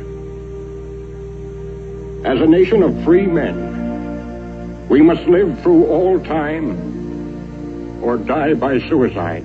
As 2.25 2.39
a 2.39 2.47
nation 2.47 2.81
of 2.81 3.03
free 3.03 3.27
men, 3.27 4.87
we 4.87 5.01
must 5.01 5.27
live 5.27 5.61
through 5.61 5.87
all 5.87 6.19
time 6.21 8.01
or 8.01 8.17
die 8.17 8.53
by 8.53 8.79
suicide. 8.87 9.43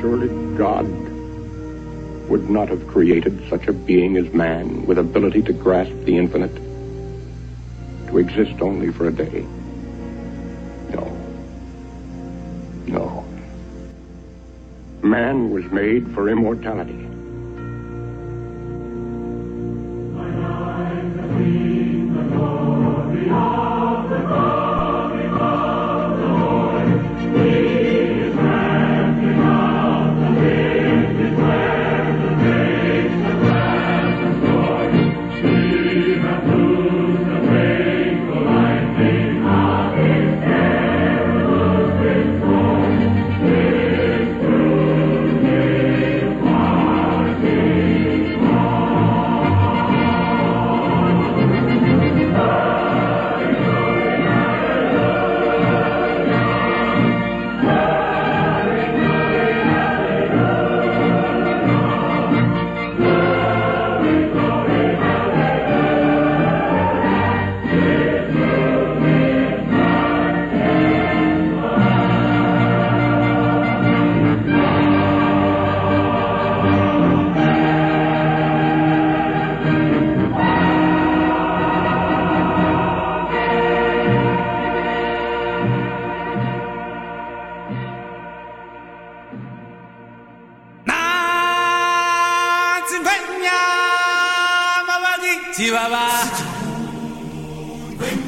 Surely 0.00 0.28
God 0.56 0.86
would 2.28 2.50
not 2.50 2.68
have 2.68 2.86
created 2.88 3.48
such 3.48 3.68
a 3.68 3.72
being 3.72 4.16
as 4.16 4.32
man 4.32 4.86
with 4.86 4.98
ability 4.98 5.42
to 5.42 5.52
grasp 5.52 5.92
the 6.04 6.16
infinite, 6.16 6.54
to 8.08 8.18
exist 8.18 8.60
only 8.60 8.90
for 8.92 9.06
a 9.06 9.12
day. 9.12 9.46
No. 10.90 11.04
No. 12.86 13.24
Man 15.02 15.50
was 15.50 15.64
made 15.70 16.12
for 16.12 16.28
immortality. 16.28 17.09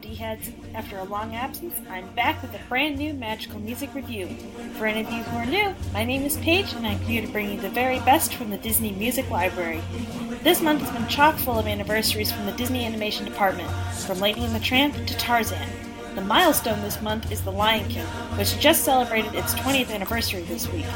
Jumbo 0.00 0.14
D-Heads, 0.14 0.50
after 0.74 0.98
a 0.98 1.04
long 1.04 1.34
absence, 1.34 1.74
I'm 1.90 2.08
back 2.14 2.40
with 2.42 2.54
a 2.54 2.68
brand 2.68 2.98
new 2.98 3.12
magical 3.12 3.58
music 3.58 3.94
review. 3.94 4.28
For 4.76 4.86
any 4.86 5.00
of 5.00 5.10
you 5.10 5.22
who 5.22 5.36
are 5.36 5.46
new, 5.46 5.74
my 5.92 6.04
name 6.04 6.22
is 6.22 6.36
Paige, 6.38 6.72
and 6.74 6.86
I'm 6.86 6.98
here 7.00 7.22
to 7.22 7.28
bring 7.28 7.50
you 7.50 7.60
the 7.60 7.70
very 7.70 7.98
best 8.00 8.34
from 8.34 8.50
the 8.50 8.56
Disney 8.56 8.92
Music 8.92 9.28
Library. 9.30 9.82
This 10.42 10.62
month 10.62 10.82
has 10.82 10.90
been 10.90 11.08
chock 11.08 11.36
full 11.36 11.58
of 11.58 11.66
anniversaries 11.66 12.32
from 12.32 12.46
the 12.46 12.52
Disney 12.52 12.84
Animation 12.84 13.24
Department, 13.24 13.70
from 14.06 14.20
Lightning 14.20 14.44
and 14.44 14.54
the 14.54 14.60
Tramp 14.60 14.94
to 14.94 15.16
Tarzan. 15.16 15.68
The 16.14 16.22
milestone 16.22 16.80
this 16.82 17.02
month 17.02 17.30
is 17.30 17.42
The 17.42 17.52
Lion 17.52 17.88
King, 17.88 18.06
which 18.36 18.58
just 18.58 18.84
celebrated 18.84 19.34
its 19.34 19.54
20th 19.54 19.90
anniversary 19.90 20.42
this 20.42 20.70
week. 20.72 20.86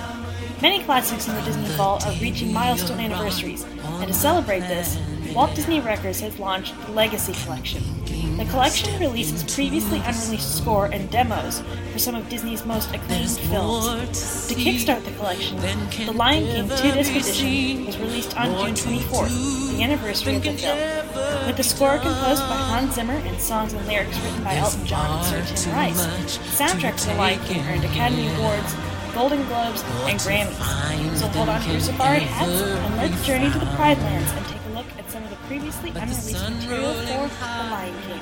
Many 0.63 0.83
classics 0.83 1.29
in 1.29 1.35
the 1.35 1.43
Disney 1.43 1.69
Vault 1.77 2.07
are 2.07 2.21
reaching 2.21 2.53
milestone 2.53 3.01
anniversaries, 3.01 3.65
and 3.65 4.09
to 4.09 4.15
celebrate 4.15 4.61
this, 4.61 4.99
Walt 5.35 5.55
Disney 5.55 5.81
Records 5.81 6.21
has 6.21 6.39
launched 6.39 6.75
the 6.87 6.93
Legacy 6.93 7.33
Collection. 7.45 7.83
The 8.37 8.45
collection 8.47 8.99
releases 9.01 9.43
previously 9.55 9.99
unreleased 9.99 10.57
score 10.57 10.87
and 10.87 11.11
demos 11.11 11.63
for 11.93 11.99
some 11.99 12.15
of 12.15 12.29
Disney's 12.29 12.65
most 12.65 12.93
acclaimed 12.95 13.31
films. 13.31 14.49
To 14.49 14.55
kickstart 14.55 15.05
the 15.05 15.13
collection, 15.13 15.57
The 16.07 16.13
Lion 16.13 16.69
King 16.69 16.69
2 16.69 16.93
disc 16.93 17.11
edition 17.15 17.87
was 17.87 17.99
released 17.99 18.37
on 18.37 18.75
June 18.75 18.99
24th, 18.99 19.77
the 19.77 19.83
anniversary 19.83 20.37
of 20.37 20.43
the 20.43 20.53
film. 20.53 20.79
With 21.47 21.57
the 21.57 21.63
score 21.63 21.99
composed 21.99 22.43
by 22.43 22.57
Hans 22.57 22.95
Zimmer 22.95 23.15
and 23.15 23.41
songs 23.41 23.73
and 23.73 23.87
lyrics 23.87 24.19
written 24.21 24.43
by 24.43 24.57
Elton 24.57 24.85
John 24.87 25.19
and 25.19 25.27
Sir 25.47 25.55
Tim 25.55 25.75
Rice, 25.75 26.03
the 26.39 26.65
soundtrack 26.65 26.97
to 27.03 27.09
The 27.09 27.15
Lion 27.15 27.41
King 27.45 27.61
earned 27.67 27.85
Academy 27.85 28.29
Awards, 28.37 28.75
Golden 29.15 29.45
Globes, 29.47 29.83
and 29.83 30.19
Grammys. 30.19 31.17
So 31.17 31.29
hold 31.29 31.49
on 31.49 31.61
to 31.63 31.71
your 31.71 31.81
safari 31.81 32.21
hats 32.21 32.51
and 32.51 32.97
let's 32.97 33.25
journey 33.27 33.51
to 33.51 33.59
the 33.59 33.67
Pride 33.77 33.99
Lands 33.99 34.33
and 34.33 34.47
take 34.47 34.64
a 35.51 35.55
look 35.55 35.63
at 35.63 35.75
the 35.75 35.85
previously 35.85 35.91
unreleased 35.91 36.33
material 36.33 36.93
for 36.95 37.45
The 37.45 37.71
Lion 37.71 37.95
King. 38.03 38.21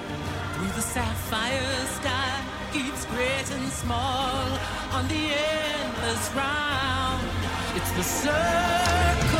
Through 0.54 0.72
the 0.74 0.80
sapphire 0.80 1.86
sky 1.86 2.40
keeps 2.72 3.04
great 3.06 3.50
and 3.50 3.72
small 3.72 4.58
on 4.92 5.08
the 5.08 5.32
endless 5.34 6.30
round. 6.34 7.26
It's 7.74 7.90
the 7.92 8.02
circle 8.02 9.31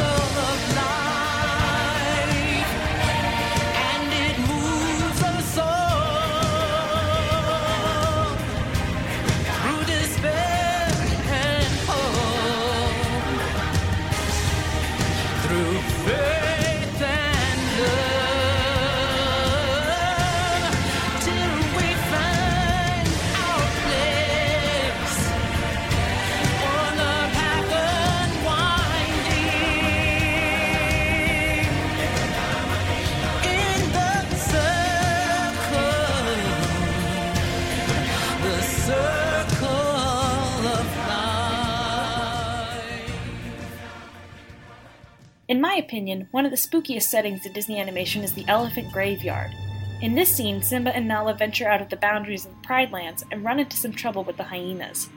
In 45.52 45.60
my 45.60 45.74
opinion, 45.74 46.28
one 46.30 46.46
of 46.46 46.50
the 46.50 46.56
spookiest 46.56 47.02
settings 47.02 47.44
in 47.44 47.52
Disney 47.52 47.78
animation 47.78 48.24
is 48.24 48.32
the 48.32 48.46
Elephant 48.48 48.90
Graveyard. 48.90 49.50
In 50.00 50.14
this 50.14 50.34
scene, 50.34 50.62
Simba 50.62 50.96
and 50.96 51.06
Nala 51.06 51.34
venture 51.34 51.68
out 51.68 51.82
of 51.82 51.90
the 51.90 51.96
boundaries 51.98 52.46
of 52.46 52.52
the 52.52 52.66
Pride 52.66 52.90
Lands 52.90 53.22
and 53.30 53.44
run 53.44 53.60
into 53.60 53.76
some 53.76 53.92
trouble 53.92 54.24
with 54.24 54.38
the 54.38 54.44
hyenas. 54.44 55.10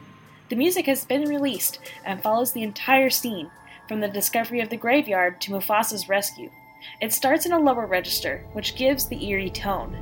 The 0.49 0.57
music 0.57 0.87
has 0.87 1.05
been 1.05 1.29
released 1.29 1.79
and 2.03 2.21
follows 2.21 2.51
the 2.51 2.63
entire 2.63 3.09
scene, 3.09 3.49
from 3.87 4.01
the 4.01 4.09
discovery 4.09 4.59
of 4.59 4.67
the 4.67 4.75
graveyard 4.75 5.39
to 5.39 5.51
Mufasa's 5.51 6.09
rescue. 6.09 6.51
It 6.99 7.13
starts 7.13 7.45
in 7.45 7.53
a 7.53 7.57
lower 7.57 7.85
register, 7.85 8.45
which 8.51 8.75
gives 8.75 9.07
the 9.07 9.25
eerie 9.29 9.49
tone. 9.49 9.95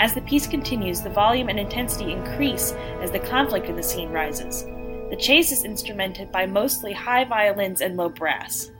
As 0.00 0.14
the 0.14 0.20
piece 0.22 0.48
continues, 0.48 1.00
the 1.00 1.10
volume 1.10 1.48
and 1.48 1.60
intensity 1.60 2.10
increase 2.10 2.72
as 3.02 3.12
the 3.12 3.20
conflict 3.20 3.68
in 3.68 3.76
the 3.76 3.84
scene 3.84 4.10
rises. 4.10 4.64
The 5.10 5.16
chase 5.16 5.52
is 5.52 5.62
instrumented 5.62 6.32
by 6.32 6.44
mostly 6.44 6.92
high 6.92 7.22
violins 7.22 7.82
and 7.82 7.96
low 7.96 8.08
brass. 8.08 8.72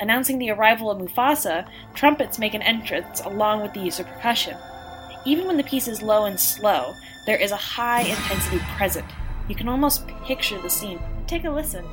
Announcing 0.00 0.38
the 0.38 0.50
arrival 0.50 0.90
of 0.90 0.98
Mufasa, 0.98 1.68
trumpets 1.94 2.38
make 2.38 2.54
an 2.54 2.62
entrance 2.62 3.20
along 3.20 3.62
with 3.62 3.72
the 3.72 3.80
use 3.80 3.98
of 3.98 4.06
percussion. 4.06 4.56
Even 5.24 5.46
when 5.46 5.56
the 5.56 5.64
piece 5.64 5.88
is 5.88 6.02
low 6.02 6.26
and 6.26 6.38
slow, 6.38 6.94
there 7.26 7.36
is 7.36 7.50
a 7.50 7.56
high 7.56 8.02
intensity 8.02 8.58
present. 8.76 9.06
You 9.48 9.56
can 9.56 9.68
almost 9.68 10.06
picture 10.24 10.60
the 10.60 10.70
scene. 10.70 11.00
Take 11.26 11.44
a 11.44 11.50
listen. 11.50 11.84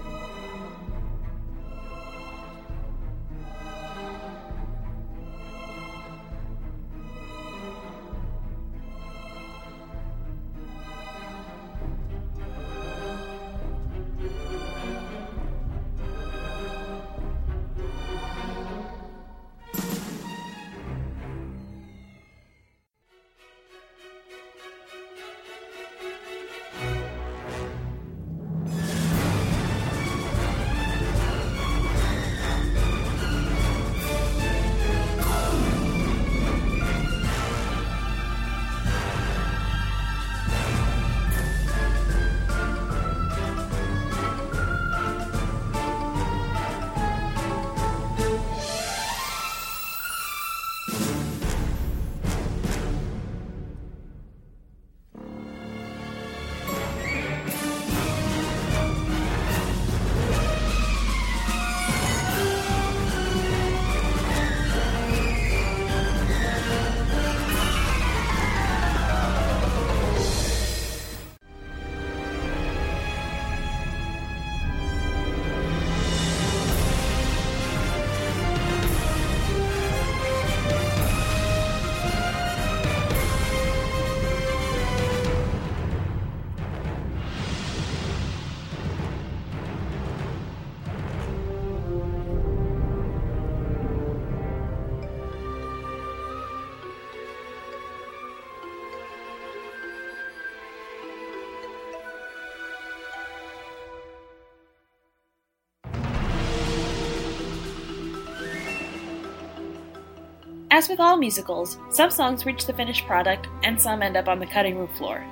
As 110.76 110.90
with 110.90 111.00
all 111.00 111.16
musicals, 111.16 111.78
some 111.88 112.12
songs 112.12 112.46
reach 112.46 112.66
the 112.66 112.74
finished 112.74 113.08
product 113.08 113.48
and 113.64 113.82
some 113.82 114.04
end 114.04 114.18
up 114.18 114.28
on 114.28 114.40
the 114.40 114.46
cutting 114.46 114.78
room 114.78 114.90
floor. 114.90 115.24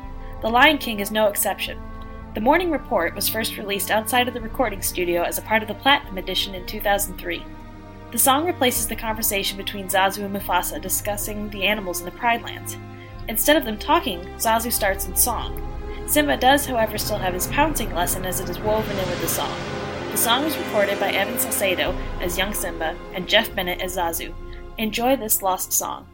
The 0.41 0.48
Lion 0.48 0.78
King 0.78 1.02
is 1.02 1.11
no 1.11 1.28
exception. 1.28 1.82
The 2.34 2.40
Morning 2.40 2.72
Report 2.72 3.14
was 3.14 3.28
first 3.28 3.57
released 3.57 3.91
outside 3.91 4.30
of 4.30 4.34
the 4.34 4.40
recording 4.40 4.82
studio 4.82 5.22
as 5.24 5.38
a 5.38 5.41
part 5.41 5.61
of 5.61 5.68
the 5.68 5.74
Platinum 5.74 6.18
Edition 6.18 6.56
in 6.56 6.65
2003. 6.65 7.44
The 8.14 8.18
song 8.18 8.45
replaces 8.45 8.88
the 8.88 8.95
conversation 8.95 9.57
between 9.57 9.90
Zazu 9.90 10.24
and 10.24 10.34
Mufasa 10.34 10.82
discussing 10.82 11.49
the 11.49 11.64
animals 11.64 11.99
in 11.99 12.06
the 12.06 12.11
Pride 12.11 12.41
Lands. 12.44 12.78
Instead 13.28 13.57
of 13.57 13.65
them 13.65 13.78
talking, 13.78 14.22
Zazu 14.38 14.72
starts 14.72 15.10
in 15.10 15.15
song. 15.18 15.61
Simba 16.06 16.38
does, 16.38 16.65
however, 16.65 16.98
still 16.98 17.18
have 17.18 17.34
his 17.34 17.48
pouncing 17.48 17.94
lesson 17.94 18.24
as 18.24 18.40
it 18.40 18.48
is 18.48 18.60
woven 18.60 18.98
in 18.98 19.10
with 19.10 19.20
the 19.20 19.28
song. 19.28 19.53
The 20.11 20.18
song 20.18 20.45
was 20.45 20.57
recorded 20.57 21.02
by 21.02 21.11
Evan 21.11 21.36
Saucedo 21.36 21.94
as 22.22 22.38
young 22.38 22.53
Simba 22.53 22.95
and 23.14 23.28
Jeff 23.28 23.53
Bennett 23.53 23.82
as 23.82 23.98
Zazu. 23.98 24.34
Enjoy 24.78 25.16
this 25.16 25.41
lost 25.41 25.72
song. 25.72 26.08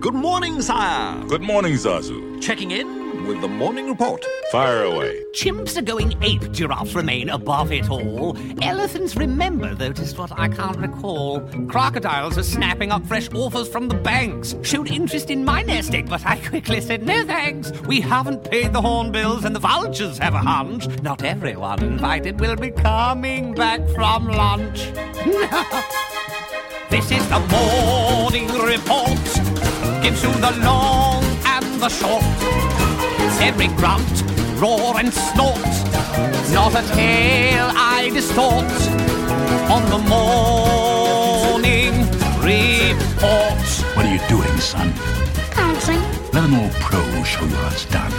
Good 0.00 0.14
morning, 0.14 0.62
sire. 0.62 1.22
Good 1.24 1.42
morning, 1.42 1.74
Zazu. 1.74 2.40
Checking 2.40 2.70
in 2.70 3.26
with 3.26 3.40
the 3.40 3.48
morning 3.48 3.88
report. 3.88 4.24
Fire 4.52 4.84
away. 4.84 5.22
Chimps 5.34 5.76
are 5.76 5.82
going 5.82 6.14
ape, 6.22 6.50
giraffes 6.52 6.94
remain 6.94 7.28
above 7.28 7.72
it 7.72 7.90
all. 7.90 8.36
Elephants 8.62 9.16
remember, 9.16 9.74
though 9.74 9.92
'tis 9.92 10.16
what 10.16 10.32
I 10.38 10.48
can't 10.48 10.78
recall. 10.78 11.40
Crocodiles 11.68 12.38
are 12.38 12.42
snapping 12.42 12.90
up 12.90 13.04
fresh 13.06 13.28
offers 13.34 13.68
from 13.68 13.88
the 13.88 13.96
banks. 13.96 14.54
Showed 14.62 14.90
interest 14.90 15.30
in 15.30 15.44
my 15.44 15.62
nest 15.62 15.94
egg, 15.94 16.08
but 16.08 16.24
I 16.24 16.36
quickly 16.36 16.80
said 16.80 17.02
no 17.02 17.24
thanks. 17.24 17.72
We 17.82 18.00
haven't 18.00 18.50
paid 18.50 18.72
the 18.72 18.80
hornbills, 18.80 19.44
and 19.44 19.54
the 19.54 19.60
vultures 19.60 20.18
have 20.18 20.34
a 20.34 20.38
hunch. 20.38 20.86
Not 21.02 21.22
everyone 21.22 21.82
invited 21.82 22.40
will 22.40 22.56
be 22.56 22.70
coming 22.70 23.54
back 23.54 23.86
from 23.90 24.28
lunch. 24.28 24.90
this 26.90 27.10
is 27.10 27.28
the 27.28 27.40
morning 27.50 28.46
report. 28.48 29.24
Gives 30.02 30.22
you 30.22 30.32
the 30.40 30.52
long 30.62 31.24
and 31.44 31.80
the 31.80 31.88
short. 31.88 32.24
Every 33.40 33.68
grunt, 33.68 34.22
roar, 34.60 34.98
and 34.98 35.12
snort. 35.12 35.60
Not 36.52 36.74
a 36.74 36.82
tale 36.94 37.70
I 37.74 38.10
distort 38.12 38.70
on 39.70 39.82
the 39.90 39.98
morning 40.08 41.94
report. 42.40 43.66
What 43.94 44.06
are 44.06 44.12
you 44.12 44.20
doing, 44.28 44.58
son? 44.58 44.92
Counseling. 45.50 46.02
Let 46.32 46.44
an 46.44 46.54
old 46.54 46.72
pro 46.72 47.00
show 47.24 47.44
you 47.44 47.56
how 47.56 47.68
it's 47.68 47.84
done. 47.86 48.12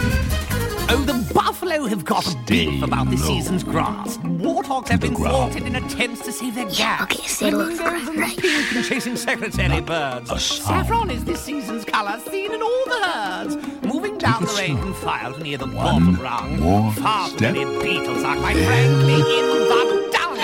Oh, 0.90 1.02
the 1.04 1.14
buffalo 1.60 1.86
have 1.86 2.04
got 2.04 2.32
a 2.32 2.36
beef 2.46 2.82
about 2.84 3.10
this 3.10 3.20
low. 3.20 3.26
season's 3.34 3.64
grass. 3.64 4.16
Warthogs 4.18 4.88
have 4.88 5.00
been 5.00 5.16
thwarted 5.16 5.64
in 5.64 5.74
attempts 5.74 6.20
to 6.24 6.30
save 6.30 6.54
their 6.54 6.70
gas. 6.70 7.02
okay, 7.02 7.26
say 7.26 7.50
Flamingos 7.50 7.80
and 8.08 8.18
the 8.18 8.40
pink 8.40 8.76
and 8.76 8.84
chasing 8.84 9.16
secretary 9.16 9.80
birds. 9.80 10.30
Saffron 10.40 11.10
is 11.10 11.24
this 11.24 11.40
season's 11.40 11.84
colour, 11.84 12.20
seen 12.30 12.52
in 12.52 12.62
all 12.62 12.84
the 12.86 13.00
herds. 13.02 13.56
Moving 13.82 14.18
down 14.18 14.44
the 14.44 14.52
range 14.52 14.78
and 14.80 14.94
filed 14.94 15.42
near 15.42 15.58
the 15.58 15.66
bottom 15.66 16.14
rung. 16.20 16.60
more 16.60 16.92
Far 16.92 17.28
too 17.30 17.40
many 17.40 17.64
beetles 17.82 18.22
are 18.22 18.36
quite 18.36 18.56
frankly 18.56 19.14
in 19.14 19.20
the 19.20 20.10
dung. 20.14 20.36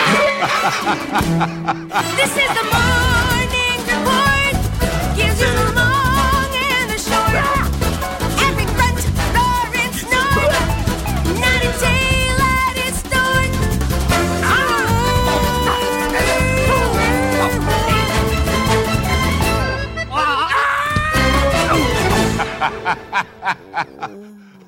This 2.17 2.37
is 2.37 2.51
the 2.59 2.65
morning 2.75 3.79
report. 3.87 4.57
Gives 5.17 5.41
you 5.41 5.74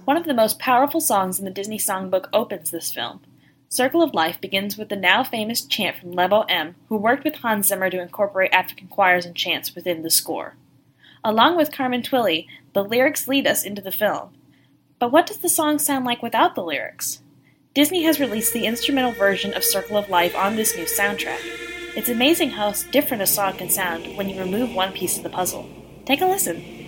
One 0.04 0.16
of 0.16 0.24
the 0.24 0.34
most 0.34 0.58
powerful 0.58 1.00
songs 1.00 1.38
in 1.38 1.44
the 1.44 1.50
Disney 1.50 1.78
Songbook 1.78 2.28
opens 2.32 2.70
this 2.70 2.92
film. 2.92 3.20
Circle 3.68 4.02
of 4.02 4.14
Life 4.14 4.40
begins 4.40 4.78
with 4.78 4.88
the 4.88 4.96
now 4.96 5.24
famous 5.24 5.62
chant 5.62 5.96
from 5.96 6.12
Lebo 6.12 6.42
M, 6.42 6.76
who 6.88 6.96
worked 6.96 7.24
with 7.24 7.36
Hans 7.36 7.66
Zimmer 7.66 7.90
to 7.90 8.00
incorporate 8.00 8.52
African 8.52 8.86
choirs 8.86 9.26
and 9.26 9.34
chants 9.34 9.74
within 9.74 10.02
the 10.02 10.10
score. 10.10 10.54
Along 11.24 11.56
with 11.56 11.72
Carmen 11.72 12.02
Twillie, 12.02 12.46
the 12.72 12.84
lyrics 12.84 13.26
lead 13.26 13.46
us 13.46 13.64
into 13.64 13.82
the 13.82 13.90
film. 13.90 14.30
But 14.98 15.10
what 15.10 15.26
does 15.26 15.38
the 15.38 15.48
song 15.48 15.78
sound 15.78 16.04
like 16.04 16.22
without 16.22 16.54
the 16.54 16.62
lyrics? 16.62 17.20
Disney 17.74 18.04
has 18.04 18.20
released 18.20 18.52
the 18.52 18.64
instrumental 18.64 19.12
version 19.12 19.52
of 19.52 19.64
Circle 19.64 19.96
of 19.96 20.08
Life 20.08 20.36
on 20.36 20.54
this 20.54 20.76
new 20.76 20.84
soundtrack. 20.84 21.40
It's 21.96 22.08
amazing 22.08 22.50
how 22.50 22.72
different 22.92 23.22
a 23.22 23.26
song 23.26 23.54
can 23.54 23.70
sound 23.70 24.16
when 24.16 24.28
you 24.28 24.38
remove 24.38 24.74
one 24.74 24.92
piece 24.92 25.16
of 25.16 25.24
the 25.24 25.30
puzzle. 25.30 25.68
Take 26.04 26.20
a 26.20 26.26
listen. 26.26 26.85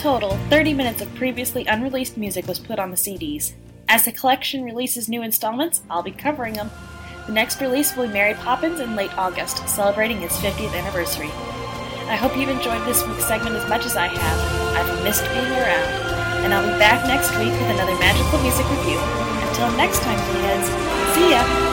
Total, 0.00 0.30
30 0.48 0.72
minutes 0.72 1.02
of 1.02 1.14
previously 1.14 1.66
unreleased 1.66 2.16
music 2.16 2.46
was 2.46 2.58
put 2.58 2.78
on 2.78 2.90
the 2.90 2.96
CDs. 2.96 3.52
As 3.86 4.06
the 4.06 4.12
collection 4.12 4.64
releases 4.64 5.10
new 5.10 5.22
installments, 5.22 5.82
I'll 5.90 6.02
be 6.02 6.10
covering 6.10 6.54
them. 6.54 6.70
The 7.26 7.32
next 7.32 7.60
release 7.60 7.94
will 7.94 8.06
be 8.06 8.14
Mary 8.14 8.32
Poppins 8.32 8.80
in 8.80 8.96
late 8.96 9.16
August, 9.18 9.68
celebrating 9.68 10.22
its 10.22 10.38
50th 10.38 10.74
anniversary. 10.74 11.28
I 12.08 12.16
hope 12.16 12.34
you've 12.34 12.48
enjoyed 12.48 12.86
this 12.86 13.06
week's 13.06 13.26
segment 13.26 13.56
as 13.56 13.68
much 13.68 13.84
as 13.84 13.94
I 13.94 14.06
have. 14.06 14.76
I've 14.76 15.04
missed 15.04 15.24
being 15.28 15.52
around. 15.52 16.44
and 16.44 16.54
I'll 16.54 16.64
be 16.64 16.78
back 16.78 17.06
next 17.06 17.36
week 17.36 17.52
with 17.52 17.68
another 17.68 17.94
magical 18.00 18.40
music 18.40 18.64
review. 18.70 18.98
Until 19.48 19.70
next 19.76 20.00
time, 20.00 20.16
D-heads, 20.16 21.14
see 21.14 21.30
ya! 21.30 21.69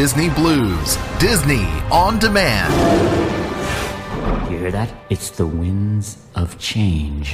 Disney 0.00 0.30
Blu's, 0.30 0.96
Disney 1.18 1.66
on 1.92 2.18
demand. 2.18 2.72
You 4.50 4.56
hear 4.56 4.70
that? 4.70 4.90
It's 5.10 5.28
the 5.28 5.46
winds 5.46 6.16
of 6.34 6.58
change. 6.58 7.32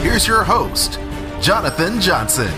Here's 0.00 0.26
your 0.26 0.42
host, 0.42 0.98
Jonathan 1.42 2.00
Johnson. 2.00 2.50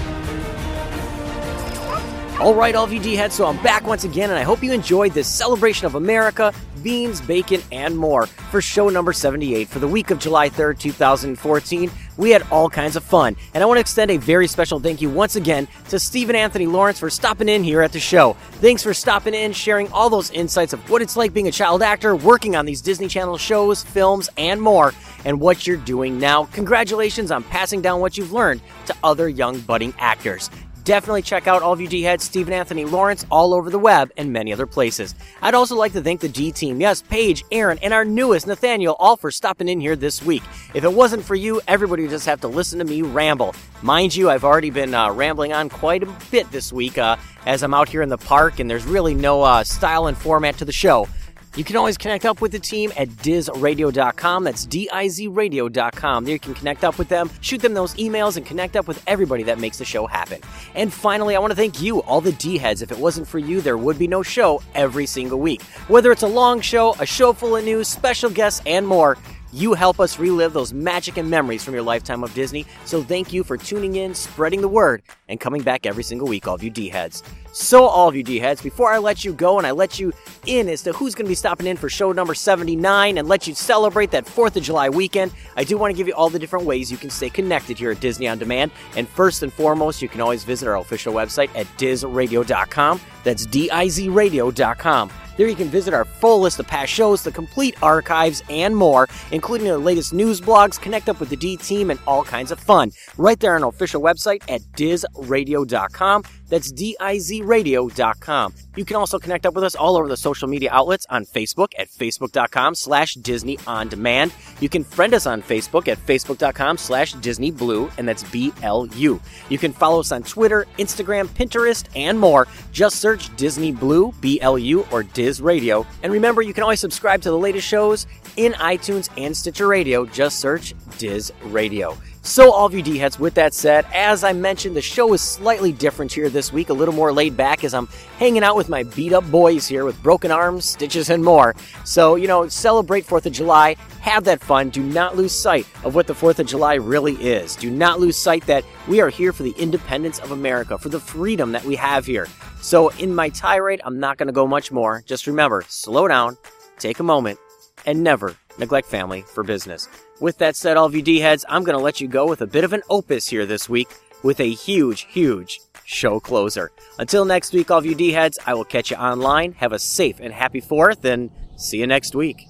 All 2.39 2.55
right, 2.55 2.77
all 2.77 2.85
of 2.85 2.93
you 2.93 3.01
D 3.01 3.17
heads, 3.17 3.35
so 3.35 3.47
I'm 3.47 3.61
back 3.65 3.85
once 3.85 4.05
again, 4.05 4.31
and 4.31 4.39
I 4.39 4.45
hope 4.45 4.63
you 4.63 4.73
enjoyed 4.73 5.11
this 5.11 5.27
celebration 5.27 5.87
of 5.87 5.97
America, 5.97 6.55
beans, 6.85 7.21
bacon, 7.21 7.63
and 7.73 7.99
more 7.99 8.27
for 8.27 8.61
show 8.61 8.91
number 8.91 9.13
78 9.13 9.67
for 9.67 9.81
the 9.81 9.89
week 9.89 10.13
of 10.13 10.21
July 10.21 10.51
3rd, 10.51 10.79
2014. 10.79 11.91
We 12.23 12.31
had 12.31 12.47
all 12.53 12.71
kinds 12.71 12.95
of 12.95 13.03
fun, 13.03 13.35
and 13.53 13.65
I 13.65 13.67
want 13.67 13.79
to 13.79 13.81
extend 13.81 14.13
a 14.13 14.17
very 14.17 14.47
special 14.47 14.79
thank 14.79 15.03
you 15.03 15.11
once 15.11 15.35
again 15.35 15.67
to 15.89 15.99
Steven 15.99 16.37
Anthony 16.37 16.67
Lawrence 16.69 17.01
for 17.01 17.11
stopping 17.11 17.49
in 17.49 17.65
here 17.65 17.83
at 17.83 17.91
the 17.91 17.99
show. 17.99 18.35
Thanks 18.61 18.81
for 18.81 18.95
stopping 18.95 19.35
in, 19.35 19.53
sharing 19.53 19.91
all 19.91 20.09
those 20.09 20.31
insights 20.31 20.73
of 20.73 20.89
what 20.89 21.03
it's 21.03 21.17
like 21.17 21.35
being 21.35 21.49
a 21.49 21.51
child 21.51 21.83
actor, 21.83 22.15
working 22.15 22.55
on 22.55 22.65
these 22.65 22.81
Disney 22.81 23.09
Channel 23.09 23.39
shows, 23.39 23.83
films, 23.83 24.31
and 24.37 24.63
more, 24.63 24.95
and 25.25 25.41
what 25.41 25.67
you're 25.67 25.77
doing 25.77 26.21
now. 26.21 26.45
Congratulations 26.53 27.33
on 27.33 27.43
passing 27.43 27.83
down 27.83 27.99
what 27.99 28.17
you've 28.17 28.33
learned 28.33 28.61
to 28.87 28.95
other 29.03 29.29
young 29.29 29.59
budding 29.59 29.93
actors. 29.99 30.49
Definitely 30.85 31.23
check 31.23 31.47
out 31.47 31.63
all 31.63 31.73
of 31.73 31.81
you 31.81 31.87
D 31.87 32.03
heads, 32.03 32.25
Steven 32.25 32.53
Anthony 32.53 32.85
Lawrence, 32.85 33.25
all 33.31 33.55
over 33.55 33.71
the 33.71 33.79
web 33.79 34.11
and 34.17 34.33
many 34.33 34.53
other 34.53 34.67
places. 34.67 35.15
I'd 35.41 35.55
also 35.55 35.77
like 35.77 35.93
to 35.93 36.03
thank 36.03 36.21
the 36.21 36.29
D 36.29 36.51
team, 36.51 36.81
yes, 36.81 37.03
Paige, 37.03 37.45
Aaron, 37.53 37.79
and 37.83 37.95
our 37.95 38.05
newest 38.05 38.49
Nathaniel, 38.49 38.97
all 38.99 39.17
for 39.17 39.31
stopping 39.31 39.69
in 39.69 39.81
here 39.81 39.95
this 39.95 40.23
week. 40.23 40.43
If 40.75 40.83
it 40.83 40.93
wasn't 40.93 41.25
for 41.25 41.37
you, 41.37 41.61
everybody 41.69 42.03
would 42.03 42.11
just 42.11 42.27
have 42.27 42.41
to 42.41 42.49
listen 42.49 42.81
to 42.81 42.85
me 42.85 43.03
ramble. 43.03 43.55
Mind 43.83 44.15
you, 44.15 44.29
I've 44.29 44.45
already 44.45 44.71
been 44.71 44.93
uh, 44.93 45.13
rambling 45.13 45.53
on 45.53 45.69
quite 45.69 46.03
a 46.03 46.15
bit 46.33 46.51
this 46.51 46.73
week 46.73 46.99
uh, 46.99 47.17
as 47.47 47.63
I'm 47.63 47.75
out 47.75 47.89
here 47.89 48.03
in 48.03 48.09
the 48.09 48.19
park, 48.19 48.59
and 48.59 48.69
there's 48.69 48.85
really 48.85 49.15
no 49.15 49.43
uh, 49.43 49.63
style 49.63 50.09
and 50.09 50.19
format 50.19 50.59
to 50.59 50.65
the 50.65 50.73
show. 50.73 51.07
You 51.55 51.65
can 51.65 51.77
always 51.77 51.99
connect 51.99 52.25
up 52.25 52.41
with 52.41 52.53
the 52.53 52.59
team 52.59 52.93
at 52.97 53.09
dizradio.com. 53.09 54.45
That's 54.45 54.65
D-I-Z 54.65 55.29
radio.com. 55.29 56.25
There 56.25 56.33
you 56.33 56.39
can 56.41 56.55
connect 56.55 56.83
up 56.83 56.97
with 56.99 57.09
them, 57.09 57.31
shoot 57.43 57.61
them 57.61 57.75
those 57.75 57.95
emails, 57.97 58.39
and 58.39 58.47
connect 58.47 58.75
up 58.75 58.89
with 58.89 59.03
everybody 59.07 59.43
that 59.43 59.59
makes 59.59 59.77
the 59.77 59.85
show 59.85 60.07
happen. 60.07 60.41
And 60.75 60.91
finally, 60.91 61.37
I 61.37 61.41
want 61.41 61.51
to 61.51 61.57
thank 61.57 61.83
you, 61.83 62.01
all 62.05 62.23
the 62.23 62.33
D-heads. 62.33 62.81
If 62.81 62.91
it 62.91 62.99
wasn't 62.99 63.29
for 63.29 63.39
you, 63.39 63.61
there 63.61 63.77
would 63.77 63.99
be 63.99 64.09
no 64.09 64.23
show 64.23 64.63
every 64.75 65.05
single 65.05 65.41
week. 65.41 65.63
Whether 65.89 66.11
it's 66.11 66.23
a 66.23 66.27
long 66.27 66.63
show, 66.63 66.95
a 66.99 67.05
show 67.05 67.35
full 67.35 67.55
of 67.55 67.65
news, 67.65 67.87
special 67.87 68.31
guests, 68.31 68.63
and 68.65 68.87
more, 68.87 69.19
you 69.53 69.75
help 69.75 70.01
us 70.01 70.19
relive 70.19 70.55
those 70.55 70.73
magic 70.73 71.19
and 71.19 71.29
memories 71.29 71.63
from 71.63 71.75
your 71.75 71.83
lifetime 71.83 72.25
of 72.25 72.33
Disney. 72.33 72.65
So 72.87 73.03
thank 73.03 73.31
you 73.31 73.45
for 73.45 73.59
tuning 73.59 73.97
in, 73.97 74.15
spreading 74.15 74.63
the 74.63 74.69
word, 74.69 75.03
and 75.29 75.39
coming 75.39 75.61
back 75.61 75.85
every 75.85 76.03
single 76.03 76.27
week, 76.27 76.49
all 76.49 76.55
of 76.55 76.63
you 76.63 76.71
D-heads. 76.71 77.23
So, 77.53 77.85
all 77.85 78.09
of 78.09 78.17
you 78.17 78.23
D-heads, 78.23 78.63
before 78.63 78.91
I 78.93 78.99
let 78.99 79.25
you 79.25 79.35
go 79.35 79.59
and 79.59 79.67
I 79.67 79.73
let 79.73 79.99
you 79.99 80.13
in 80.47 80.69
as 80.69 80.83
to 80.83 80.93
who's 80.93 81.15
going 81.15 81.27
to 81.27 81.31
be 81.31 81.35
stopping 81.35 81.67
in 81.67 81.77
for 81.77 81.89
show 81.89 82.11
number 82.11 82.35
79 82.35 83.19
and 83.19 83.29
let 83.29 83.47
you 83.47 83.55
celebrate 83.55 84.11
that 84.13 84.25
4th 84.25 84.57
of 84.57 84.63
July 84.63 84.89
weekend, 84.89 85.33
I 85.57 85.65
do 85.65 85.77
want 85.77 85.93
to 85.93 85.97
give 85.97 86.09
you 86.09 86.15
all 86.15 86.31
the 86.31 86.39
different 86.39 86.65
ways 86.65 86.91
you 86.91 86.97
can 86.97 87.11
stay 87.11 87.29
connected 87.29 87.79
here 87.79 87.91
at 87.91 88.01
Disney 88.01 88.27
On 88.27 88.39
Demand. 88.39 88.73
And 88.97 89.07
first 89.07 89.43
and 89.43 89.53
foremost, 89.53 90.01
you 90.01 90.09
can 90.09 90.23
always 90.23 90.45
visit 90.45 90.67
our 90.67 90.79
official 90.79 91.13
website 91.13 91.51
at 91.55 91.67
dizradio.com. 91.77 93.01
That's 93.23 93.47
D-I-Z 93.47 94.09
radio.com. 94.09 95.11
There 95.37 95.49
you 95.49 95.57
can 95.57 95.69
visit 95.69 95.95
our 95.95 96.05
full 96.05 96.41
list 96.41 96.61
of 96.61 96.67
past 96.67 96.93
shows, 96.93 97.23
the 97.23 97.33
complete 97.33 97.83
archives, 97.83 98.43
and 98.51 98.77
more, 98.77 99.09
including 99.31 99.67
the 99.67 99.79
latest 99.79 100.13
news 100.13 100.41
blogs, 100.41 100.81
connect 100.81 101.09
up 101.09 101.21
with 101.21 101.31
the 101.31 101.37
D 101.37 101.57
team, 101.57 101.91
and 101.91 101.99
all 102.07 102.23
kinds 102.23 102.51
of 102.51 102.61
fun. 102.61 102.93
Right 103.17 103.41
there 103.41 103.57
on 103.57 103.63
our 103.63 103.71
official 103.71 104.03
website 104.03 104.43
at 104.49 104.61
dizradio.com. 104.77 106.25
That's 106.53 106.71
D-I-Z 106.71 107.41
radio.com. 107.41 108.53
You 108.77 108.85
can 108.85 108.97
also 108.97 109.19
connect 109.19 109.47
up 109.47 109.55
with 109.55 109.65
us 109.65 109.75
all 109.75 109.97
over 109.97 110.07
the 110.07 110.19
social 110.19 110.47
media 110.47 110.69
outlets 110.71 111.07
on 111.09 111.25
Facebook 111.25 111.69
at 111.79 111.89
facebook.com 111.89 112.75
slash 112.75 113.15
Disney 113.15 113.59
On 113.67 113.89
Demand. 113.89 114.35
You 114.61 114.69
can 114.69 114.85
friend 114.85 115.15
us 115.15 115.25
on 115.27 115.41
Facebook 115.41 115.89
at 115.89 115.97
facebook.com 115.97 116.77
slash 116.77 117.15
Disney 117.15 117.51
Blu, 117.51 117.91
and 117.97 118.07
that's 118.07 118.23
B-L-U. 118.25 119.21
You 119.49 119.59
can 119.59 119.73
follow 119.73 120.01
us 120.01 120.13
on 120.13 120.25
Twitter, 120.25 120.67
Instagram, 120.79 121.27
Pinterest, 121.29 121.87
and 121.97 122.21
more. 122.21 122.47
Just 122.71 122.97
search 122.97 123.35
Disney 123.37 123.73
Blu, 123.73 124.13
B-L-U, 124.21 124.87
or 124.93 125.05
Diz 125.05 125.41
Radio. 125.41 125.87
And 126.03 126.13
remember, 126.13 126.43
you 126.43 126.53
can 126.53 126.65
always 126.65 126.81
subscribe 126.81 127.23
to 127.23 127.31
the 127.31 127.39
latest 127.39 127.67
shows 127.67 128.07
in 128.37 128.53
iTunes 128.53 129.09
and 129.17 129.35
Stitcher 129.35 129.69
Radio. 129.69 130.05
Just 130.05 130.39
search 130.39 130.75
Diz 130.99 131.33
Radio. 131.45 131.97
So, 132.25 132.53
all 132.53 132.67
of 132.67 132.73
you 132.73 132.83
D-heads, 132.83 133.19
with 133.19 133.35
that 133.35 133.53
said, 133.53 133.85
as 133.93 134.23
I 134.23 134.33
mentioned, 134.33 134.77
the 134.77 134.81
show 134.81 135.13
is 135.13 135.21
slightly 135.21 135.73
different 135.73 136.13
here 136.13 136.29
this 136.29 136.53
week, 136.53 136.69
a 136.69 136.73
little 136.73 136.95
more 136.95 137.13
laid 137.13 137.37
back 137.37 137.65
as 137.65 137.75
I'm 137.75 137.89
hanging 138.19 138.45
out 138.45 138.55
with 138.55 138.69
my 138.69 138.85
beat 138.85 139.13
up 139.13 139.29
boys 139.29 139.67
here 139.67 139.85
with 139.85 140.01
broken 140.05 140.31
arms, 140.31 140.65
stitches, 140.65 141.11
and 141.11 141.25
more. 141.25 141.57
So, 141.85 142.15
you 142.15 142.29
know, 142.29 142.47
celebrate 142.47 143.09
4th 143.09 143.27
of 143.27 143.33
July, 143.33 143.75
have 144.03 144.23
that 144.25 144.41
fun, 144.41 144.71
do 144.71 144.85
not 144.85 145.17
lose 145.17 145.33
sight 145.33 145.67
of 145.83 145.97
what 145.97 146.07
the 146.07 146.15
4th 146.15 146.39
of 146.39 146.47
July 146.47 146.75
really 146.75 147.15
is. 147.15 147.57
Do 147.57 147.73
not 147.73 147.99
lose 147.99 148.17
sight 148.17 148.47
that 148.47 148.65
we 148.87 149.01
are 149.01 149.09
here 149.09 149.33
for 149.33 149.43
the 149.43 149.55
independence 149.59 150.21
of 150.21 150.31
America, 150.31 150.79
for 150.79 150.91
the 150.91 151.01
freedom 151.01 151.51
that 151.51 151.65
we 151.65 151.75
have 151.75 152.07
here. 152.07 152.29
So, 152.61 152.91
in 152.91 153.13
my 153.13 153.31
tirade, 153.31 153.81
I'm 153.85 153.99
not 153.99 154.17
going 154.17 154.29
to 154.29 154.33
go 154.33 154.47
much 154.47 154.71
more. 154.71 155.03
Just 155.07 155.27
remember, 155.27 155.65
slow 155.67 156.07
down, 156.07 156.37
take 156.79 157.01
a 157.01 157.03
moment, 157.03 157.41
and 157.85 158.05
never 158.05 158.37
neglect 158.63 158.89
family 158.89 159.23
for 159.23 159.43
business. 159.43 159.89
With 160.21 160.39
that 160.39 160.57
said, 160.57 160.77
all 160.77 160.87
of 160.87 160.95
you 160.95 161.03
D-heads, 161.03 161.45
I'm 161.49 161.65
going 161.65 161.77
to 161.77 161.83
let 161.83 162.01
you 162.01 162.09
go 162.09 162.27
with 162.27 162.41
a 162.43 162.47
bit 162.47 162.65
of 162.65 162.73
an 162.73 162.83
opus 162.89 163.29
here 163.29 163.45
this 163.45 163.69
week 163.69 163.89
with 164.23 164.39
a 164.39 164.51
huge, 164.51 165.03
huge 165.11 165.61
show 165.85 166.21
closer. 166.21 166.71
Until 166.99 167.25
next 167.25 167.53
week, 167.53 167.71
all 167.71 167.79
of 167.79 167.87
you 167.87 167.97
D-heads, 167.97 168.39
I 168.47 168.55
will 168.55 168.65
catch 168.65 168.91
you 168.91 168.97
online. 168.97 169.53
Have 169.55 169.73
a 169.73 169.79
safe 169.79 170.21
and 170.21 170.33
happy 170.33 170.63
4th, 170.63 171.05
and 171.05 171.31
see 171.57 171.79
you 171.79 171.87
next 171.87 172.15
week. 172.15 172.47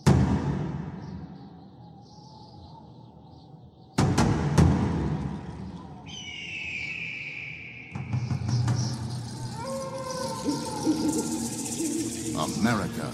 America, 12.58 13.10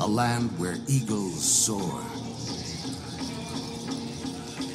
a 0.00 0.06
land 0.06 0.50
where 0.58 0.76
eagles 0.88 1.42
soar. 1.42 2.13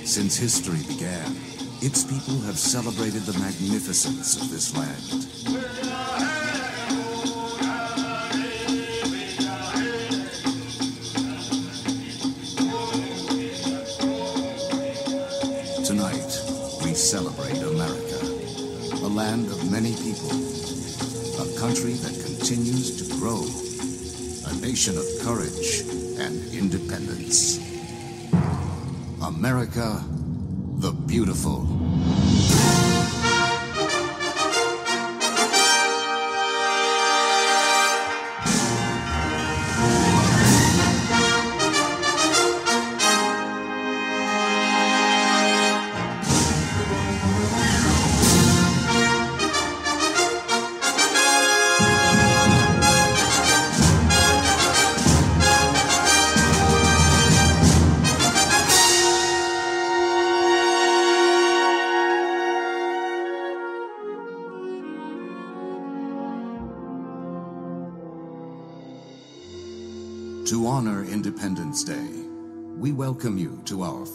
Since 0.09 0.37
history 0.37 0.81
began, 0.87 1.35
its 1.83 2.03
people 2.03 2.39
have 2.41 2.57
celebrated 2.57 3.21
the 3.27 3.37
magnificence 3.37 4.41
of 4.41 4.49
this 4.49 4.75
land. 4.75 5.05
Tonight, 15.85 16.41
we 16.83 16.95
celebrate 16.95 17.61
America, 17.61 18.25
a 19.05 19.09
land 19.13 19.45
of 19.51 19.71
many 19.71 19.93
people, 19.97 20.31
a 21.37 21.59
country 21.59 21.93
that 22.01 22.19
continues 22.25 22.97
to 22.97 23.15
grow, 23.19 23.45
a 24.51 24.55
nation 24.59 24.97
of 24.97 25.05
courage 25.21 25.81
and 26.17 26.51
independence. 26.51 27.68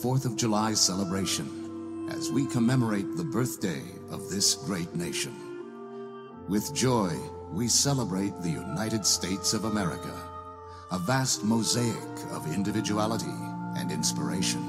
4th 0.04 0.26
of 0.26 0.36
July 0.36 0.74
celebration 0.74 2.10
as 2.10 2.30
we 2.30 2.44
commemorate 2.44 3.16
the 3.16 3.24
birthday 3.24 3.80
of 4.10 4.28
this 4.28 4.54
great 4.54 4.94
nation. 4.94 5.34
With 6.46 6.74
joy, 6.74 7.10
we 7.50 7.68
celebrate 7.68 8.38
the 8.42 8.50
United 8.50 9.06
States 9.06 9.54
of 9.54 9.64
America, 9.64 10.12
a 10.90 10.98
vast 10.98 11.42
mosaic 11.42 11.96
of 12.32 12.52
individuality 12.52 13.32
and 13.78 13.90
inspiration, 13.90 14.60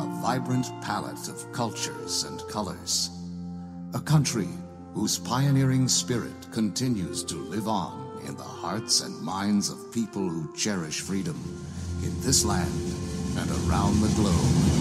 a 0.00 0.20
vibrant 0.20 0.66
palette 0.82 1.28
of 1.28 1.52
cultures 1.52 2.24
and 2.24 2.42
colors, 2.48 3.10
a 3.94 4.00
country 4.00 4.48
whose 4.94 5.16
pioneering 5.16 5.86
spirit 5.86 6.50
continues 6.50 7.22
to 7.22 7.36
live 7.36 7.68
on 7.68 8.20
in 8.26 8.34
the 8.34 8.42
hearts 8.42 9.02
and 9.02 9.16
minds 9.22 9.70
of 9.70 9.92
people 9.92 10.28
who 10.28 10.52
cherish 10.56 11.02
freedom 11.02 11.38
in 12.02 12.20
this 12.22 12.44
land 12.44 13.09
and 13.36 13.50
around 13.68 14.00
the 14.00 14.08
globe. 14.14 14.80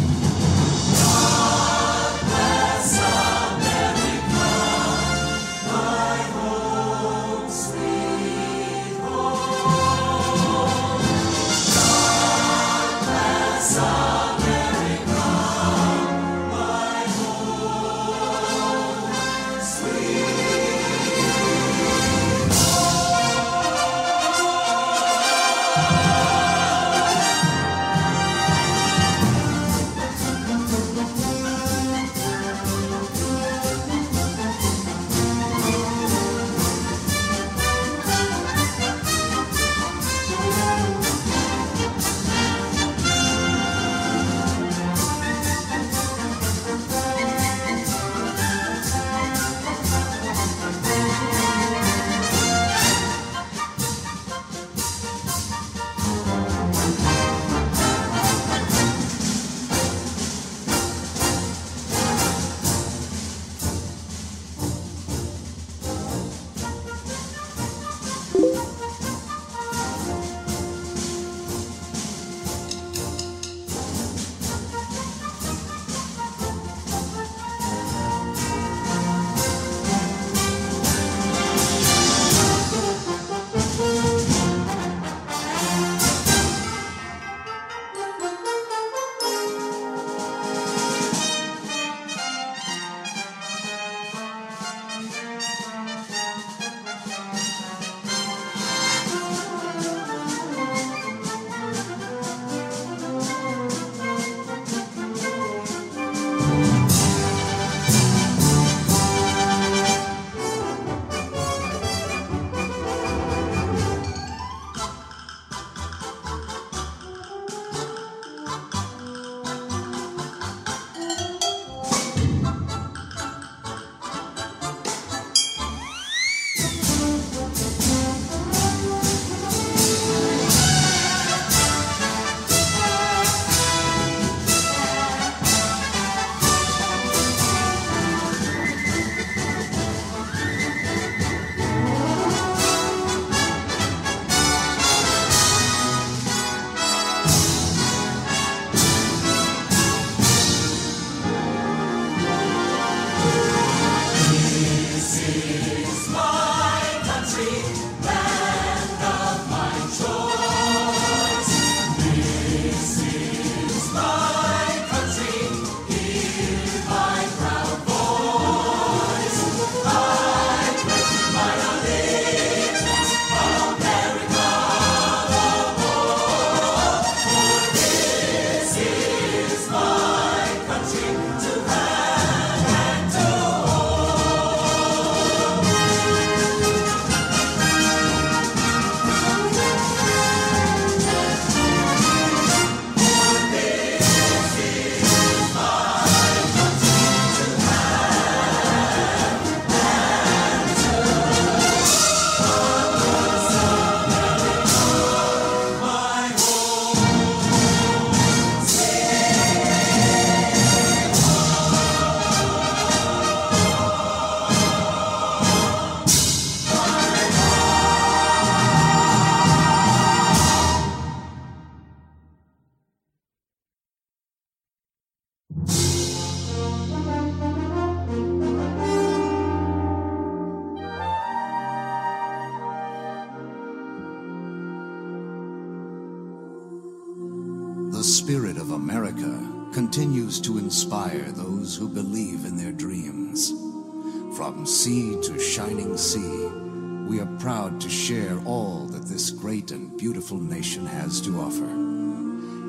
And 249.71 249.97
beautiful 249.97 250.37
nation 250.37 250.85
has 250.85 251.21
to 251.21 251.39
offer. 251.39 251.65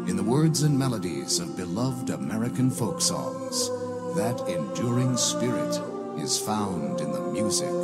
In 0.08 0.16
the 0.16 0.22
words 0.22 0.62
and 0.62 0.78
melodies 0.78 1.38
of 1.38 1.56
beloved 1.56 2.10
American 2.10 2.70
folk 2.70 3.00
songs, 3.00 3.68
that 4.16 4.42
enduring 4.48 5.16
spirit 5.16 5.80
is 6.18 6.38
found 6.38 7.00
in 7.00 7.12
the 7.12 7.20
music 7.32 7.79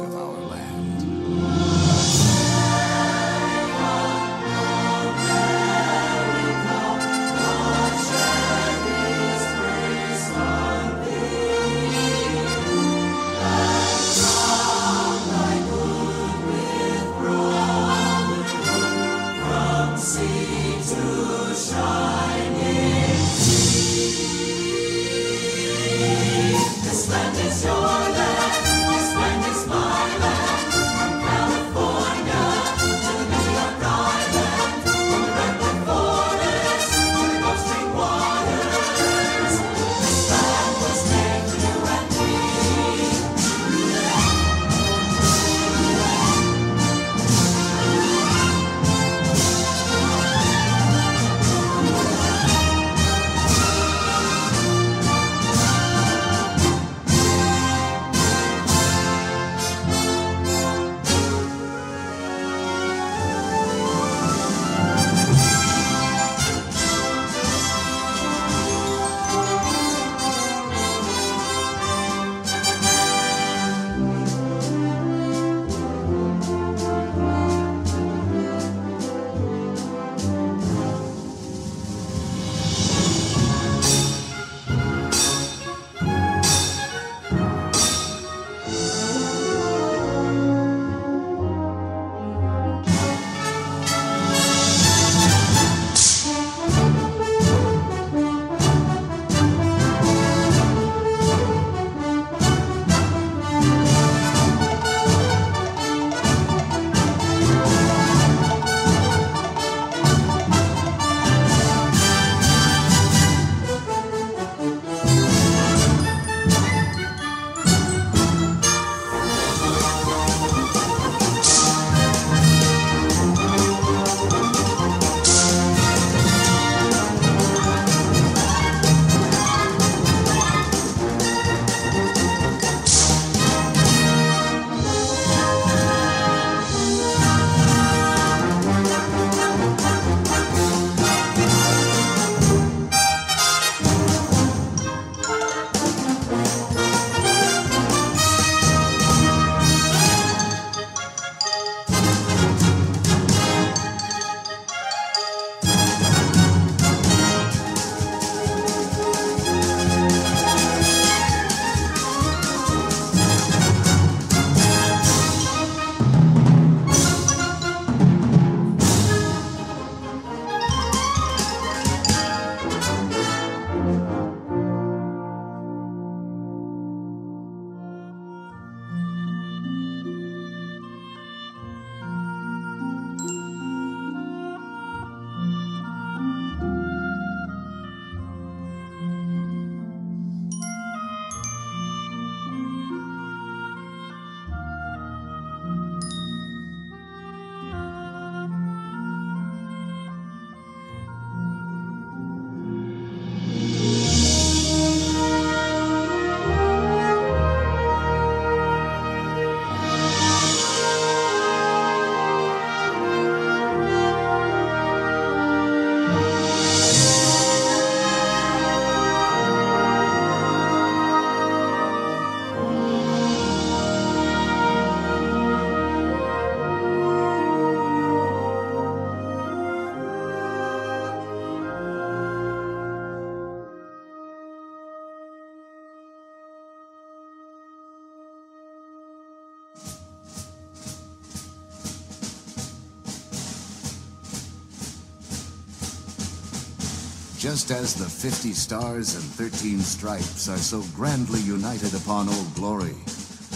Just 247.56 247.70
as 247.70 247.94
the 247.94 248.04
50 248.04 248.52
stars 248.52 249.14
and 249.14 249.24
13 249.24 249.80
stripes 249.80 250.46
are 250.46 250.58
so 250.58 250.82
grandly 250.94 251.40
united 251.40 251.94
upon 251.94 252.28
Old 252.28 252.54
Glory, 252.54 252.94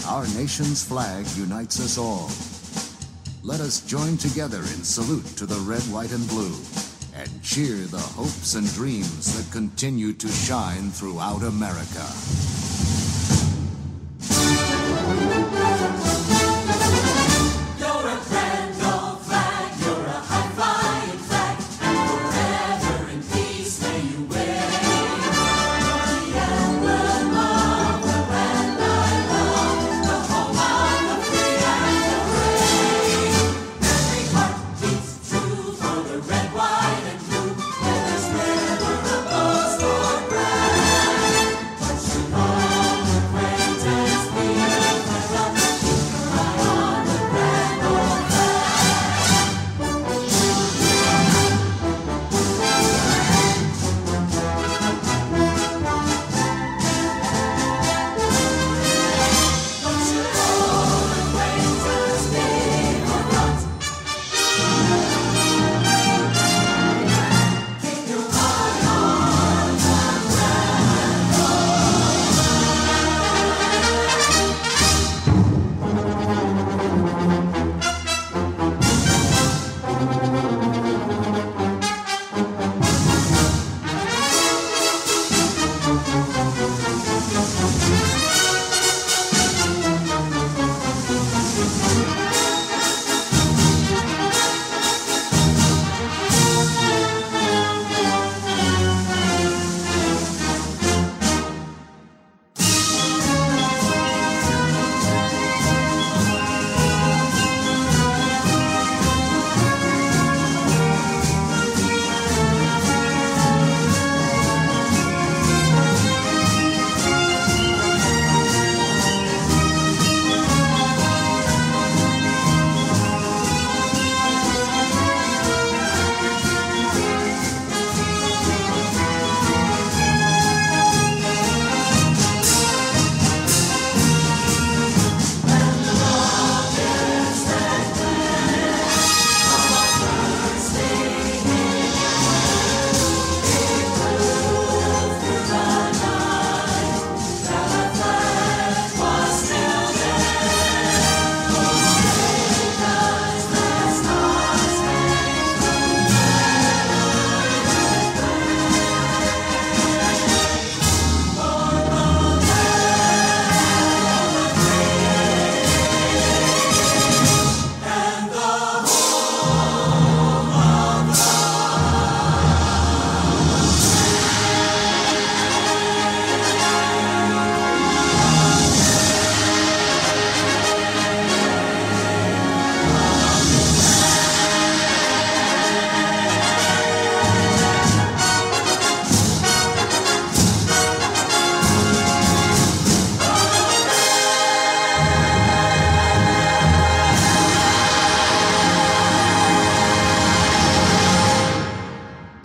our 0.07 0.25
nation's 0.29 0.83
flag 0.83 1.27
unites 1.37 1.79
us 1.79 1.99
all. 1.99 2.31
Let 3.43 3.59
us 3.59 3.81
join 3.81 4.17
together 4.17 4.57
in 4.57 4.83
salute 4.83 5.27
to 5.37 5.45
the 5.45 5.59
red, 5.69 5.83
white, 5.93 6.11
and 6.13 6.27
blue 6.29 6.57
and 7.13 7.43
cheer 7.43 7.75
the 7.85 7.99
hopes 7.99 8.55
and 8.55 8.67
dreams 8.73 9.37
that 9.37 9.53
continue 9.53 10.13
to 10.13 10.27
shine 10.29 10.89
throughout 10.89 11.43
America. 11.43 12.07